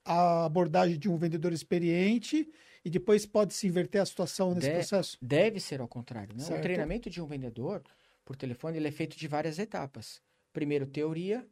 a 0.04 0.46
abordagem 0.46 0.98
de 0.98 1.08
um 1.08 1.18
vendedor 1.18 1.54
experiente 1.54 2.50
e 2.84 2.90
depois 2.90 3.26
pode 3.26 3.54
se 3.54 3.68
inverter 3.68 4.02
a 4.02 4.06
situação 4.06 4.56
nesse 4.56 4.70
De- 4.70 4.74
processo. 4.74 5.18
Deve 5.22 5.60
ser 5.60 5.80
ao 5.82 5.88
contrário. 5.88 6.36
Né? 6.36 6.44
O 6.44 6.62
treinamento 6.62 7.10
de 7.10 7.22
um 7.22 7.28
vendedor 7.28 7.84
por 8.28 8.36
telefone 8.36 8.78
ele 8.78 8.90
é 8.90 8.92
feito 8.92 9.18
de 9.18 9.26
várias 9.26 9.58
etapas. 9.58 10.22
Primeiro, 10.52 10.86
teoria, 10.86 11.48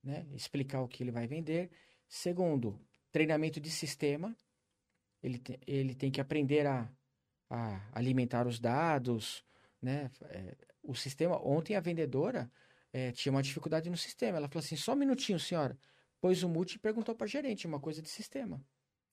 né? 0.00 0.24
explicar 0.32 0.80
o 0.80 0.86
que 0.86 1.02
ele 1.02 1.10
vai 1.10 1.26
vender. 1.26 1.72
Segundo, 2.08 2.80
treinamento 3.10 3.58
de 3.58 3.68
sistema. 3.68 4.36
Ele, 5.20 5.38
te- 5.40 5.58
ele 5.66 5.96
tem 5.96 6.08
que 6.08 6.20
aprender 6.20 6.68
a, 6.68 6.88
a 7.50 7.80
alimentar 7.92 8.46
os 8.46 8.60
dados. 8.60 9.44
Né? 9.82 10.08
É, 10.30 10.56
o 10.84 10.94
sistema. 10.94 11.36
Ontem 11.44 11.74
a 11.74 11.80
vendedora 11.80 12.48
é, 12.92 13.10
tinha 13.10 13.32
uma 13.32 13.42
dificuldade 13.42 13.90
no 13.90 13.96
sistema. 13.96 14.38
Ela 14.38 14.48
falou 14.48 14.64
assim: 14.64 14.76
só 14.76 14.92
um 14.92 14.96
minutinho, 14.96 15.40
senhora. 15.40 15.76
Pôs 16.20 16.44
o 16.44 16.48
mute 16.48 16.76
e 16.76 16.78
perguntou 16.78 17.12
para 17.16 17.24
a 17.24 17.28
gerente 17.28 17.66
uma 17.66 17.80
coisa 17.80 18.00
de 18.00 18.08
sistema. 18.08 18.64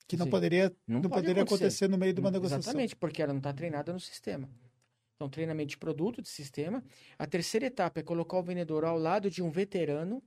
Que 0.07 0.15
não 0.17 0.29
poderia, 0.29 0.69
Não, 0.85 1.01
não 1.01 1.09
pode 1.09 1.23
poderia 1.23 1.41
acontecer 1.41 1.87
no 1.87 1.97
meio 1.97 2.13
de 2.13 2.19
uma 2.21 2.29
negociação. 2.29 2.59
Exatamente, 2.59 2.95
porque 2.95 3.23
ela 3.23 3.33
não 3.33 3.39
está 3.39 3.51
treinada 3.51 3.91
no 3.91 3.99
sistema. 3.99 4.47
Então, 5.15 5.29
treinamento 5.29 5.69
de 5.69 5.77
produto, 5.77 6.21
de 6.21 6.27
sistema. 6.27 6.83
A 7.17 7.25
terceira 7.25 7.65
etapa 7.65 8.01
é 8.01 8.03
colocar 8.03 8.37
o 8.37 8.43
vendedor 8.43 8.83
ao 8.83 8.97
lado 8.97 9.29
de 9.29 9.41
um 9.41 9.49
veterano, 9.49 10.21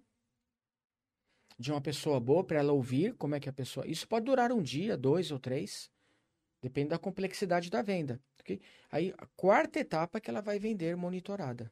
de 1.58 1.70
uma 1.70 1.80
pessoa 1.80 2.18
boa, 2.18 2.42
para 2.42 2.60
ela 2.60 2.72
ouvir 2.72 3.14
como 3.14 3.34
é 3.34 3.40
que 3.40 3.48
a 3.48 3.52
pessoa. 3.52 3.86
Isso 3.86 4.08
pode 4.08 4.24
durar 4.24 4.50
um 4.50 4.62
dia, 4.62 4.96
dois 4.96 5.30
ou 5.30 5.38
três, 5.38 5.90
depende 6.62 6.88
da 6.88 6.98
complexidade 6.98 7.68
da 7.68 7.82
venda. 7.82 8.20
ok? 8.40 8.60
Aí, 8.90 9.12
a 9.18 9.26
quarta 9.36 9.78
etapa 9.78 10.18
é 10.18 10.20
que 10.20 10.30
ela 10.30 10.40
vai 10.40 10.58
vender 10.58 10.96
monitorada. 10.96 11.70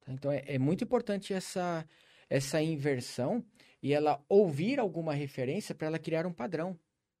tá? 0.00 0.12
Então, 0.12 0.30
é, 0.30 0.44
é 0.46 0.58
muito 0.58 0.84
importante 0.84 1.32
essa, 1.32 1.88
essa 2.28 2.60
inversão 2.60 3.42
e 3.82 3.94
ela 3.94 4.22
ouvir 4.28 4.78
alguma 4.78 5.14
referência 5.14 5.74
para 5.74 5.86
ela 5.86 5.98
criar 5.98 6.26
um 6.26 6.32
padrão. 6.32 6.78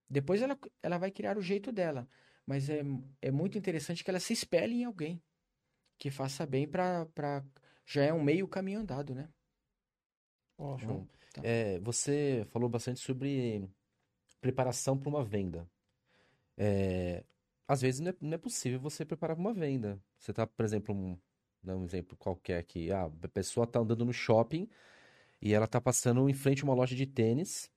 Depois 0.08 0.42
ela, 0.42 0.58
ela 0.82 0.98
vai 0.98 1.10
criar 1.10 1.38
o 1.38 1.42
jeito 1.42 1.72
dela. 1.72 2.06
Mas 2.46 2.68
é, 2.68 2.82
é 3.22 3.30
muito 3.30 3.56
interessante 3.56 4.04
que 4.04 4.10
ela 4.10 4.20
se 4.20 4.32
espelhe 4.32 4.74
em 4.74 4.84
alguém 4.84 5.22
que 5.98 6.10
faça 6.10 6.44
bem 6.46 6.68
para. 6.68 7.44
Já 7.86 8.04
é 8.04 8.12
um 8.12 8.22
meio 8.22 8.48
caminho 8.48 8.80
andado, 8.80 9.14
né? 9.14 9.28
Show. 10.78 11.06
Tá. 11.32 11.42
É, 11.44 11.78
você 11.80 12.46
falou 12.50 12.68
bastante 12.68 13.00
sobre 13.00 13.68
preparação 14.40 14.96
para 14.96 15.08
uma 15.08 15.24
venda. 15.24 15.68
É, 16.56 17.24
às 17.66 17.80
vezes 17.80 18.00
não 18.00 18.10
é, 18.10 18.14
não 18.20 18.34
é 18.34 18.38
possível 18.38 18.78
você 18.78 19.04
preparar 19.04 19.36
para 19.36 19.40
uma 19.40 19.52
venda. 19.52 20.00
Você 20.18 20.32
tá, 20.32 20.46
por 20.46 20.64
exemplo, 20.64 20.94
um, 20.94 21.18
dá 21.62 21.76
um 21.76 21.84
exemplo 21.84 22.16
qualquer 22.16 22.58
aqui. 22.58 22.92
Ah, 22.92 23.10
a 23.22 23.28
pessoa 23.28 23.66
tá 23.66 23.80
andando 23.80 24.04
no 24.04 24.12
shopping 24.12 24.68
e 25.40 25.52
ela 25.52 25.66
tá 25.66 25.80
passando 25.80 26.28
em 26.28 26.34
frente 26.34 26.62
a 26.62 26.64
uma 26.64 26.74
loja 26.74 26.94
de 26.94 27.06
tênis 27.06 27.70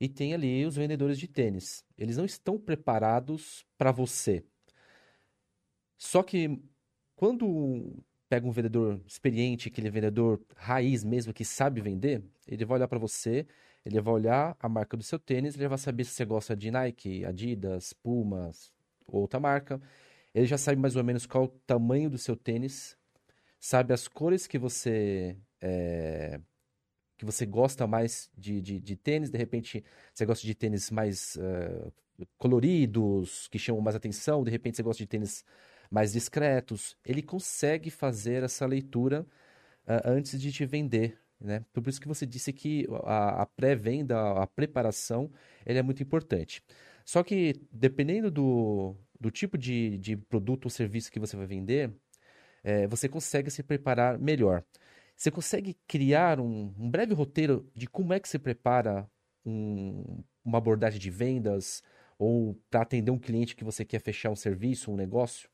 e 0.00 0.08
tem 0.08 0.32
ali 0.32 0.64
os 0.64 0.76
vendedores 0.76 1.18
de 1.18 1.28
tênis. 1.28 1.84
Eles 1.98 2.16
não 2.16 2.24
estão 2.24 2.58
preparados 2.58 3.66
para 3.76 3.92
você. 3.92 4.42
Só 5.98 6.22
que 6.22 6.58
quando 7.14 8.02
pega 8.28 8.46
um 8.46 8.50
vendedor 8.50 9.00
experiente, 9.06 9.68
aquele 9.68 9.90
vendedor 9.90 10.40
raiz 10.56 11.04
mesmo 11.04 11.34
que 11.34 11.44
sabe 11.44 11.80
vender, 11.82 12.24
ele 12.46 12.64
vai 12.64 12.78
olhar 12.78 12.88
para 12.88 12.98
você, 12.98 13.46
ele 13.84 14.00
vai 14.00 14.14
olhar 14.14 14.56
a 14.58 14.68
marca 14.68 14.96
do 14.96 15.02
seu 15.02 15.18
tênis, 15.18 15.54
ele 15.54 15.68
vai 15.68 15.76
saber 15.76 16.04
se 16.04 16.12
você 16.12 16.24
gosta 16.24 16.56
de 16.56 16.70
Nike, 16.70 17.24
Adidas, 17.24 17.92
Pumas, 17.92 18.72
outra 19.06 19.38
marca. 19.38 19.80
Ele 20.34 20.46
já 20.46 20.56
sabe 20.56 20.80
mais 20.80 20.96
ou 20.96 21.04
menos 21.04 21.26
qual 21.26 21.44
o 21.44 21.48
tamanho 21.48 22.08
do 22.08 22.16
seu 22.16 22.36
tênis, 22.36 22.96
sabe 23.58 23.92
as 23.92 24.06
cores 24.08 24.46
que 24.46 24.58
você 24.58 25.36
é, 25.60 26.40
que 27.20 27.26
você 27.26 27.44
gosta 27.44 27.86
mais 27.86 28.30
de, 28.34 28.62
de, 28.62 28.80
de 28.80 28.96
tênis. 28.96 29.28
De 29.28 29.36
repente, 29.36 29.84
você 30.10 30.24
gosta 30.24 30.46
de 30.46 30.54
tênis 30.54 30.90
mais 30.90 31.36
eh, 31.36 31.92
coloridos, 32.38 33.46
que 33.48 33.58
chamam 33.58 33.82
mais 33.82 33.94
atenção. 33.94 34.42
De 34.42 34.50
repente, 34.50 34.76
você 34.76 34.82
gosta 34.82 35.02
de 35.02 35.06
tênis 35.06 35.44
mais 35.90 36.14
discretos. 36.14 36.96
Ele 37.04 37.20
consegue 37.20 37.90
fazer 37.90 38.42
essa 38.42 38.64
leitura 38.64 39.26
ah, 39.86 40.00
antes 40.06 40.40
de 40.40 40.50
te 40.50 40.64
vender, 40.64 41.18
né? 41.38 41.62
Por 41.74 41.86
isso 41.88 42.00
que 42.00 42.08
você 42.08 42.24
disse 42.24 42.54
que 42.54 42.86
a, 43.04 43.42
a 43.42 43.46
pré-venda, 43.46 44.18
a 44.42 44.46
preparação, 44.46 45.30
ele 45.66 45.78
é 45.78 45.82
muito 45.82 46.02
importante. 46.02 46.64
Só 47.04 47.22
que, 47.22 47.52
dependendo 47.70 48.30
do, 48.30 48.96
do 49.20 49.30
tipo 49.30 49.58
de, 49.58 49.98
de 49.98 50.16
produto 50.16 50.64
ou 50.64 50.70
serviço 50.70 51.12
que 51.12 51.20
você 51.20 51.36
vai 51.36 51.44
vender, 51.46 51.92
eh, 52.64 52.86
você 52.86 53.10
consegue 53.10 53.50
se 53.50 53.62
preparar 53.62 54.18
melhor. 54.18 54.64
Você 55.20 55.30
consegue 55.30 55.76
criar 55.86 56.40
um, 56.40 56.74
um 56.78 56.90
breve 56.90 57.12
roteiro 57.12 57.70
de 57.76 57.86
como 57.86 58.14
é 58.14 58.18
que 58.18 58.26
você 58.26 58.38
prepara 58.38 59.06
um- 59.44 60.24
uma 60.42 60.56
abordagem 60.56 60.98
de 60.98 61.10
vendas 61.10 61.82
ou 62.18 62.54
para 62.70 62.80
atender 62.80 63.10
um 63.10 63.18
cliente 63.18 63.54
que 63.54 63.62
você 63.62 63.84
quer 63.84 64.00
fechar 64.00 64.30
um 64.30 64.34
serviço, 64.34 64.90
um 64.90 64.96
negócio? 64.96 65.50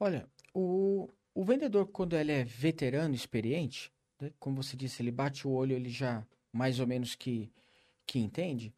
Olha, 0.00 0.28
o, 0.52 1.08
o 1.32 1.44
vendedor, 1.44 1.86
quando 1.92 2.16
ele 2.16 2.32
é 2.32 2.42
veterano, 2.42 3.14
experiente, 3.14 3.92
né, 4.20 4.32
como 4.40 4.60
você 4.64 4.76
disse, 4.76 5.00
ele 5.00 5.12
bate 5.12 5.46
o 5.46 5.52
olho, 5.52 5.76
ele 5.76 5.88
já 5.88 6.26
mais 6.52 6.80
ou 6.80 6.88
menos 6.88 7.14
que, 7.14 7.52
que 8.04 8.18
entende, 8.18 8.74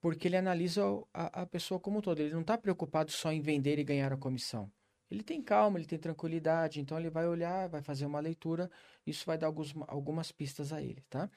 porque 0.00 0.28
ele 0.28 0.36
analisa 0.36 0.84
a, 1.12 1.42
a 1.42 1.46
pessoa 1.46 1.80
como 1.80 1.98
um 1.98 2.00
todo. 2.00 2.20
Ele 2.20 2.32
não 2.32 2.42
está 2.42 2.56
preocupado 2.56 3.10
só 3.10 3.32
em 3.32 3.40
vender 3.40 3.76
e 3.76 3.82
ganhar 3.82 4.12
a 4.12 4.16
comissão. 4.16 4.70
Ele 5.14 5.22
tem 5.22 5.40
calma, 5.42 5.78
ele 5.78 5.86
tem 5.86 5.98
tranquilidade, 5.98 6.80
então 6.80 6.98
ele 6.98 7.10
vai 7.10 7.26
olhar, 7.26 7.68
vai 7.68 7.82
fazer 7.82 8.06
uma 8.06 8.20
leitura, 8.20 8.70
isso 9.06 9.24
vai 9.26 9.38
dar 9.38 9.46
alguns, 9.46 9.74
algumas 9.88 10.32
pistas 10.32 10.72
a 10.72 10.82
ele, 10.82 11.02
tá? 11.08 11.30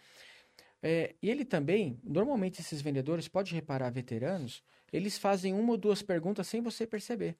É, 0.81 1.15
e 1.21 1.29
ele 1.29 1.45
também, 1.45 1.99
normalmente 2.03 2.61
esses 2.61 2.81
vendedores, 2.81 3.27
pode 3.27 3.53
reparar, 3.53 3.89
veteranos, 3.91 4.63
eles 4.91 5.17
fazem 5.17 5.53
uma 5.53 5.71
ou 5.71 5.77
duas 5.77 6.01
perguntas 6.01 6.47
sem 6.47 6.61
você 6.61 6.85
perceber. 6.87 7.37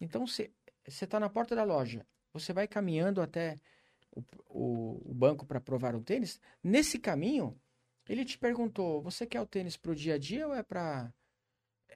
Então, 0.00 0.26
você 0.26 0.52
está 0.86 1.18
na 1.20 1.28
porta 1.30 1.54
da 1.54 1.64
loja, 1.64 2.06
você 2.32 2.52
vai 2.52 2.68
caminhando 2.68 3.20
até 3.22 3.60
o, 4.12 4.22
o- 4.48 5.10
o 5.10 5.14
banco 5.14 5.46
para 5.46 5.60
provar 5.60 5.94
um 5.96 6.02
tênis. 6.02 6.40
Nesse 6.62 6.98
caminho, 6.98 7.60
ele 8.08 8.24
te 8.24 8.38
perguntou: 8.38 9.02
você 9.02 9.26
quer 9.26 9.40
o 9.40 9.46
tênis 9.46 9.76
para 9.76 9.92
o 9.92 9.94
dia 9.96 10.14
a 10.14 10.18
dia 10.18 10.46
ou 10.48 10.54
é 10.54 10.62
para 10.62 11.12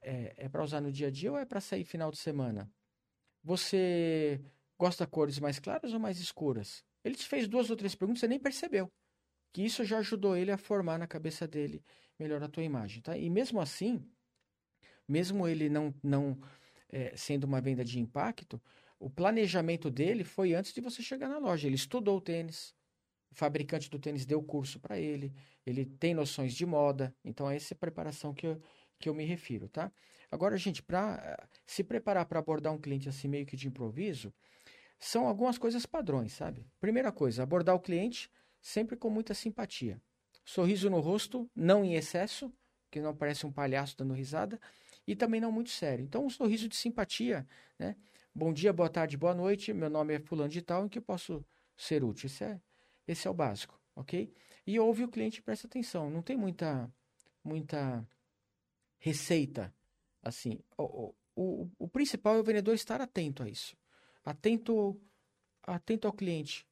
é, 0.02 0.34
é 0.46 0.48
para 0.48 0.64
usar 0.64 0.80
no 0.80 0.92
dia 0.92 1.09
a 1.09 1.11
dia 1.11 1.32
ou 1.32 1.38
é 1.38 1.44
para 1.46 1.61
sair 1.61 1.84
final 1.84 2.11
de 2.11 2.18
semana? 2.18 2.70
Você 3.49 4.42
gosta 4.78 5.07
de 5.07 5.11
cores 5.11 5.38
mais 5.38 5.59
claras 5.59 5.94
ou 5.94 5.99
mais 5.99 6.20
escuras? 6.20 6.84
Ele 7.03 7.14
te 7.14 7.26
fez 7.26 7.49
duas 7.49 7.70
ou 7.70 7.76
três 7.76 7.94
perguntas, 7.94 8.20
você 8.20 8.28
nem 8.28 8.38
percebeu. 8.38 8.92
Que 9.55 9.62
isso 9.62 9.86
já 9.86 10.01
ajudou 10.01 10.36
ele 10.36 10.51
a 10.51 10.59
formar 10.59 10.99
na 10.99 11.07
cabeça 11.07 11.49
dele 11.49 11.82
melhor 12.18 12.42
a 12.42 12.49
tua 12.49 12.62
imagem, 12.62 13.01
tá? 13.01 13.16
E 13.16 13.30
mesmo 13.30 13.59
assim, 13.59 14.07
mesmo 15.09 15.49
ele 15.49 15.70
não, 15.70 15.94
não 16.03 16.38
é, 16.90 17.16
sendo 17.16 17.44
uma 17.44 17.59
venda 17.59 17.82
de 17.82 17.99
impacto, 17.99 18.61
o 19.01 19.09
planejamento 19.09 19.90
dele 19.90 20.24
foi 20.24 20.53
antes 20.53 20.74
de 20.74 20.82
você 20.82 21.03
chegar 21.03 21.30
na 21.30 21.38
loja. 21.38 21.66
Ele 21.66 21.76
estudou 21.76 22.18
o 22.18 22.20
tênis, 22.20 22.74
o 23.30 23.34
fabricante 23.34 23.88
do 23.88 23.99
tênis 23.99 24.26
deu 24.26 24.42
curso 24.42 24.78
para 24.78 25.01
ele, 25.01 25.32
ele 25.64 25.86
tem 25.86 26.12
noções 26.12 26.53
de 26.53 26.66
moda, 26.66 27.16
então 27.24 27.51
é 27.51 27.57
essa 27.57 27.74
preparação 27.74 28.34
que 28.34 28.46
eu, 28.46 28.61
que 28.99 29.09
eu 29.09 29.14
me 29.14 29.24
refiro, 29.24 29.68
tá? 29.68 29.92
Agora, 30.30 30.57
gente, 30.57 30.82
para 30.82 31.49
se 31.64 31.82
preparar 31.82 32.26
para 32.26 32.38
abordar 32.38 32.72
um 32.72 32.78
cliente 32.78 33.09
assim 33.09 33.28
meio 33.28 33.46
que 33.46 33.57
de 33.57 33.68
improviso, 33.68 34.32
são 34.99 35.26
algumas 35.26 35.57
coisas 35.57 35.86
padrões, 35.86 36.32
sabe? 36.32 36.66
Primeira 36.80 37.12
coisa, 37.12 37.42
abordar 37.42 37.74
o 37.74 37.80
cliente 37.80 38.30
sempre 38.61 38.96
com 38.96 39.09
muita 39.09 39.32
simpatia. 39.32 40.01
Sorriso 40.44 40.90
no 40.90 41.01
rosto, 41.01 41.49
não 41.55 41.84
em 41.84 41.94
excesso, 41.94 42.53
que 42.90 43.01
não 43.01 43.14
parece 43.14 43.46
um 43.46 43.53
palhaço 43.53 43.96
dando 43.96 44.14
risada, 44.14 44.61
e 45.07 45.14
também 45.14 45.40
não 45.40 45.53
muito 45.53 45.70
sério. 45.70 46.05
Então, 46.05 46.24
um 46.24 46.30
sorriso 46.30 46.68
de 46.68 46.76
simpatia, 46.76 47.46
né? 47.78 47.96
Bom 48.34 48.53
dia, 48.53 48.72
boa 48.72 48.88
tarde, 48.88 49.16
boa 49.16 49.34
noite. 49.34 49.72
Meu 49.72 49.88
nome 49.88 50.14
é 50.14 50.20
fulano 50.20 50.51
de 50.51 50.62
tal, 50.62 50.84
em 50.84 50.88
que 50.88 50.99
eu 50.99 51.03
posso 51.03 51.44
ser 51.76 52.05
útil? 52.05 52.26
Esse 52.26 52.44
é, 52.44 52.61
esse 53.07 53.26
é 53.26 53.30
o 53.30 53.34
básico, 53.34 53.80
ok? 53.96 54.32
E 54.66 54.78
ouve 54.78 55.05
o 55.05 55.09
cliente 55.09 55.42
presta 55.42 55.66
atenção. 55.66 56.11
Não 56.11 56.22
tem 56.22 56.36
muita 56.36 56.92
muita 57.42 58.07
receita. 58.99 59.74
Assim, 60.22 60.61
o, 60.76 61.14
o, 61.34 61.70
o 61.78 61.88
principal 61.88 62.36
é 62.36 62.40
o 62.40 62.44
vendedor 62.44 62.74
estar 62.74 63.01
atento 63.01 63.42
a 63.42 63.49
isso. 63.49 63.76
Atento, 64.24 65.01
atento 65.62 66.07
ao 66.07 66.12
cliente. 66.12 66.66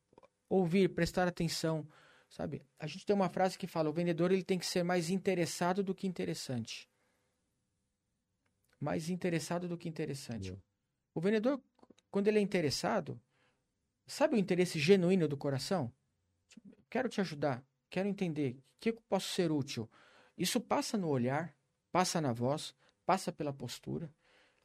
Ouvir, 0.48 0.88
prestar 0.90 1.26
atenção, 1.26 1.88
sabe? 2.28 2.62
A 2.78 2.86
gente 2.86 3.06
tem 3.06 3.14
uma 3.14 3.28
frase 3.28 3.58
que 3.58 3.66
fala: 3.66 3.88
o 3.88 3.92
vendedor 3.92 4.30
ele 4.30 4.44
tem 4.44 4.58
que 4.58 4.66
ser 4.66 4.82
mais 4.82 5.10
interessado 5.10 5.82
do 5.82 5.94
que 5.94 6.06
interessante. 6.06 6.88
Mais 8.78 9.08
interessado 9.08 9.66
do 9.66 9.78
que 9.78 9.88
interessante. 9.88 10.50
Meu. 10.50 10.62
O 11.14 11.20
vendedor, 11.20 11.62
quando 12.10 12.28
ele 12.28 12.38
é 12.38 12.42
interessado, 12.42 13.18
sabe 14.06 14.36
o 14.36 14.38
interesse 14.38 14.78
genuíno 14.78 15.26
do 15.26 15.36
coração? 15.36 15.90
Quero 16.90 17.08
te 17.08 17.20
ajudar, 17.20 17.64
quero 17.88 18.08
entender, 18.08 18.58
o 18.58 18.62
que 18.78 18.90
eu 18.90 19.02
posso 19.08 19.32
ser 19.32 19.50
útil. 19.50 19.90
Isso 20.36 20.60
passa 20.60 20.98
no 20.98 21.08
olhar, 21.08 21.55
passa 21.96 22.20
na 22.20 22.30
voz, 22.30 22.74
passa 23.06 23.32
pela 23.32 23.54
postura. 23.54 24.12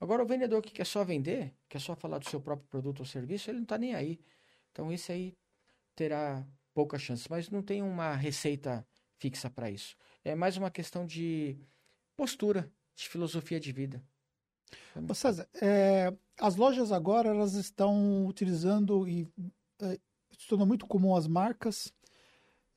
Agora, 0.02 0.22
o 0.22 0.26
vendedor 0.26 0.62
que 0.62 0.74
quer 0.74 0.86
só 0.86 1.02
vender, 1.02 1.56
quer 1.70 1.80
só 1.80 1.96
falar 1.96 2.18
do 2.18 2.30
seu 2.30 2.42
próprio 2.42 2.68
produto 2.68 3.00
ou 3.00 3.06
serviço, 3.06 3.50
ele 3.50 3.60
não 3.60 3.64
está 3.64 3.78
nem 3.78 3.96
aí. 3.96 4.20
Então, 4.70 4.92
esse 4.92 5.14
aí 5.14 5.34
terá 5.96 6.46
pouca 6.74 7.00
chance, 7.00 7.30
mas 7.30 7.50
não 7.50 7.62
tem 7.64 7.82
uma 7.82 8.16
receita 8.16 8.86
fixa 9.18 9.50
para 9.50 9.72
isso. 9.72 9.96
É 10.26 10.36
mais 10.36 10.58
uma 10.58 10.70
questão 10.70 11.06
de 11.06 11.58
postura, 12.18 12.70
de 12.98 13.08
filosofia 13.08 13.62
de 13.62 13.72
vida. 13.72 14.04
César, 15.16 15.48
é, 15.62 16.14
as 16.38 16.58
lojas 16.58 16.92
agora 16.92 17.30
elas 17.30 17.54
estão 17.54 18.26
utilizando 18.26 19.08
e 19.08 19.26
é, 19.80 19.98
se 20.38 20.50
tornou 20.50 20.68
muito 20.68 20.86
comum 20.86 21.16
as 21.16 21.28
marcas 21.28 21.94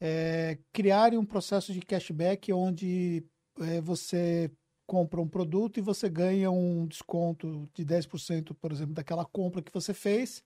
é, 0.01 0.59
criarem 0.73 1.19
um 1.19 1.27
processo 1.27 1.73
de 1.73 1.81
cashback 1.81 2.53
onde 2.53 3.25
é, 3.61 3.81
você 3.81 4.51
compra 4.87 5.21
um 5.21 5.29
produto 5.29 5.79
e 5.79 5.83
você 5.83 6.09
ganha 6.09 6.51
um 6.51 6.87
desconto 6.87 7.69
de 7.75 7.85
10%, 7.85 8.55
por 8.55 8.73
exemplo, 8.73 8.95
daquela 8.95 9.25
compra 9.25 9.63
que 9.63 9.73
você 9.73 9.95
fez 9.95 10.43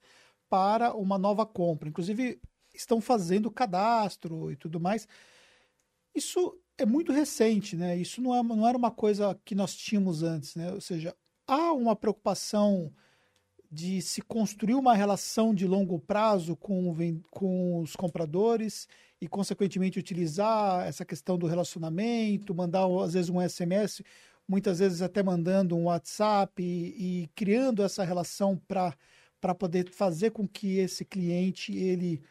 para 0.49 0.95
uma 0.95 1.19
nova 1.19 1.45
compra. 1.45 1.89
Inclusive, 1.89 2.41
estão 2.75 3.01
fazendo 3.01 3.51
cadastro 3.51 4.51
e 4.51 4.57
tudo 4.57 4.81
mais. 4.81 5.09
Isso 6.15 6.59
é 6.77 6.87
muito 6.87 7.13
recente, 7.13 7.77
né? 7.77 7.97
Isso 7.97 8.23
não, 8.23 8.35
é, 8.35 8.43
não 8.43 8.67
era 8.67 8.79
uma 8.79 8.91
coisa 8.91 9.39
que 9.45 9.55
nós 9.55 9.75
tínhamos 9.75 10.23
antes, 10.23 10.55
né? 10.55 10.73
Ou 10.73 10.81
seja, 10.81 11.15
há 11.47 11.73
uma 11.73 11.97
preocupação 11.97 12.93
de 13.71 14.01
se 14.01 14.23
construir 14.23 14.75
uma 14.75 14.95
relação 14.95 15.55
de 15.55 15.67
longo 15.67 15.99
prazo 15.99 16.57
com, 16.57 16.95
com 17.31 17.81
os 17.81 17.95
compradores 17.95 18.89
e, 19.21 19.29
consequentemente, 19.29 19.99
utilizar 19.99 20.87
essa 20.87 21.05
questão 21.05 21.37
do 21.37 21.47
relacionamento, 21.47 22.55
mandar, 22.55 22.87
às 23.03 23.15
vezes, 23.15 23.31
um 23.31 23.41
SMS, 23.41 24.03
muitas 24.47 24.79
vezes 24.79 25.03
até 25.03 25.23
mandando 25.23 25.77
um 25.77 25.85
WhatsApp 25.85 26.63
e, 26.63 27.23
e 27.23 27.27
criando 27.35 27.83
essa 27.83 28.05
relação 28.05 28.57
para 28.57 29.55
poder 29.55 29.91
fazer 29.91 30.31
com 30.31 30.47
que 30.47 30.79
esse 30.79 31.05
cliente 31.05 31.77
ele 31.77 32.23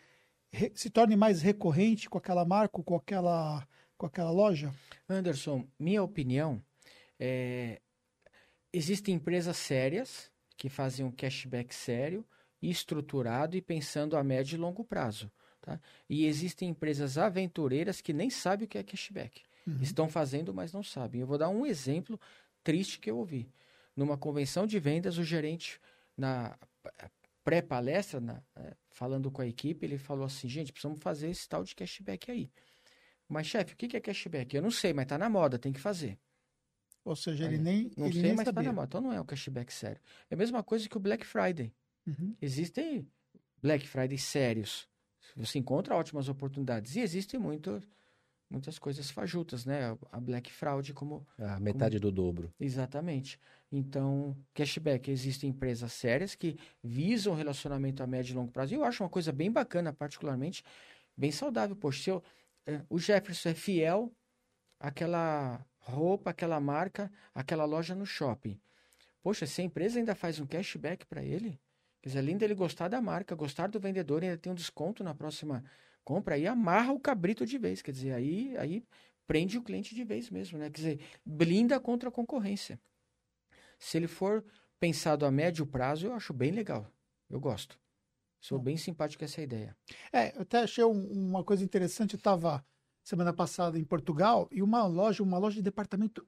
re, 0.52 0.72
se 0.74 0.90
torne 0.90 1.16
mais 1.16 1.42
recorrente 1.42 2.10
com 2.10 2.18
aquela 2.18 2.46
marca, 2.46 2.82
com 2.82 2.96
aquela, 2.96 3.68
com 3.98 4.06
aquela 4.06 4.32
loja? 4.32 4.74
Anderson, 5.08 5.68
minha 5.80 6.02
opinião 6.02 6.62
é, 7.20 7.82
existem 8.74 9.16
empresas 9.16 9.58
sérias 9.58 10.32
que 10.56 10.70
fazem 10.70 11.06
um 11.06 11.12
cashback 11.12 11.74
sério 11.74 12.26
estruturado 12.62 13.56
e 13.56 13.62
pensando 13.62 14.18
a 14.18 14.24
médio 14.24 14.56
e 14.56 14.60
longo 14.60 14.84
prazo. 14.84 15.32
Tá? 15.68 15.82
E 16.10 16.26
existem 16.26 16.70
empresas 16.70 17.18
aventureiras 17.18 18.00
que 18.00 18.14
nem 18.14 18.30
sabem 18.30 18.64
o 18.64 18.70
que 18.70 18.78
é 18.78 18.84
cashback. 18.84 19.42
Uhum. 19.68 19.82
Estão 19.82 20.08
fazendo, 20.08 20.54
mas 20.54 20.72
não 20.72 20.82
sabem. 20.82 21.20
Eu 21.20 21.28
vou 21.28 21.38
dar 21.38 21.50
um 21.50 21.66
exemplo 21.66 22.18
triste 22.64 23.00
que 23.00 23.12
eu 23.12 23.18
ouvi. 23.18 23.50
Numa 23.94 24.18
convenção 24.18 24.66
de 24.66 24.80
vendas, 24.80 25.18
o 25.18 25.26
gerente, 25.26 25.78
na 26.16 26.58
pré-palestra, 27.44 28.42
é, 28.56 28.78
falando 28.92 29.30
com 29.30 29.42
a 29.42 29.46
equipe, 29.46 29.86
ele 29.86 29.98
falou 29.98 30.24
assim: 30.24 30.48
gente, 30.48 30.72
precisamos 30.72 31.02
fazer 31.02 31.30
esse 31.30 31.50
tal 31.50 31.66
de 31.66 31.76
cashback 31.76 32.32
aí. 32.32 32.50
Mas, 33.28 33.48
chefe, 33.48 33.74
o 33.74 33.76
que 33.76 33.98
é 33.98 34.00
cashback? 34.00 34.56
Eu 34.56 34.62
não 34.62 34.72
sei, 34.72 34.94
mas 34.94 35.04
está 35.04 35.18
na 35.18 35.30
moda, 35.30 35.60
tem 35.60 35.74
que 35.74 35.82
fazer. 35.82 36.18
Ou 37.04 37.14
seja, 37.14 37.44
ele 37.44 37.58
nem. 37.58 37.92
Não 37.98 38.06
ele 38.06 38.14
sei, 38.14 38.22
nem 38.22 38.36
mas 38.36 38.48
está 38.48 38.62
na 38.62 38.72
moda. 38.72 38.88
Então 38.88 39.02
não 39.02 39.12
é 39.12 39.20
um 39.20 39.26
cashback 39.26 39.74
sério. 39.74 40.00
É 40.30 40.36
a 40.36 40.38
mesma 40.38 40.64
coisa 40.64 40.88
que 40.88 40.96
o 40.96 41.00
Black 41.02 41.26
Friday. 41.26 41.74
Uhum. 42.06 42.38
Existem 42.42 43.06
Black 43.62 43.86
Friday 43.86 44.18
sérios. 44.18 44.88
Você 45.38 45.60
encontra 45.60 45.96
ótimas 45.96 46.28
oportunidades. 46.28 46.96
E 46.96 47.00
existem 47.00 47.40
muito, 47.40 47.82
muitas 48.50 48.80
coisas 48.80 49.12
fajutas, 49.12 49.66
né? 49.66 49.96
A 50.12 50.20
Black 50.20 50.52
Fraud 50.52 50.94
como... 50.94 51.26
A 51.38 51.60
metade 51.60 52.00
do 52.00 52.12
dobro. 52.12 52.52
Exatamente. 52.60 53.40
Então, 53.72 54.36
cashback. 54.54 55.12
Existem 55.12 55.52
empresas 55.52 55.94
sérias 55.94 56.34
que 56.34 56.58
visam 56.84 57.36
relacionamento 57.36 58.02
a 58.02 58.08
médio 58.08 58.34
e 58.34 58.36
longo 58.36 58.52
prazo. 58.52 58.74
E 58.74 58.78
eu 58.78 58.84
acho 58.84 59.04
uma 59.04 59.10
coisa 59.10 59.32
bem 59.32 59.52
bacana, 59.52 59.94
particularmente, 59.94 60.64
bem 61.16 61.32
saudável. 61.32 61.76
Poxa, 61.76 62.04
se 62.04 62.10
eu, 62.10 62.24
eh, 62.66 62.82
o 62.90 62.98
Jefferson 62.98 63.50
é 63.50 63.54
fiel 63.54 64.12
àquela 64.80 65.64
roupa, 65.78 66.32
aquela 66.32 66.60
marca, 66.60 67.12
aquela 67.34 67.66
loja 67.66 67.94
no 67.94 68.06
shopping. 68.06 68.60
Poxa, 69.22 69.46
se 69.46 69.62
a 69.62 69.64
empresa 69.64 70.00
ainda 70.00 70.16
faz 70.16 70.40
um 70.40 70.46
cashback 70.46 71.06
para 71.06 71.24
ele, 71.24 71.60
quer 72.08 72.12
dizer, 72.12 72.20
além 72.20 72.38
dele 72.38 72.56
gostar 72.56 72.88
da 72.88 73.02
marca, 73.02 73.36
gostar 73.36 73.68
do 73.68 73.80
vendedor, 73.80 74.24
ainda 74.24 74.38
tem 74.38 74.52
um 74.52 74.56
desconto 74.56 75.04
na 75.04 75.14
próxima 75.14 75.64
compra, 76.04 76.36
aí 76.36 76.48
amarra 76.48 76.94
o 76.94 77.00
cabrito 77.00 77.46
de 77.46 77.58
vez, 77.58 77.82
quer 77.82 77.92
dizer, 77.92 78.14
aí, 78.14 78.56
aí 78.58 78.84
prende 79.28 79.58
o 79.58 79.62
cliente 79.62 79.94
de 79.94 80.06
vez 80.06 80.30
mesmo, 80.30 80.58
né? 80.58 80.70
Quer 80.70 80.78
dizer, 80.78 81.00
blinda 81.26 81.80
contra 81.80 82.08
a 82.08 82.12
concorrência. 82.12 82.80
Se 83.78 83.98
ele 83.98 84.08
for 84.08 84.44
pensado 84.80 85.26
a 85.26 85.32
médio 85.32 85.66
prazo, 85.66 86.08
eu 86.08 86.14
acho 86.14 86.34
bem 86.34 86.52
legal. 86.52 86.90
Eu 87.30 87.42
gosto. 87.42 87.78
Sou 88.40 88.58
bem 88.58 88.78
simpático 88.78 89.20
com 89.20 89.26
essa 89.26 89.42
ideia. 89.42 89.76
É, 90.14 90.36
eu 90.38 90.44
até 90.44 90.60
achei 90.60 90.84
um- 90.84 91.12
uma 91.30 91.44
coisa 91.44 91.64
interessante. 91.64 92.14
Eu 92.14 92.20
estava 92.20 92.66
semana 93.04 93.34
passada 93.34 93.78
em 93.78 93.84
Portugal 93.84 94.48
e 94.50 94.62
uma 94.62 94.86
loja, 94.88 95.22
uma 95.22 95.38
loja 95.38 95.58
de 95.58 95.62
departamento 95.64 96.26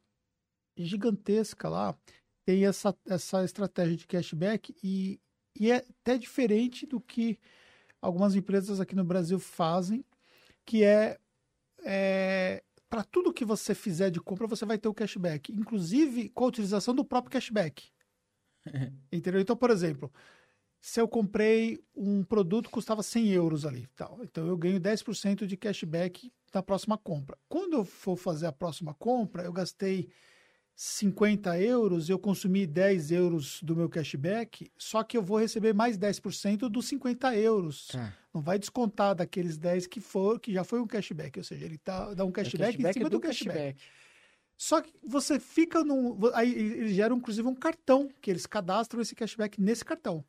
gigantesca 0.76 1.70
lá, 1.70 1.98
tem 2.46 2.66
essa, 2.66 2.98
essa 3.06 3.44
estratégia 3.44 3.96
de 3.96 4.08
cashback 4.08 4.76
e, 4.84 5.22
e 5.60 5.72
é 5.72 5.78
até 5.78 6.18
diferente 6.18 6.86
do 6.86 7.02
que 7.02 7.38
algumas 8.02 8.36
empresas 8.36 8.80
aqui 8.80 8.96
no 8.96 9.04
Brasil 9.04 9.40
fazem, 9.40 10.06
que 10.66 10.84
é, 10.84 11.20
é 11.84 12.64
para 12.90 13.04
tudo 13.04 13.34
que 13.34 13.46
você 13.46 13.76
fizer 13.76 14.10
de 14.10 14.20
compra, 14.20 14.48
você 14.48 14.66
vai 14.66 14.78
ter 14.78 14.88
o 14.88 14.94
cashback, 14.94 15.52
inclusive 15.52 16.30
com 16.30 16.46
a 16.46 16.48
utilização 16.48 16.96
do 16.96 17.06
próprio 17.06 17.32
cashback. 17.32 17.92
Entendeu? 19.12 19.42
Então, 19.42 19.56
por 19.56 19.70
exemplo, 19.70 20.12
se 20.82 21.00
eu 21.00 21.08
comprei 21.08 21.78
um 21.96 22.24
produto 22.24 22.68
que 22.68 22.74
custava 22.74 23.04
100 23.04 23.30
euros 23.30 23.66
ali, 23.66 23.86
tal, 23.96 24.24
então 24.24 24.48
eu 24.48 24.58
ganho 24.58 24.80
10% 24.80 25.46
de 25.46 25.58
cashback 25.58 26.32
na 26.54 26.64
próxima 26.64 26.98
compra. 26.98 27.38
Quando 27.48 27.74
eu 27.74 27.86
for 27.86 28.16
fazer 28.16 28.48
a 28.48 28.52
próxima 28.52 28.94
compra, 28.94 29.44
eu 29.44 29.54
gastei 29.54 30.10
50 30.82 31.60
euros, 31.60 32.10
eu 32.10 32.18
consumi 32.18 32.66
10 32.66 33.12
euros 33.12 33.62
do 33.62 33.76
meu 33.76 33.90
cashback, 33.90 34.72
só 34.78 35.04
que 35.04 35.18
eu 35.18 35.22
vou 35.22 35.38
receber 35.38 35.74
mais 35.74 35.98
10% 35.98 36.70
dos 36.70 36.88
50 36.88 37.36
euros. 37.36 37.88
Tá. 37.88 38.16
Não 38.34 38.42
vai 38.42 38.58
descontar 38.58 39.14
daqueles 39.14 39.58
10 39.58 39.88
que 39.88 40.00
for, 40.00 40.40
que 40.40 40.54
já 40.54 40.64
foi 40.64 40.80
um 40.80 40.88
cashback, 40.88 41.38
ou 41.38 41.44
seja, 41.44 41.66
ele 41.66 41.78
tá, 41.78 42.14
dá 42.14 42.24
um 42.24 42.32
cashback, 42.32 42.82
em 42.82 42.94
cima 42.94 43.10
do, 43.10 43.20
cashback. 43.20 43.78
Só 44.56 44.80
que 44.80 44.94
você 45.04 45.38
fica 45.38 45.84
num. 45.84 46.18
Aí 46.34 46.50
eles 46.54 46.94
geram, 46.94 47.18
inclusive, 47.18 47.46
um 47.46 47.56
cartão, 47.56 48.10
que 48.22 48.32
eles 48.32 48.46
cadastram 48.46 49.02
esse 49.02 49.14
cashback 49.14 49.60
nesse 49.60 49.84
cartão. 49.84 50.24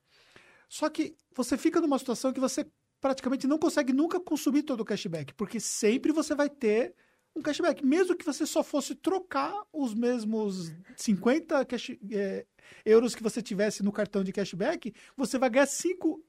Só 0.68 0.90
que 0.90 1.14
você 1.32 1.56
fica 1.56 1.80
numa 1.80 1.96
situação 1.96 2.32
que 2.32 2.40
você 2.40 2.66
praticamente 3.00 3.46
não 3.46 3.56
consegue 3.56 3.92
nunca 3.92 4.18
consumir 4.18 4.64
todo 4.64 4.80
o 4.80 4.84
cashback, 4.84 5.32
porque 5.34 5.60
sempre 5.60 6.10
você 6.10 6.34
vai 6.34 6.50
ter 6.50 6.92
um 7.34 7.42
cashback. 7.42 7.84
Mesmo 7.84 8.16
que 8.16 8.24
você 8.24 8.46
só 8.46 8.62
fosse 8.62 8.94
trocar 8.94 9.54
os 9.72 9.94
mesmos 9.94 10.72
50 10.96 11.64
cash, 11.64 11.92
é, 12.10 12.46
euros 12.84 13.14
que 13.14 13.22
você 13.22 13.42
tivesse 13.42 13.82
no 13.82 13.92
cartão 13.92 14.22
de 14.22 14.32
cashback, 14.32 14.94
você 15.16 15.38
vai 15.38 15.50
ganhar 15.50 15.66
5. 15.66 16.22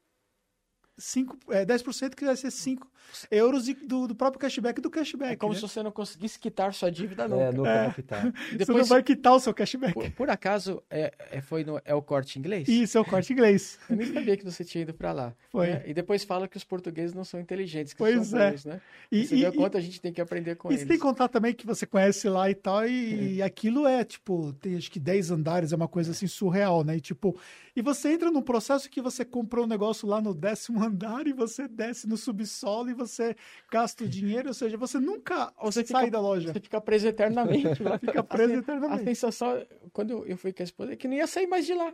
5, 1.01 1.37
é, 1.49 1.65
10% 1.65 2.15
que 2.15 2.23
vai 2.25 2.35
ser 2.35 2.51
5 2.51 2.87
euros 3.29 3.65
de- 3.65 3.73
do, 3.73 4.07
do 4.07 4.15
próprio 4.15 4.39
cashback 4.39 4.79
do 4.79 4.89
cashback. 4.89 5.33
É 5.33 5.35
como 5.35 5.53
né? 5.53 5.59
se 5.59 5.61
você 5.61 5.81
não 5.83 5.91
conseguisse 5.91 6.39
quitar 6.39 6.73
sua 6.73 6.91
dívida 6.91 7.27
nunca. 7.27 7.43
É, 7.43 7.51
nunca 7.51 7.69
É. 7.69 7.83
vai 7.85 7.93
quitar. 7.93 8.27
E 8.27 8.31
Você 8.31 8.51
não 8.51 8.57
depois, 8.57 8.89
vai 8.89 9.03
quitar 9.03 9.33
o 9.33 9.39
seu 9.39 9.53
cashback. 9.53 9.93
por, 9.93 10.09
por 10.11 10.29
acaso, 10.29 10.81
é, 10.89 11.11
é- 11.31 11.41
foi 11.41 11.63
no, 11.63 11.81
é 11.83 11.93
o 11.93 12.01
corte 12.01 12.37
inglês? 12.39 12.67
Isso 12.67 12.97
é 12.97 13.01
o 13.01 13.05
corte 13.05 13.33
inglês. 13.33 13.79
Eu 13.89 13.95
nem 13.97 14.13
sabia 14.13 14.37
que 14.37 14.45
você 14.45 14.63
tinha 14.63 14.83
ido 14.83 14.93
para 14.93 15.11
lá. 15.11 15.33
Foi. 15.51 15.67
né? 15.67 15.83
E 15.87 15.93
depois 15.93 16.23
fala 16.23 16.47
que 16.47 16.55
os 16.55 16.63
portugueses 16.63 17.13
não 17.13 17.23
são 17.25 17.39
inteligentes, 17.39 17.93
que 17.93 17.97
Pois 17.99 18.27
são 18.27 18.39
é. 18.39 18.47
burros, 18.47 18.65
né? 18.65 18.81
E, 19.11 19.25
você 19.25 19.35
e, 19.35 19.41
vê 19.41 19.47
o 19.49 19.53
e- 19.53 19.57
quanto 19.57 19.77
a 19.77 19.81
gente 19.81 19.99
tem 19.99 20.13
que 20.13 20.21
aprender 20.21 20.55
com 20.55 20.69
e 20.69 20.73
eles. 20.73 20.81
você 20.81 20.87
tem 20.87 20.97
que 20.97 21.03
contar 21.03 21.27
também 21.27 21.53
que 21.53 21.65
você 21.65 21.85
conhece 21.85 22.29
lá 22.29 22.49
e 22.49 22.55
tal, 22.55 22.85
e, 22.87 23.35
e 23.35 23.41
aquilo 23.41 23.85
é, 23.87 24.03
tipo, 24.03 24.53
tem 24.53 24.77
acho 24.77 24.89
que 24.91 24.99
10 24.99 25.31
andares, 25.31 25.73
é 25.73 25.75
uma 25.75 25.87
coisa 25.87 26.11
assim 26.11 26.27
surreal, 26.27 26.83
né? 26.83 26.95
E 26.97 27.01
tipo, 27.01 27.37
e 27.75 27.81
você 27.81 28.09
entra 28.13 28.29
num 28.31 28.41
processo 28.41 28.89
que 28.89 29.01
você 29.01 29.25
comprou 29.25 29.65
um 29.65 29.67
negócio 29.67 30.07
lá 30.07 30.21
no 30.21 30.33
décimo 30.33 30.81
andar 30.83 30.90
e 31.27 31.33
você 31.33 31.67
desce 31.67 32.07
no 32.07 32.17
subsolo 32.17 32.89
e 32.89 32.93
você 32.93 33.35
gasta 33.71 34.03
o 34.03 34.07
dinheiro, 34.07 34.49
ou 34.49 34.53
seja, 34.53 34.77
você 34.77 34.99
nunca 34.99 35.51
Você 35.61 35.85
sai 35.85 36.05
fica- 36.05 36.11
da 36.17 36.19
loja. 36.21 36.53
Você 36.53 36.59
fica 36.59 36.81
preso 36.81 37.07
eternamente. 37.07 37.81
Fica 38.01 38.23
preso 38.23 38.53
A 38.53 38.57
eternamente. 38.57 39.01
A 39.01 39.05
sensação, 39.05 39.65
quando 39.93 40.25
eu 40.27 40.37
fui 40.37 40.51
com 40.53 40.61
a 40.61 40.65
esposa, 40.65 40.93
é 40.93 40.95
que 40.95 41.07
não 41.07 41.15
ia 41.15 41.27
sair 41.27 41.47
mais 41.47 41.65
de 41.65 41.73
lá. 41.73 41.93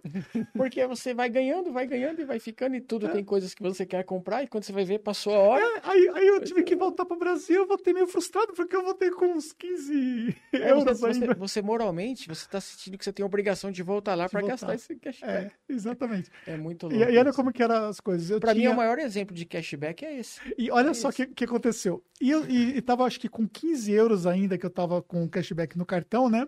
Porque 0.55 0.85
você 0.87 1.13
vai 1.13 1.29
ganhando, 1.29 1.71
vai 1.71 1.85
ganhando 1.85 2.21
e 2.21 2.25
vai 2.25 2.39
ficando 2.39 2.75
e 2.75 2.81
tudo. 2.81 3.07
Tem 3.09 3.23
coisas 3.23 3.53
que 3.53 3.61
você 3.61 3.85
quer 3.85 4.03
comprar 4.03 4.43
e 4.43 4.47
quando 4.47 4.63
você 4.63 4.71
vai 4.71 4.83
ver, 4.85 4.99
passou 4.99 5.33
a 5.33 5.39
hora. 5.39 5.63
É, 5.63 5.81
aí, 5.83 6.09
aí 6.15 6.27
eu 6.27 6.41
tive 6.43 6.63
que 6.63 6.75
voltar 6.75 7.05
para 7.05 7.15
o 7.15 7.19
Brasil, 7.19 7.61
eu 7.61 7.67
voltei 7.67 7.93
meio 7.93 8.07
frustrado, 8.07 8.53
porque 8.53 8.75
eu 8.75 8.83
voltei 8.83 9.11
com 9.11 9.25
uns 9.33 9.51
15 9.53 10.35
É, 10.53 10.71
euros 10.71 10.83
você, 10.83 10.93
você, 11.13 11.23
ainda. 11.23 11.33
você 11.35 11.61
moralmente, 11.61 12.27
você 12.27 12.47
tá 12.49 12.59
sentindo 12.61 12.97
que 12.97 13.03
você 13.03 13.11
tem 13.13 13.23
a 13.23 13.27
obrigação 13.27 13.71
de 13.71 13.83
voltar 13.83 14.15
lá 14.15 14.27
para 14.29 14.41
gastar 14.41 14.75
esse 14.75 14.95
cashback. 14.95 15.45
É, 15.47 15.51
exatamente. 15.69 16.29
É, 16.45 16.55
muito 16.57 16.87
E, 16.91 16.95
louco. 16.97 17.11
e 17.11 17.17
olha 17.17 17.29
isso. 17.29 17.35
como 17.35 17.51
que 17.51 17.61
eram 17.63 17.87
as 17.87 17.99
coisas. 17.99 18.39
Pra 18.39 18.53
mim, 18.53 18.61
tinha... 18.61 18.71
o 18.71 18.75
maior 18.87 18.99
exemplo 18.99 19.35
de 19.35 19.45
cashback 19.45 20.05
é 20.05 20.19
esse. 20.19 20.39
E 20.57 20.71
olha 20.71 20.89
É 20.89 20.93
só 20.93 21.09
o 21.09 21.13
que, 21.13 21.27
que 21.27 21.43
aconteceu. 21.43 22.03
E 22.21 22.29
eu 22.29 22.45
e, 22.49 22.77
e 22.77 22.81
tava, 22.81 23.03
acho 23.03 23.19
que 23.19 23.29
com 23.29 23.47
15 23.47 23.91
euros 23.91 24.25
ainda, 24.25 24.57
que 24.57 24.65
eu 24.65 24.69
tava 24.69 25.01
com 25.01 25.27
cashback 25.29 25.77
no 25.77 25.85
cartão, 25.85 26.29
né? 26.29 26.47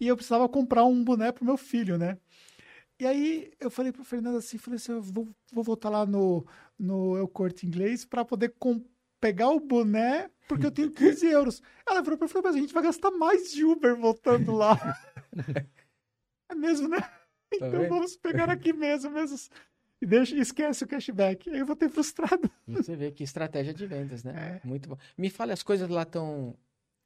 E 0.00 0.06
eu 0.06 0.16
precisava 0.16 0.48
comprar 0.48 0.84
um 0.84 1.02
boné 1.02 1.32
pro 1.32 1.44
meu 1.44 1.56
filho, 1.56 1.98
né? 1.98 2.18
E 3.00 3.06
aí 3.06 3.52
eu 3.60 3.70
falei 3.70 3.92
pro 3.92 4.04
Fernando 4.04 4.38
assim, 4.38 4.58
falei 4.58 4.76
assim, 4.76 4.92
eu 4.92 5.02
vou, 5.02 5.28
vou 5.52 5.62
voltar 5.62 5.88
lá 5.88 6.04
no, 6.04 6.44
no 6.78 7.16
El 7.16 7.28
Corte 7.28 7.64
Inglês 7.64 8.04
para 8.04 8.24
poder 8.24 8.54
pegar 9.20 9.50
o 9.50 9.60
boné, 9.60 10.28
porque 10.48 10.66
eu 10.66 10.70
tenho 10.70 10.90
15 10.90 11.26
euros. 11.30 11.62
Ela 11.88 12.02
falou 12.04 12.18
pra 12.18 12.26
mim, 12.26 12.32
mas 12.42 12.56
a 12.56 12.58
gente 12.58 12.74
vai 12.74 12.82
gastar 12.82 13.10
mais 13.12 13.52
de 13.52 13.64
Uber 13.64 13.94
voltando 13.96 14.52
lá. 14.52 14.76
é 16.50 16.54
mesmo, 16.54 16.88
né? 16.88 16.98
Então 17.52 17.70
vendo? 17.70 17.88
vamos 17.88 18.16
pegar 18.16 18.50
aqui 18.50 18.72
mesmo, 18.72 19.10
mesmo. 19.10 19.36
E 20.00 20.06
deixa, 20.06 20.36
esquece 20.36 20.84
o 20.84 20.86
cashback. 20.86 21.50
Aí 21.50 21.58
eu 21.58 21.66
vou 21.66 21.74
ter 21.76 21.88
frustrado. 21.88 22.50
Você 22.68 22.94
vê 22.94 23.10
que 23.10 23.24
estratégia 23.24 23.74
de 23.74 23.86
vendas, 23.86 24.22
né? 24.22 24.60
É. 24.62 24.66
Muito 24.66 24.88
bom. 24.88 24.96
Me 25.16 25.28
fale, 25.28 25.52
as 25.52 25.62
coisas 25.62 25.88
lá 25.88 26.02
estão 26.02 26.54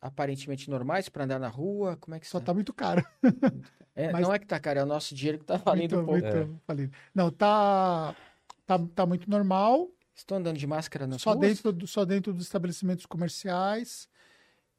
aparentemente 0.00 0.68
normais 0.68 1.08
para 1.08 1.24
andar 1.24 1.38
na 1.38 1.48
rua? 1.48 1.96
Como 1.96 2.14
é 2.14 2.20
que 2.20 2.26
Só 2.26 2.38
está? 2.38 2.46
tá 2.46 2.54
muito 2.54 2.72
caro. 2.72 3.04
É, 3.94 4.10
mas- 4.10 4.22
Não 4.22 4.32
é 4.32 4.38
que 4.38 4.46
tá 4.46 4.58
caro, 4.58 4.78
é 4.78 4.82
o 4.82 4.86
nosso 4.86 5.14
dinheiro 5.14 5.38
que 5.38 5.44
tá 5.44 5.58
valendo 5.58 5.96
muito, 6.02 6.06
pouco. 6.06 6.36
muito 6.38 6.60
falido. 6.66 6.96
Não, 7.14 7.30
tá, 7.30 8.16
tá, 8.64 8.78
tá 8.94 9.04
muito 9.04 9.28
normal. 9.30 9.90
Estão 10.14 10.38
andando 10.38 10.56
de 10.56 10.66
máscara 10.66 11.06
nas 11.06 11.20
Só 11.20 11.34
ruas? 11.34 11.46
dentro, 11.46 11.72
do, 11.72 11.86
só 11.86 12.02
dentro 12.06 12.32
dos 12.32 12.44
estabelecimentos 12.46 13.04
comerciais 13.04 14.08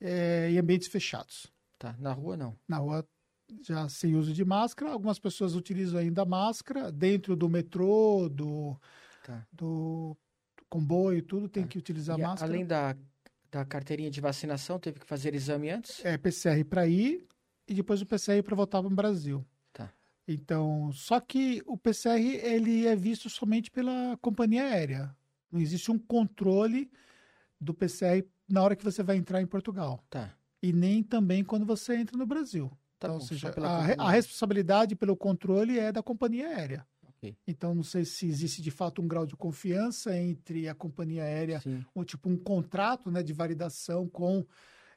é, 0.01 0.49
e 0.51 0.57
ambientes 0.57 0.88
fechados. 0.88 1.45
Tá, 1.78 1.95
na 1.99 2.11
rua 2.11 2.36
não. 2.36 2.57
Na 2.68 2.78
rua, 2.78 3.07
já 3.62 3.88
sem 3.89 4.16
uso 4.16 4.34
de 4.34 4.43
máscara. 4.45 4.91
Algumas 4.91 5.20
pessoas 5.20 5.56
utilizam 5.56 5.99
ainda 5.99 6.26
máscara. 6.26 6.91
Dentro 6.91 7.36
do 7.36 7.49
metrô, 7.49 8.30
do, 8.30 8.78
Tá. 9.24 9.45
do, 9.51 10.16
comboio 10.70 11.22
tudo, 11.22 11.47
tem 11.47 11.64
Tá. 11.64 11.70
que 11.70 11.78
utilizar 11.78 12.18
E 12.18 12.22
máscara. 12.22 12.51
além 12.51 12.66
da, 12.66 12.95
da 13.51 13.64
carteirinha 13.66 14.10
de 14.10 14.20
vacinação, 14.20 14.80
teve 14.80 14.99
que 14.99 15.06
fazer 15.06 15.36
exame 15.36 15.70
antes? 15.70 16.04
É 16.04 16.18
PCR 16.18 16.64
para 16.64 16.88
ir 16.88 17.28
e 17.68 17.74
depois 17.74 18.01
o 18.01 18.06
PCR 18.06 18.41
para 18.41 18.56
voltar 18.56 18.82
para 18.82 18.91
o 18.91 18.95
Brasil. 18.95 19.45
Tá. 19.72 19.93
Então, 20.28 20.91
só 20.91 21.20
que 21.20 21.62
o 21.66 21.78
PCR 21.78 22.20
ele 22.43 22.88
é 22.88 22.95
visto 22.95 23.30
somente 23.30 23.70
pela 23.70 24.18
companhia 24.22 24.64
aérea. 24.64 25.16
Não 25.51 25.60
existe 25.62 25.91
um 25.91 25.99
controle 25.99 26.89
do 27.62 27.74
PCR 27.74 28.26
na 28.49 28.62
hora 28.64 28.76
que 28.76 28.84
você 28.84 29.04
vai 29.04 29.16
entrar 29.16 29.41
em 29.41 29.45
Portugal 29.47 30.04
Tá. 30.10 30.36
e 30.62 30.74
nem 30.74 31.04
também 31.04 31.43
quando 31.43 31.66
você 31.66 31.95
entra 31.95 32.18
no 32.18 32.26
Brasil. 32.26 32.72
Tá 33.04 33.08
então, 33.10 33.18
bom, 33.18 33.22
ou 33.24 33.28
seja, 33.28 33.54
a, 33.58 34.08
a 34.08 34.12
responsabilidade 34.12 34.95
pelo 34.95 35.16
controle 35.18 35.78
é 35.78 35.91
da 35.91 36.01
companhia 36.01 36.47
aérea. 36.47 36.88
Ok. 37.08 37.36
Então, 37.45 37.76
não 37.76 37.84
sei 37.84 38.06
se 38.06 38.26
existe 38.28 38.62
de 38.62 38.72
fato 38.72 39.01
um 39.01 39.08
grau 39.08 39.26
de 39.26 39.36
confiança 39.36 40.16
entre 40.18 40.68
a 40.70 40.74
companhia 40.76 41.24
aérea 41.24 41.60
Sim. 41.62 41.86
ou 41.93 42.04
tipo 42.06 42.30
um 42.30 42.38
contrato 42.38 43.12
né, 43.12 43.22
de 43.22 43.34
validação 43.34 44.08
com 44.08 44.45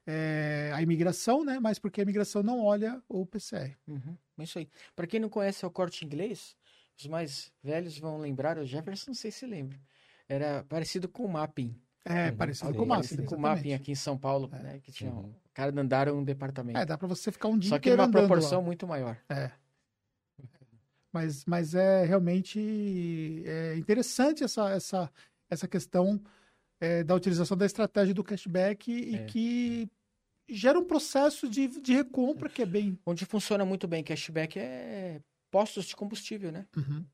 eh, 0.07 0.71
a 0.75 0.81
imigração, 0.83 1.45
né? 1.45 1.59
Mas 1.61 1.79
porque 1.79 2.01
a 2.01 2.05
imigração 2.05 2.43
não 2.43 2.63
olha 2.65 3.03
o 3.09 3.27
PCR. 3.27 3.77
Uhum. 3.89 4.17
É 4.39 4.43
Isso 4.45 4.59
aí. 4.59 4.69
Para 4.95 5.07
quem 5.07 5.19
não 5.21 5.29
conhece 5.29 5.65
o 5.67 5.71
corte 5.71 6.05
inglês, 6.05 6.57
os 6.99 7.07
mais 7.07 7.53
velhos 7.63 7.99
vão 7.99 8.19
lembrar, 8.19 8.59
o 8.59 8.65
Jefferson 8.65 9.11
não 9.11 9.15
sei 9.15 9.31
se 9.31 9.47
lembra. 9.47 9.79
Era 10.29 10.65
parecido 10.69 11.09
com 11.09 11.25
o 11.25 11.29
Mapping. 11.29 11.75
É, 12.05 12.31
Uhum. 12.31 12.37
parecido 12.37 12.73
com 12.75 12.83
o 12.83 12.87
MAP. 12.87 12.99
parecido 12.99 13.25
com 13.25 13.35
o. 13.35 13.41
Mapping 13.41 13.73
aqui 13.73 13.91
em 13.91 13.97
São 13.97 14.17
Paulo, 14.17 14.49
É. 14.53 14.63
né? 14.63 14.81
Que 14.81 14.93
tinha. 14.93 15.11
Uhum. 15.13 15.35
O 15.57 15.63
cara 15.63 15.81
andaram 15.81 16.19
um 16.19 16.23
departamento. 16.23 16.79
É, 16.79 16.85
dá 16.85 16.99
para 16.99 17.09
você 17.09 17.33
ficar 17.33 17.49
um 17.49 17.59
dia 17.59 17.71
Só 17.71 17.79
que 17.79 17.89
numa 17.89 18.05
andando 18.05 18.13
proporção 18.27 18.59
lá. 18.61 18.67
muito 18.67 18.87
maior. 18.87 19.17
É. 19.29 19.51
Mas, 21.11 21.47
mas 21.47 21.75
é 21.75 22.05
realmente 22.05 23.43
é 23.47 23.75
interessante 23.77 24.45
essa, 24.45 24.71
essa, 24.71 25.11
essa 25.49 25.67
questão 25.67 26.21
é, 26.79 27.03
da 27.03 27.15
utilização 27.15 27.57
da 27.57 27.65
estratégia 27.65 28.13
do 28.13 28.23
cashback 28.23 28.91
e 28.93 29.17
É. 29.17 29.25
que 29.25 29.89
gera 30.47 30.79
um 30.79 30.85
processo 30.85 31.49
de, 31.49 31.69
de 31.81 31.95
recompra 31.95 32.51
que 32.51 32.61
é 32.61 32.67
bem. 32.67 32.99
Onde 33.07 33.25
funciona 33.25 33.65
muito 33.65 33.89
bem 33.89 34.05
cashback 34.05 34.59
é 34.59 35.23
postos 35.51 35.87
de 35.87 35.97
combustível, 35.97 36.53
né? 36.53 36.67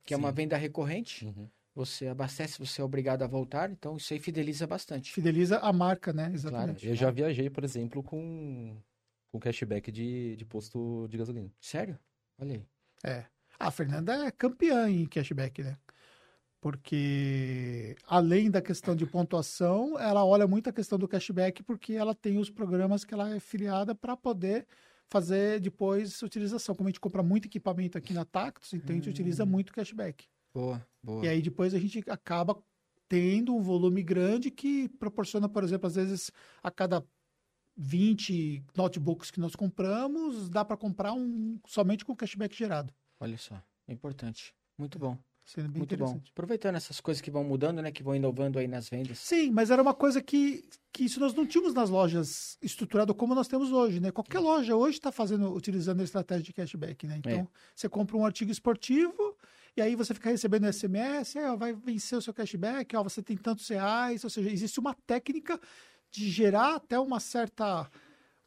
Que 0.04 0.14
é 0.14 0.16
uma 0.16 0.30
Sim. 0.30 0.34
venda 0.34 0.56
recorrente. 0.56 1.24
Uhum. 1.26 1.48
Você 1.74 2.06
abastece, 2.06 2.58
você 2.58 2.82
é 2.82 2.84
obrigado 2.84 3.22
a 3.22 3.26
voltar, 3.26 3.70
então 3.70 3.96
isso 3.96 4.12
aí 4.12 4.20
fideliza 4.20 4.66
bastante. 4.66 5.10
Fideliza 5.10 5.58
a 5.58 5.72
marca, 5.72 6.12
né? 6.12 6.30
Exatamente. 6.32 6.86
Eu 6.86 6.94
já 6.94 7.10
viajei, 7.10 7.48
por 7.48 7.64
exemplo, 7.64 8.02
com, 8.02 8.76
com 9.30 9.40
cashback 9.40 9.90
de, 9.90 10.36
de 10.36 10.44
posto 10.44 11.08
de 11.08 11.16
gasolina. 11.16 11.50
Sério? 11.58 11.98
Olha 12.38 12.56
aí. 12.56 12.66
É. 13.02 13.24
A 13.58 13.70
Fernanda 13.70 14.26
é 14.26 14.30
campeã 14.30 14.88
em 14.90 15.06
cashback, 15.06 15.62
né? 15.62 15.78
Porque 16.60 17.96
além 18.06 18.50
da 18.50 18.60
questão 18.62 18.94
de 18.94 19.06
pontuação, 19.06 19.98
ela 19.98 20.24
olha 20.24 20.46
muito 20.46 20.68
a 20.68 20.72
questão 20.72 20.98
do 20.98 21.08
cashback 21.08 21.62
porque 21.62 21.94
ela 21.94 22.14
tem 22.14 22.38
os 22.38 22.50
programas 22.50 23.04
que 23.04 23.14
ela 23.14 23.34
é 23.34 23.40
filiada 23.40 23.94
para 23.94 24.16
poder 24.16 24.66
fazer 25.08 25.58
depois 25.58 26.22
utilização. 26.22 26.74
Como 26.74 26.88
a 26.88 26.90
gente 26.90 27.00
compra 27.00 27.22
muito 27.22 27.46
equipamento 27.46 27.98
aqui 27.98 28.12
na 28.12 28.24
Tactus, 28.24 28.72
então 28.74 28.94
a 28.94 28.96
gente 28.96 29.08
utiliza 29.08 29.44
muito 29.44 29.72
cashback. 29.72 30.26
Boa, 30.54 30.84
boa. 31.02 31.24
E 31.24 31.28
aí 31.28 31.42
depois 31.42 31.74
a 31.74 31.78
gente 31.78 32.02
acaba 32.08 32.56
tendo 33.08 33.54
um 33.54 33.60
volume 33.62 34.02
grande 34.02 34.50
que 34.50 34.88
proporciona, 34.88 35.48
por 35.48 35.62
exemplo, 35.64 35.86
às 35.86 35.94
vezes 35.94 36.30
a 36.62 36.70
cada 36.70 37.04
20 37.76 38.64
notebooks 38.76 39.30
que 39.30 39.40
nós 39.40 39.54
compramos, 39.54 40.48
dá 40.48 40.64
para 40.64 40.76
comprar 40.76 41.12
um 41.12 41.58
somente 41.66 42.04
com 42.04 42.14
cashback 42.14 42.54
gerado. 42.56 42.92
Olha 43.20 43.36
só, 43.38 43.60
é 43.86 43.92
importante. 43.92 44.54
Muito 44.78 44.98
bom, 44.98 45.16
Sendo 45.44 45.68
bem 45.68 45.78
muito 45.78 45.96
bom. 45.96 46.20
Aproveitando 46.30 46.76
essas 46.76 47.00
coisas 47.00 47.20
que 47.20 47.30
vão 47.30 47.42
mudando, 47.42 47.82
né? 47.82 47.90
Que 47.90 48.02
vão 48.02 48.14
inovando 48.14 48.58
aí 48.58 48.68
nas 48.68 48.88
vendas. 48.88 49.18
Sim, 49.18 49.50
mas 49.50 49.70
era 49.70 49.82
uma 49.82 49.92
coisa 49.92 50.22
que, 50.22 50.64
que 50.92 51.04
isso 51.04 51.18
nós 51.18 51.34
não 51.34 51.44
tínhamos 51.44 51.74
nas 51.74 51.90
lojas 51.90 52.56
estruturado 52.62 53.14
como 53.14 53.34
nós 53.34 53.48
temos 53.48 53.72
hoje, 53.72 54.00
né? 54.00 54.12
Qualquer 54.12 54.38
loja 54.38 54.76
hoje 54.76 54.98
está 54.98 55.10
fazendo, 55.10 55.52
utilizando 55.52 56.00
a 56.00 56.04
estratégia 56.04 56.44
de 56.44 56.52
cashback, 56.52 57.06
né? 57.06 57.16
Então, 57.18 57.32
É. 57.32 57.46
você 57.74 57.88
compra 57.88 58.16
um 58.16 58.24
artigo 58.24 58.50
esportivo 58.52 59.36
e 59.76 59.82
aí 59.82 59.94
você 59.96 60.12
fica 60.14 60.30
recebendo 60.30 60.66
SMS, 60.66 61.36
é, 61.38 61.56
vai 61.56 61.72
vencer 61.72 62.18
o 62.18 62.22
seu 62.22 62.34
cashback, 62.34 62.94
ó, 62.96 63.02
você 63.02 63.22
tem 63.22 63.36
tantos 63.36 63.68
reais, 63.68 64.22
ou 64.24 64.30
seja, 64.30 64.50
existe 64.50 64.78
uma 64.80 64.94
técnica 65.06 65.58
de 66.10 66.28
gerar 66.30 66.76
até 66.76 66.98
uma 66.98 67.18
certa 67.20 67.90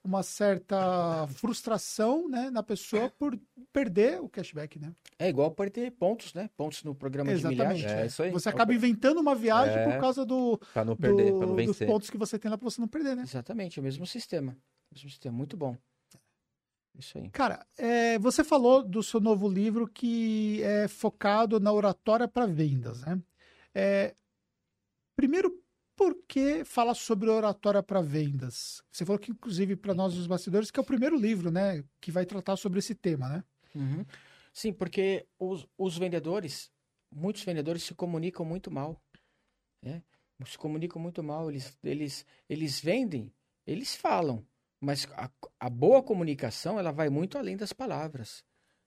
uma 0.03 0.21
certa 0.21 1.25
frustração 1.29 2.29
né, 2.29 2.51
na 2.51 2.61
pessoa 2.61 3.09
por 3.17 3.35
perder 3.73 4.21
o 4.21 4.29
cashback, 4.29 4.77
né? 4.77 4.93
É 5.17 5.27
igual 5.27 5.49
por 5.49 5.67
ter 5.71 5.89
pontos, 5.89 6.31
né? 6.31 6.47
Pontos 6.55 6.83
no 6.83 6.93
programa 6.93 7.31
Exatamente. 7.31 7.57
de 7.79 7.85
milhagem. 7.85 8.01
É 8.03 8.05
isso 8.05 8.21
aí. 8.21 8.29
Você 8.29 8.47
acaba 8.49 8.71
inventando 8.71 9.19
uma 9.19 9.33
viagem 9.33 9.75
É. 9.79 9.83
por 9.91 9.99
causa 9.99 10.23
do, 10.23 10.59
Pra 10.73 10.85
não 10.85 10.95
perder, 10.95 11.31
do- 11.31 11.37
pra 11.39 11.47
não 11.47 11.55
dos 11.55 11.79
pontos 11.79 12.11
que 12.11 12.19
você 12.19 12.37
tem 12.37 12.51
lá 12.51 12.55
para 12.55 12.69
você 12.69 12.79
não 12.79 12.87
perder, 12.87 13.15
né? 13.15 13.23
Exatamente, 13.23 13.79
é 13.79 13.81
o 13.81 13.83
mesmo 13.83 14.05
sistema. 14.05 14.55
Mesmo 14.93 15.09
sistema, 15.09 15.35
muito 15.35 15.57
bom. 15.57 15.75
Isso 16.97 17.17
aí. 17.17 17.29
Cara, 17.29 17.65
é, 17.77 18.17
você 18.19 18.43
falou 18.43 18.83
do 18.83 19.03
seu 19.03 19.19
novo 19.19 19.49
livro 19.49 19.87
que 19.87 20.61
é 20.63 20.87
focado 20.87 21.59
na 21.59 21.71
oratória 21.71 22.27
para 22.27 22.45
vendas, 22.45 23.01
né? 23.01 23.21
É, 23.73 24.15
primeiro, 25.15 25.61
por 25.95 26.15
que 26.27 26.63
fala 26.63 26.93
sobre 26.93 27.29
oratória 27.29 27.81
para 27.83 28.01
vendas? 28.01 28.81
Você 28.91 29.05
falou 29.05 29.19
que, 29.19 29.31
inclusive, 29.31 29.75
para 29.75 29.93
nós, 29.93 30.15
os 30.17 30.27
bastidores, 30.27 30.71
que 30.71 30.79
é 30.79 30.83
o 30.83 30.85
primeiro 30.85 31.17
livro, 31.17 31.51
né? 31.51 31.83
Que 31.99 32.11
vai 32.11 32.25
tratar 32.25 32.55
sobre 32.55 32.79
esse 32.79 32.95
tema, 32.95 33.29
né? 33.29 33.43
Uhum. 33.73 34.05
Sim, 34.53 34.71
porque 34.71 35.27
os, 35.37 35.67
os 35.77 35.97
vendedores, 35.97 36.71
muitos 37.13 37.43
vendedores 37.43 37.83
se 37.83 37.93
comunicam 37.93 38.45
muito 38.45 38.71
mal. 38.71 39.01
né? 39.81 40.01
Se 40.45 40.57
comunicam 40.57 41.01
muito 41.01 41.23
mal, 41.23 41.49
eles, 41.49 41.77
eles, 41.83 42.25
eles 42.49 42.79
vendem, 42.79 43.31
eles 43.65 43.95
falam, 43.95 44.45
mas 44.79 45.07
a, 45.13 45.29
a 45.59 45.69
boa 45.69 46.03
comunicação 46.03 46.77
ela 46.79 46.91
vai 46.91 47.09
muito 47.09 47.37
além 47.37 47.57
das 47.57 47.73
palavras. 47.73 48.43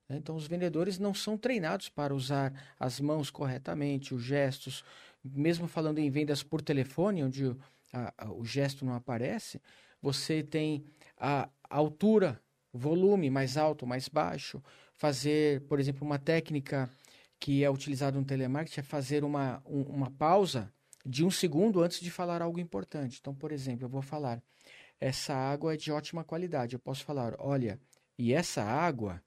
né? 0.07 0.17
Então, 0.17 0.35
os 0.35 0.47
vendedores 0.47 0.99
não 0.99 1.13
são 1.13 1.37
treinados 1.37 1.89
para 1.89 2.13
usar 2.13 2.53
as 2.79 2.99
mãos 2.99 3.29
corretamente, 3.29 4.13
os 4.13 4.23
gestos, 4.23 4.83
mesmo 5.23 5.67
falando 5.67 5.99
em 5.99 6.09
vendas 6.09 6.43
por 6.43 6.61
telefone, 6.61 7.23
onde 7.23 7.45
o, 7.45 7.57
a- 7.93 8.13
a- 8.17 8.31
o 8.31 8.45
gesto 8.45 8.85
não 8.85 8.93
aparece, 8.93 9.61
você 10.01 10.41
tem 10.43 10.85
a 11.17 11.49
altura, 11.69 12.41
volume 12.73 13.29
mais 13.29 13.57
alto, 13.57 13.85
mais 13.85 14.07
baixo, 14.07 14.61
fazer, 14.93 15.61
por 15.61 15.79
exemplo, 15.79 16.05
uma 16.05 16.19
técnica 16.19 16.89
que 17.39 17.63
é 17.63 17.69
utilizado 17.69 18.19
no 18.19 18.25
telemarketing 18.25 18.79
é 18.81 18.83
fazer 18.83 19.23
uma, 19.23 19.61
um, 19.65 19.81
uma 19.83 20.11
pausa 20.11 20.71
de 21.05 21.23
um 21.23 21.31
segundo 21.31 21.81
antes 21.81 21.99
de 22.01 22.11
falar 22.11 22.41
algo 22.41 22.59
importante. 22.59 23.17
Então, 23.19 23.33
por 23.33 23.51
exemplo, 23.51 23.85
eu 23.85 23.89
vou 23.89 24.01
falar: 24.01 24.41
essa 24.99 25.33
água 25.33 25.73
é 25.73 25.77
de 25.77 25.91
ótima 25.91 26.23
qualidade. 26.23 26.75
Eu 26.75 26.79
posso 26.79 27.03
falar: 27.03 27.35
olha, 27.39 27.79
e 28.17 28.33
essa 28.33 28.63
água 28.63 29.23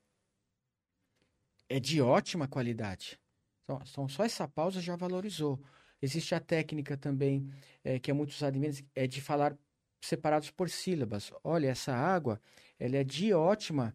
é 1.68 1.80
de 1.80 2.00
ótima 2.02 2.46
qualidade. 2.46 3.18
Então, 3.64 4.08
só 4.08 4.24
essa 4.24 4.46
pausa 4.46 4.80
já 4.80 4.96
valorizou. 4.96 5.62
Existe 6.00 6.34
a 6.34 6.40
técnica 6.40 6.96
também, 6.96 7.48
é, 7.84 7.98
que 7.98 8.10
é 8.10 8.14
muito 8.14 8.30
usada 8.30 8.56
em 8.56 8.60
vendas, 8.60 8.84
é 8.94 9.06
de 9.06 9.20
falar 9.20 9.56
separados 10.00 10.50
por 10.50 10.68
sílabas. 10.68 11.32
Olha, 11.44 11.68
essa 11.68 11.94
água, 11.94 12.40
ela 12.78 12.96
é 12.96 13.04
de 13.04 13.32
ótima 13.32 13.94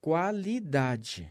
qualidade. 0.00 1.30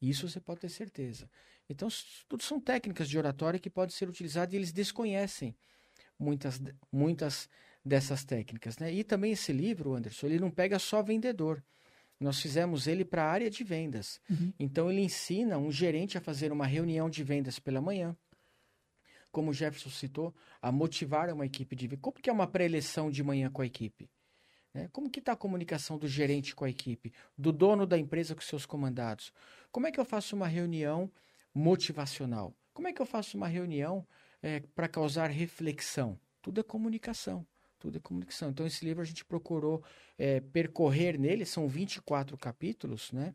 Isso 0.00 0.28
você 0.28 0.40
pode 0.40 0.60
ter 0.60 0.68
certeza. 0.68 1.28
Então, 1.68 1.88
tudo 2.28 2.42
são 2.42 2.60
técnicas 2.60 3.08
de 3.08 3.18
oratória 3.18 3.58
que 3.58 3.70
podem 3.70 3.94
ser 3.94 4.08
utilizadas 4.08 4.52
e 4.52 4.56
eles 4.56 4.72
desconhecem 4.72 5.56
muitas, 6.18 6.60
muitas 6.90 7.48
dessas 7.84 8.24
técnicas. 8.24 8.78
Né? 8.78 8.92
E 8.92 9.04
também 9.04 9.32
esse 9.32 9.52
livro, 9.52 9.94
Anderson, 9.94 10.26
ele 10.26 10.38
não 10.38 10.50
pega 10.50 10.78
só 10.78 11.02
vendedor. 11.02 11.62
Nós 12.20 12.40
fizemos 12.40 12.86
ele 12.86 13.04
para 13.04 13.24
a 13.24 13.30
área 13.30 13.50
de 13.50 13.64
vendas. 13.64 14.20
Uhum. 14.30 14.52
Então, 14.58 14.90
ele 14.90 15.00
ensina 15.00 15.58
um 15.58 15.72
gerente 15.72 16.16
a 16.16 16.20
fazer 16.20 16.52
uma 16.52 16.66
reunião 16.66 17.10
de 17.10 17.24
vendas 17.24 17.58
pela 17.58 17.80
manhã. 17.80 18.16
Como 19.32 19.50
o 19.50 19.54
Jefferson 19.54 19.90
citou, 19.90 20.34
a 20.60 20.70
motivar 20.70 21.28
uma 21.30 21.44
equipe 21.44 21.74
de 21.74 21.88
vendas. 21.88 22.02
Como 22.02 22.16
que 22.16 22.30
é 22.30 22.32
uma 22.32 22.46
pré-eleição 22.46 23.10
de 23.10 23.22
manhã 23.24 23.50
com 23.50 23.62
a 23.62 23.66
equipe? 23.66 24.08
Né? 24.72 24.88
Como 24.92 25.10
que 25.10 25.18
está 25.18 25.32
a 25.32 25.36
comunicação 25.36 25.98
do 25.98 26.06
gerente 26.06 26.54
com 26.54 26.64
a 26.64 26.70
equipe? 26.70 27.12
Do 27.36 27.52
dono 27.52 27.86
da 27.86 27.98
empresa 27.98 28.34
com 28.34 28.40
seus 28.40 28.64
comandados? 28.64 29.32
Como 29.72 29.86
é 29.86 29.90
que 29.90 29.98
eu 29.98 30.04
faço 30.04 30.36
uma 30.36 30.46
reunião 30.46 31.10
motivacional? 31.52 32.54
Como 32.72 32.88
é 32.88 32.92
que 32.92 33.02
eu 33.02 33.06
faço 33.06 33.36
uma 33.36 33.48
reunião 33.48 34.06
é, 34.42 34.60
para 34.74 34.88
causar 34.88 35.28
reflexão? 35.28 36.18
Tudo 36.40 36.60
é 36.60 36.62
comunicação. 36.64 37.46
Tudo 37.82 37.98
é 37.98 38.00
comunicação. 38.00 38.50
Então, 38.50 38.64
esse 38.64 38.84
livro 38.84 39.02
a 39.02 39.04
gente 39.04 39.24
procurou 39.24 39.82
é, 40.16 40.38
percorrer 40.38 41.18
nele, 41.18 41.44
são 41.44 41.66
24 41.66 42.38
capítulos, 42.38 43.10
né? 43.10 43.34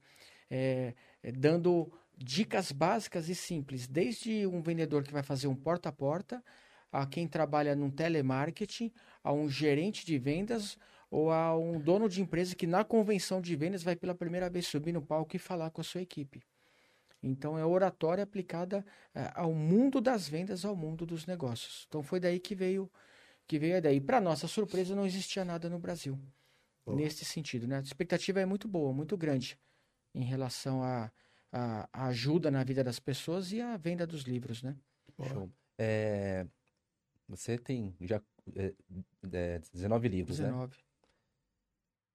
É, 0.50 0.94
é, 1.22 1.34
dando 1.34 1.92
dicas 2.18 2.72
básicas 2.72 3.28
e 3.28 3.36
simples, 3.36 3.90
desde 3.90 4.48
um 4.48 4.62
vendedor 4.62 5.04
que 5.04 5.12
vai 5.12 5.22
fazer 5.22 5.48
um 5.48 5.56
porta 5.56 5.90
a 5.90 5.92
porta, 5.92 6.42
a 6.90 7.06
quem 7.06 7.28
trabalha 7.28 7.76
num 7.76 7.92
telemarketing, 7.92 8.90
a 9.22 9.34
um 9.34 9.50
gerente 9.50 10.06
de 10.06 10.18
vendas 10.18 10.78
ou 11.12 11.30
a 11.30 11.58
um 11.58 11.78
dono 11.78 12.08
de 12.08 12.22
empresa 12.22 12.56
que 12.56 12.66
na 12.66 12.86
convenção 12.86 13.42
de 13.42 13.54
vendas 13.54 13.84
vai 13.84 13.98
pela 13.98 14.16
primeira 14.16 14.50
vez 14.50 14.66
subir 14.66 14.94
no 14.94 15.02
palco 15.02 15.36
e 15.36 15.40
falar 15.40 15.72
com 15.72 15.82
a 15.82 15.84
sua 15.84 16.02
equipe. 16.02 16.42
Então 17.22 17.58
é 17.58 17.66
oratória 17.66 18.24
aplicada 18.24 18.86
é, 19.14 19.30
ao 19.36 19.54
mundo 19.54 20.00
das 20.00 20.30
vendas, 20.30 20.64
ao 20.64 20.74
mundo 20.74 21.06
dos 21.06 21.26
negócios. 21.26 21.86
Então 21.90 22.02
foi 22.02 22.22
daí 22.22 22.40
que 22.40 22.56
veio 22.56 22.90
que 23.48 23.58
veio 23.58 23.78
a. 23.78 23.92
E 23.92 24.02
para 24.02 24.20
nossa 24.20 24.48
surpresa 24.48 24.96
não 24.96 25.06
existia 25.06 25.46
nada 25.46 25.70
no 25.70 25.80
Brasil 25.80 26.20
oh. 26.86 26.96
nesse 26.96 27.26
sentido, 27.26 27.68
né? 27.68 27.78
A 27.78 27.82
expectativa 27.82 28.40
é 28.40 28.46
muito 28.46 28.68
boa, 28.68 28.94
muito 28.94 29.16
grande 29.18 29.58
em 30.14 30.24
relação 30.24 30.84
à 30.84 31.12
a, 31.52 31.90
a, 31.94 32.08
ajuda 32.08 32.52
na 32.52 32.64
vida 32.64 32.84
das 32.84 33.00
pessoas 33.00 33.52
e 33.52 33.62
a 33.62 33.78
venda 33.78 34.06
dos 34.06 34.24
livros, 34.24 34.62
né? 34.62 34.76
Show. 35.28 35.50
É, 35.78 36.46
você 37.28 37.58
tem 37.58 37.96
já 38.02 38.22
é, 38.56 38.74
é, 39.32 39.60
19 39.74 40.08
livros, 40.08 40.38
19. 40.38 40.76
né? 40.76 40.84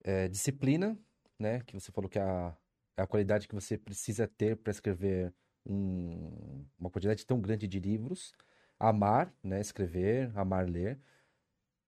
É, 0.04 0.28
disciplina, 0.28 0.98
né? 1.38 1.60
Que 1.60 1.74
você 1.74 1.92
falou 1.92 2.08
que 2.08 2.18
é 2.18 2.22
a, 2.22 2.56
é 2.96 3.02
a 3.02 3.06
qualidade 3.06 3.46
que 3.48 3.54
você 3.54 3.76
precisa 3.76 4.26
ter 4.26 4.56
para 4.56 4.70
escrever 4.70 5.32
um, 5.64 6.64
uma 6.78 6.90
quantidade 6.90 7.24
tão 7.24 7.40
grande 7.40 7.66
de 7.66 7.78
livros. 7.78 8.32
Amar, 8.78 9.32
né? 9.42 9.60
Escrever, 9.60 10.30
amar 10.36 10.68
ler. 10.68 10.98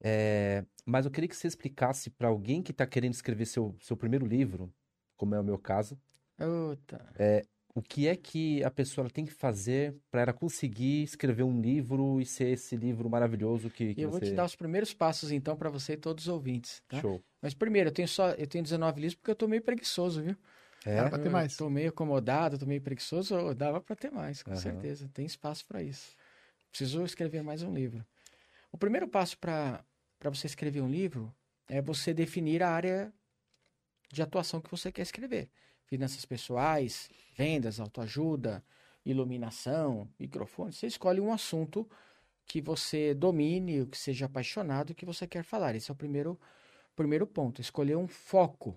É, 0.03 0.64
mas 0.84 1.05
eu 1.05 1.11
queria 1.11 1.28
que 1.28 1.36
você 1.36 1.47
explicasse 1.47 2.11
para 2.11 2.28
alguém 2.28 2.62
que 2.62 2.72
está 2.72 2.86
querendo 2.86 3.14
escrever 3.14 3.47
seu, 3.47 3.74
seu 3.80 3.97
primeiro 3.97 4.26
livro, 4.26 4.72
como 5.16 5.34
é 5.34 5.40
o 5.40 5.45
meu 5.45 5.59
caso, 5.59 5.99
é, 7.16 7.45
o 7.74 7.82
que 7.82 8.07
é 8.07 8.14
que 8.14 8.62
a 8.62 8.70
pessoa 8.70 9.09
tem 9.11 9.24
que 9.24 9.32
fazer 9.32 9.95
para 10.11 10.22
ela 10.22 10.32
conseguir 10.32 11.03
escrever 11.03 11.42
um 11.42 11.61
livro 11.61 12.20
e 12.20 12.26
ser 12.26 12.49
esse 12.49 12.76
livro 12.76 13.09
maravilhoso 13.11 13.68
que, 13.70 13.95
que 13.95 14.01
eu 14.01 14.11
você... 14.11 14.20
vou 14.20 14.28
te 14.28 14.34
dar 14.34 14.45
os 14.45 14.55
primeiros 14.55 14.95
passos 14.95 15.32
então 15.32 15.57
para 15.57 15.70
você 15.70 15.95
e 15.95 15.97
todos 15.97 16.24
os 16.24 16.28
ouvintes, 16.28 16.82
tá? 16.88 17.01
Show. 17.01 17.22
Mas 17.42 17.53
primeiro, 17.53 17.88
eu 17.90 17.92
tenho 17.92 18.09
só 18.09 18.30
eu 18.30 18.47
tenho 18.47 18.62
19 18.62 19.01
livros 19.01 19.14
porque 19.16 19.30
eu 19.30 19.36
tô 19.36 19.49
meio 19.49 19.62
preguiçoso, 19.62 20.22
viu? 20.22 20.36
É, 20.86 20.97
dá 20.97 21.09
pra 21.09 21.18
ter 21.18 21.30
mais. 21.30 21.53
Eu 21.53 21.59
tô 21.59 21.70
meio 21.70 21.88
acomodado, 21.88 22.59
tô 22.59 22.66
meio 22.66 22.80
preguiçoso, 22.80 23.55
dava 23.55 23.80
para 23.80 23.97
ter 23.97 24.11
mais, 24.11 24.42
com 24.42 24.51
uhum. 24.51 24.57
certeza. 24.57 25.11
Tem 25.12 25.24
espaço 25.24 25.64
para 25.66 25.82
isso. 25.82 26.14
Preciso 26.70 27.03
escrever 27.05 27.42
mais 27.42 27.62
um 27.62 27.72
livro. 27.72 28.05
O 28.75 28.77
primeiro 28.77 29.07
passo 29.07 29.39
para 29.39 29.85
você 30.25 30.49
escrever 30.49 30.81
um 30.81 30.91
livro 30.91 31.33
é 31.68 31.81
você 31.81 32.12
definir 32.12 32.61
a 32.61 32.68
área 32.68 33.14
de 34.12 34.20
atuação 34.20 34.61
que 34.61 34.68
você 34.68 34.91
quer 34.91 35.03
escrever. 35.03 35.49
Finanças 35.85 36.25
pessoais, 36.25 37.09
vendas, 37.37 37.79
autoajuda, 37.79 38.64
iluminação, 39.07 40.09
microfone. 40.18 40.72
Você 40.72 40.89
escolhe 40.89 41.20
um 41.20 41.33
assunto 41.33 41.89
que 42.45 42.61
você 42.61 43.14
domine, 43.14 43.87
que 43.87 43.97
seja 43.97 44.27
apaixonado, 44.27 44.93
que 44.93 45.07
você 45.07 45.25
quer 45.25 45.45
falar. 45.45 45.77
Esse 45.77 45.93
é 45.93 45.95
o 45.95 45.97
primeiro, 45.97 46.37
primeiro 46.97 47.29
ponto. 47.29 47.61
Escolher 47.61 47.97
um 47.97 48.09
foco 48.09 48.77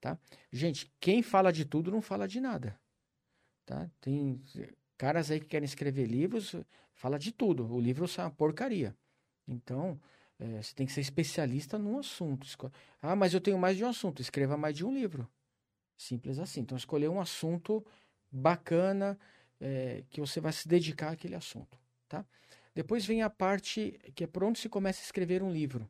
tá? 0.00 0.18
Gente, 0.50 0.92
quem 0.98 1.22
fala 1.22 1.52
de 1.52 1.64
tudo 1.64 1.92
não 1.92 2.02
fala 2.02 2.26
de 2.26 2.40
nada, 2.40 2.76
tá? 3.64 3.88
Tem 4.00 4.42
caras 4.98 5.30
aí 5.30 5.38
que 5.38 5.46
querem 5.46 5.66
escrever 5.66 6.06
livros, 6.06 6.56
fala 6.94 7.16
de 7.16 7.30
tudo. 7.30 7.72
O 7.72 7.80
livro 7.80 8.06
é 8.06 8.20
uma 8.22 8.30
porcaria. 8.32 8.92
Então, 9.46 10.00
é, 10.38 10.62
você 10.62 10.74
tem 10.74 10.86
que 10.86 10.92
ser 10.92 11.00
especialista 11.00 11.78
num 11.78 11.98
assunto. 11.98 12.46
Ah, 13.00 13.16
mas 13.16 13.34
eu 13.34 13.40
tenho 13.40 13.58
mais 13.58 13.76
de 13.76 13.84
um 13.84 13.88
assunto. 13.88 14.20
Escreva 14.20 14.56
mais 14.56 14.76
de 14.76 14.84
um 14.84 14.92
livro. 14.92 15.28
Simples 15.96 16.38
assim. 16.38 16.60
Então, 16.60 16.76
escolher 16.76 17.08
um 17.08 17.20
assunto 17.20 17.84
bacana 18.30 19.18
é, 19.60 20.04
que 20.10 20.20
você 20.20 20.40
vai 20.40 20.52
se 20.52 20.68
dedicar 20.68 21.12
àquele 21.12 21.34
assunto, 21.34 21.78
tá? 22.08 22.24
Depois 22.74 23.06
vem 23.06 23.22
a 23.22 23.30
parte 23.30 23.98
que 24.14 24.24
é 24.24 24.26
por 24.26 24.44
onde 24.44 24.58
se 24.58 24.68
começa 24.68 25.00
a 25.00 25.04
escrever 25.04 25.42
um 25.42 25.50
livro, 25.50 25.88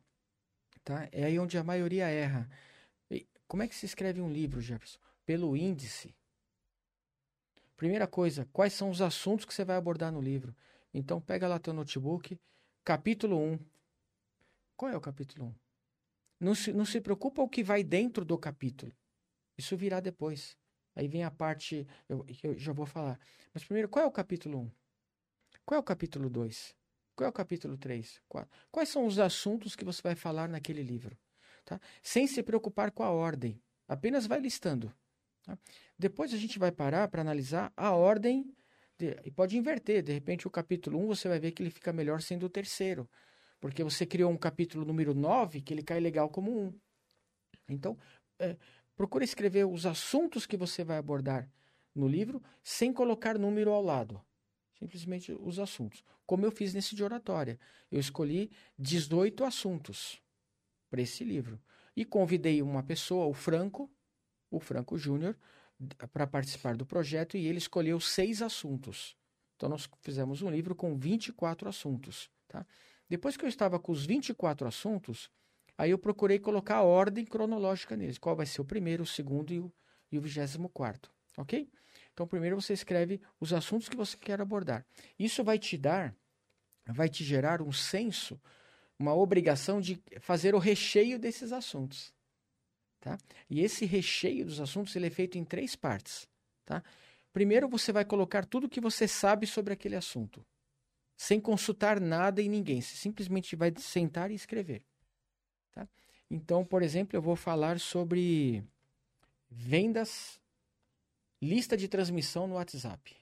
tá? 0.83 1.09
É 1.11 1.25
aí 1.25 1.37
onde 1.37 1.57
a 1.57 1.63
maioria 1.63 2.07
erra. 2.07 2.49
Como 3.47 3.63
é 3.63 3.67
que 3.67 3.75
se 3.75 3.85
escreve 3.85 4.21
um 4.21 4.31
livro, 4.31 4.61
Jefferson? 4.61 4.99
Pelo 5.25 5.55
índice. 5.55 6.15
Primeira 7.75 8.07
coisa, 8.07 8.47
quais 8.51 8.73
são 8.73 8.89
os 8.89 9.01
assuntos 9.01 9.45
que 9.45 9.53
você 9.53 9.63
vai 9.63 9.75
abordar 9.75 10.11
no 10.11 10.21
livro? 10.21 10.55
Então, 10.93 11.21
pega 11.21 11.47
lá 11.47 11.59
teu 11.59 11.73
notebook, 11.73 12.39
capítulo 12.87 13.37
1. 13.37 13.59
Qual 14.77 14.89
é 14.89 14.95
o 14.95 15.01
capítulo 15.01 15.47
1? 15.47 15.55
Não 16.39 16.55
se, 16.55 16.71
não 16.71 16.85
se 16.85 17.01
preocupa 17.01 17.41
o 17.41 17.49
que 17.49 17.61
vai 17.61 17.83
dentro 17.83 18.23
do 18.23 18.37
capítulo. 18.37 18.95
Isso 19.57 19.75
virá 19.75 19.99
depois. 19.99 20.57
Aí 20.95 21.05
vem 21.05 21.21
a 21.25 21.29
parte, 21.29 21.85
eu, 22.07 22.25
eu 22.41 22.57
já 22.57 22.71
vou 22.71 22.85
falar. 22.85 23.19
Mas 23.53 23.65
primeiro, 23.65 23.89
qual 23.89 24.05
é 24.05 24.07
o 24.07 24.11
capítulo 24.11 24.59
1? 24.59 24.71
Qual 25.65 25.75
é 25.75 25.81
o 25.81 25.83
capítulo 25.83 26.29
2? 26.29 26.73
Qual 27.13 27.25
é 27.25 27.29
o 27.29 27.33
capítulo 27.33 27.77
3? 27.77 28.21
Quais 28.71 28.87
são 28.87 29.05
os 29.05 29.19
assuntos 29.19 29.75
que 29.75 29.83
você 29.83 30.01
vai 30.01 30.15
falar 30.15 30.47
naquele 30.47 30.81
livro? 30.81 31.17
tá? 31.65 31.81
sem 32.01 32.25
se 32.25 32.41
preocupar 32.41 32.91
com 32.91 33.03
a 33.03 33.09
ordem. 33.09 33.61
Apenas 33.85 34.25
vai 34.25 34.39
listando. 34.39 34.93
Tá? 35.43 35.59
Depois 35.99 36.33
a 36.33 36.37
gente 36.37 36.57
vai 36.57 36.71
parar 36.71 37.09
para 37.09 37.19
analisar 37.19 37.73
a 37.75 37.91
ordem 37.91 38.45
de, 38.45 38.55
e 39.23 39.31
pode 39.31 39.57
inverter. 39.57 40.01
De 40.03 40.11
repente, 40.11 40.47
o 40.47 40.49
capítulo 40.49 40.99
1 40.99 41.07
você 41.07 41.27
vai 41.27 41.39
ver 41.39 41.51
que 41.51 41.61
ele 41.61 41.69
fica 41.69 41.93
melhor 41.93 42.21
sendo 42.21 42.45
o 42.45 42.49
terceiro. 42.49 43.09
Porque 43.59 43.83
você 43.83 44.05
criou 44.05 44.31
um 44.31 44.37
capítulo 44.37 44.85
número 44.85 45.13
9 45.13 45.61
que 45.61 45.73
ele 45.73 45.83
cai 45.83 45.99
legal 45.99 46.29
como 46.29 46.51
um. 46.51 46.73
Então, 47.69 47.97
é, 48.39 48.55
escrever 49.23 49.65
os 49.65 49.85
assuntos 49.85 50.45
que 50.45 50.57
você 50.57 50.83
vai 50.83 50.97
abordar 50.97 51.49
no 51.93 52.07
livro 52.07 52.41
sem 52.63 52.93
colocar 52.93 53.37
número 53.37 53.71
ao 53.71 53.83
lado. 53.83 54.21
Simplesmente 54.77 55.31
os 55.31 55.59
assuntos. 55.59 56.03
Como 56.25 56.45
eu 56.45 56.51
fiz 56.51 56.73
nesse 56.73 56.95
de 56.95 57.03
oratória. 57.03 57.59
Eu 57.91 57.99
escolhi 57.99 58.51
18 58.77 59.43
assuntos 59.43 60.21
para 60.89 61.01
esse 61.01 61.23
livro. 61.23 61.59
E 61.95 62.05
convidei 62.05 62.61
uma 62.61 62.83
pessoa, 62.83 63.25
o 63.25 63.33
Franco, 63.33 63.89
o 64.51 64.59
Franco 64.59 64.97
Júnior, 64.97 65.35
para 66.11 66.25
participar 66.25 66.75
do 66.75 66.85
projeto 66.85 67.37
e 67.37 67.45
ele 67.45 67.57
escolheu 67.57 67.99
seis 67.99 68.41
assuntos. 68.41 69.15
Então 69.55 69.69
nós 69.69 69.89
fizemos 70.01 70.41
um 70.41 70.49
livro 70.49 70.75
com 70.75 70.97
24 70.97 71.69
assuntos. 71.69 72.29
Tá? 72.47 72.65
Depois 73.09 73.37
que 73.37 73.45
eu 73.45 73.49
estava 73.49 73.79
com 73.79 73.91
os 73.91 74.05
24 74.05 74.67
assuntos, 74.67 75.29
aí 75.77 75.91
eu 75.91 75.97
procurei 75.97 76.39
colocar 76.39 76.77
a 76.77 76.83
ordem 76.83 77.25
cronológica 77.25 77.95
neles. 77.95 78.17
Qual 78.17 78.35
vai 78.35 78.45
ser 78.45 78.61
o 78.61 78.65
primeiro, 78.65 79.03
o 79.03 79.07
segundo 79.07 79.53
e 79.53 79.59
o, 79.59 79.71
e 80.11 80.17
o 80.17 80.21
vigésimo 80.21 80.69
quarto. 80.69 81.11
Ok? 81.37 81.69
Então 82.13 82.27
primeiro 82.27 82.59
você 82.59 82.73
escreve 82.73 83.21
os 83.39 83.53
assuntos 83.53 83.87
que 83.87 83.95
você 83.95 84.17
quer 84.17 84.41
abordar. 84.41 84.85
Isso 85.19 85.43
vai 85.43 85.59
te 85.59 85.77
dar, 85.77 86.15
vai 86.85 87.07
te 87.09 87.23
gerar 87.23 87.61
um 87.61 87.71
senso 87.71 88.39
uma 88.99 89.13
obrigação 89.13 89.79
de 89.79 90.01
fazer 90.19 90.55
o 90.55 90.59
recheio 90.59 91.19
desses 91.19 91.51
assuntos. 91.51 92.13
Tá? 92.99 93.17
E 93.49 93.61
esse 93.61 93.85
recheio 93.85 94.45
dos 94.45 94.59
assuntos 94.59 94.95
ele 94.95 95.07
é 95.07 95.09
feito 95.09 95.37
em 95.37 95.43
três 95.43 95.75
partes. 95.75 96.27
Tá? 96.65 96.83
Primeiro 97.31 97.67
você 97.67 97.91
vai 97.91 98.03
colocar 98.03 98.45
tudo 98.45 98.69
que 98.69 98.81
você 98.81 99.07
sabe 99.07 99.45
sobre 99.45 99.73
aquele 99.73 99.95
assunto, 99.95 100.45
sem 101.15 101.39
consultar 101.39 101.99
nada 101.99 102.41
e 102.41 102.49
ninguém. 102.49 102.81
Você 102.81 102.95
simplesmente 102.95 103.55
vai 103.55 103.73
sentar 103.77 104.31
e 104.31 104.35
escrever. 104.35 104.83
Tá? 105.71 105.87
Então, 106.29 106.65
por 106.65 106.81
exemplo, 106.81 107.15
eu 107.15 107.21
vou 107.21 107.35
falar 107.35 107.79
sobre 107.79 108.63
vendas, 109.49 110.41
lista 111.41 111.77
de 111.77 111.87
transmissão 111.87 112.47
no 112.47 112.55
WhatsApp. 112.55 113.15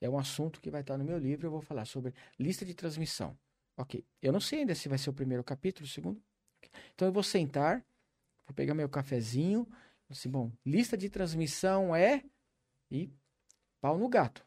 É 0.00 0.08
um 0.08 0.18
assunto 0.18 0.60
que 0.60 0.70
vai 0.70 0.80
estar 0.80 0.96
no 0.96 1.04
meu 1.04 1.18
livro. 1.18 1.46
Eu 1.46 1.50
vou 1.50 1.60
falar 1.60 1.84
sobre 1.84 2.14
lista 2.38 2.64
de 2.64 2.74
transmissão. 2.74 3.36
Ok. 3.76 4.04
Eu 4.20 4.32
não 4.32 4.40
sei 4.40 4.60
ainda 4.60 4.74
se 4.74 4.88
vai 4.88 4.98
ser 4.98 5.10
o 5.10 5.12
primeiro 5.12 5.44
capítulo, 5.44 5.86
o 5.86 5.88
segundo. 5.88 6.20
Então 6.94 7.06
eu 7.06 7.12
vou 7.12 7.22
sentar, 7.22 7.84
vou 8.50 8.54
pegar 8.54 8.74
meu 8.74 8.88
cafezinho. 8.88 9.66
Assim, 10.08 10.28
bom, 10.28 10.52
lista 10.66 10.96
de 10.96 11.08
transmissão 11.08 11.94
é. 11.94 12.24
E 12.90 13.10
pau 13.80 13.96
no 13.96 14.08
gato. 14.08 14.44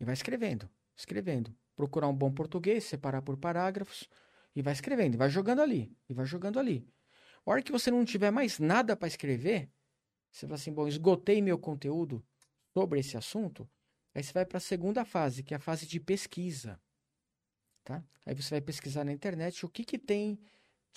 E 0.00 0.04
vai 0.04 0.14
escrevendo, 0.14 0.70
escrevendo. 0.96 1.54
Procurar 1.74 2.08
um 2.08 2.14
bom 2.14 2.32
português, 2.32 2.84
separar 2.84 3.20
por 3.22 3.36
parágrafos. 3.36 4.08
E 4.54 4.62
vai 4.62 4.72
escrevendo, 4.72 5.14
e 5.14 5.16
vai 5.18 5.28
jogando 5.28 5.60
ali, 5.60 5.94
e 6.08 6.14
vai 6.14 6.24
jogando 6.24 6.58
ali. 6.58 6.88
A 7.44 7.50
hora 7.50 7.62
que 7.62 7.70
você 7.70 7.90
não 7.90 8.04
tiver 8.04 8.30
mais 8.30 8.58
nada 8.58 8.96
para 8.96 9.06
escrever, 9.06 9.70
você 10.30 10.46
fala 10.46 10.54
assim: 10.54 10.72
bom, 10.72 10.88
esgotei 10.88 11.42
meu 11.42 11.58
conteúdo 11.58 12.24
sobre 12.72 13.00
esse 13.00 13.16
assunto. 13.16 13.68
Aí 14.14 14.22
você 14.22 14.32
vai 14.32 14.46
para 14.46 14.56
a 14.56 14.60
segunda 14.60 15.04
fase, 15.04 15.42
que 15.42 15.52
é 15.52 15.58
a 15.58 15.60
fase 15.60 15.86
de 15.86 16.00
pesquisa. 16.00 16.80
Tá? 17.84 18.02
Aí 18.24 18.34
você 18.34 18.50
vai 18.50 18.60
pesquisar 18.62 19.04
na 19.04 19.12
internet 19.12 19.66
o 19.66 19.68
que, 19.68 19.84
que 19.84 19.98
tem 19.98 20.40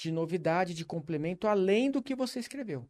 de 0.01 0.11
novidade, 0.11 0.73
de 0.73 0.85
complemento, 0.85 1.47
além 1.47 1.91
do 1.91 2.01
que 2.01 2.15
você 2.15 2.39
escreveu. 2.39 2.87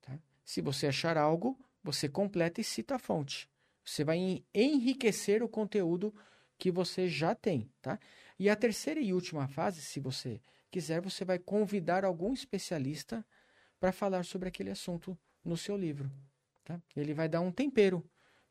Tá? 0.00 0.18
Se 0.44 0.60
você 0.60 0.86
achar 0.86 1.16
algo, 1.16 1.58
você 1.82 2.08
completa 2.08 2.60
e 2.60 2.64
cita 2.64 2.94
a 2.94 2.98
fonte. 2.98 3.50
Você 3.84 4.02
vai 4.04 4.42
enriquecer 4.54 5.42
o 5.42 5.48
conteúdo 5.48 6.14
que 6.58 6.70
você 6.70 7.08
já 7.08 7.34
tem. 7.34 7.70
Tá? 7.82 7.98
E 8.38 8.48
a 8.48 8.56
terceira 8.56 9.00
e 9.00 9.12
última 9.12 9.46
fase, 9.46 9.82
se 9.82 10.00
você 10.00 10.40
quiser, 10.70 11.00
você 11.00 11.24
vai 11.24 11.38
convidar 11.38 12.04
algum 12.04 12.32
especialista 12.32 13.24
para 13.78 13.92
falar 13.92 14.24
sobre 14.24 14.48
aquele 14.48 14.70
assunto 14.70 15.18
no 15.44 15.56
seu 15.56 15.76
livro. 15.76 16.10
Tá? 16.64 16.80
Ele 16.96 17.12
vai 17.12 17.28
dar 17.28 17.40
um 17.40 17.52
tempero 17.52 18.02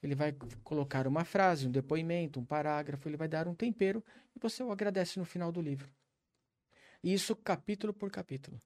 ele 0.02 0.16
vai 0.16 0.36
colocar 0.64 1.06
uma 1.06 1.24
frase, 1.24 1.68
um 1.68 1.72
depoimento, 1.72 2.40
um 2.40 2.46
parágrafo, 2.46 3.08
ele 3.08 3.18
vai 3.18 3.28
dar 3.28 3.48
um 3.48 3.54
tempero 3.54 4.04
e 4.36 4.40
você 4.40 4.64
o 4.64 4.72
agradece 4.72 5.20
no 5.20 5.26
final 5.26 5.52
do 5.52 5.62
livro. 5.62 5.88
Isso 7.04 7.36
capítulo 7.36 7.94
por 7.94 8.12
capítulo. 8.12 8.60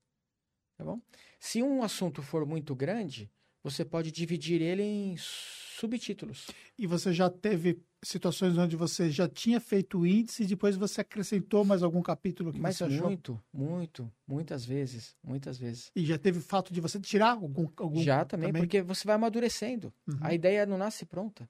Tá 0.78 0.84
bom? 0.84 1.00
Se 1.40 1.64
um 1.64 1.84
assunto 1.84 2.22
for 2.22 2.46
muito 2.46 2.76
grande, 2.76 3.32
você 3.64 3.86
pode 3.86 4.12
dividir 4.12 4.62
ele 4.62 4.84
em 4.84 5.16
subtítulos. 5.18 6.48
E 6.78 6.86
você 6.86 7.14
já 7.14 7.30
teve 7.30 7.82
situações 8.04 8.58
onde 8.58 8.76
você 8.76 9.10
já 9.10 9.28
tinha 9.28 9.60
feito 9.60 10.00
o 10.00 10.06
índice 10.06 10.44
e 10.44 10.48
depois 10.48 10.76
você 10.76 11.02
acrescentou 11.02 11.64
mais 11.64 11.82
algum 11.82 12.02
capítulo 12.02 12.52
que 12.52 12.60
Mas 12.60 12.78
você 12.78 12.84
achou? 12.84 13.08
muito, 13.08 13.44
muito, 13.52 14.12
muitas 14.28 14.66
vezes, 14.66 15.16
muitas 15.24 15.58
vezes. 15.58 15.92
E 15.96 16.06
já 16.06 16.18
teve 16.18 16.40
fato 16.42 16.74
de 16.74 16.82
você 16.82 17.00
tirar 17.00 17.32
algum, 17.32 17.68
algum 17.78 18.02
Já 18.02 18.26
também, 18.26 18.50
também? 18.50 18.62
porque 18.62 18.82
você 18.82 19.06
vai 19.06 19.16
amadurecendo. 19.16 19.94
Uhum. 20.08 20.18
A 20.22 20.34
ideia 20.34 20.66
não 20.66 20.78
nasce 20.78 21.06
pronta. 21.06 21.50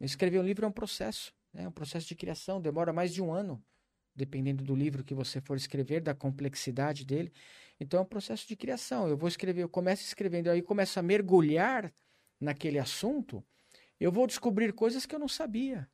Escrever 0.00 0.40
um 0.40 0.44
livro 0.44 0.64
é 0.64 0.68
um 0.68 0.72
processo, 0.72 1.32
é 1.54 1.66
um 1.66 1.72
processo 1.72 2.06
de 2.06 2.14
criação, 2.14 2.60
demora 2.60 2.92
mais 2.92 3.12
de 3.12 3.22
um 3.22 3.32
ano, 3.32 3.62
dependendo 4.18 4.64
do 4.64 4.74
livro 4.74 5.04
que 5.04 5.14
você 5.14 5.40
for 5.40 5.56
escrever, 5.56 6.00
da 6.00 6.12
complexidade 6.14 7.04
dele. 7.06 7.32
Então 7.80 8.00
é 8.00 8.02
um 8.02 8.06
processo 8.06 8.46
de 8.48 8.56
criação. 8.56 9.08
Eu 9.08 9.16
vou 9.16 9.28
escrever, 9.28 9.62
eu 9.62 9.68
começo 9.68 10.02
escrevendo, 10.02 10.48
aí 10.50 10.60
começo 10.60 10.98
a 10.98 11.02
mergulhar 11.02 11.92
naquele 12.40 12.78
assunto, 12.78 13.42
eu 14.00 14.10
vou 14.12 14.26
descobrir 14.26 14.72
coisas 14.72 15.06
que 15.06 15.14
eu 15.14 15.18
não 15.18 15.28
sabia. 15.28 15.88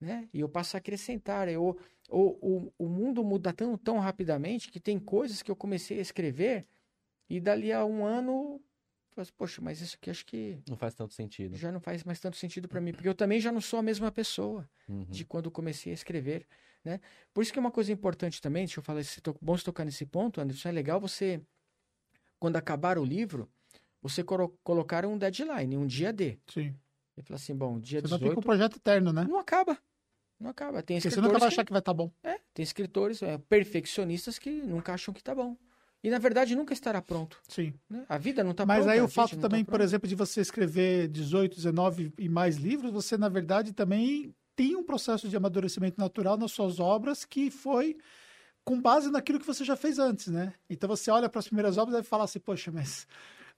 Né? 0.00 0.28
E 0.34 0.40
eu 0.40 0.48
passo 0.48 0.76
a 0.76 0.78
acrescentar. 0.78 1.48
Eu, 1.48 1.78
o, 2.10 2.20
o, 2.20 2.72
o 2.78 2.88
mundo 2.88 3.24
muda 3.24 3.52
tão, 3.52 3.76
tão 3.78 3.98
rapidamente 3.98 4.70
que 4.70 4.78
tem 4.78 4.98
coisas 4.98 5.42
que 5.42 5.50
eu 5.50 5.56
comecei 5.56 5.98
a 5.98 6.02
escrever 6.02 6.66
e 7.30 7.40
dali 7.40 7.72
a 7.72 7.84
um 7.86 8.04
ano, 8.04 8.60
falo, 9.12 9.28
poxa, 9.36 9.62
mas 9.62 9.80
isso 9.80 9.96
aqui 9.98 10.10
acho 10.10 10.26
que 10.26 10.58
Não 10.68 10.76
faz 10.76 10.94
tanto 10.94 11.14
sentido. 11.14 11.56
já 11.56 11.72
não 11.72 11.80
faz 11.80 12.04
mais 12.04 12.20
tanto 12.20 12.36
sentido 12.36 12.68
para 12.68 12.80
mim, 12.82 12.92
porque 12.92 13.08
eu 13.08 13.14
também 13.14 13.40
já 13.40 13.50
não 13.50 13.62
sou 13.62 13.78
a 13.78 13.82
mesma 13.82 14.12
pessoa 14.12 14.68
Uhum. 14.86 15.06
de 15.08 15.24
quando 15.24 15.50
comecei 15.50 15.92
a 15.92 15.94
escrever, 15.94 16.46
né? 16.84 17.00
Por 17.32 17.42
isso 17.42 17.52
que 17.52 17.58
é 17.58 17.60
uma 17.60 17.70
coisa 17.70 17.90
importante 17.92 18.40
também, 18.40 18.64
deixa 18.64 18.80
eu 18.80 18.84
falar, 18.84 19.02
se 19.04 19.20
to- 19.20 19.36
bom 19.40 19.56
se 19.56 19.64
tocar 19.64 19.84
nesse 19.84 20.04
ponto, 20.04 20.40
Anderson, 20.40 20.68
é 20.68 20.72
legal 20.72 21.00
você, 21.00 21.40
quando 22.38 22.56
acabar 22.56 22.98
o 22.98 23.04
livro, 23.04 23.48
você 24.02 24.22
colo- 24.22 24.56
colocar 24.62 25.06
um 25.06 25.16
deadline, 25.16 25.76
um 25.76 25.86
dia 25.86 26.12
D. 26.12 26.38
Sim. 26.48 26.74
E 27.16 27.22
falar 27.22 27.36
assim, 27.36 27.54
bom, 27.54 27.78
dia 27.78 28.00
Você 28.00 28.08
não 28.08 28.18
fica 28.18 28.30
um 28.32 28.34
18, 28.34 28.42
projeto 28.42 28.76
eterno, 28.76 29.12
né? 29.12 29.24
não 29.28 29.38
acaba, 29.38 29.78
não 30.38 30.50
acaba. 30.50 30.82
Tem 30.82 30.96
Porque 30.96 31.02
você 31.02 31.08
escritores 31.08 31.26
nunca 31.32 31.38
vai 31.38 31.48
que- 31.48 31.54
achar 31.54 31.64
que 31.64 31.72
vai 31.72 31.78
estar 31.78 31.94
bom. 31.94 32.10
é, 32.22 32.38
tem 32.52 32.62
escritores 32.62 33.22
é, 33.22 33.38
perfeccionistas 33.38 34.38
que 34.38 34.50
nunca 34.50 34.92
acham 34.92 35.14
que 35.14 35.22
tá 35.22 35.34
bom. 35.34 35.56
E, 36.02 36.10
na 36.10 36.18
verdade, 36.18 36.54
nunca 36.54 36.74
estará 36.74 37.00
pronto. 37.00 37.40
Sim. 37.48 37.72
né? 37.88 38.04
A 38.10 38.18
vida 38.18 38.44
não 38.44 38.52
tá 38.52 38.66
Mas 38.66 38.78
pronta. 38.80 38.92
aí 38.92 38.98
a 38.98 39.04
o 39.04 39.08
fato 39.08 39.36
tá 39.36 39.40
também, 39.42 39.64
por 39.64 39.70
pronto. 39.70 39.84
exemplo, 39.84 40.06
de 40.06 40.14
você 40.14 40.42
escrever 40.42 41.08
18, 41.08 41.56
19 41.56 42.12
e 42.18 42.28
mais 42.28 42.56
livros, 42.56 42.92
você, 42.92 43.16
na 43.16 43.30
verdade, 43.30 43.72
também 43.72 44.34
tem 44.56 44.76
um 44.76 44.82
processo 44.82 45.28
de 45.28 45.36
amadurecimento 45.36 45.98
natural 46.00 46.36
nas 46.36 46.52
suas 46.52 46.78
obras 46.80 47.24
que 47.24 47.50
foi 47.50 47.96
com 48.64 48.80
base 48.80 49.10
naquilo 49.10 49.38
que 49.38 49.46
você 49.46 49.64
já 49.64 49.76
fez 49.76 49.98
antes, 49.98 50.28
né? 50.28 50.54
Então 50.70 50.88
você 50.88 51.10
olha 51.10 51.28
para 51.28 51.38
as 51.38 51.46
primeiras 51.46 51.76
obras 51.76 51.94
e 51.94 52.00
vai 52.00 52.02
falar 52.02 52.24
assim, 52.24 52.38
poxa, 52.40 52.70
mas 52.72 53.06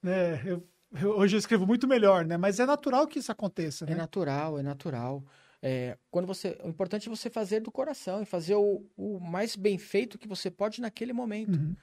né, 0.03 0.41
eu, 0.45 0.67
eu- 1.01 1.17
hoje 1.17 1.35
eu 1.35 1.39
escrevo 1.39 1.65
muito 1.65 1.87
melhor, 1.87 2.25
né? 2.25 2.35
Mas 2.37 2.59
é 2.59 2.65
natural 2.65 3.07
que 3.07 3.19
isso 3.19 3.31
aconteça, 3.31 3.85
É 3.85 3.91
né? 3.91 3.95
natural, 3.95 4.59
é 4.59 4.63
natural. 4.63 5.23
É, 5.61 5.97
quando 6.11 6.25
você, 6.27 6.57
o 6.63 6.67
importante 6.69 7.07
é 7.07 7.09
você 7.09 7.29
fazer 7.29 7.61
do 7.61 7.71
coração 7.71 8.21
e 8.21 8.25
fazer 8.25 8.55
o, 8.55 8.85
o 8.95 9.19
mais 9.19 9.55
bem 9.55 9.77
feito 9.77 10.17
que 10.17 10.27
você 10.27 10.51
pode 10.51 10.81
naquele 10.81 11.13
momento. 11.13 11.57
Uhum. 11.57 11.75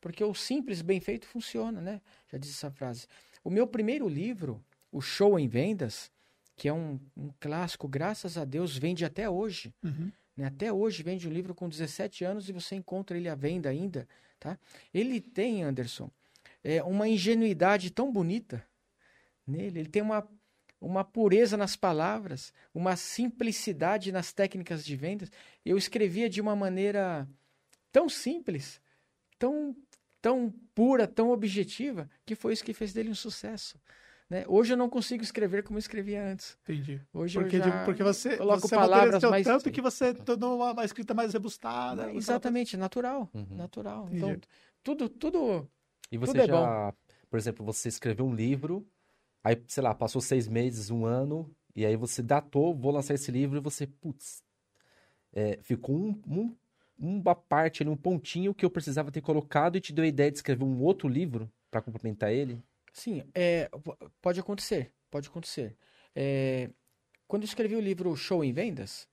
Porque 0.00 0.22
o 0.22 0.34
simples 0.34 0.82
bem 0.82 1.00
feito 1.00 1.26
funciona, 1.26 1.80
né? 1.80 2.00
Já 2.30 2.38
disse 2.38 2.54
essa 2.54 2.70
frase. 2.70 3.06
O 3.42 3.50
meu 3.50 3.66
primeiro 3.66 4.08
livro, 4.08 4.62
O 4.90 5.00
Show 5.00 5.38
em 5.38 5.48
Vendas, 5.48 6.10
que 6.56 6.68
é 6.68 6.72
um, 6.72 6.98
um 7.16 7.30
clássico, 7.40 7.88
graças 7.88 8.36
a 8.36 8.44
Deus, 8.44 8.76
vende 8.76 9.04
até 9.04 9.28
hoje. 9.28 9.74
Uhum. 9.82 10.10
né? 10.36 10.46
Até 10.46 10.72
hoje 10.72 11.02
vende 11.02 11.28
um 11.28 11.32
livro 11.32 11.54
com 11.54 11.68
17 11.68 12.24
anos 12.24 12.48
e 12.48 12.52
você 12.52 12.74
encontra 12.74 13.16
ele 13.16 13.28
à 13.28 13.34
venda 13.34 13.68
ainda, 13.68 14.06
tá? 14.38 14.58
Ele 14.92 15.20
tem, 15.20 15.62
Anderson, 15.62 16.10
é, 16.62 16.82
uma 16.82 17.08
ingenuidade 17.08 17.90
tão 17.90 18.12
bonita 18.12 18.64
nele. 19.46 19.80
Ele 19.80 19.88
tem 19.88 20.02
uma, 20.02 20.26
uma 20.80 21.04
pureza 21.04 21.56
nas 21.56 21.76
palavras, 21.76 22.52
uma 22.74 22.96
simplicidade 22.96 24.12
nas 24.12 24.32
técnicas 24.32 24.84
de 24.84 24.96
vendas. 24.96 25.30
Eu 25.64 25.76
escrevia 25.76 26.28
de 26.28 26.40
uma 26.40 26.54
maneira 26.54 27.28
tão 27.90 28.08
simples, 28.08 28.80
tão, 29.38 29.76
tão 30.20 30.52
pura, 30.74 31.06
tão 31.06 31.30
objetiva, 31.30 32.08
que 32.24 32.34
foi 32.34 32.52
isso 32.52 32.64
que 32.64 32.74
fez 32.74 32.92
dele 32.92 33.10
um 33.10 33.14
sucesso. 33.14 33.78
Né? 34.32 34.46
Hoje 34.48 34.72
eu 34.72 34.78
não 34.78 34.88
consigo 34.88 35.22
escrever 35.22 35.62
como 35.62 35.76
eu 35.76 35.80
escrevia 35.80 36.24
antes. 36.24 36.56
Entendi. 36.62 36.98
Hoje 37.12 37.38
Porque, 37.38 37.56
eu 37.56 37.62
já 37.62 37.84
porque 37.84 38.02
você, 38.02 38.38
coloco 38.38 38.62
você 38.62 38.74
palavras 38.74 39.22
amadureceu 39.22 39.30
mais... 39.30 39.46
tanto 39.46 39.70
que 39.70 39.82
você 39.82 40.14
tornou 40.14 40.56
uma, 40.56 40.72
uma 40.72 40.84
escrita 40.86 41.12
mais 41.12 41.34
rebustada. 41.34 42.06
você 42.06 42.16
Exatamente, 42.16 42.74
natural, 42.78 43.28
Uhum. 43.34 43.56
natural. 43.58 44.06
Entendi. 44.06 44.16
Então, 44.16 44.40
tudo, 44.82 45.08
tudo 45.10 45.70
E 46.10 46.16
você 46.16 46.32
Tudo 46.32 46.40
é 46.40 46.46
já, 46.46 46.94
por 47.28 47.38
exemplo, 47.38 47.62
você 47.62 47.90
escreveu 47.90 48.24
um 48.24 48.34
livro, 48.34 48.88
aí, 49.44 49.62
sei 49.68 49.82
lá, 49.82 49.94
passou 49.94 50.22
seis 50.22 50.48
meses, 50.48 50.88
um 50.90 51.04
ano, 51.04 51.54
e 51.76 51.84
aí 51.84 51.94
você 51.94 52.22
datou, 52.22 52.74
vou 52.74 52.90
lançar 52.90 53.12
esse 53.12 53.30
livro, 53.30 53.58
e 53.58 53.60
você, 53.60 53.86
putz, 53.86 54.42
é, 55.34 55.58
ficou 55.62 55.94
um, 55.94 56.22
um- 56.26 56.56
uma 56.98 57.34
parte 57.34 57.82
ali, 57.82 57.90
um 57.90 57.96
pontinho 57.96 58.54
que 58.54 58.64
eu 58.64 58.70
precisava 58.70 59.10
ter 59.10 59.20
colocado 59.20 59.76
e 59.76 59.80
te 59.80 59.92
deu 59.92 60.04
a 60.06 60.08
ideia 60.08 60.30
de 60.30 60.38
escrever 60.38 60.64
um 60.64 60.80
outro 60.82 61.06
livro 61.06 61.50
para 61.70 61.82
complementar 61.82 62.32
ele? 62.32 62.62
Sim, 62.92 63.24
é, 63.34 63.68
po- 63.68 63.96
pode 64.20 64.38
acontecer, 64.40 64.92
pode 65.10 65.28
acontecer. 65.28 65.76
É, 66.14 66.70
quando 67.26 67.42
eu 67.42 67.46
escrevi 67.46 67.74
o 67.74 67.80
livro 67.80 68.14
Show 68.14 68.44
em 68.44 68.52
Vendas, 68.52 69.08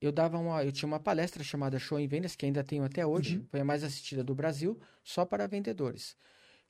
eu 0.00 0.10
dava 0.10 0.38
uma, 0.38 0.64
eu 0.64 0.72
tinha 0.72 0.86
uma 0.86 0.98
palestra 0.98 1.44
chamada 1.44 1.78
Show 1.78 1.98
em 1.98 2.08
Vendas, 2.08 2.34
que 2.34 2.46
ainda 2.46 2.64
tenho 2.64 2.84
até 2.84 3.06
hoje, 3.06 3.36
Uhum. 3.38 3.46
foi 3.50 3.60
a 3.60 3.64
mais 3.64 3.84
assistida 3.84 4.24
do 4.24 4.34
Brasil, 4.34 4.80
só 5.04 5.24
para 5.24 5.46
vendedores. 5.46 6.16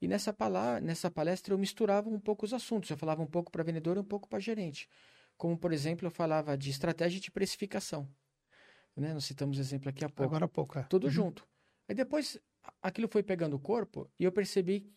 E 0.00 0.08
nessa, 0.08 0.32
pala- 0.32 0.80
nessa 0.80 1.10
palestra 1.10 1.54
eu 1.54 1.58
misturava 1.58 2.08
um 2.10 2.18
pouco 2.18 2.44
os 2.44 2.52
assuntos, 2.52 2.90
eu 2.90 2.96
falava 2.96 3.22
um 3.22 3.26
pouco 3.26 3.50
para 3.52 3.62
vendedor 3.62 3.96
e 3.96 4.00
um 4.00 4.04
pouco 4.04 4.28
para 4.28 4.40
gerente. 4.40 4.88
Como, 5.36 5.56
por 5.56 5.72
exemplo, 5.72 6.06
eu 6.06 6.10
falava 6.10 6.58
de 6.58 6.70
estratégia 6.70 7.20
de 7.20 7.30
precificação. 7.30 8.08
Né? 8.96 9.14
Nós 9.14 9.24
citamos 9.24 9.58
exemplo 9.58 9.88
aqui 9.88 10.04
há 10.04 10.08
pouco. 10.08 10.24
Agora 10.34 10.44
há 10.44 10.48
pouco. 10.48 10.78
é. 10.78 10.82
Tudo 10.84 11.04
Uhum. 11.06 11.10
junto. 11.12 11.48
Aí 11.88 11.94
depois 11.94 12.38
aquilo 12.82 13.08
foi 13.08 13.22
pegando 13.22 13.54
o 13.56 13.60
corpo 13.60 14.10
e 14.18 14.24
eu 14.24 14.32
percebi 14.32 14.92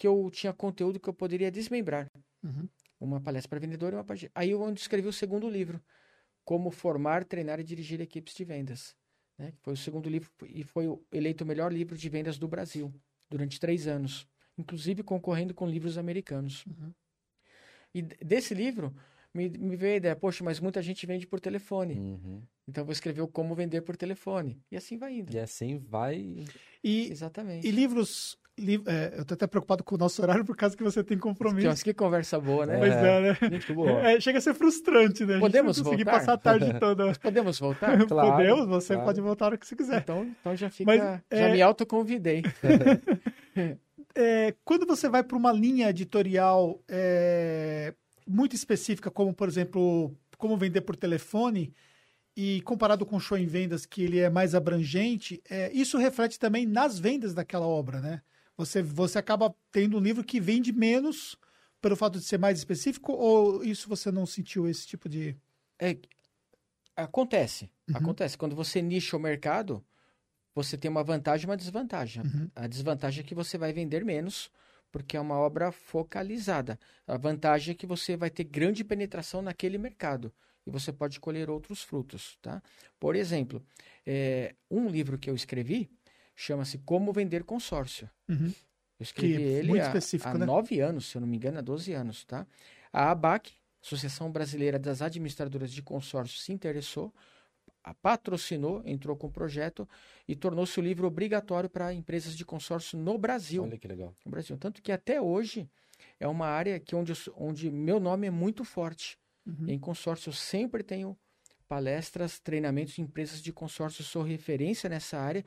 que 0.00 0.06
eu 0.06 0.30
tinha 0.32 0.50
conteúdo 0.50 0.98
que 0.98 1.10
eu 1.10 1.12
poderia 1.12 1.50
desmembrar. 1.50 2.10
Uhum. 2.42 2.66
Uma 2.98 3.20
palestra 3.20 3.50
para 3.50 3.58
vendedor 3.58 3.92
e 3.92 3.96
uma 3.96 4.02
palestra. 4.02 4.30
Aí 4.34 4.50
eu 4.50 4.72
escrevi 4.72 5.06
o 5.06 5.12
segundo 5.12 5.46
livro, 5.46 5.78
Como 6.42 6.70
Formar, 6.70 7.22
Treinar 7.22 7.60
e 7.60 7.62
Dirigir 7.62 8.00
Equipes 8.00 8.34
de 8.34 8.42
Vendas. 8.42 8.96
Né? 9.36 9.52
Foi 9.60 9.74
o 9.74 9.76
segundo 9.76 10.08
livro 10.08 10.30
e 10.48 10.64
foi 10.64 10.86
eleito 11.12 11.44
o 11.44 11.46
melhor 11.46 11.70
livro 11.70 11.98
de 11.98 12.08
vendas 12.08 12.38
do 12.38 12.48
Brasil 12.48 12.90
durante 13.28 13.60
três 13.60 13.86
anos, 13.86 14.26
inclusive 14.56 15.02
concorrendo 15.02 15.52
com 15.52 15.68
livros 15.68 15.98
americanos. 15.98 16.64
Uhum. 16.64 16.94
E 17.94 18.00
desse 18.00 18.54
livro 18.54 18.94
me, 19.34 19.50
me 19.50 19.76
veio 19.76 19.94
a 19.94 19.96
ideia, 19.96 20.16
poxa, 20.16 20.42
mas 20.42 20.58
muita 20.60 20.80
gente 20.80 21.04
vende 21.04 21.26
por 21.26 21.40
telefone. 21.40 21.98
Uhum. 21.98 22.42
Então 22.66 22.86
vou 22.86 22.92
escrever 22.92 23.20
o 23.20 23.28
como 23.28 23.54
vender 23.54 23.82
por 23.82 23.98
telefone. 23.98 24.62
E 24.70 24.78
assim 24.78 24.96
vai 24.96 25.18
indo. 25.18 25.30
E 25.30 25.38
assim 25.38 25.76
vai. 25.76 26.46
E, 26.82 27.10
Exatamente. 27.10 27.66
e 27.66 27.70
livros. 27.70 28.38
É, 28.86 29.14
eu 29.18 29.24
tô 29.24 29.34
até 29.34 29.46
preocupado 29.46 29.82
com 29.82 29.94
o 29.94 29.98
nosso 29.98 30.20
horário 30.22 30.44
por 30.44 30.56
causa 30.56 30.76
que 30.76 30.82
você 30.82 31.02
tem 31.02 31.18
compromisso. 31.18 31.66
Nossa, 31.68 31.84
que 31.84 31.94
conversa 31.94 32.38
boa, 32.40 32.66
né? 32.66 32.78
Pois 32.78 32.92
é, 32.92 33.20
né? 33.20 33.38
Muito. 33.40 33.88
É, 33.98 34.20
chega 34.20 34.38
a 34.38 34.40
ser 34.40 34.54
frustrante, 34.54 35.24
né? 35.24 35.34
A 35.34 35.36
gente 35.36 35.40
Podemos 35.40 35.76
não 35.78 35.84
conseguir 35.84 36.04
voltar? 36.04 36.18
passar 36.20 36.32
a 36.34 36.38
tarde 36.38 36.74
toda. 36.80 37.12
Podemos 37.14 37.58
voltar? 37.58 37.98
Claro, 38.06 38.32
Podemos, 38.32 38.66
você 38.66 38.94
claro. 38.94 39.06
pode 39.06 39.20
voltar 39.20 39.44
a 39.44 39.48
hora 39.48 39.58
que 39.58 39.66
você 39.66 39.76
quiser. 39.76 40.00
Então, 40.00 40.34
então 40.40 40.56
já 40.56 40.68
fica. 40.70 40.84
Mas, 40.90 41.00
já 41.00 41.20
é- 41.30 41.52
me 41.52 41.62
autoconvidei. 41.62 42.42
É, 44.12 44.54
quando 44.64 44.84
você 44.86 45.08
vai 45.08 45.22
para 45.22 45.36
uma 45.36 45.52
linha 45.52 45.88
editorial 45.88 46.82
é, 46.88 47.94
muito 48.26 48.56
específica, 48.56 49.08
como, 49.08 49.32
por 49.32 49.48
exemplo, 49.48 50.12
como 50.36 50.56
vender 50.56 50.80
por 50.80 50.96
telefone, 50.96 51.72
e 52.36 52.60
comparado 52.62 53.04
com 53.04 53.16
o 53.16 53.20
show 53.20 53.36
em 53.36 53.46
vendas, 53.46 53.84
que 53.84 54.02
ele 54.02 54.18
é 54.18 54.30
mais 54.30 54.54
abrangente, 54.54 55.42
é, 55.48 55.70
isso 55.72 55.98
reflete 55.98 56.38
também 56.38 56.66
nas 56.66 56.98
vendas 56.98 57.34
daquela 57.34 57.66
obra, 57.66 58.00
né? 58.00 58.22
Você, 58.60 58.82
você 58.82 59.18
acaba 59.18 59.54
tendo 59.72 59.96
um 59.96 60.00
livro 60.00 60.22
que 60.22 60.38
vende 60.38 60.70
menos 60.70 61.34
pelo 61.80 61.96
fato 61.96 62.18
de 62.18 62.24
ser 62.24 62.38
mais 62.38 62.58
específico, 62.58 63.12
ou 63.12 63.64
isso 63.64 63.88
você 63.88 64.12
não 64.12 64.26
sentiu 64.26 64.68
esse 64.68 64.86
tipo 64.86 65.08
de... 65.08 65.34
É, 65.78 65.96
acontece. 66.94 67.70
Uhum. 67.88 67.96
Acontece. 67.96 68.36
Quando 68.36 68.54
você 68.54 68.82
nicha 68.82 69.16
o 69.16 69.20
mercado, 69.20 69.82
você 70.54 70.76
tem 70.76 70.90
uma 70.90 71.02
vantagem 71.02 71.46
e 71.46 71.50
uma 71.50 71.56
desvantagem. 71.56 72.22
Uhum. 72.22 72.50
A 72.54 72.66
desvantagem 72.66 73.22
é 73.22 73.26
que 73.26 73.34
você 73.34 73.56
vai 73.56 73.72
vender 73.72 74.04
menos, 74.04 74.50
porque 74.92 75.16
é 75.16 75.20
uma 75.20 75.36
obra 75.36 75.72
focalizada. 75.72 76.78
A 77.06 77.16
vantagem 77.16 77.72
é 77.72 77.74
que 77.74 77.86
você 77.86 78.14
vai 78.14 78.28
ter 78.28 78.44
grande 78.44 78.84
penetração 78.84 79.40
naquele 79.40 79.78
mercado 79.78 80.30
e 80.66 80.70
você 80.70 80.92
pode 80.92 81.18
colher 81.18 81.48
outros 81.48 81.82
frutos, 81.82 82.36
tá? 82.42 82.62
Por 82.98 83.16
exemplo, 83.16 83.64
é, 84.06 84.54
um 84.70 84.86
livro 84.88 85.18
que 85.18 85.30
eu 85.30 85.34
escrevi 85.34 85.90
chama-se 86.40 86.78
Como 86.78 87.12
Vender 87.12 87.44
Consórcio. 87.44 88.08
Uhum. 88.28 88.52
Eu 88.98 89.02
escrevi 89.02 89.36
Que 89.36 89.42
é 89.42 89.46
ele 89.58 89.68
muito 89.68 89.82
há, 89.82 89.86
específico, 89.86 90.30
há 90.30 90.38
né? 90.38 90.46
nove 90.46 90.80
anos, 90.80 91.06
se 91.06 91.16
eu 91.16 91.20
não 91.20 91.28
me 91.28 91.36
engano, 91.36 91.58
há 91.58 91.60
12 91.60 91.92
anos, 91.92 92.24
tá? 92.24 92.46
A 92.92 93.10
ABAC, 93.10 93.52
Associação 93.82 94.32
Brasileira 94.32 94.78
das 94.78 95.02
Administradoras 95.02 95.70
de 95.70 95.82
Consórcios, 95.82 96.42
se 96.42 96.52
interessou, 96.52 97.12
a 97.84 97.92
patrocinou, 97.92 98.82
entrou 98.86 99.16
com 99.16 99.26
o 99.26 99.30
projeto 99.30 99.88
e 100.26 100.34
tornou-se 100.34 100.78
o 100.78 100.82
livro 100.82 101.06
obrigatório 101.06 101.68
para 101.68 101.92
empresas 101.92 102.34
de 102.34 102.44
consórcio 102.44 102.98
no 102.98 103.18
Brasil. 103.18 103.62
Olha 103.62 103.78
que 103.78 103.88
legal. 103.88 104.14
No 104.24 104.30
Brasil. 104.30 104.56
Tanto 104.58 104.82
que 104.82 104.92
até 104.92 105.20
hoje 105.20 105.68
é 106.18 106.26
uma 106.26 106.46
área 106.46 106.78
que 106.80 106.94
onde, 106.94 107.12
onde 107.36 107.70
meu 107.70 108.00
nome 108.00 108.26
é 108.26 108.30
muito 108.30 108.64
forte. 108.64 109.18
Uhum. 109.46 109.68
Em 109.68 109.78
consórcio 109.78 110.28
eu 110.28 110.34
sempre 110.34 110.82
tenho 110.82 111.16
palestras, 111.68 112.38
treinamentos 112.38 112.98
em 112.98 113.02
empresas 113.02 113.40
de 113.40 113.52
consórcio, 113.52 114.02
sou 114.04 114.22
referência 114.22 114.88
nessa 114.88 115.18
área. 115.18 115.44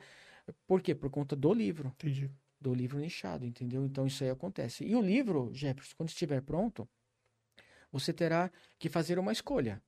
Por 0.66 0.80
quê? 0.82 0.94
Por 0.94 1.10
conta 1.10 1.34
do 1.34 1.52
livro 1.52 1.88
Entendi. 1.88 2.30
do 2.60 2.74
livro 2.74 2.98
nichado, 2.98 3.44
entendeu? 3.44 3.84
Então 3.84 4.06
isso 4.06 4.24
aí 4.24 4.30
acontece. 4.30 4.84
E 4.84 4.94
o 4.96 5.00
livro, 5.00 5.50
Jefferson, 5.52 5.94
quando 5.96 6.08
estiver 6.08 6.40
pronto, 6.42 6.88
você 7.92 8.12
terá 8.12 8.50
que 8.78 8.88
fazer 8.88 9.18
uma 9.18 9.32
escolha. 9.32 9.82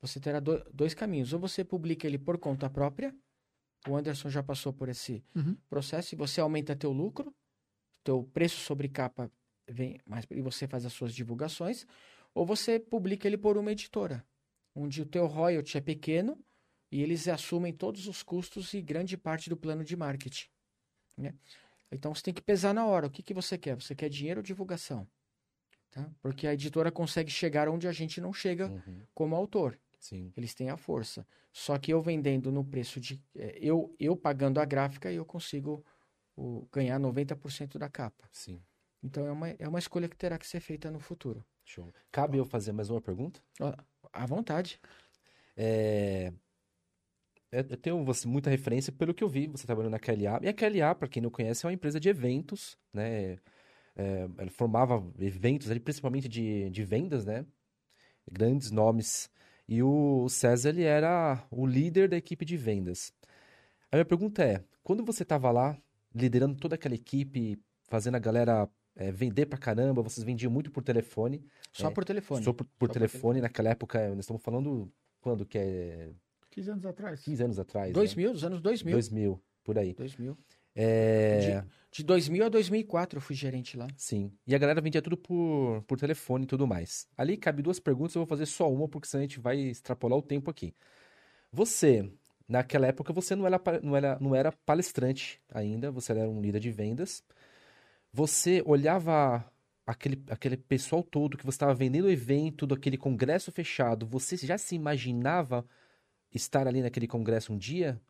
Você 0.00 0.18
terá 0.20 0.40
do- 0.40 0.64
dois 0.72 0.94
caminhos. 0.94 1.32
Ou 1.32 1.40
você 1.40 1.64
publica 1.64 2.06
ele 2.06 2.18
por 2.18 2.38
conta 2.38 2.70
própria, 2.70 3.14
o 3.88 3.96
Anderson 3.96 4.30
já 4.30 4.42
passou 4.42 4.72
por 4.72 4.88
esse 4.88 5.24
Uhum. 5.34 5.56
processo, 5.68 6.14
e 6.14 6.16
você 6.16 6.40
aumenta 6.40 6.76
teu 6.76 6.92
lucro, 6.92 7.34
teu 8.04 8.24
preço 8.24 8.60
sobre 8.60 8.88
capa 8.88 9.30
vem 9.68 10.00
mais 10.06 10.26
e 10.30 10.40
você 10.40 10.66
faz 10.66 10.84
as 10.86 10.92
suas 10.92 11.14
divulgações, 11.14 11.86
ou 12.34 12.44
você 12.46 12.78
publica 12.78 13.26
ele 13.28 13.36
por 13.38 13.56
uma 13.56 13.72
editora, 13.72 14.24
onde 14.74 15.02
o 15.02 15.06
teu 15.06 15.26
royalty 15.26 15.78
é 15.78 15.80
pequeno 15.80 16.38
e 16.90 17.02
eles 17.02 17.28
assumem 17.28 17.72
todos 17.72 18.06
os 18.08 18.22
custos 18.22 18.74
e 18.74 18.80
grande 18.82 19.16
parte 19.16 19.48
do 19.48 19.56
plano 19.56 19.84
de 19.84 19.96
marketing. 19.96 20.48
né? 21.16 21.34
Então 21.92 22.14
você 22.14 22.22
tem 22.22 22.34
que 22.34 22.42
pesar 22.42 22.72
na 22.72 22.86
hora. 22.86 23.06
O 23.06 23.10
que, 23.10 23.22
que 23.22 23.34
você 23.34 23.58
quer? 23.58 23.74
Você 23.74 23.94
quer 23.94 24.08
dinheiro 24.08 24.40
ou 24.40 24.44
divulgação? 24.44 25.06
Tá? 25.90 26.08
Porque 26.20 26.46
a 26.46 26.54
editora 26.54 26.90
consegue 26.92 27.30
chegar 27.30 27.68
onde 27.68 27.88
a 27.88 27.92
gente 27.92 28.20
não 28.20 28.32
chega 28.32 28.68
Uhum. 28.68 29.02
como 29.12 29.34
autor. 29.34 29.78
Sim. 29.98 30.32
Eles 30.36 30.54
têm 30.54 30.70
a 30.70 30.76
força. 30.76 31.26
Só 31.52 31.76
que 31.78 31.92
eu 31.92 32.00
vendendo 32.00 32.50
no 32.52 32.64
preço 32.64 33.00
de. 33.00 33.20
é, 33.36 33.58
eu, 33.60 33.94
eu 33.98 34.16
pagando 34.16 34.60
a 34.60 34.64
gráfica, 34.64 35.12
eu 35.12 35.24
consigo 35.26 35.84
o, 36.36 36.66
ganhar 36.72 36.98
90% 37.00 37.76
da 37.76 37.88
capa. 37.88 38.28
Sim. 38.32 38.62
Então 39.02 39.26
é 39.26 39.32
uma, 39.32 39.48
é 39.50 39.68
uma 39.68 39.78
escolha 39.80 40.08
que 40.08 40.16
terá 40.16 40.38
que 40.38 40.46
ser 40.46 40.60
feita 40.60 40.90
no 40.90 41.00
futuro. 41.00 41.44
Show. 41.64 41.92
Cabe 42.12 42.38
eu 42.38 42.44
fazer 42.44 42.72
mais 42.72 42.88
uma 42.88 43.00
pergunta? 43.00 43.42
À 44.12 44.26
vontade. 44.26 44.80
É... 45.56 46.32
é, 47.52 47.60
Eu 47.60 47.76
tenho 47.76 48.04
você, 48.04 48.26
muita 48.28 48.50
referência 48.50 48.92
pelo 48.92 49.14
que 49.14 49.24
eu 49.24 49.28
vi, 49.28 49.46
você 49.46 49.66
trabalhando 49.66 49.92
na 49.92 49.98
KLA. 49.98 50.40
E 50.42 50.48
a 50.48 50.52
KLA, 50.52 50.94
para 50.94 51.08
quem 51.08 51.22
não 51.22 51.30
conhece, 51.30 51.64
é 51.64 51.68
uma 51.68 51.74
empresa 51.74 51.98
de 51.98 52.08
eventos, 52.08 52.78
né? 52.92 53.38
É, 53.96 54.28
ela 54.38 54.50
formava 54.50 55.04
eventos 55.18 55.70
ali, 55.70 55.80
principalmente 55.80 56.28
de, 56.28 56.70
de 56.70 56.84
vendas, 56.84 57.24
né? 57.24 57.44
Grandes 58.30 58.70
nomes. 58.70 59.30
E 59.68 59.82
o 59.82 60.28
César, 60.28 60.70
ele 60.70 60.84
era 60.84 61.46
o 61.50 61.66
líder 61.66 62.08
da 62.08 62.16
equipe 62.16 62.44
de 62.44 62.56
vendas. 62.56 63.12
A 63.90 63.96
minha 63.96 64.04
pergunta 64.04 64.42
é, 64.42 64.64
quando 64.82 65.04
você 65.04 65.22
estava 65.22 65.50
lá, 65.50 65.76
liderando 66.14 66.56
toda 66.56 66.76
aquela 66.76 66.94
equipe, 66.94 67.60
fazendo 67.88 68.16
a 68.16 68.20
galera 68.20 68.68
é, 68.96 69.10
vender 69.10 69.46
pra 69.46 69.58
caramba, 69.58 70.02
vocês 70.02 70.24
vendiam 70.24 70.50
muito 70.50 70.70
por 70.70 70.82
telefone, 70.82 71.44
Só 71.72 71.88
É, 71.88 71.90
por 71.90 72.04
telefone. 72.04 72.44
só 72.44 72.52
por, 72.52 72.64
por 72.64 72.70
Só 72.70 72.78
por 72.78 72.88
telefone, 72.92 73.40
naquela 73.40 73.70
época, 73.70 74.08
nós 74.10 74.20
estamos 74.20 74.42
falando 74.42 74.92
quando 75.20 75.44
que 75.44 75.58
é 75.58 76.12
15 76.60 76.70
anos 76.70 76.86
atrás. 76.86 77.22
15 77.22 77.42
anos 77.42 77.58
atrás. 77.58 77.92
2000, 77.92 78.32
dos 78.32 78.44
anos 78.44 78.60
2000. 78.60 78.92
2000, 78.92 79.42
por 79.64 79.78
aí. 79.78 79.94
2000. 79.94 80.36
É, 80.74 81.64
De 81.90 82.04
2000 82.04 82.44
a 82.44 82.48
2004 82.48 83.16
eu 83.18 83.20
fui 83.20 83.34
gerente 83.34 83.76
lá. 83.76 83.88
sim. 83.96 84.30
E 84.46 84.54
a 84.54 84.58
galera 84.58 84.80
vendia 84.80 85.02
tudo 85.02 85.16
por, 85.16 85.82
por 85.82 85.98
telefone 85.98 86.44
e 86.44 86.46
tudo 86.46 86.66
mais. 86.66 87.08
Ali 87.16 87.36
cabe 87.36 87.62
duas 87.62 87.80
perguntas, 87.80 88.14
eu 88.14 88.20
vou 88.20 88.26
fazer 88.26 88.46
só 88.46 88.70
uma, 88.70 88.88
porque 88.88 89.08
senão 89.08 89.20
a 89.20 89.26
gente 89.26 89.40
vai 89.40 89.58
extrapolar 89.58 90.18
o 90.18 90.22
tempo 90.22 90.48
aqui. 90.50 90.72
Você, 91.52 92.08
naquela 92.48 92.86
época, 92.86 93.12
você 93.12 93.34
não 93.34 93.46
era, 93.46 93.60
não 93.82 93.96
era, 93.96 94.18
não 94.20 94.34
era 94.34 94.52
palestrante 94.52 95.40
ainda, 95.52 95.90
você 95.90 96.12
era 96.12 96.28
um 96.28 96.40
líder 96.40 96.60
de 96.60 96.70
vendas. 96.70 97.24
Você 98.12 98.62
olhava 98.64 99.44
aquele, 99.86 100.22
aquele 100.28 100.56
pessoal 100.56 101.02
todo 101.02 101.36
que 101.36 101.44
você 101.44 101.56
estava 101.56 101.74
vendendo 101.74 102.04
o 102.04 102.10
evento, 102.10 102.66
daquele 102.66 102.96
congresso 102.96 103.50
fechado, 103.50 104.06
você 104.06 104.36
já 104.36 104.56
se 104.56 104.76
imaginava 104.76 105.64
estar 106.32 106.66
ali 106.66 106.82
naquele 106.82 107.06
congresso 107.06 107.52
um 107.52 107.58
dia? 107.58 108.00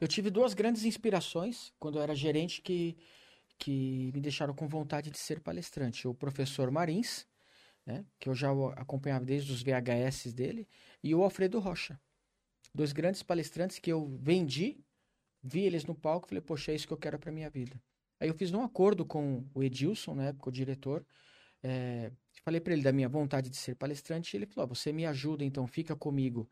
Eu 0.00 0.08
tive 0.08 0.30
duas 0.30 0.54
grandes 0.54 0.84
inspirações 0.84 1.72
quando 1.78 1.98
eu 1.98 2.02
era 2.02 2.14
gerente 2.14 2.60
que, 2.60 2.96
que 3.58 4.10
me 4.14 4.20
deixaram 4.20 4.54
com 4.54 4.66
vontade 4.66 5.10
de 5.10 5.18
ser 5.18 5.40
palestrante. 5.40 6.08
O 6.08 6.14
professor 6.14 6.70
Marins, 6.70 7.26
né, 7.86 8.04
que 8.18 8.28
eu 8.28 8.34
já 8.34 8.50
acompanhava 8.76 9.24
desde 9.24 9.52
os 9.52 9.62
VHS 9.62 10.32
dele, 10.32 10.68
e 11.02 11.14
o 11.14 11.22
Alfredo 11.22 11.58
Rocha. 11.58 12.00
Dois 12.74 12.92
grandes 12.92 13.22
palestrantes 13.22 13.78
que 13.78 13.92
eu 13.92 14.18
vendi, 14.20 14.78
vi 15.42 15.60
eles 15.60 15.84
no 15.84 15.94
palco 15.94 16.26
e 16.26 16.28
falei, 16.30 16.42
poxa, 16.42 16.72
é 16.72 16.74
isso 16.74 16.86
que 16.86 16.92
eu 16.92 16.98
quero 16.98 17.18
para 17.18 17.30
minha 17.30 17.50
vida. 17.50 17.80
Aí 18.18 18.28
eu 18.28 18.34
fiz 18.34 18.52
um 18.52 18.62
acordo 18.62 19.04
com 19.04 19.44
o 19.52 19.62
Edilson, 19.62 20.14
na 20.14 20.26
época, 20.26 20.48
o 20.48 20.52
diretor, 20.52 21.04
é, 21.62 22.10
falei 22.44 22.60
para 22.60 22.72
ele 22.72 22.82
da 22.82 22.92
minha 22.92 23.08
vontade 23.08 23.50
de 23.50 23.56
ser 23.56 23.74
palestrante, 23.74 24.34
e 24.34 24.38
ele 24.38 24.46
falou, 24.46 24.70
"Ó, 24.70 24.74
você 24.74 24.92
me 24.92 25.04
ajuda, 25.06 25.44
então 25.44 25.66
fica 25.66 25.94
comigo 25.94 26.48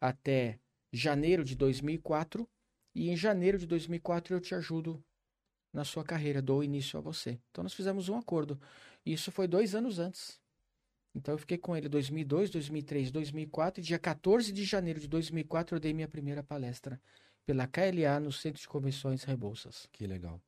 até 0.00 0.58
janeiro 0.92 1.44
de 1.44 1.54
2004, 1.56 2.48
e 2.94 3.10
em 3.10 3.16
janeiro 3.16 3.58
de 3.58 3.66
2004 3.66 4.34
eu 4.34 4.40
te 4.40 4.54
ajudo 4.54 5.02
na 5.72 5.84
sua 5.84 6.04
carreira, 6.04 6.40
dou 6.40 6.62
início 6.62 6.96
a 6.98 7.02
você. 7.02 7.40
Então 7.50 7.64
nós 7.64 7.74
fizemos 7.74 8.08
um 8.08 8.16
acordo. 8.16 8.60
Isso 9.04 9.32
foi 9.32 9.48
dois 9.48 9.74
anos 9.74 9.98
antes. 9.98 10.40
Então 11.14 11.34
eu 11.34 11.38
fiquei 11.38 11.58
com 11.58 11.76
ele 11.76 11.88
2002, 11.88 12.50
2003, 12.50 13.10
2004 13.10 13.80
e 13.80 13.84
dia 13.84 13.98
14 13.98 14.52
de 14.52 14.64
janeiro 14.64 15.00
de 15.00 15.08
2004 15.08 15.76
eu 15.76 15.80
dei 15.80 15.92
minha 15.92 16.08
primeira 16.08 16.42
palestra 16.42 17.00
pela 17.44 17.66
KLA 17.66 18.20
no 18.20 18.32
Centro 18.32 18.60
de 18.60 18.68
Convenções 18.68 19.22
Rebouças. 19.24 19.88
Que 19.92 20.06
legal. 20.06 20.40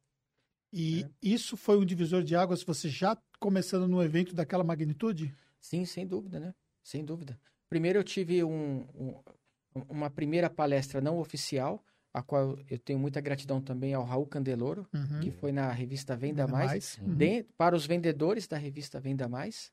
E 0.73 1.03
É. 1.03 1.11
isso 1.23 1.57
foi 1.57 1.79
um 1.79 1.85
divisor 1.85 2.23
de 2.23 2.35
águas, 2.35 2.63
você 2.63 2.89
já 2.89 3.17
começando 3.39 3.87
num 3.87 4.03
evento 4.03 4.35
daquela 4.35 4.65
magnitude? 4.65 5.33
Sim, 5.61 5.85
sem 5.85 6.07
dúvida, 6.07 6.41
né? 6.41 6.55
Sem 6.83 7.05
dúvida. 7.05 7.39
Primeiro 7.69 7.99
eu 7.99 8.05
tive 8.05 8.43
um- 8.45 8.87
um- 8.95 9.83
uma 9.89 10.11
primeira 10.11 10.49
palestra 10.49 11.01
não 11.01 11.19
oficial, 11.19 11.85
a 12.15 12.23
qual 12.23 12.59
eu 12.71 12.79
tenho 12.79 12.99
muita 12.99 13.21
gratidão 13.21 13.61
também 13.61 13.93
ao 13.93 14.05
Raul 14.05 14.27
Candeloro, 14.27 14.89
Uhum. 14.95 15.21
que 15.21 15.31
foi 15.31 15.53
na 15.53 15.71
revista 15.71 16.17
Venda, 16.17 16.45
Ainda 16.45 16.53
Mais, 16.53 16.97
Uhum. 16.99 17.15
de- 17.17 17.43
para 17.59 17.77
os 17.77 17.87
vendedores 17.87 18.47
da 18.47 18.57
revista 18.57 18.99
Venda 18.99 19.29
Mais. 19.29 19.71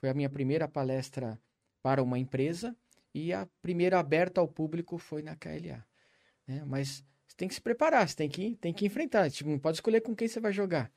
Foi 0.00 0.08
a 0.08 0.14
minha 0.14 0.28
primeira 0.28 0.66
palestra 0.66 1.38
para 1.82 2.02
uma 2.02 2.18
empresa 2.18 2.74
e 3.14 3.32
a 3.32 3.46
primeira 3.62 3.98
aberta 4.00 4.40
ao 4.40 4.48
público 4.48 4.98
foi 4.98 5.22
na 5.22 5.36
KLA. 5.36 5.84
né? 6.48 6.62
Mas 6.64 7.02
você 7.26 7.36
tem 7.36 7.48
que 7.48 7.54
se 7.54 7.60
preparar, 7.60 8.08
você 8.08 8.14
tem 8.14 8.28
que, 8.28 8.54
tem 8.56 8.72
que 8.72 8.86
enfrentar. 8.86 9.28
Tipo, 9.30 9.50
não 9.50 9.58
pode 9.58 9.78
escolher 9.78 10.00
com 10.00 10.14
quem 10.14 10.28
você 10.28 10.38
vai 10.38 10.52
jogar. 10.52 10.92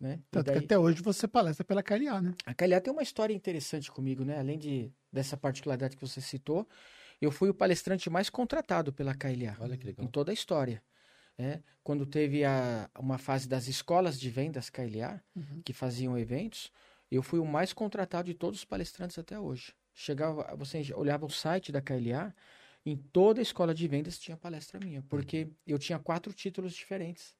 Né? 0.00 0.20
E 0.20 0.24
Tanto 0.30 0.46
que 0.46 0.52
daí- 0.56 0.64
até 0.64 0.78
hoje 0.78 1.02
você 1.02 1.26
palestra 1.28 1.64
pela 1.64 1.82
KLA, 1.82 2.20
né? 2.22 2.34
A 2.44 2.54
KLA 2.54 2.80
tem 2.80 2.92
uma 2.92 3.02
história 3.02 3.34
interessante 3.34 3.90
comigo, 3.90 4.24
né? 4.24 4.38
Além 4.38 4.58
de, 4.58 4.92
dessa 5.12 5.36
particularidade 5.36 5.96
que 5.96 6.06
você 6.06 6.20
citou, 6.20 6.68
eu 7.20 7.30
fui 7.30 7.48
o 7.48 7.54
palestrante 7.54 8.08
mais 8.10 8.28
contratado 8.30 8.92
pela 8.92 9.14
KLA 9.14 9.56
Olha 9.60 9.76
que 9.76 9.84
em 9.84 9.88
legal. 9.88 10.08
toda 10.08 10.30
a 10.30 10.34
história. 10.34 10.82
né? 11.38 11.62
Quando 11.82 12.06
teve 12.06 12.44
a, 12.44 12.88
uma 12.98 13.18
fase 13.18 13.46
das 13.48 13.68
escolas 13.68 14.18
de 14.18 14.30
vendas 14.30 14.70
KLA, 14.70 15.20
Uhum. 15.34 15.60
que 15.64 15.72
faziam 15.74 16.16
eventos, 16.18 16.70
eu 17.10 17.22
fui 17.22 17.38
o 17.38 17.44
mais 17.44 17.72
contratado 17.74 18.26
de 18.26 18.34
todos 18.34 18.60
os 18.60 18.64
palestrantes 18.64 19.18
até 19.18 19.38
hoje. 19.38 19.74
Chegava, 19.92 20.54
você 20.56 20.82
olhava 20.94 21.26
o 21.26 21.30
site 21.30 21.70
da 21.70 21.80
KLA, 21.82 22.34
em 22.84 22.96
toda 22.96 23.40
a 23.40 23.42
escola 23.42 23.74
de 23.74 23.86
vendas 23.86 24.18
tinha 24.18 24.36
palestra 24.36 24.78
minha, 24.80 25.02
porque 25.02 25.48
eu 25.66 25.78
tinha 25.78 25.98
quatro 25.98 26.32
títulos 26.32 26.72
diferentes. 26.74 27.34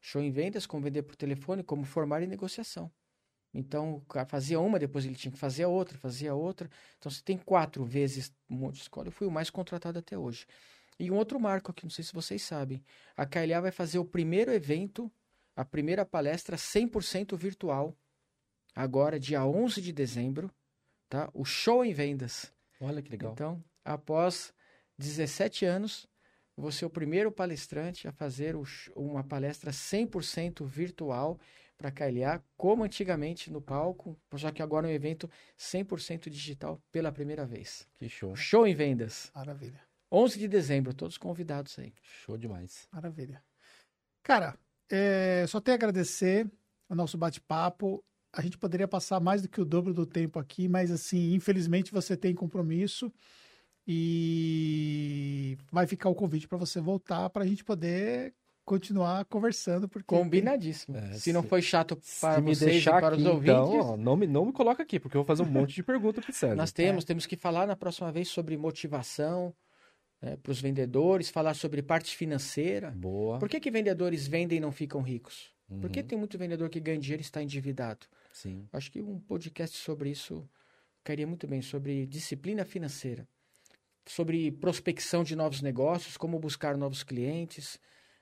Show 0.00 0.22
em 0.22 0.30
vendas, 0.30 0.66
como 0.66 0.82
vender 0.82 1.02
por 1.02 1.16
telefone, 1.16 1.62
como 1.62 1.84
formar 1.84 2.22
em 2.22 2.26
negociação. 2.26 2.90
Então, 3.52 3.94
o 3.94 4.00
cara 4.02 4.26
fazia 4.26 4.60
uma, 4.60 4.78
depois 4.78 5.04
ele 5.04 5.14
tinha 5.14 5.32
que 5.32 5.38
fazer 5.38 5.64
a 5.64 5.68
outra, 5.68 5.96
fazia 5.98 6.32
a 6.32 6.34
outra. 6.34 6.70
Então, 6.98 7.10
você 7.10 7.22
tem 7.22 7.38
quatro 7.38 7.84
vezes 7.84 8.32
um 8.48 8.56
monte 8.56 8.76
de 8.76 8.82
escola. 8.82 9.08
Eu 9.08 9.12
fui 9.12 9.26
o 9.26 9.30
mais 9.30 9.50
contratado 9.50 9.98
até 9.98 10.16
hoje. 10.16 10.46
E 10.98 11.10
um 11.10 11.16
outro 11.16 11.38
marco 11.38 11.70
aqui, 11.70 11.84
não 11.84 11.90
sei 11.90 12.04
se 12.04 12.12
vocês 12.12 12.42
sabem. 12.42 12.82
A 13.16 13.24
KLA 13.24 13.60
vai 13.60 13.70
fazer 13.70 13.98
o 13.98 14.04
primeiro 14.04 14.52
evento, 14.52 15.10
a 15.54 15.64
primeira 15.64 16.04
palestra 16.04 16.56
100% 16.56 17.36
virtual, 17.36 17.96
agora, 18.74 19.18
dia 19.18 19.44
11 19.44 19.80
de 19.80 19.92
dezembro, 19.92 20.50
tá? 21.08 21.30
O 21.32 21.44
Show 21.44 21.84
em 21.84 21.92
Vendas. 21.92 22.52
Olha 22.80 23.00
que 23.00 23.10
legal. 23.10 23.32
Então, 23.32 23.64
após 23.84 24.52
17 24.98 25.64
anos, 25.64 26.07
vou 26.60 26.72
ser 26.72 26.84
o 26.84 26.90
primeiro 26.90 27.30
palestrante 27.30 28.08
a 28.08 28.12
fazer 28.12 28.56
uma 28.96 29.22
palestra 29.22 29.70
100% 29.70 30.66
virtual 30.66 31.38
para 31.76 31.92
KLA, 31.92 32.42
como 32.56 32.82
antigamente 32.82 33.50
no 33.50 33.62
palco, 33.62 34.18
só 34.36 34.50
que 34.50 34.60
agora 34.60 34.88
um 34.88 34.90
evento 34.90 35.30
100% 35.56 36.28
digital 36.28 36.82
pela 36.90 37.12
primeira 37.12 37.46
vez. 37.46 37.86
Que 37.96 38.08
show. 38.08 38.34
Show 38.34 38.66
em 38.66 38.74
vendas. 38.74 39.30
Maravilha. 39.32 39.80
11 40.10 40.38
de 40.38 40.48
dezembro, 40.48 40.92
todos 40.92 41.16
convidados 41.16 41.78
aí. 41.78 41.92
Show 42.02 42.36
demais. 42.36 42.88
Maravilha. 42.90 43.40
Cara, 44.24 44.58
é, 44.90 45.44
só 45.46 45.60
tenho 45.60 45.76
a 45.76 45.78
agradecer 45.78 46.50
o 46.88 46.94
nosso 46.96 47.16
bate-papo. 47.16 48.02
A 48.32 48.42
gente 48.42 48.58
poderia 48.58 48.88
passar 48.88 49.20
mais 49.20 49.42
do 49.42 49.48
que 49.48 49.60
o 49.60 49.64
dobro 49.64 49.94
do 49.94 50.04
tempo 50.04 50.40
aqui, 50.40 50.66
mas 50.66 50.90
assim, 50.90 51.34
infelizmente 51.34 51.92
você 51.92 52.16
tem 52.16 52.34
compromisso 52.34 53.12
e 53.88 55.56
vai 55.72 55.86
ficar 55.86 56.08
o 56.08 56.14
convite 56.14 56.46
para 56.46 56.58
você 56.58 56.80
voltar 56.80 57.28
para 57.30 57.44
a 57.44 57.46
gente 57.46 57.64
poder 57.64 58.34
continuar 58.64 59.24
conversando, 59.24 59.88
porque 59.88 60.14
Combinadíssimo. 60.14 60.96
É, 60.96 61.14
Se 61.14 61.32
não 61.32 61.42
se- 61.42 61.48
foi 61.48 61.62
chato 61.62 61.98
para 62.20 62.40
vocês 62.40 62.60
e 62.62 62.64
deixar 62.66 63.00
para 63.00 63.14
aqui, 63.14 63.22
os 63.22 63.26
ouvintes, 63.26 63.50
então, 63.50 63.80
ó, 63.80 63.96
não, 63.96 64.14
me, 64.16 64.26
não 64.26 64.44
me 64.44 64.52
coloca 64.52 64.82
aqui, 64.82 65.00
porque 65.00 65.16
eu 65.16 65.20
vou 65.20 65.26
fazer 65.26 65.42
um 65.42 65.46
monte 65.50 65.74
de 65.74 65.82
pergunta 65.82 66.20
pro 66.20 66.32
César. 66.32 66.54
Nós 66.54 66.70
temos, 66.70 67.04
temos 67.04 67.24
que 67.24 67.34
falar 67.36 67.66
na 67.66 67.74
próxima 67.74 68.12
vez 68.12 68.28
sobre 68.28 68.56
motivação 68.58 69.54
para 70.42 70.50
os 70.52 70.60
vendedores, 70.60 71.30
falar 71.30 71.54
sobre 71.54 71.80
parte 71.80 72.14
financeira. 72.16 72.90
Boa. 72.90 73.38
Por 73.38 73.48
que, 73.48 73.58
que 73.60 73.70
vendedores 73.70 74.26
vendem 74.26 74.58
e 74.58 74.60
não 74.60 74.72
ficam 74.72 75.00
ricos? 75.00 75.50
Por 75.80 75.88
que 75.90 76.00
Uhum, 76.00 76.06
tem 76.06 76.18
muito 76.18 76.36
vendedor 76.36 76.68
que 76.68 76.80
ganha 76.80 76.98
dinheiro 76.98 77.20
e 77.20 77.24
está 77.24 77.42
endividado? 77.42 78.04
Sim. 78.32 78.66
Acho 78.72 78.90
que 78.90 79.00
um 79.00 79.18
podcast 79.20 79.76
sobre 79.78 80.10
isso 80.10 80.46
cairia 81.04 81.26
muito 81.26 81.46
bem, 81.46 81.62
sobre 81.62 82.04
disciplina 82.06 82.64
financeira, 82.64 83.26
sobre 84.08 84.50
prospecção 84.50 85.22
de 85.22 85.36
novos 85.36 85.62
negócios, 85.62 86.16
como 86.16 86.38
buscar 86.38 86.76
novos 86.76 87.02
clientes, 87.02 87.78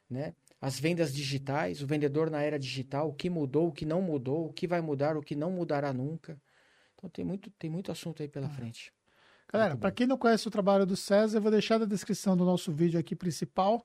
né? 0.08 0.34
As 0.60 0.80
vendas 0.80 1.14
digitais, 1.14 1.82
o 1.82 1.86
vendedor 1.86 2.30
na 2.30 2.42
era 2.42 2.58
digital, 2.58 3.10
o 3.10 3.14
que 3.14 3.28
mudou, 3.28 3.68
o 3.68 3.72
que 3.72 3.84
não 3.84 4.00
mudou, 4.00 4.46
o 4.46 4.52
que 4.52 4.66
vai 4.66 4.80
mudar, 4.80 5.16
o 5.16 5.22
que 5.22 5.36
não 5.36 5.50
mudará 5.50 5.92
nunca. 5.92 6.40
Então 6.94 7.10
tem 7.10 7.24
muito, 7.24 7.50
tem 7.50 7.70
muito 7.70 7.92
assunto 7.92 8.22
aí 8.22 8.28
pela 8.28 8.48
frente. 8.48 8.92
Galera, 9.52 9.76
para 9.76 9.92
quem 9.92 10.06
não 10.06 10.16
conhece 10.18 10.48
o 10.48 10.50
trabalho 10.50 10.84
do 10.84 10.96
César, 10.96 11.38
eu 11.38 11.42
vou 11.42 11.50
deixar 11.50 11.78
na 11.78 11.84
descrição 11.84 12.36
do 12.36 12.44
nosso 12.44 12.72
vídeo 12.72 12.98
aqui 12.98 13.14
principal 13.14 13.84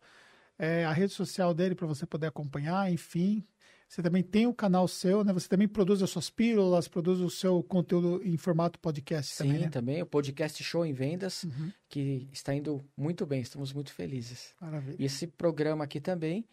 é, 0.57 0.85
a 0.85 0.91
rede 0.91 1.13
social 1.13 1.53
dele 1.53 1.75
para 1.75 1.87
você 1.87 2.05
poder 2.05 2.27
acompanhar, 2.27 2.91
enfim. 2.91 3.43
Você 3.91 4.01
também 4.01 4.23
tem 4.23 4.47
o 4.47 4.53
canal 4.53 4.87
seu, 4.87 5.21
né? 5.21 5.33
Você 5.33 5.49
também 5.49 5.67
produz 5.67 6.01
as 6.01 6.09
suas 6.09 6.29
pílulas, 6.29 6.87
produz 6.87 7.19
o 7.19 7.29
seu 7.29 7.61
conteúdo 7.61 8.21
em 8.23 8.37
formato 8.37 8.79
podcast 8.79 9.35
Sim, 9.35 9.43
também, 9.43 9.59
né? 9.63 9.69
também 9.69 10.01
o 10.01 10.05
podcast 10.05 10.63
Show 10.63 10.85
em 10.85 10.93
Vendas, 10.93 11.43
Uhum. 11.43 11.73
que 11.89 12.25
está 12.31 12.55
indo 12.55 12.81
muito 12.95 13.25
bem, 13.25 13.41
estamos 13.41 13.73
muito 13.73 13.91
felizes. 13.91 14.55
Maravilha. 14.61 14.95
E 14.97 15.03
esse 15.03 15.27
programa 15.27 15.83
aqui 15.83 15.99
também, 15.99 16.47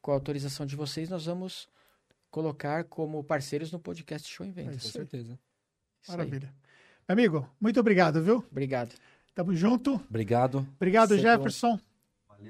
com 0.00 0.12
a 0.12 0.14
autorização 0.14 0.64
de 0.64 0.76
vocês, 0.76 1.10
nós 1.10 1.26
vamos 1.26 1.68
colocar 2.30 2.84
como 2.84 3.22
parceiros 3.22 3.70
no 3.70 3.78
podcast 3.78 4.26
Show 4.26 4.46
em 4.46 4.50
Vendas. 4.50 4.76
Com 4.76 4.78
isso 4.78 4.86
aí. 4.86 4.92
certeza. 4.92 5.38
Isso 6.00 6.10
aí. 6.12 6.16
Maravilha. 6.16 6.54
Meu 7.06 7.12
amigo, 7.12 7.50
muito 7.60 7.78
obrigado, 7.78 8.22
viu? 8.22 8.38
Obrigado. 8.50 8.94
Tamo 9.34 9.54
junto. 9.54 9.96
Obrigado. 10.08 10.66
Obrigado, 10.76 11.10
Você 11.10 11.18
Jefferson. 11.20 11.78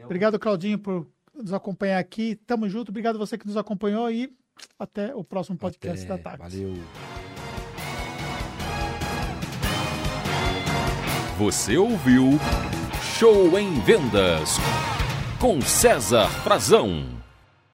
Obrigado, 0.04 0.38
Claudinho, 0.38 0.78
por 0.78 1.04
nos 1.42 1.52
acompanhar 1.52 1.98
aqui. 1.98 2.34
Tamo 2.46 2.68
junto. 2.68 2.90
Obrigado 2.90 3.18
você 3.18 3.36
que 3.38 3.46
nos 3.46 3.56
acompanhou 3.56 4.10
e 4.10 4.32
até 4.78 5.14
o 5.14 5.22
próximo 5.22 5.56
podcast 5.56 6.04
Até. 6.04 6.16
da 6.16 6.18
Tax. 6.22 6.54
Valeu. 6.54 6.74
Você 11.38 11.76
ouviu 11.76 12.30
Show 13.18 13.58
em 13.58 13.80
Vendas 13.80 14.56
com 15.40 15.60
César 15.60 16.28
Frazão. 16.42 17.17